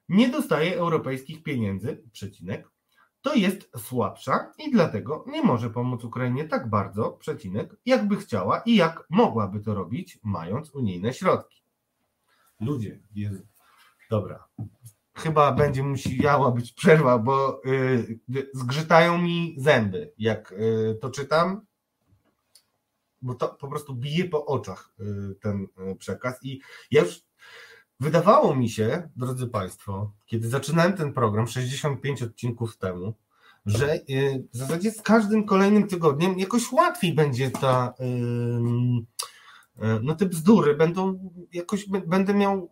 nie 0.10 0.30
dostaje 0.30 0.76
europejskich 0.76 1.44
pieniędzy, 1.44 2.04
przecinek, 2.12 2.71
to 3.22 3.36
jest 3.36 3.70
słabsza 3.78 4.54
i 4.58 4.72
dlatego 4.72 5.26
nie 5.28 5.44
może 5.44 5.70
pomóc 5.70 6.04
Ukrainie 6.04 6.48
tak 6.48 6.70
bardzo, 6.70 7.12
przecinek, 7.12 7.76
jakby 7.86 8.18
chciała 8.18 8.60
i 8.60 8.76
jak 8.76 9.04
mogłaby 9.10 9.60
to 9.60 9.74
robić, 9.74 10.20
mając 10.24 10.76
unijne 10.76 11.14
środki. 11.14 11.62
Ludzie, 12.60 13.00
Jezu. 13.16 13.44
Dobra. 14.10 14.48
Chyba 15.14 15.52
będzie 15.52 15.84
musiała 15.84 16.52
być 16.52 16.72
przerwa, 16.72 17.20
bo 17.20 17.62
y, 17.66 18.20
zgrzytają 18.54 19.18
mi 19.18 19.56
zęby, 19.58 20.14
jak 20.18 20.52
y, 20.52 20.98
to 21.02 21.10
czytam, 21.10 21.66
bo 23.22 23.36
to 23.36 23.48
po 23.50 23.68
prostu 23.68 23.96
bije 23.96 24.26
po 24.26 24.46
oczach 24.46 24.94
y, 25.00 25.36
ten 25.36 25.68
y, 25.92 25.96
przekaz 25.96 26.40
i 26.44 26.62
ja 26.92 27.02
już 27.02 27.22
Wydawało 28.02 28.56
mi 28.56 28.70
się, 28.70 29.10
drodzy 29.16 29.48
Państwo, 29.48 30.12
kiedy 30.26 30.50
zaczynałem 30.50 30.94
ten 30.94 31.14
program 31.14 31.48
65 31.48 32.24
odcinków 32.24 32.78
temu, 32.78 33.14
że 33.66 33.96
y, 33.96 34.48
w 34.54 34.58
zasadzie 34.58 34.92
z 34.92 35.02
każdym 35.02 35.46
kolejnym 35.46 35.88
tygodniem 35.88 36.40
jakoś 36.40 36.72
łatwiej 36.72 37.14
będzie 37.14 37.52
ta, 37.52 37.94
no 40.04 40.16
te 40.16 40.26
bzdury 40.26 40.76
będą 40.76 41.32
jakoś, 41.54 41.90
będę 41.90 42.34
miał 42.34 42.70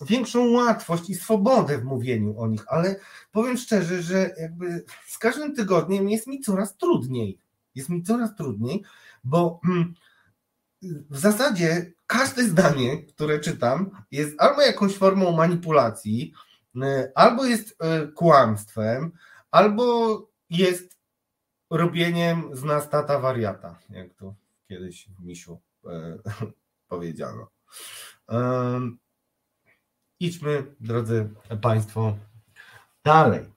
większą 0.00 0.50
łatwość 0.50 1.10
i 1.10 1.14
swobodę 1.14 1.78
w 1.78 1.84
mówieniu 1.84 2.38
o 2.38 2.46
nich, 2.46 2.64
ale 2.68 2.96
powiem 3.32 3.56
szczerze, 3.56 4.02
że 4.02 4.34
jakby 4.40 4.84
z 5.06 5.18
każdym 5.18 5.54
tygodniem 5.54 6.08
jest 6.08 6.26
mi 6.26 6.40
coraz 6.40 6.76
trudniej. 6.76 7.38
Jest 7.74 7.88
mi 7.88 8.02
coraz 8.02 8.36
trudniej, 8.36 8.82
bo 9.24 9.60
w 11.10 11.18
zasadzie 11.18 11.92
każde 12.18 12.44
zdanie, 12.44 13.02
które 13.02 13.40
czytam, 13.40 13.90
jest 14.10 14.40
albo 14.40 14.62
jakąś 14.62 14.96
formą 14.96 15.32
manipulacji, 15.32 16.32
y, 16.76 17.12
albo 17.14 17.44
jest 17.44 17.70
y, 17.70 18.12
kłamstwem, 18.12 19.12
albo 19.50 20.18
jest 20.50 20.98
robieniem 21.70 22.56
z 22.56 22.64
nas 22.64 22.90
tata 22.90 23.18
wariata, 23.18 23.78
jak 23.90 24.14
to 24.14 24.34
kiedyś 24.68 25.08
w 25.08 25.24
misiu 25.24 25.60
y, 25.84 25.88
powiedziano. 26.88 27.50
Idźmy, 30.20 30.74
drodzy 30.80 31.28
Państwo, 31.62 32.16
dalej. 33.04 33.52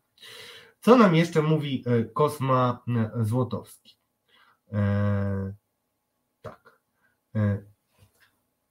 Co 0.81 0.97
nam 0.97 1.15
jeszcze 1.15 1.41
mówi 1.41 1.83
Kosma 2.13 2.83
Złotowski? 3.21 3.97
E, 4.73 5.53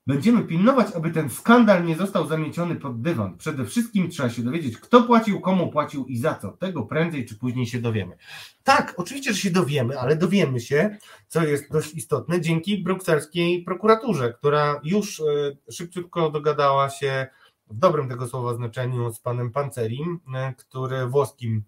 będziemy 0.07 0.45
pilnować, 0.45 0.93
aby 0.95 1.11
ten 1.11 1.31
skandal 1.31 1.85
nie 1.85 1.97
został 1.97 2.27
zamieciony 2.27 2.77
pod 2.77 3.03
dywan. 3.03 3.39
Przede 3.39 3.65
wszystkim 3.65 4.11
trzeba 4.11 4.31
się 4.31 4.43
dowiedzieć, 4.43 4.79
kto 4.79 5.03
płacił, 5.03 5.41
komu 5.41 5.73
płacił 5.73 6.07
i 6.07 6.19
za 6.19 6.35
co. 6.35 6.53
Tego 6.53 6.83
prędzej 6.83 7.27
czy 7.27 7.39
później 7.39 7.67
się 7.67 7.81
dowiemy. 7.81 8.17
Tak, 8.65 8.95
oczywiście, 8.97 9.33
że 9.33 9.41
się 9.41 9.51
dowiemy, 9.51 10.01
ale 10.01 10.17
dowiemy 10.17 10.61
się, 10.61 10.99
co 11.29 11.45
jest 11.45 11.73
dość 11.73 11.95
istotne, 11.95 12.41
dzięki 12.41 12.83
brukselskiej 12.83 13.63
prokuraturze, 13.63 14.33
która 14.33 14.81
już 14.85 15.21
e, 15.21 15.73
szybciutko 15.73 16.31
dogadała 16.31 16.91
się 16.91 17.27
w 17.71 17.79
dobrym 17.79 18.09
tego 18.09 18.27
słowa 18.27 18.55
znaczeniu 18.55 19.13
z 19.13 19.21
panem 19.21 19.53
Pancerim, 19.53 20.21
e, 20.35 20.55
który 20.59 21.07
włoskim 21.07 21.63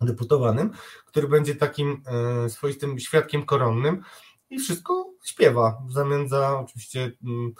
deputowanym, 0.00 0.70
który 1.06 1.28
będzie 1.28 1.54
takim 1.54 2.02
swoistym 2.48 2.98
świadkiem 2.98 3.46
koronnym 3.46 4.02
i 4.50 4.58
wszystko 4.58 5.10
śpiewa 5.24 5.82
w 5.86 5.92
zamian 5.92 6.28
za 6.28 6.58
oczywiście 6.58 7.12
mm, 7.24 7.52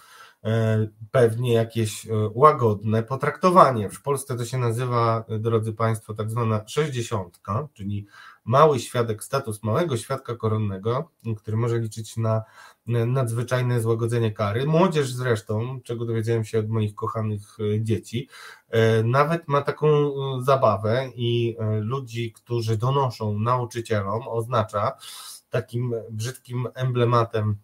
e, 0.44 0.89
pewnie 1.11 1.52
jakieś 1.52 2.06
e, 2.06 2.11
łagodne 2.35 3.02
potraktowanie. 3.02 3.90
W 3.90 4.02
Polsce 4.02 4.36
to 4.36 4.44
się 4.44 4.59
nazywa, 4.59 5.24
drodzy 5.39 5.73
Państwo, 5.73 6.15
tak 6.15 6.31
zwana 6.31 6.69
sześćdziesiątka, 6.69 7.69
czyli 7.73 8.06
mały 8.44 8.81
świadek, 8.81 9.24
status 9.24 9.62
małego 9.62 9.97
świadka 9.97 10.36
koronnego, 10.36 11.11
który 11.36 11.56
może 11.56 11.78
liczyć 11.78 12.16
na 12.16 12.43
nadzwyczajne 12.86 13.81
złagodzenie 13.81 14.32
kary. 14.32 14.66
Młodzież 14.66 15.12
zresztą, 15.12 15.81
czego 15.85 16.05
dowiedziałem 16.05 16.44
się 16.44 16.59
od 16.59 16.69
moich 16.69 16.94
kochanych 16.94 17.56
e, 17.61 17.81
dzieci, 17.82 18.28
nawet 19.05 19.48
ma 19.48 19.62
taką 19.62 20.12
zabawę 20.43 21.11
i 21.15 21.56
ludzi, 21.81 22.32
którzy 22.32 22.77
donoszą 22.77 23.39
nauczycielom, 23.39 24.28
oznacza, 24.28 24.93
takim 25.55 25.95
brzydkim 26.11 26.69
emblematem 26.75 27.57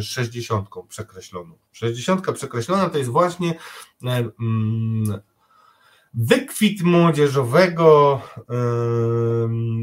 60 0.00 0.68
e, 0.76 0.88
przekreśloną. 0.88 1.54
60 1.72 2.32
przekreślona 2.34 2.90
to 2.90 2.98
jest 2.98 3.10
właśnie 3.10 3.58
e, 4.04 4.30
mm, 4.40 5.20
wykwit 6.14 6.82
młodzieżowego 6.82 8.20
e, 8.38 8.54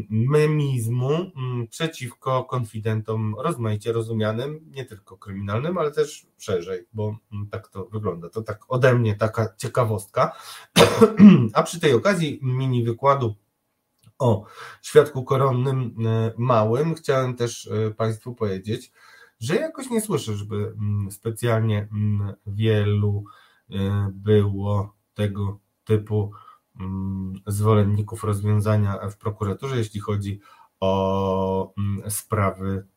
memizmu 0.10 1.10
mm, 1.10 1.68
przeciwko 1.68 2.44
konfidentom 2.44 3.36
rozmaicie 3.40 3.94
rozumianym, 3.94 4.60
nie 4.72 4.86
tylko 4.86 5.18
kryminalnym, 5.18 5.78
ale 5.78 5.92
też 5.92 6.28
szerzej, 6.38 6.86
bo 6.94 7.18
mm, 7.34 7.48
tak 7.48 7.68
to 7.68 7.86
wygląda. 7.86 8.30
To 8.30 8.42
tak 8.42 8.60
ode 8.68 8.94
mnie 8.94 9.16
taka 9.16 9.54
ciekawostka. 9.58 10.36
A 11.54 11.64
przy 11.64 11.80
tej 11.80 11.94
okazji 11.94 12.40
mini 12.42 12.84
wykładu 12.84 13.36
o 14.20 14.46
świadku 14.82 15.24
koronnym 15.24 15.96
e, 16.06 16.34
małym 16.38 16.96
chciałem 16.96 17.36
też 17.36 17.68
e, 17.68 17.92
Państwu 17.92 18.36
powiedzieć, 18.36 18.92
że 19.40 19.56
jakoś 19.56 19.90
nie 19.90 20.02
słyszę, 20.02 20.36
żeby 20.36 20.56
mm, 20.56 21.12
specjalnie 21.12 21.88
mm, 21.92 22.34
wielu 22.48 23.24
e, 23.70 24.10
było 24.14 24.96
tego 25.14 25.60
typu 25.84 26.32
mm, 26.80 27.34
zwolenników 27.48 28.24
rozwiązania 28.24 29.10
w 29.10 29.18
prokuraturze, 29.18 29.78
jeśli 29.78 30.00
chodzi 30.00 30.40
o 30.80 31.74
sprawy 32.10 32.88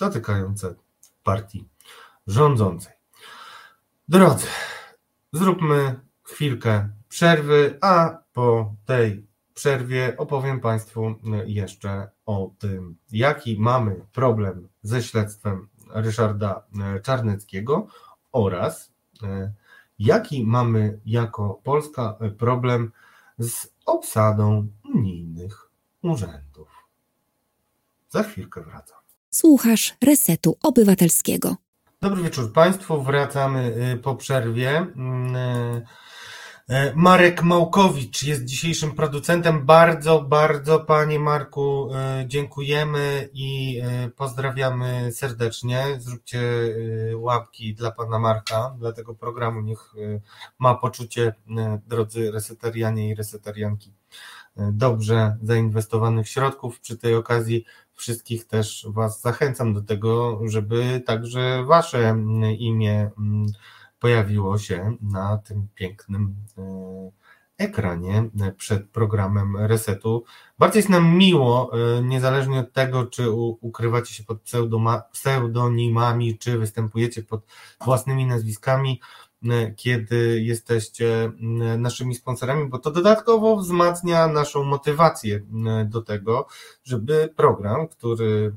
dotykające 0.00 0.74
partii 1.22 1.68
rządzącej. 2.26 2.92
Drodzy, 4.08 4.46
zróbmy 5.32 6.00
chwilkę 6.22 6.88
przerwy, 7.08 7.78
a 7.80 8.18
po 8.32 8.74
tej 8.84 9.26
przerwie 9.54 10.14
opowiem 10.18 10.60
Państwu 10.60 11.06
e, 11.06 11.14
jeszcze 11.46 12.10
o 12.26 12.50
tym, 12.58 12.96
jaki 13.12 13.60
mamy 13.60 14.06
problem 14.12 14.68
ze 14.82 15.02
śledztwem 15.02 15.68
Ryszarda 15.94 16.66
e, 16.80 17.00
Czarneckiego 17.00 17.86
oraz 18.32 18.92
e, 19.22 19.52
jaki 19.98 20.46
mamy 20.46 21.00
jako 21.06 21.60
Polska 21.64 22.18
problem 22.38 22.92
z 23.38 23.68
obsadą 23.86 24.68
unijnych 24.94 25.70
urzędów. 26.02 26.68
Za 28.08 28.22
chwilkę 28.22 28.62
wracam. 28.62 28.98
Słuchasz 29.30 29.96
Resetu 30.04 30.56
Obywatelskiego. 30.62 31.56
Dobry 32.00 32.22
wieczór 32.22 32.52
Państwu. 32.52 33.02
Wracamy 33.02 33.98
po 34.02 34.16
przerwie. 34.16 34.86
E, 36.68 36.92
Marek 36.96 37.42
Małkowicz 37.42 38.22
jest 38.22 38.44
dzisiejszym 38.44 38.92
producentem. 38.92 39.66
Bardzo, 39.66 40.22
bardzo 40.22 40.80
Panie 40.80 41.18
Marku 41.18 41.94
e, 41.94 42.24
dziękujemy 42.26 43.28
i 43.32 43.80
e, 43.82 44.08
pozdrawiamy 44.08 45.12
serdecznie. 45.12 45.84
Zróbcie 45.98 46.40
łapki 47.14 47.74
dla 47.74 47.90
Pana 47.90 48.18
Marka, 48.18 48.74
dla 48.78 48.92
tego 48.92 49.14
programu. 49.14 49.60
Niech 49.60 49.94
ma 50.58 50.74
poczucie, 50.74 51.34
drodzy 51.86 52.30
resetarianie 52.30 53.08
i 53.08 53.14
resetarianki, 53.14 53.92
dobrze 54.56 55.36
zainwestowanych 55.42 56.28
środków. 56.28 56.80
Przy 56.80 56.98
tej 56.98 57.14
okazji 57.14 57.64
wszystkich 57.94 58.46
też 58.46 58.86
Was 58.88 59.20
zachęcam 59.20 59.74
do 59.74 59.82
tego, 59.82 60.40
żeby 60.44 61.02
także 61.06 61.64
Wasze 61.64 62.16
imię 62.58 63.10
pojawiło 64.02 64.58
się 64.58 64.96
na 65.02 65.38
tym 65.38 65.68
pięknym 65.74 66.36
e, 66.58 67.10
ekranie 67.58 68.30
przed 68.56 68.90
programem 68.90 69.56
resetu. 69.56 70.24
Bardzo 70.58 70.78
jest 70.78 70.88
nam 70.88 71.16
miło, 71.16 71.70
e, 71.98 72.02
niezależnie 72.02 72.60
od 72.60 72.72
tego, 72.72 73.06
czy 73.06 73.30
ukrywacie 73.60 74.14
się 74.14 74.24
pod 74.24 74.38
pseudonimami, 75.12 76.38
czy 76.38 76.58
występujecie 76.58 77.22
pod 77.22 77.46
własnymi 77.84 78.26
nazwiskami, 78.26 79.00
kiedy 79.76 80.40
jesteście 80.42 81.32
naszymi 81.78 82.14
sponsorami, 82.14 82.68
bo 82.68 82.78
to 82.78 82.90
dodatkowo 82.90 83.56
wzmacnia 83.56 84.28
naszą 84.28 84.64
motywację 84.64 85.42
do 85.86 86.02
tego, 86.02 86.46
żeby 86.84 87.32
program, 87.36 87.88
który 87.88 88.56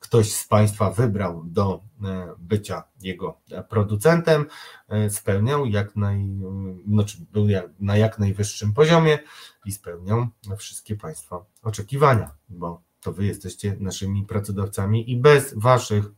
ktoś 0.00 0.32
z 0.32 0.48
Państwa 0.48 0.90
wybrał 0.90 1.42
do 1.44 1.80
e, 2.04 2.34
bycia 2.38 2.82
jego 3.00 3.40
producentem, 3.68 4.46
e, 4.88 5.10
spełniał 5.10 5.66
jak 5.66 5.96
naj, 5.96 6.40
znaczy 6.88 7.18
był 7.32 7.46
na 7.80 7.96
jak 7.96 8.18
najwyższym 8.18 8.72
poziomie 8.72 9.18
i 9.64 9.72
spełniał 9.72 10.26
wszystkie 10.56 10.96
Państwa 10.96 11.44
oczekiwania, 11.62 12.30
bo 12.48 12.82
to 13.00 13.12
Wy 13.12 13.26
jesteście 13.26 13.76
naszymi 13.80 14.24
pracodawcami 14.24 15.10
i 15.10 15.16
bez 15.16 15.54
Waszych 15.56 16.04
mm, 16.04 16.14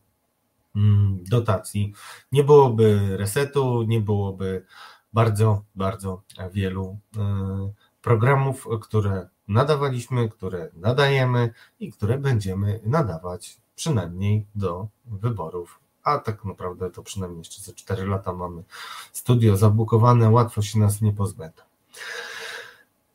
dotacji 1.23 1.93
nie 2.31 2.43
byłoby 2.43 3.17
resetu, 3.17 3.83
nie 3.83 4.01
byłoby 4.01 4.65
bardzo, 5.13 5.63
bardzo 5.75 6.21
wielu 6.53 6.97
e, 7.17 7.71
programów, 8.01 8.67
które 8.81 9.27
nadawaliśmy, 9.47 10.29
które 10.29 10.69
nadajemy 10.73 11.53
i 11.79 11.91
które 11.91 12.17
będziemy 12.17 12.79
nadawać 12.85 13.57
przynajmniej 13.75 14.45
do 14.55 14.87
wyborów. 15.05 15.79
A 16.03 16.17
tak 16.17 16.45
naprawdę 16.45 16.91
to 16.91 17.03
przynajmniej 17.03 17.39
jeszcze 17.39 17.61
za 17.61 17.73
4 17.73 18.05
lata 18.05 18.33
mamy 18.33 18.63
studio 19.11 19.57
zabukowane, 19.57 20.29
łatwo 20.29 20.61
się 20.61 20.79
nas 20.79 21.01
nie 21.01 21.13
pozbędą. 21.13 21.61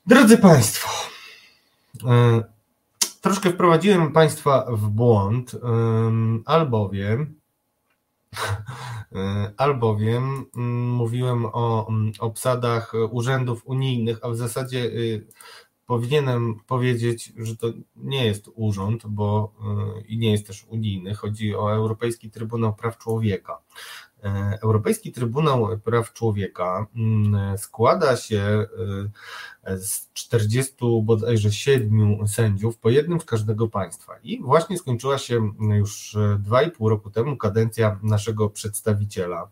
Drodzy 0.07 0.39
Państwo, 0.39 0.89
e, 2.05 2.43
troszkę 3.21 3.51
wprowadziłem 3.51 4.13
Państwa 4.13 4.67
w 4.69 4.89
błąd, 4.89 5.57
albowiem 6.45 7.39
albowiem 9.57 10.45
mm, 10.57 10.91
mówiłem 10.91 11.47
o 11.47 11.87
mm, 11.89 12.13
obsadach 12.19 12.93
urzędów 13.11 13.63
unijnych, 13.67 14.19
a 14.23 14.29
w 14.29 14.37
zasadzie 14.37 14.79
y, 14.79 15.27
powinienem 15.87 16.61
powiedzieć, 16.67 17.33
że 17.37 17.57
to 17.57 17.67
nie 17.97 18.27
jest 18.27 18.51
urząd, 18.55 19.07
bo 19.07 19.53
y, 19.99 20.07
i 20.07 20.19
nie 20.19 20.33
jest 20.33 20.47
też 20.47 20.65
unijny. 20.65 21.15
Chodzi 21.15 21.55
o 21.57 21.73
Europejski 21.73 22.31
Trybunał 22.31 22.75
Praw 22.75 22.99
Człowieka. 22.99 23.59
E, 24.25 24.59
Europejski 24.63 25.13
Trybunał 25.13 25.79
Praw 25.85 26.13
Człowieka 26.13 26.87
mm, 26.97 27.59
składa 27.59 28.17
się 28.17 28.67
y, 29.69 29.79
z 29.79 30.13
40 30.13 30.75
bodajże 31.03 31.53
7 31.53 32.29
sędziów, 32.29 32.79
po 32.79 32.91
jednym 32.91 33.21
z 33.21 33.25
każdego 33.25 33.69
państwa. 33.69 34.13
I 34.23 34.43
właśnie 34.43 34.79
skończyła 34.79 35.19
się 35.19 35.53
już 35.61 36.17
2,5 36.51 36.89
roku 36.89 37.11
temu 37.11 37.37
kadencja 37.37 37.99
naszego 38.03 38.51
przedstawiciela 38.51 39.49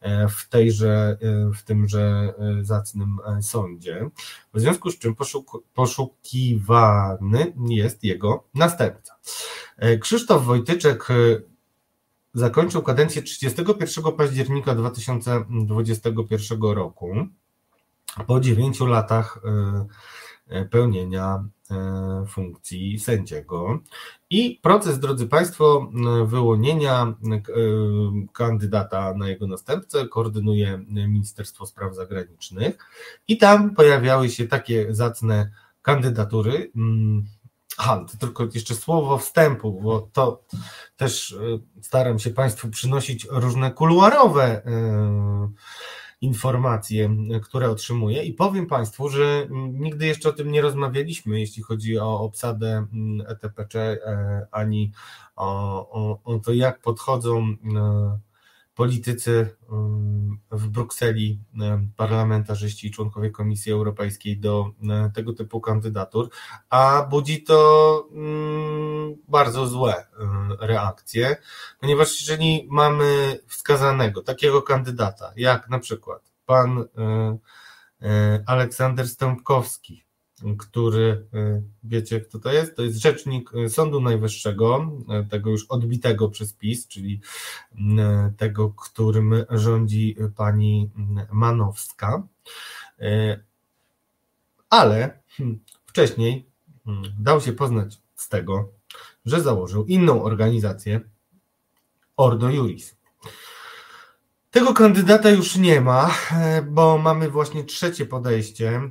E, 0.00 0.28
w 0.28 0.48
tejże, 0.48 1.18
e, 1.20 1.50
w 1.52 1.62
tymże 1.62 2.34
e, 2.38 2.64
zacnym 2.64 3.18
sądzie, 3.42 4.10
w 4.54 4.60
związku 4.60 4.90
z 4.90 4.98
czym 4.98 5.14
poszuk 5.14 5.62
poszukiwany 5.74 7.52
jest 7.68 8.04
jego 8.04 8.44
następca. 8.54 9.16
Krzysztof 10.00 10.44
Wojtyczek 10.44 11.08
zakończył 12.34 12.82
kadencję 12.82 13.22
31 13.22 14.12
października 14.16 14.74
2021 14.74 16.62
roku. 16.62 17.14
Po 18.26 18.40
dziewięciu 18.40 18.86
latach 18.86 19.42
pełnienia 20.70 21.44
E, 21.70 22.26
funkcji 22.26 22.98
sędziego. 22.98 23.78
I 24.30 24.60
proces, 24.62 24.98
drodzy 24.98 25.26
Państwo, 25.26 25.90
wyłonienia 26.26 27.02
e, 27.06 27.40
kandydata 28.32 29.14
na 29.14 29.28
jego 29.28 29.46
następcę 29.46 30.08
koordynuje 30.08 30.84
Ministerstwo 30.88 31.66
Spraw 31.66 31.94
Zagranicznych. 31.94 32.78
I 33.28 33.38
tam 33.38 33.74
pojawiały 33.74 34.30
się 34.30 34.46
takie 34.46 34.94
zacne 34.94 35.50
kandydatury. 35.82 36.70
Aha, 37.82 38.04
tylko 38.18 38.48
jeszcze 38.54 38.74
słowo 38.74 39.18
wstępu, 39.18 39.80
bo 39.80 40.00
to 40.12 40.44
też 40.96 41.32
e, 41.32 41.36
staram 41.82 42.18
się 42.18 42.30
Państwu 42.30 42.68
przynosić 42.68 43.26
różne 43.30 43.70
kuluarowe 43.70 44.62
informacje, 46.20 47.16
które 47.42 47.70
otrzymuję. 47.70 48.24
I 48.24 48.32
powiem 48.32 48.66
Państwu, 48.66 49.08
że 49.08 49.46
nigdy 49.72 50.06
jeszcze 50.06 50.28
o 50.28 50.32
tym 50.32 50.52
nie 50.52 50.62
rozmawialiśmy, 50.62 51.40
jeśli 51.40 51.62
chodzi 51.62 51.98
o 51.98 52.20
obsadę 52.20 52.86
ETPC, 53.26 53.74
e, 53.78 54.46
ani 54.50 54.92
o, 55.36 55.90
o, 55.90 56.20
o 56.24 56.38
to, 56.38 56.52
jak 56.52 56.80
podchodzą 56.80 57.56
politycy 58.74 59.56
w 60.50 60.68
Brukseli, 60.68 61.40
parlamentarzyści 61.96 62.86
i 62.86 62.90
członkowie 62.90 63.30
Komisji 63.30 63.72
Europejskiej 63.72 64.38
do 64.38 64.70
tego 65.14 65.32
typu 65.32 65.60
kandydatur, 65.60 66.30
a 66.70 67.06
budzi 67.10 67.42
to 67.42 68.08
bardzo 69.28 69.66
złe 69.66 70.06
reakcje, 70.60 71.36
ponieważ 71.80 72.20
jeżeli 72.20 72.68
mamy 72.70 73.38
wskazanego 73.46 74.22
takiego 74.22 74.62
kandydata, 74.62 75.32
jak 75.36 75.68
na 75.68 75.78
przykład 75.78 76.32
pan 76.46 76.78
e, 76.78 76.84
e, 78.02 78.44
Aleksander 78.46 79.08
Stąpkowski, 79.08 80.04
który 80.58 81.26
y, 81.34 81.62
wiecie, 81.84 82.20
kto 82.20 82.38
to 82.38 82.52
jest? 82.52 82.76
To 82.76 82.82
jest 82.82 82.98
rzecznik 82.98 83.50
y, 83.54 83.68
Sądu 83.68 84.00
Najwyższego, 84.00 84.92
y, 85.24 85.28
tego 85.28 85.50
już 85.50 85.66
odbitego 85.68 86.28
przez 86.28 86.52
PiS, 86.52 86.88
czyli 86.88 87.20
tego, 88.36 88.70
którym 88.70 89.34
rządzi 89.50 90.16
pani 90.36 90.90
Manowska. 91.32 92.22
Ale 94.70 95.20
hmm, 95.28 95.60
wcześniej 95.86 96.46
hmm, 96.84 97.12
dał 97.18 97.40
się 97.40 97.52
poznać 97.52 97.98
z 98.14 98.28
tego, 98.28 98.72
że 99.24 99.40
założył 99.40 99.86
inną 99.86 100.22
organizację, 100.22 101.00
Ordo 102.16 102.50
Juris. 102.50 102.96
Tego 104.50 104.74
kandydata 104.74 105.30
już 105.30 105.56
nie 105.56 105.80
ma, 105.80 106.10
e, 106.32 106.62
bo 106.62 106.98
mamy 106.98 107.30
właśnie 107.30 107.64
trzecie 107.64 108.06
podejście 108.06 108.68
e, 108.68 108.90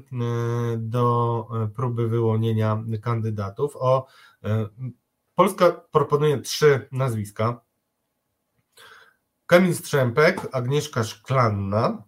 do 0.77 1.47
e, 1.63 1.67
próby 1.67 2.07
wyłonienia 2.07 2.83
kandydatów. 3.01 3.75
O, 3.75 4.07
Polska 5.35 5.71
proponuje 5.71 6.41
trzy 6.41 6.87
nazwiska. 6.91 7.61
Kamil 9.45 9.75
Strzępek, 9.75 10.47
Agnieszka 10.51 11.03
Szklanna 11.03 12.03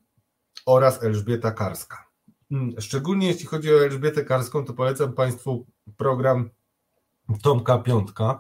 oraz 0.66 1.04
Elżbieta 1.04 1.52
Karska. 1.52 2.10
Mm, 2.52 2.82
szczególnie 2.82 3.28
jeśli 3.28 3.46
chodzi 3.46 3.74
o 3.74 3.86
Elżbietę 3.86 4.26
Karską, 4.26 4.66
to 4.66 4.74
polecam 4.74 5.14
Państwu 5.14 5.66
program 5.98 6.50
Tomka 7.42 7.78
Piątka 7.78 8.40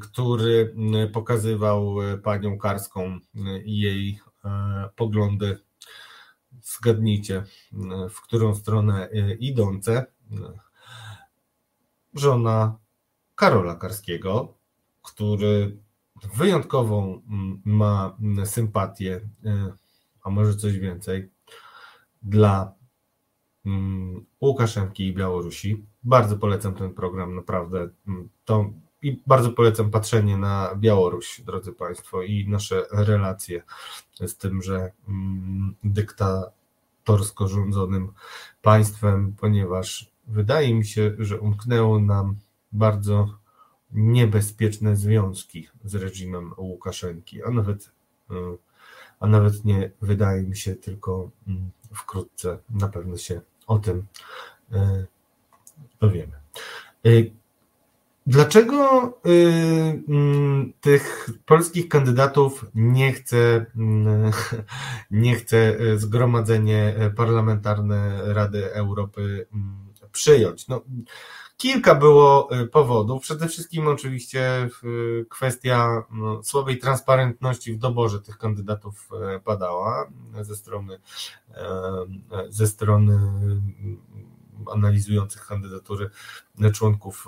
który 0.00 0.74
pokazywał 1.12 2.02
e, 2.02 2.18
panią 2.18 2.58
Karską 2.58 3.18
i 3.64 3.78
jej 3.78 4.20
e, 4.44 4.88
poglądy. 4.96 5.58
Zgadnijcie, 6.62 7.44
w 8.10 8.20
którą 8.20 8.54
stronę 8.54 9.08
idące. 9.38 10.06
Żona 12.14 12.78
Karola 13.34 13.74
Karskiego, 13.74 14.54
który 15.02 15.78
wyjątkową 16.34 17.22
ma 17.64 18.16
sympatię, 18.44 19.20
a 20.22 20.30
może 20.30 20.54
coś 20.54 20.78
więcej, 20.78 21.30
dla 22.22 22.74
Łukaszenki 24.40 25.06
i 25.06 25.14
Białorusi. 25.14 25.86
Bardzo 26.02 26.36
polecam 26.36 26.74
ten 26.74 26.94
program, 26.94 27.34
naprawdę. 27.34 27.88
To 28.44 28.70
i 29.02 29.22
bardzo 29.26 29.50
polecam 29.50 29.90
patrzenie 29.90 30.36
na 30.36 30.74
Białoruś, 30.76 31.40
drodzy 31.40 31.72
Państwo, 31.72 32.22
i 32.22 32.48
nasze 32.48 32.84
relacje 32.90 33.62
z 34.26 34.36
tym, 34.36 34.62
że 34.62 34.92
mm, 35.08 35.74
dyktatorsko 35.84 37.48
rządzonym 37.48 38.12
państwem, 38.62 39.34
ponieważ 39.40 40.10
wydaje 40.26 40.74
mi 40.74 40.86
się, 40.86 41.14
że 41.18 41.40
umknęło 41.40 42.00
nam 42.00 42.36
bardzo 42.72 43.28
niebezpieczne 43.92 44.96
związki 44.96 45.68
z 45.84 45.94
reżimem 45.94 46.54
Łukaszenki, 46.56 47.42
a 47.42 47.50
nawet, 47.50 47.90
y, 48.30 48.34
a 49.20 49.26
nawet 49.26 49.64
nie 49.64 49.90
wydaje 50.02 50.42
mi 50.42 50.56
się, 50.56 50.74
tylko 50.74 51.30
mm, 51.48 51.70
wkrótce 51.92 52.58
na 52.70 52.88
pewno 52.88 53.16
się 53.16 53.40
o 53.66 53.78
tym 53.78 54.06
y, 54.72 55.06
dowiemy. 56.00 56.40
Y, 58.26 58.30
dlaczego 58.32 59.12
mm, 60.08 60.72
tych 60.80 61.30
polskich 61.46 61.88
kandydatów 61.88 62.66
nie 62.74 63.12
chce, 63.12 63.66
mm, 63.76 64.30
nie 65.10 65.36
chce 65.36 65.76
Zgromadzenie 65.96 66.94
Parlamentarne 67.16 68.20
Rady 68.34 68.74
Europy 68.74 69.46
przyjąć? 70.12 70.68
No, 70.68 70.82
Kilka 71.60 71.94
było 71.94 72.48
y, 72.60 72.66
powodów. 72.66 73.22
Przede 73.22 73.48
wszystkim 73.48 73.88
oczywiście 73.88 74.68
y, 74.84 75.26
kwestia 75.30 76.02
no, 76.10 76.42
słabej 76.42 76.78
transparentności 76.78 77.72
w 77.72 77.78
doborze 77.78 78.20
tych 78.20 78.38
kandydatów 78.38 79.08
y, 79.36 79.40
padała 79.40 80.10
ze 80.40 80.56
strony 80.56 80.98
ze 82.48 82.66
strony 82.66 83.18
analizujących 84.72 85.46
kandydatury 85.46 86.10
członków 86.72 87.26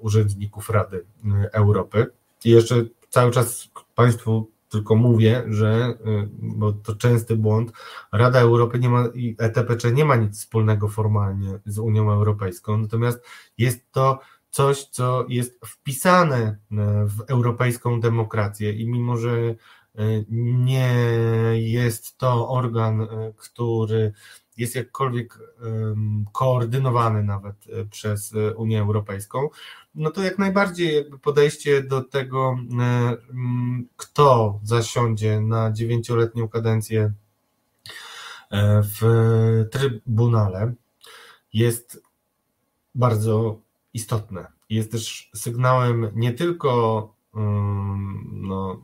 urzędników 0.00 0.70
Rady 0.70 1.06
Europy. 1.52 2.06
I 2.44 2.50
jeszcze 2.50 2.84
cały 3.08 3.30
czas 3.32 3.68
Państwu 3.94 4.50
tylko 4.68 4.94
mówię, 4.94 5.44
że, 5.48 5.94
bo 6.32 6.72
to 6.72 6.94
częsty 6.94 7.36
błąd, 7.36 7.72
Rada 8.12 8.40
Europy 8.40 8.78
nie 8.78 8.88
ma 8.88 9.08
i 9.14 9.36
ETPC 9.38 9.92
nie 9.92 10.04
ma 10.04 10.16
nic 10.16 10.38
wspólnego 10.38 10.88
formalnie 10.88 11.58
z 11.66 11.78
Unią 11.78 12.12
Europejską, 12.12 12.78
natomiast 12.78 13.24
jest 13.58 13.92
to 13.92 14.18
coś, 14.50 14.84
co 14.84 15.26
jest 15.28 15.60
wpisane 15.66 16.58
w 17.06 17.20
europejską 17.28 18.00
demokrację 18.00 18.72
i 18.72 18.88
mimo, 18.88 19.16
że 19.16 19.54
nie 20.38 20.94
jest 21.54 22.18
to 22.18 22.48
organ, 22.48 23.08
który 23.36 24.12
jest 24.56 24.74
jakkolwiek 24.74 25.38
koordynowany 26.32 27.22
nawet 27.22 27.56
przez 27.90 28.34
Unię 28.56 28.80
Europejską, 28.80 29.48
no 29.96 30.10
to 30.10 30.22
jak 30.22 30.38
najbardziej 30.38 30.94
jakby 30.96 31.18
podejście 31.18 31.82
do 31.82 32.02
tego, 32.02 32.58
e, 32.80 33.16
kto 33.96 34.60
zasiądzie 34.62 35.40
na 35.40 35.72
dziewięcioletnią 35.72 36.48
kadencję 36.48 37.12
e, 38.50 38.82
w 38.82 39.00
Trybunale 39.70 40.74
jest 41.52 42.02
bardzo 42.94 43.60
istotne. 43.94 44.46
Jest 44.70 44.92
też 44.92 45.30
sygnałem 45.34 46.10
nie 46.14 46.32
tylko 46.32 47.14
no, 48.32 48.82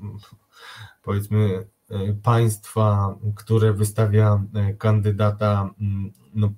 powiedzmy 1.03 1.39
e, 1.59 1.65
państwa, 2.23 3.19
które 3.37 3.73
wystawia 3.73 4.43
kandydata 4.79 5.71
no, 6.35 6.53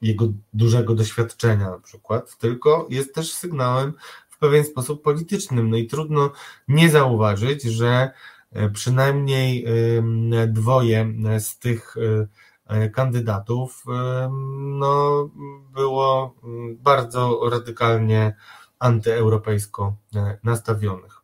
jego 0.00 0.28
dużego 0.52 0.94
doświadczenia 0.94 1.70
na 1.70 1.78
przykład, 1.78 2.38
tylko 2.38 2.86
jest 2.90 3.14
też 3.14 3.34
sygnałem 3.34 3.92
w 4.28 4.38
pewien 4.38 4.64
sposób 4.64 5.02
politycznym. 5.02 5.70
No 5.70 5.76
i 5.76 5.86
trudno 5.86 6.32
nie 6.68 6.90
zauważyć, 6.90 7.62
że 7.62 8.10
e, 8.52 8.70
przynajmniej 8.70 9.66
dwoje 10.48 11.12
z 11.38 11.58
tych 11.58 11.94
e, 12.66 12.90
kandydatów 12.90 13.84
no, 14.58 15.28
było 15.74 16.34
bardzo 16.78 17.40
radykalnie 17.50 18.36
antyeuropejsko 18.78 19.96
e, 20.14 20.38
nastawionych. 20.44 21.22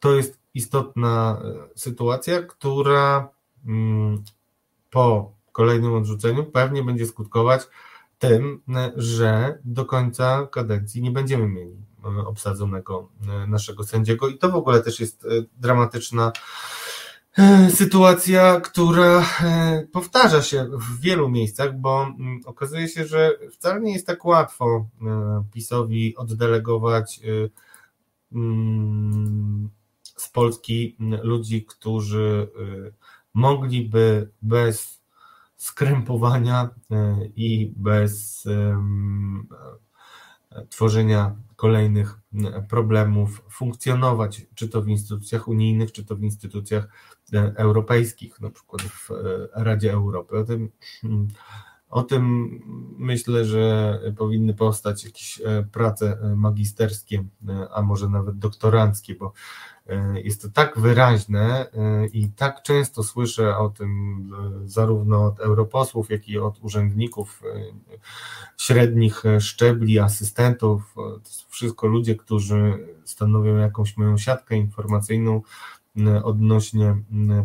To 0.00 0.14
jest 0.14 0.39
istotna 0.54 1.42
sytuacja, 1.76 2.42
która 2.42 3.28
po 4.90 5.32
kolejnym 5.52 5.94
odrzuceniu 5.94 6.44
pewnie 6.44 6.82
będzie 6.82 7.06
skutkować 7.06 7.62
tym, 8.18 8.62
że 8.96 9.58
do 9.64 9.84
końca 9.84 10.46
kadencji 10.46 11.02
nie 11.02 11.10
będziemy 11.10 11.48
mieli 11.48 11.76
e, 12.04 12.26
obsadzonego 12.26 13.08
e, 13.28 13.46
naszego 13.46 13.84
sędziego. 13.84 14.28
I 14.28 14.38
to 14.38 14.50
w 14.50 14.54
ogóle 14.54 14.80
też 14.82 15.00
jest 15.00 15.24
e, 15.24 15.28
dramatyczna 15.56 16.32
sytuacja, 17.74 18.60
która 18.60 19.24
powtarza 19.92 20.42
się 20.42 20.64
w 20.72 21.00
wielu 21.00 21.28
miejscach, 21.28 21.78
bo 21.78 22.02
mm, 22.02 22.40
okazuje 22.44 22.88
się, 22.88 23.06
że 23.06 23.30
wcale 23.52 23.80
nie 23.80 23.92
jest 23.92 24.06
tak 24.06 24.24
łatwo 24.24 24.86
PiSowi 25.52 26.16
oddelegować 26.16 27.20
mm, 28.32 29.70
z 30.20 30.28
Polski 30.28 30.96
ludzi, 31.22 31.64
którzy 31.64 32.48
mogliby 33.34 34.30
bez 34.42 35.00
skrępowania 35.56 36.70
e, 36.90 37.26
i 37.36 37.72
bez 37.76 38.44
tworzenia 40.68 41.36
kolejnych 41.56 42.18
problemów 42.68 43.42
funkcjonować, 43.50 44.46
czy 44.54 44.68
to 44.68 44.82
w 44.82 44.88
instytucjach 44.88 45.48
unijnych, 45.48 45.92
czy 45.92 46.04
to 46.04 46.16
w 46.16 46.22
instytucjach 46.22 46.88
e, 47.32 47.52
europejskich, 47.56 48.40
na 48.40 48.50
przykład 48.50 48.82
w 48.82 49.10
e, 49.10 49.14
Radzie 49.52 49.92
Europy. 49.92 50.38
O 50.38 50.44
tym, 50.44 50.70
hmm, 51.00 51.28
o 51.90 52.02
tym 52.02 52.50
myślę, 52.98 53.44
że 53.44 54.00
powinny 54.16 54.54
powstać 54.54 55.04
jakieś 55.04 55.42
prace 55.72 56.18
magisterskie, 56.36 57.24
a 57.74 57.82
może 57.82 58.08
nawet 58.08 58.38
doktoranckie, 58.38 59.14
bo 59.14 59.32
E, 59.90 60.20
jest 60.20 60.42
to 60.42 60.48
tak 60.48 60.78
wyraźne 60.78 61.66
e, 61.72 62.06
i 62.06 62.28
tak 62.28 62.62
często 62.62 63.02
słyszę 63.02 63.56
o 63.56 63.68
tym 63.68 64.18
e, 64.64 64.68
zarówno 64.68 65.24
od 65.26 65.40
europosłów, 65.40 66.10
jak 66.10 66.28
i 66.28 66.38
od 66.38 66.58
urzędników 66.62 67.42
średnich 68.56 69.22
szczebli, 69.40 69.98
asystentów. 69.98 70.94
To 70.94 71.30
są 71.30 71.44
wszystko 71.48 71.86
ludzie, 71.86 72.14
którzy 72.14 72.86
stanowią 73.04 73.56
jakąś 73.56 73.96
moją 73.96 74.18
siatkę 74.18 74.56
informacyjną 74.56 75.42
odnośnie 76.24 76.96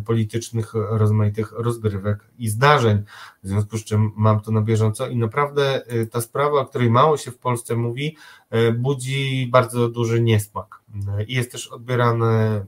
politycznych, 0.04 0.74
rozmaitych 0.74 1.52
rozgrywek 1.52 2.24
i 2.38 2.48
zdarzeń, 2.48 3.02
w 3.42 3.48
związku 3.48 3.78
z 3.78 3.84
czym 3.84 4.12
mam 4.16 4.40
to 4.40 4.50
na 4.50 4.60
bieżąco 4.60 5.08
i 5.08 5.16
naprawdę 5.16 5.82
ta 6.10 6.20
sprawa, 6.20 6.60
o 6.60 6.66
której 6.66 6.90
mało 6.90 7.16
się 7.16 7.30
w 7.30 7.38
Polsce 7.38 7.76
mówi, 7.76 8.16
budzi 8.74 9.48
bardzo 9.52 9.88
duży 9.88 10.20
niesmak 10.20 10.82
i 11.26 11.34
jest 11.34 11.52
też 11.52 11.68
odbierane 11.68 12.64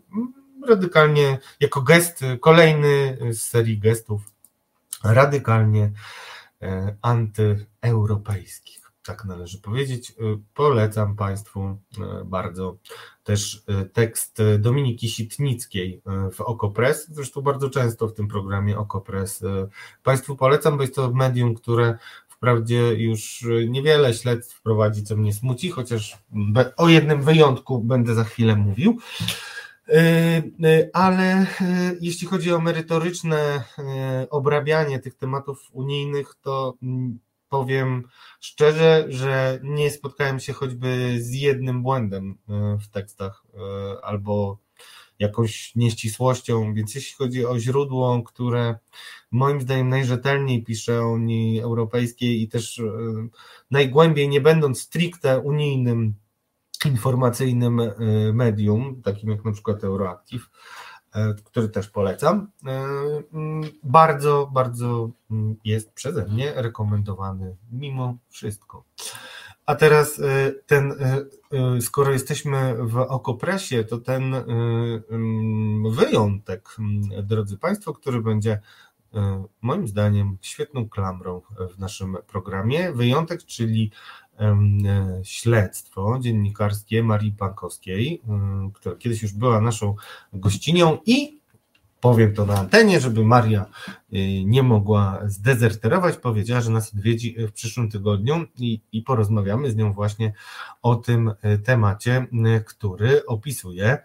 radykalnie 0.69 1.39
jako 1.61 1.83
gest, 1.83 2.21
kolejny 2.41 3.19
z 3.31 3.41
serii 3.41 3.79
gestów 3.79 4.23
radykalnie 5.05 5.93
antyeuropejskich. 7.03 8.88
Tak 9.09 9.25
należy 9.25 9.59
powiedzieć. 9.59 10.11
E, 10.11 10.15
polecam 10.55 11.17
Państwu 11.17 11.61
e, 11.61 11.77
bardzo 12.25 12.77
też 13.25 13.65
tekst 13.93 14.39
Dominiki 14.59 15.09
Sitnickiej 15.09 16.03
w 16.33 16.41
Okopres. 16.41 17.09
Zresztą 17.11 17.41
bardzo 17.41 17.71
często 17.71 18.09
w 18.09 18.15
tym 18.15 18.29
programie 18.29 18.79
Okopres 18.79 19.45
Państwu 20.03 20.37
polecam, 20.37 20.77
bo 20.77 20.83
jest 20.83 20.95
to 20.95 21.11
medium, 21.13 21.55
które 21.55 21.99
Wprawdzie 22.29 22.95
już 22.95 23.47
niewiele 23.69 24.15
śledztw 24.15 24.63
prowadzi, 24.63 25.03
co 25.03 25.17
mnie 25.17 25.33
smuci, 25.33 25.71
chociaż 25.71 26.19
o 26.77 26.89
jednym 26.89 27.23
wyjątku 27.23 27.81
będę 27.81 28.15
za 28.15 28.25
chwilę 28.25 28.57
mówił. 28.57 28.99
Y, 29.89 29.93
y, 30.67 30.91
ale 30.93 31.43
y, 31.43 31.47
jeśli 32.01 32.27
chodzi 32.27 32.53
o 32.53 32.61
merytoryczne 32.61 33.65
obrabianie 34.31 34.99
tych 34.99 35.15
tematów 35.15 35.69
unijnych, 35.73 36.35
to 36.43 36.75
mm, 36.83 37.19
powiem 37.49 38.09
szczerze, 38.41 39.07
że 39.09 39.61
nie 39.63 39.91
spotkałem 39.91 40.41
się 40.41 40.53
choćby 40.53 41.17
z 41.21 41.35
jednym 41.35 41.83
błędem 41.83 42.39
w 42.81 42.89
tekstach 42.89 43.43
albo 44.03 44.59
jakąś 45.19 45.75
nieścisłością, 45.77 46.75
więc 46.75 46.95
jeśli 46.95 47.17
chodzi 47.17 47.47
o 47.47 47.59
źródło, 47.59 48.23
które 48.23 48.79
moim 49.31 49.61
zdaniem 49.61 49.89
najrzetelniej 49.89 50.65
pisze 50.65 51.03
o 51.03 51.09
Unii 51.09 51.61
Europejskiej 51.61 52.43
i 52.43 52.49
też 52.49 52.79
e, 52.79 52.83
najgłębiej, 53.71 54.29
nie 54.29 54.41
będąc 54.41 54.81
stricte 54.81 55.41
unijnym 55.41 56.15
informacyjnym 56.85 57.81
e, 57.81 57.95
medium, 58.33 59.03
takim 59.03 59.31
jak 59.31 59.45
na 59.45 59.53
przykład 59.53 59.85
Euroactiv, 59.85 60.51
e, 60.51 60.88
który 61.45 61.69
też 61.69 61.89
polecam, 61.89 62.51
bardzo, 63.83 64.51
bardzo 64.53 65.11
jest 65.65 65.93
przeze 65.93 66.27
mnie 66.27 66.53
rekomendowany 66.57 67.57
mimo 67.73 68.17
wszystko. 68.29 68.85
A 69.67 69.75
teraz 69.75 70.21
ten, 70.67 70.95
skoro 71.81 72.13
jesteśmy 72.13 72.77
w 72.81 72.97
Okopresie, 72.97 73.85
to 73.85 73.99
ten 73.99 74.35
wyjątek, 75.91 76.77
drodzy 77.23 77.59
Państwo, 77.59 77.93
który 77.93 78.23
będzie 78.23 78.61
moim 79.63 79.89
zdaniem 79.89 80.39
świetną 80.41 80.89
klamrą 80.89 81.43
w 81.75 81.79
naszym 81.79 82.17
programie. 82.27 82.93
Wyjątek, 82.93 83.45
czyli 83.45 83.93
śledztwo 85.23 86.19
dziennikarskie 86.21 87.03
Marii 87.03 87.33
Pankowskiej, 87.33 88.23
która 88.75 88.97
kiedyś 88.97 89.23
już 89.23 89.33
była 89.33 89.61
naszą 89.61 89.95
gościnią 90.33 90.99
i 91.07 91.39
powiem 92.01 92.35
to 92.35 92.47
na 92.47 92.59
antenie, 92.59 93.01
żeby 93.01 93.25
Maria 93.25 93.67
y, 94.13 94.45
nie 94.45 94.63
mogła 94.63 95.21
zdezerterować, 95.27 96.17
powiedziała, 96.17 96.61
że 96.61 96.71
nas 96.71 96.95
odwiedzi 96.95 97.37
w 97.39 97.53
przyszłym 97.53 97.91
tygodniu 97.91 98.45
i, 98.59 98.81
i 98.93 99.03
porozmawiamy 99.03 99.71
z 99.71 99.77
nią 99.77 99.93
właśnie 99.93 100.33
o 100.83 100.97
tym 100.97 101.29
y, 101.29 101.59
temacie, 101.59 102.27
który 102.67 103.27
opisuje 103.27 103.99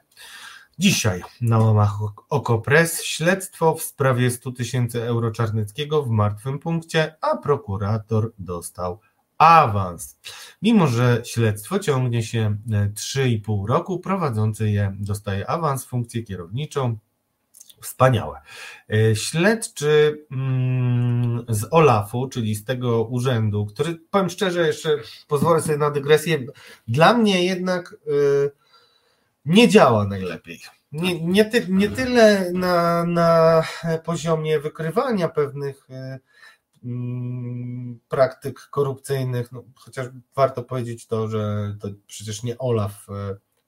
dzisiaj 0.79 1.21
na 1.41 1.59
łamach 1.59 1.93
Okopres 2.29 3.03
śledztwo 3.03 3.75
w 3.75 3.81
sprawie 3.81 4.31
100 4.31 4.51
tysięcy 4.51 5.03
euro 5.03 5.31
Czarneckiego 5.31 6.03
w 6.03 6.09
martwym 6.09 6.59
punkcie, 6.59 7.15
a 7.21 7.37
prokurator 7.37 8.33
dostał 8.39 8.99
awans. 9.47 10.19
Mimo, 10.61 10.87
że 10.87 11.21
śledztwo 11.25 11.79
ciągnie 11.79 12.23
się 12.23 12.57
3,5 12.67 13.67
roku, 13.67 13.99
prowadzący 13.99 14.69
je 14.69 14.95
dostaje 14.99 15.49
awans, 15.49 15.85
funkcję 15.85 16.23
kierowniczą, 16.23 16.97
Wspaniałe. 17.83 18.41
E, 18.89 19.15
śledczy 19.15 20.25
mm, 20.31 21.45
z 21.49 21.67
OLAF-u, 21.71 22.27
czyli 22.27 22.55
z 22.55 22.65
tego 22.65 23.03
urzędu, 23.03 23.65
który 23.65 23.95
powiem 24.09 24.29
szczerze, 24.29 24.67
jeszcze 24.67 24.97
pozwolę 25.27 25.61
sobie 25.61 25.77
na 25.77 25.91
dygresję, 25.91 26.39
dla 26.87 27.13
mnie 27.13 27.45
jednak 27.45 27.95
e, 28.07 28.49
nie 29.45 29.67
działa 29.69 30.07
najlepiej. 30.07 30.61
Nie, 30.91 31.25
nie, 31.25 31.45
ty, 31.45 31.65
nie 31.69 31.89
tyle 31.89 32.51
na, 32.53 33.05
na 33.05 33.63
poziomie 34.05 34.59
wykrywania 34.59 35.29
pewnych 35.29 35.87
e, 35.89 35.93
mm, 35.93 36.19
praktyk 38.07 38.59
korupcyjnych, 38.59 39.51
no, 39.51 39.63
chociaż 39.75 40.07
warto 40.35 40.63
powiedzieć 40.63 41.07
to, 41.07 41.27
że 41.27 41.75
to 41.79 41.87
przecież 42.07 42.43
nie 42.43 42.57
OLAF 42.57 43.07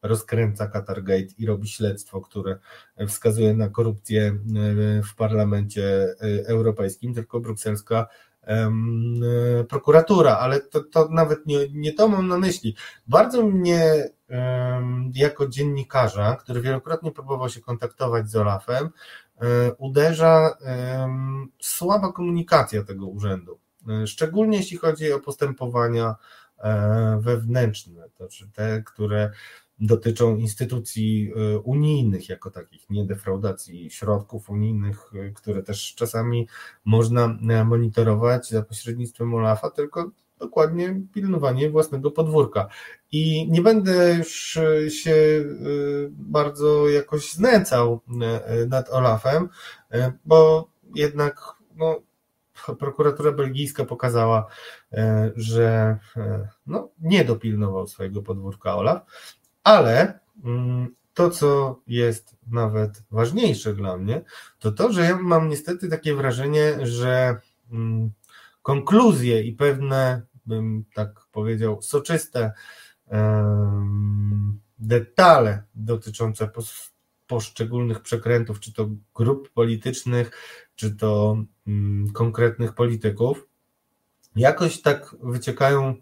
rozkręca 0.05 0.67
Qatargate 0.67 1.33
i 1.37 1.45
robi 1.45 1.67
śledztwo, 1.67 2.21
które 2.21 2.57
wskazuje 3.07 3.53
na 3.53 3.69
korupcję 3.69 4.21
e, 4.27 4.35
w 5.03 5.15
parlamencie 5.15 5.83
e, 5.83 6.47
europejskim, 6.47 7.13
tylko 7.13 7.39
brukselska 7.39 8.07
e, 8.43 8.71
prokuratura, 9.69 10.37
ale 10.37 10.61
to, 10.61 10.83
to 10.83 11.07
nawet 11.11 11.45
nie, 11.45 11.57
nie 11.73 11.93
to 11.93 12.07
mam 12.07 12.27
na 12.27 12.37
myśli. 12.37 12.75
Bardzo 13.07 13.43
mnie 13.43 14.09
jako 15.13 15.47
dziennikarza, 15.47 16.35
który 16.35 16.61
wielokrotnie 16.61 17.11
próbował 17.11 17.49
się 17.49 17.61
kontaktować 17.61 18.29
z 18.29 18.35
Olafem, 18.35 18.89
uderza 19.77 20.57
słaba 21.61 22.11
komunikacja 22.11 22.83
tego 22.83 23.07
urzędu. 23.07 23.59
Szczególnie 24.05 24.57
jeśli 24.57 24.77
chodzi 24.77 25.13
o 25.13 25.19
postępowania 25.19 26.15
wewnętrzne, 27.19 28.09
to 28.09 28.17
znaczy 28.17 28.49
te, 28.53 28.83
które 28.85 29.31
dotyczą 29.79 30.35
instytucji 30.35 31.33
unijnych 31.63 32.29
jako 32.29 32.51
takich, 32.51 32.89
nie 32.89 33.05
defraudacji 33.05 33.91
środków 33.91 34.49
unijnych, 34.49 35.11
które 35.35 35.63
też 35.63 35.95
czasami 35.95 36.47
można 36.85 37.37
e, 37.49 37.63
monitorować 37.65 38.49
za 38.49 38.63
pośrednictwem 38.63 39.33
OLAF-a, 39.33 39.69
tylko 39.69 40.11
dokładnie 40.45 41.01
pilnowanie 41.13 41.69
własnego 41.69 42.11
podwórka. 42.11 42.67
I 43.11 43.51
nie 43.51 43.61
będę 43.61 44.15
już 44.15 44.55
y, 44.55 44.91
się 44.91 45.15
bardzo 46.09 46.89
jakoś 46.89 47.33
znęcał 47.33 47.99
e, 48.21 48.65
nad 48.65 48.89
OLAF-em, 48.89 49.49
e, 49.91 50.11
bo 50.25 50.67
jednak 50.95 51.41
no, 51.75 52.01
prokuratura 52.79 53.31
belgijska 53.31 53.85
pokazała, 53.85 54.47
że 55.35 55.97
no, 56.67 56.89
nie 57.01 57.25
dopilnował 57.25 57.87
swojego 57.87 58.21
podwórka 58.21 58.75
OLAF, 58.75 59.01
ale 59.63 60.19
mm, 60.43 60.95
to, 61.13 61.29
co 61.29 61.79
jest 61.87 62.35
nawet 62.47 63.03
ważniejsze 63.11 63.73
dla 63.73 63.97
mnie, 63.97 64.21
to 64.59 64.71
to, 64.71 64.91
że 64.91 65.01
ja 65.01 65.17
mam 65.17 65.49
niestety 65.49 65.89
takie 65.89 66.15
wrażenie, 66.15 66.87
że 66.87 67.37
mm, 67.71 68.11
konkluzje 68.61 69.41
i 69.41 69.53
pewne, 69.53 70.21
bym 70.45 70.85
tak 70.93 71.09
powiedział, 71.31 71.81
soczyste 71.81 72.51
detale 74.79 75.63
dotyczące 75.75 76.49
poszczególnych 77.27 78.01
przekrętów, 78.01 78.59
czy 78.59 78.73
to 78.73 78.89
grup 79.15 79.49
politycznych, 79.49 80.31
czy 80.75 80.95
to 80.95 81.37
mm, 81.67 82.11
konkretnych 82.11 82.73
polityków, 82.73 83.47
jakoś 84.35 84.81
tak 84.81 85.15
wyciekają 85.23 85.95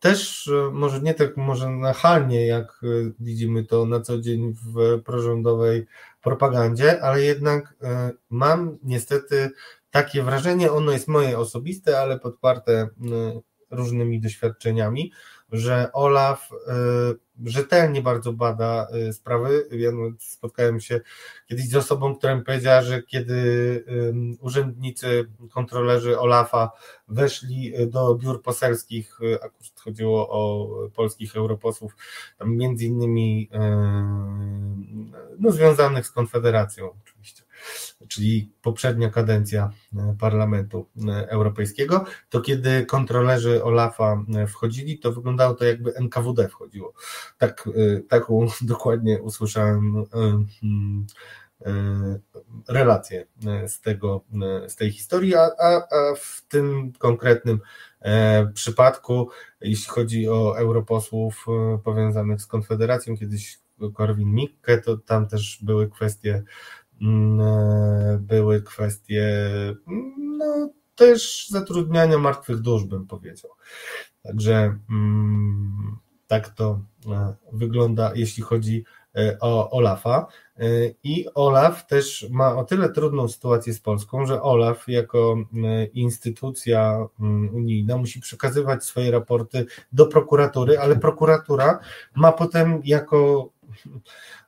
też 0.00 0.48
e, 0.48 0.70
może 0.72 1.00
nie 1.00 1.14
tak 1.14 1.36
może 1.36 1.70
nachalnie, 1.70 2.46
jak 2.46 2.80
e, 2.82 2.86
widzimy 3.20 3.64
to 3.64 3.86
na 3.86 4.00
co 4.00 4.20
dzień 4.20 4.54
w 4.64 5.02
prorządowej 5.02 5.86
propagandzie, 6.22 7.02
ale 7.02 7.22
jednak 7.22 7.74
e, 7.82 8.10
mam 8.30 8.78
niestety 8.82 9.50
takie 9.90 10.22
wrażenie, 10.22 10.72
ono 10.72 10.92
jest 10.92 11.08
moje 11.08 11.38
osobiste, 11.38 12.00
ale 12.00 12.18
podparte 12.18 12.88
różnymi 13.70 14.20
doświadczeniami, 14.20 15.12
że 15.52 15.90
Olaf 15.92 16.50
rzetelnie 17.44 18.02
bardzo 18.02 18.32
bada 18.32 18.88
y, 19.08 19.12
sprawy. 19.12 19.68
Ja 19.70 19.90
spotkałem 20.18 20.80
się 20.80 21.00
kiedyś 21.46 21.68
z 21.68 21.76
osobą, 21.76 22.14
która 22.14 22.36
mi 22.36 22.42
powiedziała, 22.42 22.82
że 22.82 23.02
kiedy 23.02 23.84
urzędnicy, 24.40 25.28
kontrolerzy 25.52 26.18
Olafa 26.18 26.70
weszli 27.08 27.80
y, 27.80 27.86
do 27.86 28.14
biur 28.14 28.42
poselskich, 28.42 29.20
y, 29.20 29.34
akurat 29.34 29.80
chodziło 29.80 30.28
o 30.28 30.68
polskich 30.88 31.36
europosłów, 31.36 31.96
tam 32.38 32.56
między 32.56 32.84
innymi 32.84 33.50
no, 35.38 35.52
związanych 35.52 36.06
z 36.06 36.10
Konfederacją 36.10 36.90
oczywiście 37.02 37.42
czyli 38.08 38.52
poprzednia 38.62 39.10
kadencja 39.10 39.70
e, 39.96 40.16
Parlamentu 40.20 40.86
e, 41.08 41.30
Europejskiego, 41.30 42.04
to 42.28 42.40
kiedy 42.40 42.86
kontrolerzy 42.86 43.64
Olafa 43.64 44.24
e, 44.34 44.46
wchodzili, 44.46 44.98
to 44.98 45.12
wyglądało 45.12 45.54
to 45.54 45.64
jakby 45.64 45.94
NKWD 45.94 46.48
wchodziło. 46.48 46.92
Tak, 47.38 47.68
taką 48.08 48.46
dokładnie 48.62 49.22
usłyszałem 49.22 50.04
hmm, 50.60 51.06
relację 52.68 53.26
z, 53.66 53.80
tego, 53.80 54.24
z 54.68 54.76
tej 54.76 54.90
historii, 54.90 55.34
a, 55.34 55.50
a 55.68 56.14
w 56.16 56.46
tym 56.48 56.92
konkretnym 56.98 57.60
przypadku, 58.54 59.28
jeśli 59.60 59.88
chodzi 59.88 60.28
o 60.28 60.58
europosłów 60.58 61.46
powiązanych 61.84 62.42
z 62.42 62.46
Konfederacją, 62.46 63.16
kiedyś 63.16 63.58
Korwin 63.94 64.32
Mikke, 64.32 64.78
to 64.78 64.96
tam 64.96 65.28
też 65.28 65.58
były 65.62 65.90
kwestie 65.90 66.42
Mm, 66.85 66.85
były 68.18 68.62
kwestie 68.62 69.48
no, 70.18 70.70
też 70.94 71.48
zatrudniania 71.48 72.18
martwych 72.18 72.60
dusz, 72.60 72.84
bym 72.84 73.06
powiedział. 73.06 73.50
Także 74.22 74.78
mm, 74.90 75.96
tak 76.26 76.48
to 76.48 76.80
e, 77.06 77.34
wygląda, 77.52 78.12
jeśli 78.14 78.42
chodzi 78.42 78.84
e, 78.84 78.95
Olafa. 79.70 80.26
I 81.02 81.26
Olaf 81.34 81.86
też 81.86 82.26
ma 82.30 82.56
o 82.56 82.64
tyle 82.64 82.88
trudną 82.88 83.28
sytuację 83.28 83.74
z 83.74 83.80
Polską, 83.80 84.26
że 84.26 84.42
Olaf 84.42 84.88
jako 84.88 85.36
instytucja 85.94 87.06
unijna 87.52 87.96
musi 87.96 88.20
przekazywać 88.20 88.84
swoje 88.84 89.10
raporty 89.10 89.66
do 89.92 90.06
prokuratury, 90.06 90.78
ale 90.78 90.96
prokuratura 90.96 91.78
ma 92.14 92.32
potem 92.32 92.80
jako 92.84 93.50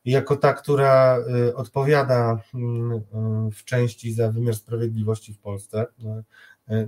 jako 0.04 0.36
ta, 0.36 0.52
która 0.52 1.18
y, 1.48 1.56
odpowiada 1.56 2.38
w 3.52 3.64
części 3.64 4.12
za 4.12 4.32
wymiar 4.32 4.54
sprawiedliwości 4.54 5.34
w 5.34 5.38
Polsce, 5.38 5.86
no, 5.98 6.22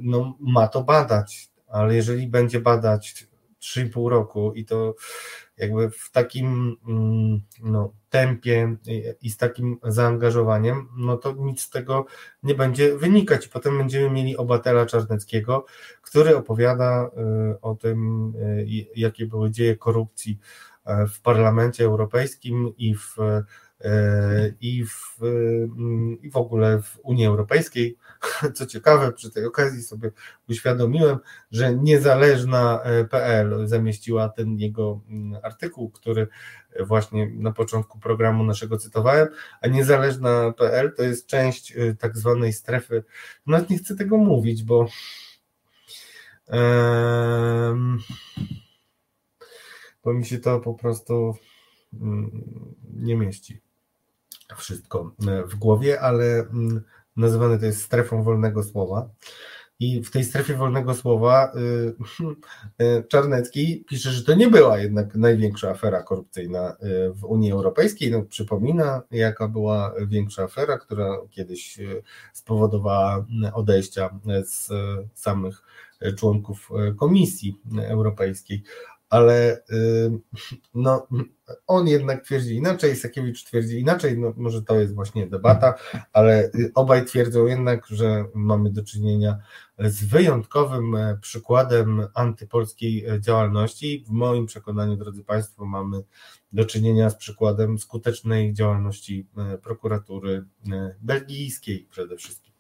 no 0.01 0.35
ma 0.41 0.69
to 0.69 0.83
badać, 0.83 1.51
ale 1.69 1.95
jeżeli 1.95 2.27
będzie 2.27 2.61
badać 2.61 3.27
3,5 3.61 4.09
roku 4.09 4.53
i 4.55 4.65
to 4.65 4.95
jakby 5.61 5.91
w 5.91 6.11
takim 6.11 6.77
mm, 6.89 7.41
no, 7.63 7.93
tempie 8.11 8.77
i 9.23 9.31
z 9.31 9.37
takim 9.37 9.77
zaangażowaniem, 9.83 10.89
no 10.97 11.17
to 11.17 11.33
nic 11.33 11.63
z 11.63 11.71
tego 11.71 12.07
nie 12.43 12.55
będzie 12.55 12.97
wynikać. 12.97 13.49
Potem 13.49 13.79
będziemy 13.79 14.11
mieli 14.11 14.37
obywatela 14.37 14.87
Czarneckiego, 14.87 15.67
który 16.03 16.37
opowiada 16.37 17.11
o 17.63 17.75
tym, 17.75 18.33
jakie 18.97 19.27
były 19.27 19.51
dzieje 19.51 19.77
korupcji 19.77 20.39
w 21.15 21.21
Parlamencie 21.21 21.85
Europejskim 21.85 22.73
i 22.77 22.95
w 22.95 23.17
i 24.61 24.85
w, 24.85 25.23
mm, 25.23 26.23
i 26.23 26.31
w 26.31 26.37
ogóle 26.37 26.83
w 26.83 26.99
Unii 27.03 27.27
Europejskiej. 27.27 27.97
Co 28.55 28.67
ciekawe, 28.67 29.13
przy 29.13 29.31
tej 29.31 29.47
okazji 29.47 29.83
sobie 29.83 30.11
uświadomiłem, 30.49 31.19
że 31.51 31.75
niezależna.pl 31.75 33.69
zamieściła 33.69 34.29
ten 34.29 34.59
jego 34.59 35.01
mm, 35.09 35.41
artykuł, 35.43 35.91
który 35.91 36.29
właśnie 36.81 37.31
na 37.35 37.53
początku 37.53 37.99
programu 37.99 38.45
naszego 38.45 38.77
cytowałem, 38.77 39.29
a 39.61 39.69
niezależna.pl 39.69 40.93
to 40.97 41.03
jest 41.03 41.27
część 41.27 41.75
tak 41.99 42.17
zwanej 42.17 42.53
strefy, 42.53 43.05
nawet 43.47 43.71
nie 43.71 43.79
chcę 43.79 43.97
tego 43.97 44.17
mówić, 44.17 44.65
bo 44.65 44.87
bo 50.05 50.13
mi 50.13 50.27
się 50.27 50.39
to 50.39 50.61
po 50.61 50.75
prostu 50.75 51.35
mm, 51.93 52.45
nie 52.93 53.17
mieści 53.17 53.61
wszystko 54.55 55.15
e, 55.29 55.47
w 55.47 55.55
głowie, 55.55 56.01
ale 56.01 56.25
mm, 56.25 56.83
nazywane 57.17 57.59
to 57.59 57.67
jest 57.67 57.83
strefą 57.83 58.23
wolnego 58.23 58.63
słowa. 58.63 59.09
I 59.81 60.03
w 60.03 60.11
tej 60.11 60.25
strefie 60.25 60.55
wolnego 60.55 60.95
słowa 60.95 61.53
y, 61.55 62.85
y, 62.85 63.05
Czarnecki 63.11 63.85
pisze, 63.89 64.11
że 64.11 64.25
to 64.25 64.35
nie 64.35 64.49
była 64.49 64.79
jednak 64.79 65.15
największa 65.15 65.71
afera 65.71 66.03
korupcyjna 66.03 66.73
y, 66.73 67.13
w 67.13 67.25
Unii 67.25 67.53
Europejskiej. 67.53 68.11
No, 68.11 68.23
przypomina, 68.23 69.03
jaka 69.11 69.49
była 69.49 69.95
większa 70.07 70.43
afera, 70.43 70.79
która 70.79 71.19
kiedyś 71.31 71.79
spowodowała 72.33 73.27
odejścia 73.55 74.21
z 74.45 74.69
samych 75.15 75.63
członków 76.17 76.71
Komisji 76.97 77.61
Europejskiej 77.79 78.63
ale 79.11 79.63
no, 80.75 81.07
on 81.67 81.89
jednak 81.89 82.25
twierdzi 82.25 82.55
inaczej, 82.55 82.97
Sakiewicz 82.97 83.45
twierdzi 83.45 83.81
inaczej, 83.81 84.19
no, 84.19 84.33
może 84.37 84.63
to 84.63 84.81
jest 84.81 84.95
właśnie 84.95 85.27
debata, 85.27 85.75
ale 86.13 86.51
obaj 86.75 87.05
twierdzą 87.05 87.47
jednak, 87.47 87.87
że 87.87 88.25
mamy 88.35 88.71
do 88.71 88.85
czynienia 88.85 89.39
z 89.79 90.05
wyjątkowym 90.05 90.95
e, 90.95 91.19
przykładem 91.21 92.07
antypolskiej 92.15 93.07
e, 93.07 93.21
działalności. 93.21 94.05
W 94.07 94.11
moim 94.11 94.47
przekonaniu, 94.47 94.97
drodzy 94.97 95.25
Państwo, 95.25 95.67
mamy 95.67 96.03
do 96.53 96.65
czynienia 96.65 97.11
z 97.11 97.17
przykładem 97.17 97.79
skutecznej 97.79 98.55
działalności 98.55 99.27
e, 99.37 99.59
prokuratury 99.59 100.45
belgijskiej 101.01 101.89
przede 101.91 102.17
wszystkim. 102.17 102.53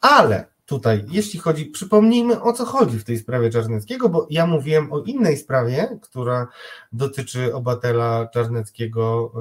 Ale 0.00 0.46
tutaj, 0.72 1.04
jeśli 1.10 1.38
chodzi, 1.38 1.66
przypomnijmy 1.66 2.42
o 2.42 2.52
co 2.52 2.64
chodzi 2.64 2.98
w 2.98 3.04
tej 3.04 3.18
sprawie 3.18 3.50
Czarneckiego, 3.50 4.08
bo 4.08 4.26
ja 4.30 4.46
mówiłem 4.46 4.92
o 4.92 5.00
innej 5.00 5.36
sprawie, 5.36 5.98
która 6.02 6.48
dotyczy 6.92 7.54
obywatela 7.54 8.28
Czarneckiego, 8.34 9.32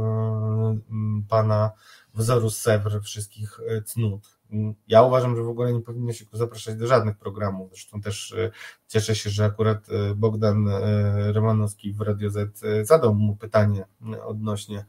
pana 1.29 1.71
wzoru 2.13 2.49
Sewr, 2.49 3.01
wszystkich 3.03 3.59
cnót. 3.85 4.41
Ja 4.87 5.03
uważam, 5.03 5.35
że 5.35 5.43
w 5.43 5.49
ogóle 5.49 5.73
nie 5.73 5.81
powinno 5.81 6.13
się 6.13 6.25
zapraszać 6.33 6.75
do 6.75 6.87
żadnych 6.87 7.17
programów. 7.17 7.69
Zresztą 7.69 8.01
też 8.01 8.31
e, 8.31 8.51
cieszę 8.87 9.15
się, 9.15 9.29
że 9.29 9.45
akurat 9.45 9.89
e, 9.89 10.15
Bogdan 10.15 10.67
e, 10.67 11.31
Romanowski 11.31 11.93
w 11.93 12.01
Radio 12.01 12.29
Z 12.29 12.61
zadał 12.87 13.15
mu 13.15 13.35
pytanie 13.35 13.85
odnośnie 14.25 14.85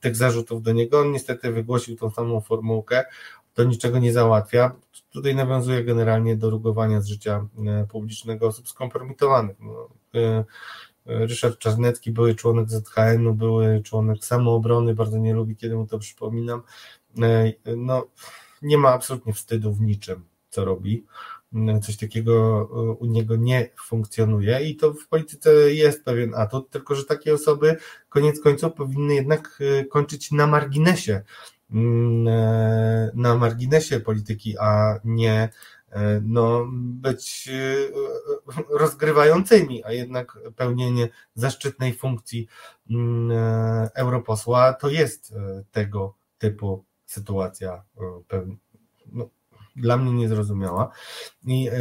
tych 0.00 0.16
zarzutów 0.16 0.62
do 0.62 0.72
niego. 0.72 1.00
On 1.00 1.12
niestety 1.12 1.52
wygłosił 1.52 1.96
tą 1.96 2.10
samą 2.10 2.40
formułkę. 2.40 3.04
To 3.56 3.64
niczego 3.64 3.98
nie 3.98 4.12
załatwia. 4.12 4.72
Tutaj 5.12 5.34
nawiązuje 5.34 5.84
generalnie 5.84 6.36
do 6.36 6.50
rugowania 6.50 7.00
z 7.00 7.06
życia 7.06 7.46
publicznego 7.88 8.46
osób 8.46 8.68
skompromitowanych. 8.68 9.56
No, 9.60 9.88
Ryszard 11.06 11.58
Czarnecki, 11.58 12.12
były 12.12 12.34
członek 12.34 12.70
ZHN-u, 12.70 13.34
były 13.34 13.82
członek 13.82 14.24
samoobrony, 14.24 14.94
bardzo 14.94 15.18
nie 15.18 15.34
lubi, 15.34 15.56
kiedy 15.56 15.76
mu 15.76 15.86
to 15.86 15.98
przypominam. 15.98 16.62
No, 17.76 18.06
nie 18.62 18.78
ma 18.78 18.88
absolutnie 18.88 19.32
wstydu 19.32 19.72
w 19.72 19.80
niczym, 19.80 20.24
co 20.50 20.64
robi. 20.64 21.04
Coś 21.82 21.96
takiego 21.96 22.60
e, 22.60 22.76
u 22.92 23.06
niego 23.06 23.36
nie 23.36 23.70
funkcjonuje 23.86 24.60
i 24.60 24.76
to 24.76 24.92
w 24.92 25.08
polityce 25.08 25.72
jest 25.74 26.04
pewien 26.04 26.34
atut, 26.34 26.70
tylko 26.70 26.94
że 26.94 27.04
takie 27.04 27.34
osoby 27.34 27.76
koniec 28.08 28.40
końców 28.40 28.72
powinny 28.72 29.14
jednak 29.14 29.58
e, 29.60 29.84
kończyć 29.84 30.32
na 30.32 30.46
marginesie, 30.46 31.12
e, 31.12 31.24
na 33.14 33.34
marginesie 33.34 34.00
polityki, 34.00 34.58
a 34.58 35.00
nie 35.04 35.48
no, 36.22 36.66
być 36.72 37.50
rozgrywającymi, 38.70 39.84
a 39.84 39.92
jednak 39.92 40.38
pełnienie 40.56 41.08
zaszczytnej 41.34 41.94
funkcji 41.94 42.46
mm, 42.90 43.30
europosła 43.94 44.72
to 44.72 44.88
jest 44.88 45.34
tego 45.70 46.14
typu 46.38 46.84
sytuacja 47.06 47.82
e, 48.32 48.46
no, 49.12 49.28
dla 49.76 49.96
mnie 49.96 50.12
niezrozumiała. 50.12 50.90
I 51.46 51.68
e, 51.68 51.72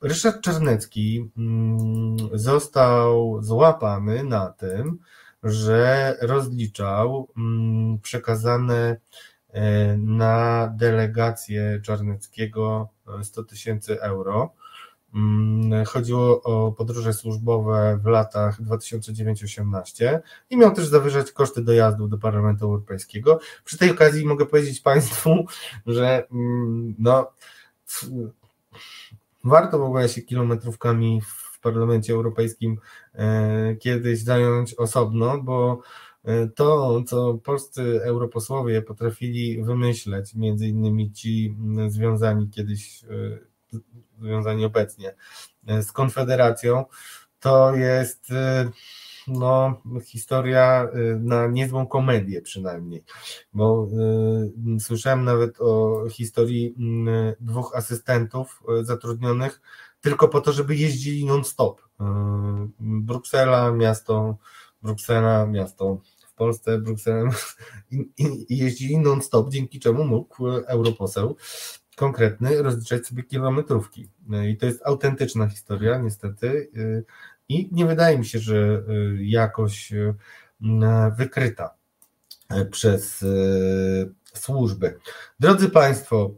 Ryszard 0.00 0.40
Czarnecki 0.40 1.30
mm, 1.36 2.16
został 2.32 3.42
złapany 3.42 4.24
na 4.24 4.50
tym, 4.50 4.98
że 5.42 6.16
rozliczał 6.20 7.28
mm, 7.36 7.98
przekazane 7.98 8.96
e, 9.48 9.96
na 9.96 10.68
delegację 10.76 11.80
Czarneckiego 11.82 12.88
100 13.22 13.44
tysięcy 13.44 14.00
euro 14.02 14.54
Mm, 15.14 15.84
chodziło 15.84 16.42
o 16.42 16.72
podróże 16.72 17.12
służbowe 17.12 17.98
w 18.02 18.06
latach 18.06 18.62
2009-18 18.62 20.18
i 20.50 20.56
miał 20.56 20.74
też 20.74 20.86
zawyżać 20.86 21.32
koszty 21.32 21.62
dojazdu 21.62 22.08
do 22.08 22.18
Parlamentu 22.18 22.64
Europejskiego. 22.64 23.40
Przy 23.64 23.78
tej 23.78 23.90
okazji 23.90 24.26
mogę 24.26 24.46
powiedzieć 24.46 24.80
Państwu, 24.80 25.46
że 25.86 26.26
mm, 26.32 26.94
no, 26.98 27.32
warto 29.44 29.78
w 29.78 29.82
ogóle 29.82 30.08
się 30.08 30.22
kilometrówkami 30.22 31.20
w 31.20 31.47
Parlamencie 31.68 32.12
Europejskim 32.12 32.78
e, 33.14 33.76
kiedyś 33.76 34.22
zająć 34.22 34.74
osobno, 34.74 35.42
bo 35.42 35.80
e, 36.24 36.48
to, 36.48 37.02
co 37.06 37.34
polscy 37.34 38.00
europosłowie 38.04 38.82
potrafili 38.82 39.64
wymyśleć, 39.64 40.34
między 40.34 40.66
innymi 40.66 41.12
ci 41.12 41.56
związani 41.88 42.50
kiedyś 42.50 43.04
e, 43.04 43.78
związani 44.20 44.64
obecnie 44.64 45.14
z 45.82 45.92
Konfederacją, 45.92 46.84
to 47.40 47.74
jest 47.74 48.32
no, 49.26 49.80
historia 50.04 50.88
na 51.18 51.46
niezłą 51.46 51.86
komedię 51.86 52.42
przynajmniej, 52.42 53.04
bo 53.52 53.88
y, 54.76 54.80
słyszałem 54.80 55.24
nawet 55.24 55.60
o 55.60 56.04
historii 56.10 56.74
dwóch 57.40 57.76
asystentów 57.76 58.62
zatrudnionych 58.82 59.60
tylko 60.00 60.28
po 60.28 60.40
to, 60.40 60.52
żeby 60.52 60.76
jeździli 60.76 61.24
non-stop. 61.24 61.80
Y, 61.80 62.04
Bruksela, 62.80 63.72
miasto, 63.72 64.36
Bruksela, 64.82 65.46
miasto 65.46 66.00
w 66.28 66.34
Polsce, 66.34 66.82
i 68.18 68.56
jeździli 68.56 68.98
non-stop, 68.98 69.50
dzięki 69.50 69.80
czemu 69.80 70.04
mógł 70.04 70.48
europoseł 70.48 71.36
konkretny 71.98 72.62
rozliczać 72.62 73.06
sobie 73.06 73.22
kilometrówki. 73.22 74.08
I 74.48 74.56
to 74.56 74.66
jest 74.66 74.86
autentyczna 74.86 75.48
historia, 75.48 75.98
niestety. 75.98 76.70
I 77.48 77.68
nie 77.72 77.86
wydaje 77.86 78.18
mi 78.18 78.26
się, 78.26 78.38
że 78.38 78.82
jakoś 79.18 79.92
wykryta 81.16 81.74
przez 82.70 83.24
służby. 84.34 84.98
Drodzy 85.40 85.70
Państwo, 85.70 86.34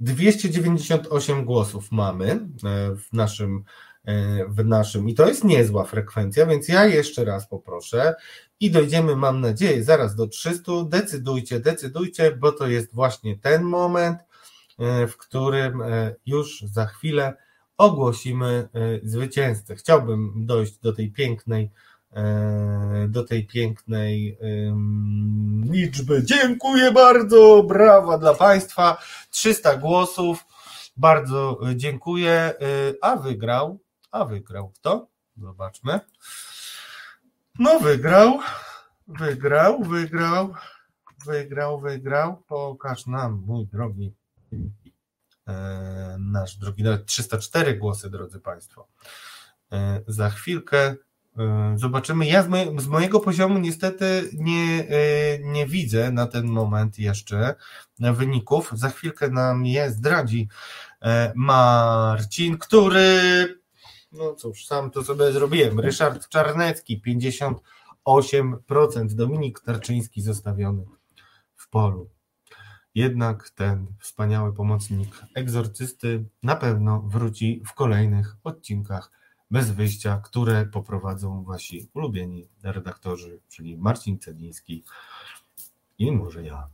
298 0.00 1.44
głosów 1.44 1.92
mamy 1.92 2.40
w 2.96 3.12
naszym, 3.12 3.64
w 4.48 4.64
naszym, 4.64 5.08
i 5.08 5.14
to 5.14 5.28
jest 5.28 5.44
niezła 5.44 5.84
frekwencja, 5.84 6.46
więc 6.46 6.68
ja 6.68 6.86
jeszcze 6.86 7.24
raz 7.24 7.48
poproszę 7.48 8.14
i 8.60 8.70
dojdziemy, 8.70 9.16
mam 9.16 9.40
nadzieję, 9.40 9.84
zaraz 9.84 10.16
do 10.16 10.26
300. 10.26 10.72
Decydujcie, 10.88 11.60
decydujcie, 11.60 12.36
bo 12.36 12.52
to 12.52 12.66
jest 12.68 12.94
właśnie 12.94 13.38
ten 13.38 13.62
moment, 13.62 14.18
E, 14.80 15.06
w 15.06 15.16
którym 15.16 15.82
e, 15.82 16.14
już 16.26 16.60
za 16.60 16.86
chwilę 16.86 17.36
ogłosimy 17.76 18.68
e, 18.74 19.00
zwycięzcę. 19.02 19.76
Chciałbym 19.76 20.32
dojść 20.46 20.78
do 20.78 20.92
tej 20.92 21.12
pięknej, 21.12 21.70
do 23.08 23.24
tej 23.24 23.46
pięknej 23.46 24.38
liczby. 25.70 26.24
Dziękuję 26.24 26.92
bardzo, 26.92 27.62
brawa 27.62 28.18
dla 28.18 28.34
Państwa. 28.34 29.02
300 29.30 29.76
głosów. 29.76 30.44
Bardzo 30.96 31.60
dziękuję. 31.74 32.54
A 33.02 33.16
wygrał, 33.16 33.78
a 34.10 34.24
wygrał 34.24 34.70
kto? 34.70 35.08
Zobaczmy. 35.36 36.00
No 37.58 37.80
wygrał, 37.80 38.38
wygrał, 39.08 39.82
wygrał, 39.82 40.54
wygrał, 41.26 41.80
wygrał. 41.80 42.42
Pokaż 42.48 43.06
nam, 43.06 43.42
mój 43.46 43.66
drogi 43.66 44.12
E, 45.50 46.16
nasz 46.18 46.56
drogi 46.56 46.84
304 47.06 47.74
głosy, 47.76 48.10
drodzy 48.10 48.40
Państwo. 48.40 48.88
E, 49.72 50.02
za 50.06 50.30
chwilkę 50.30 50.78
E, 50.78 50.96
zobaczymy. 51.76 52.26
Ja 52.26 52.42
z, 52.42 52.48
moje, 52.48 52.80
z, 52.80 52.86
mojego 52.86 53.20
poziomu 53.20 53.58
niestety 53.58 54.30
nie, 54.32 54.88
e, 54.88 55.38
nie 55.38 55.66
widzę 55.66 56.12
na 56.12 56.26
ten 56.26 56.46
moment 56.46 56.98
jeszcze 56.98 57.54
wyników. 57.98 58.70
Za 58.74 58.88
chwilkę 58.88 59.30
nam 59.30 59.66
je 59.66 59.90
zdradzi 59.90 60.48
e, 61.02 61.32
Marcin, 61.36 62.58
który, 62.58 63.20
no 64.12 64.34
cóż, 64.34 64.66
sam 64.66 64.90
to 64.90 65.04
sobie 65.04 65.32
zrobiłem. 65.32 65.80
Ryszard 65.80 66.28
Czarnecki, 66.28 67.02
58%. 68.06 69.14
Dominik 69.14 69.60
Tarczyński 69.60 70.22
zostawiony 70.22 70.84
w 71.56 71.68
polu. 71.68 72.10
Jednak 72.94 73.50
ten 73.50 73.86
wspaniały 74.00 74.52
pomocnik 74.52 75.08
egzorcysty 75.34 76.24
na 76.42 76.56
pewno 76.56 77.00
wróci 77.00 77.62
w 77.66 77.74
kolejnych 77.74 78.36
odcinkach 78.44 79.19
bez 79.50 79.70
wyjścia, 79.70 80.20
które 80.24 80.66
poprowadzą 80.66 81.44
wasi 81.44 81.88
ulubieni 81.94 82.48
redaktorzy, 82.62 83.40
czyli 83.48 83.76
Marcin 83.76 84.18
Celiński 84.18 84.84
i 85.98 86.12
może 86.12 86.42
ja. 86.42 86.68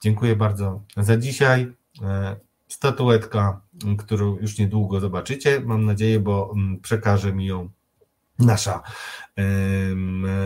Dziękuję 0.00 0.36
bardzo 0.36 0.82
za 0.96 1.16
dzisiaj. 1.16 1.72
E, 2.02 2.36
statuetka, 2.68 3.60
którą 3.98 4.36
już 4.36 4.58
niedługo 4.58 5.00
zobaczycie, 5.00 5.60
mam 5.60 5.84
nadzieję, 5.84 6.20
bo 6.20 6.52
mm, 6.52 6.80
przekaże 6.80 7.32
mi 7.32 7.46
ją 7.46 7.68
nasza 8.38 8.82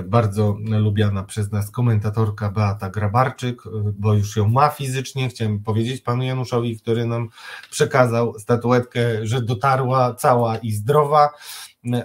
bardzo 0.04 0.58
lubiana 0.64 1.24
przez 1.24 1.52
nas 1.52 1.70
komentatorka 1.70 2.50
Beata 2.50 2.90
Grabarczyk, 2.90 3.62
bo 3.94 4.14
już 4.14 4.36
ją 4.36 4.48
ma 4.48 4.68
fizycznie. 4.68 5.28
Chciałem 5.28 5.62
powiedzieć 5.62 6.02
panu 6.02 6.22
Januszowi, 6.22 6.78
który 6.78 7.06
nam 7.06 7.28
przekazał 7.70 8.38
statuetkę, 8.38 9.26
że 9.26 9.42
dotarła 9.42 10.14
cała 10.14 10.58
i 10.58 10.72
zdrowa, 10.72 11.30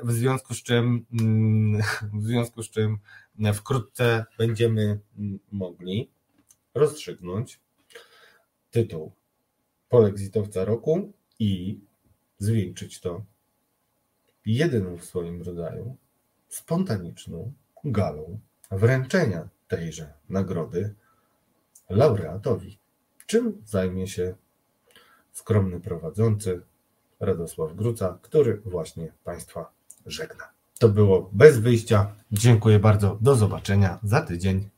w 0.04 0.12
związku 0.12 0.54
z 0.54 0.64
czym, 0.64 1.06
w 2.14 2.24
związku 2.24 2.64
z 2.64 2.70
czym 2.70 2.98
wkrótce 3.54 4.26
będziemy 4.38 5.00
mogli 5.52 6.10
rozstrzygnąć 6.74 7.60
tytuł 8.72 9.12
polexitowca 9.90 10.66
roku 10.66 11.14
i 11.40 11.80
zwieńczyć 12.40 13.00
to 13.00 13.24
jedyną 14.46 14.98
w 14.98 15.06
swoim 15.06 15.42
rodzaju 15.42 15.96
spontaniczną 16.48 17.54
galą 17.84 18.40
wręczenia 18.72 19.50
tejże 19.68 20.14
nagrody 20.30 20.94
laureatowi, 21.90 22.80
czym 23.26 23.62
zajmie 23.66 24.08
się 24.08 24.36
skromny 25.32 25.80
prowadzący 25.80 26.62
Radosław 27.20 27.76
Gruca, 27.76 28.20
który 28.22 28.62
właśnie 28.66 29.12
Państwa 29.24 29.72
żegna. 30.06 30.44
To 30.80 30.90
było 30.90 31.30
bez 31.34 31.60
wyjścia. 31.60 32.16
Dziękuję 32.32 32.80
bardzo. 32.80 33.18
Do 33.22 33.36
zobaczenia 33.36 34.00
za 34.04 34.22
tydzień. 34.22 34.70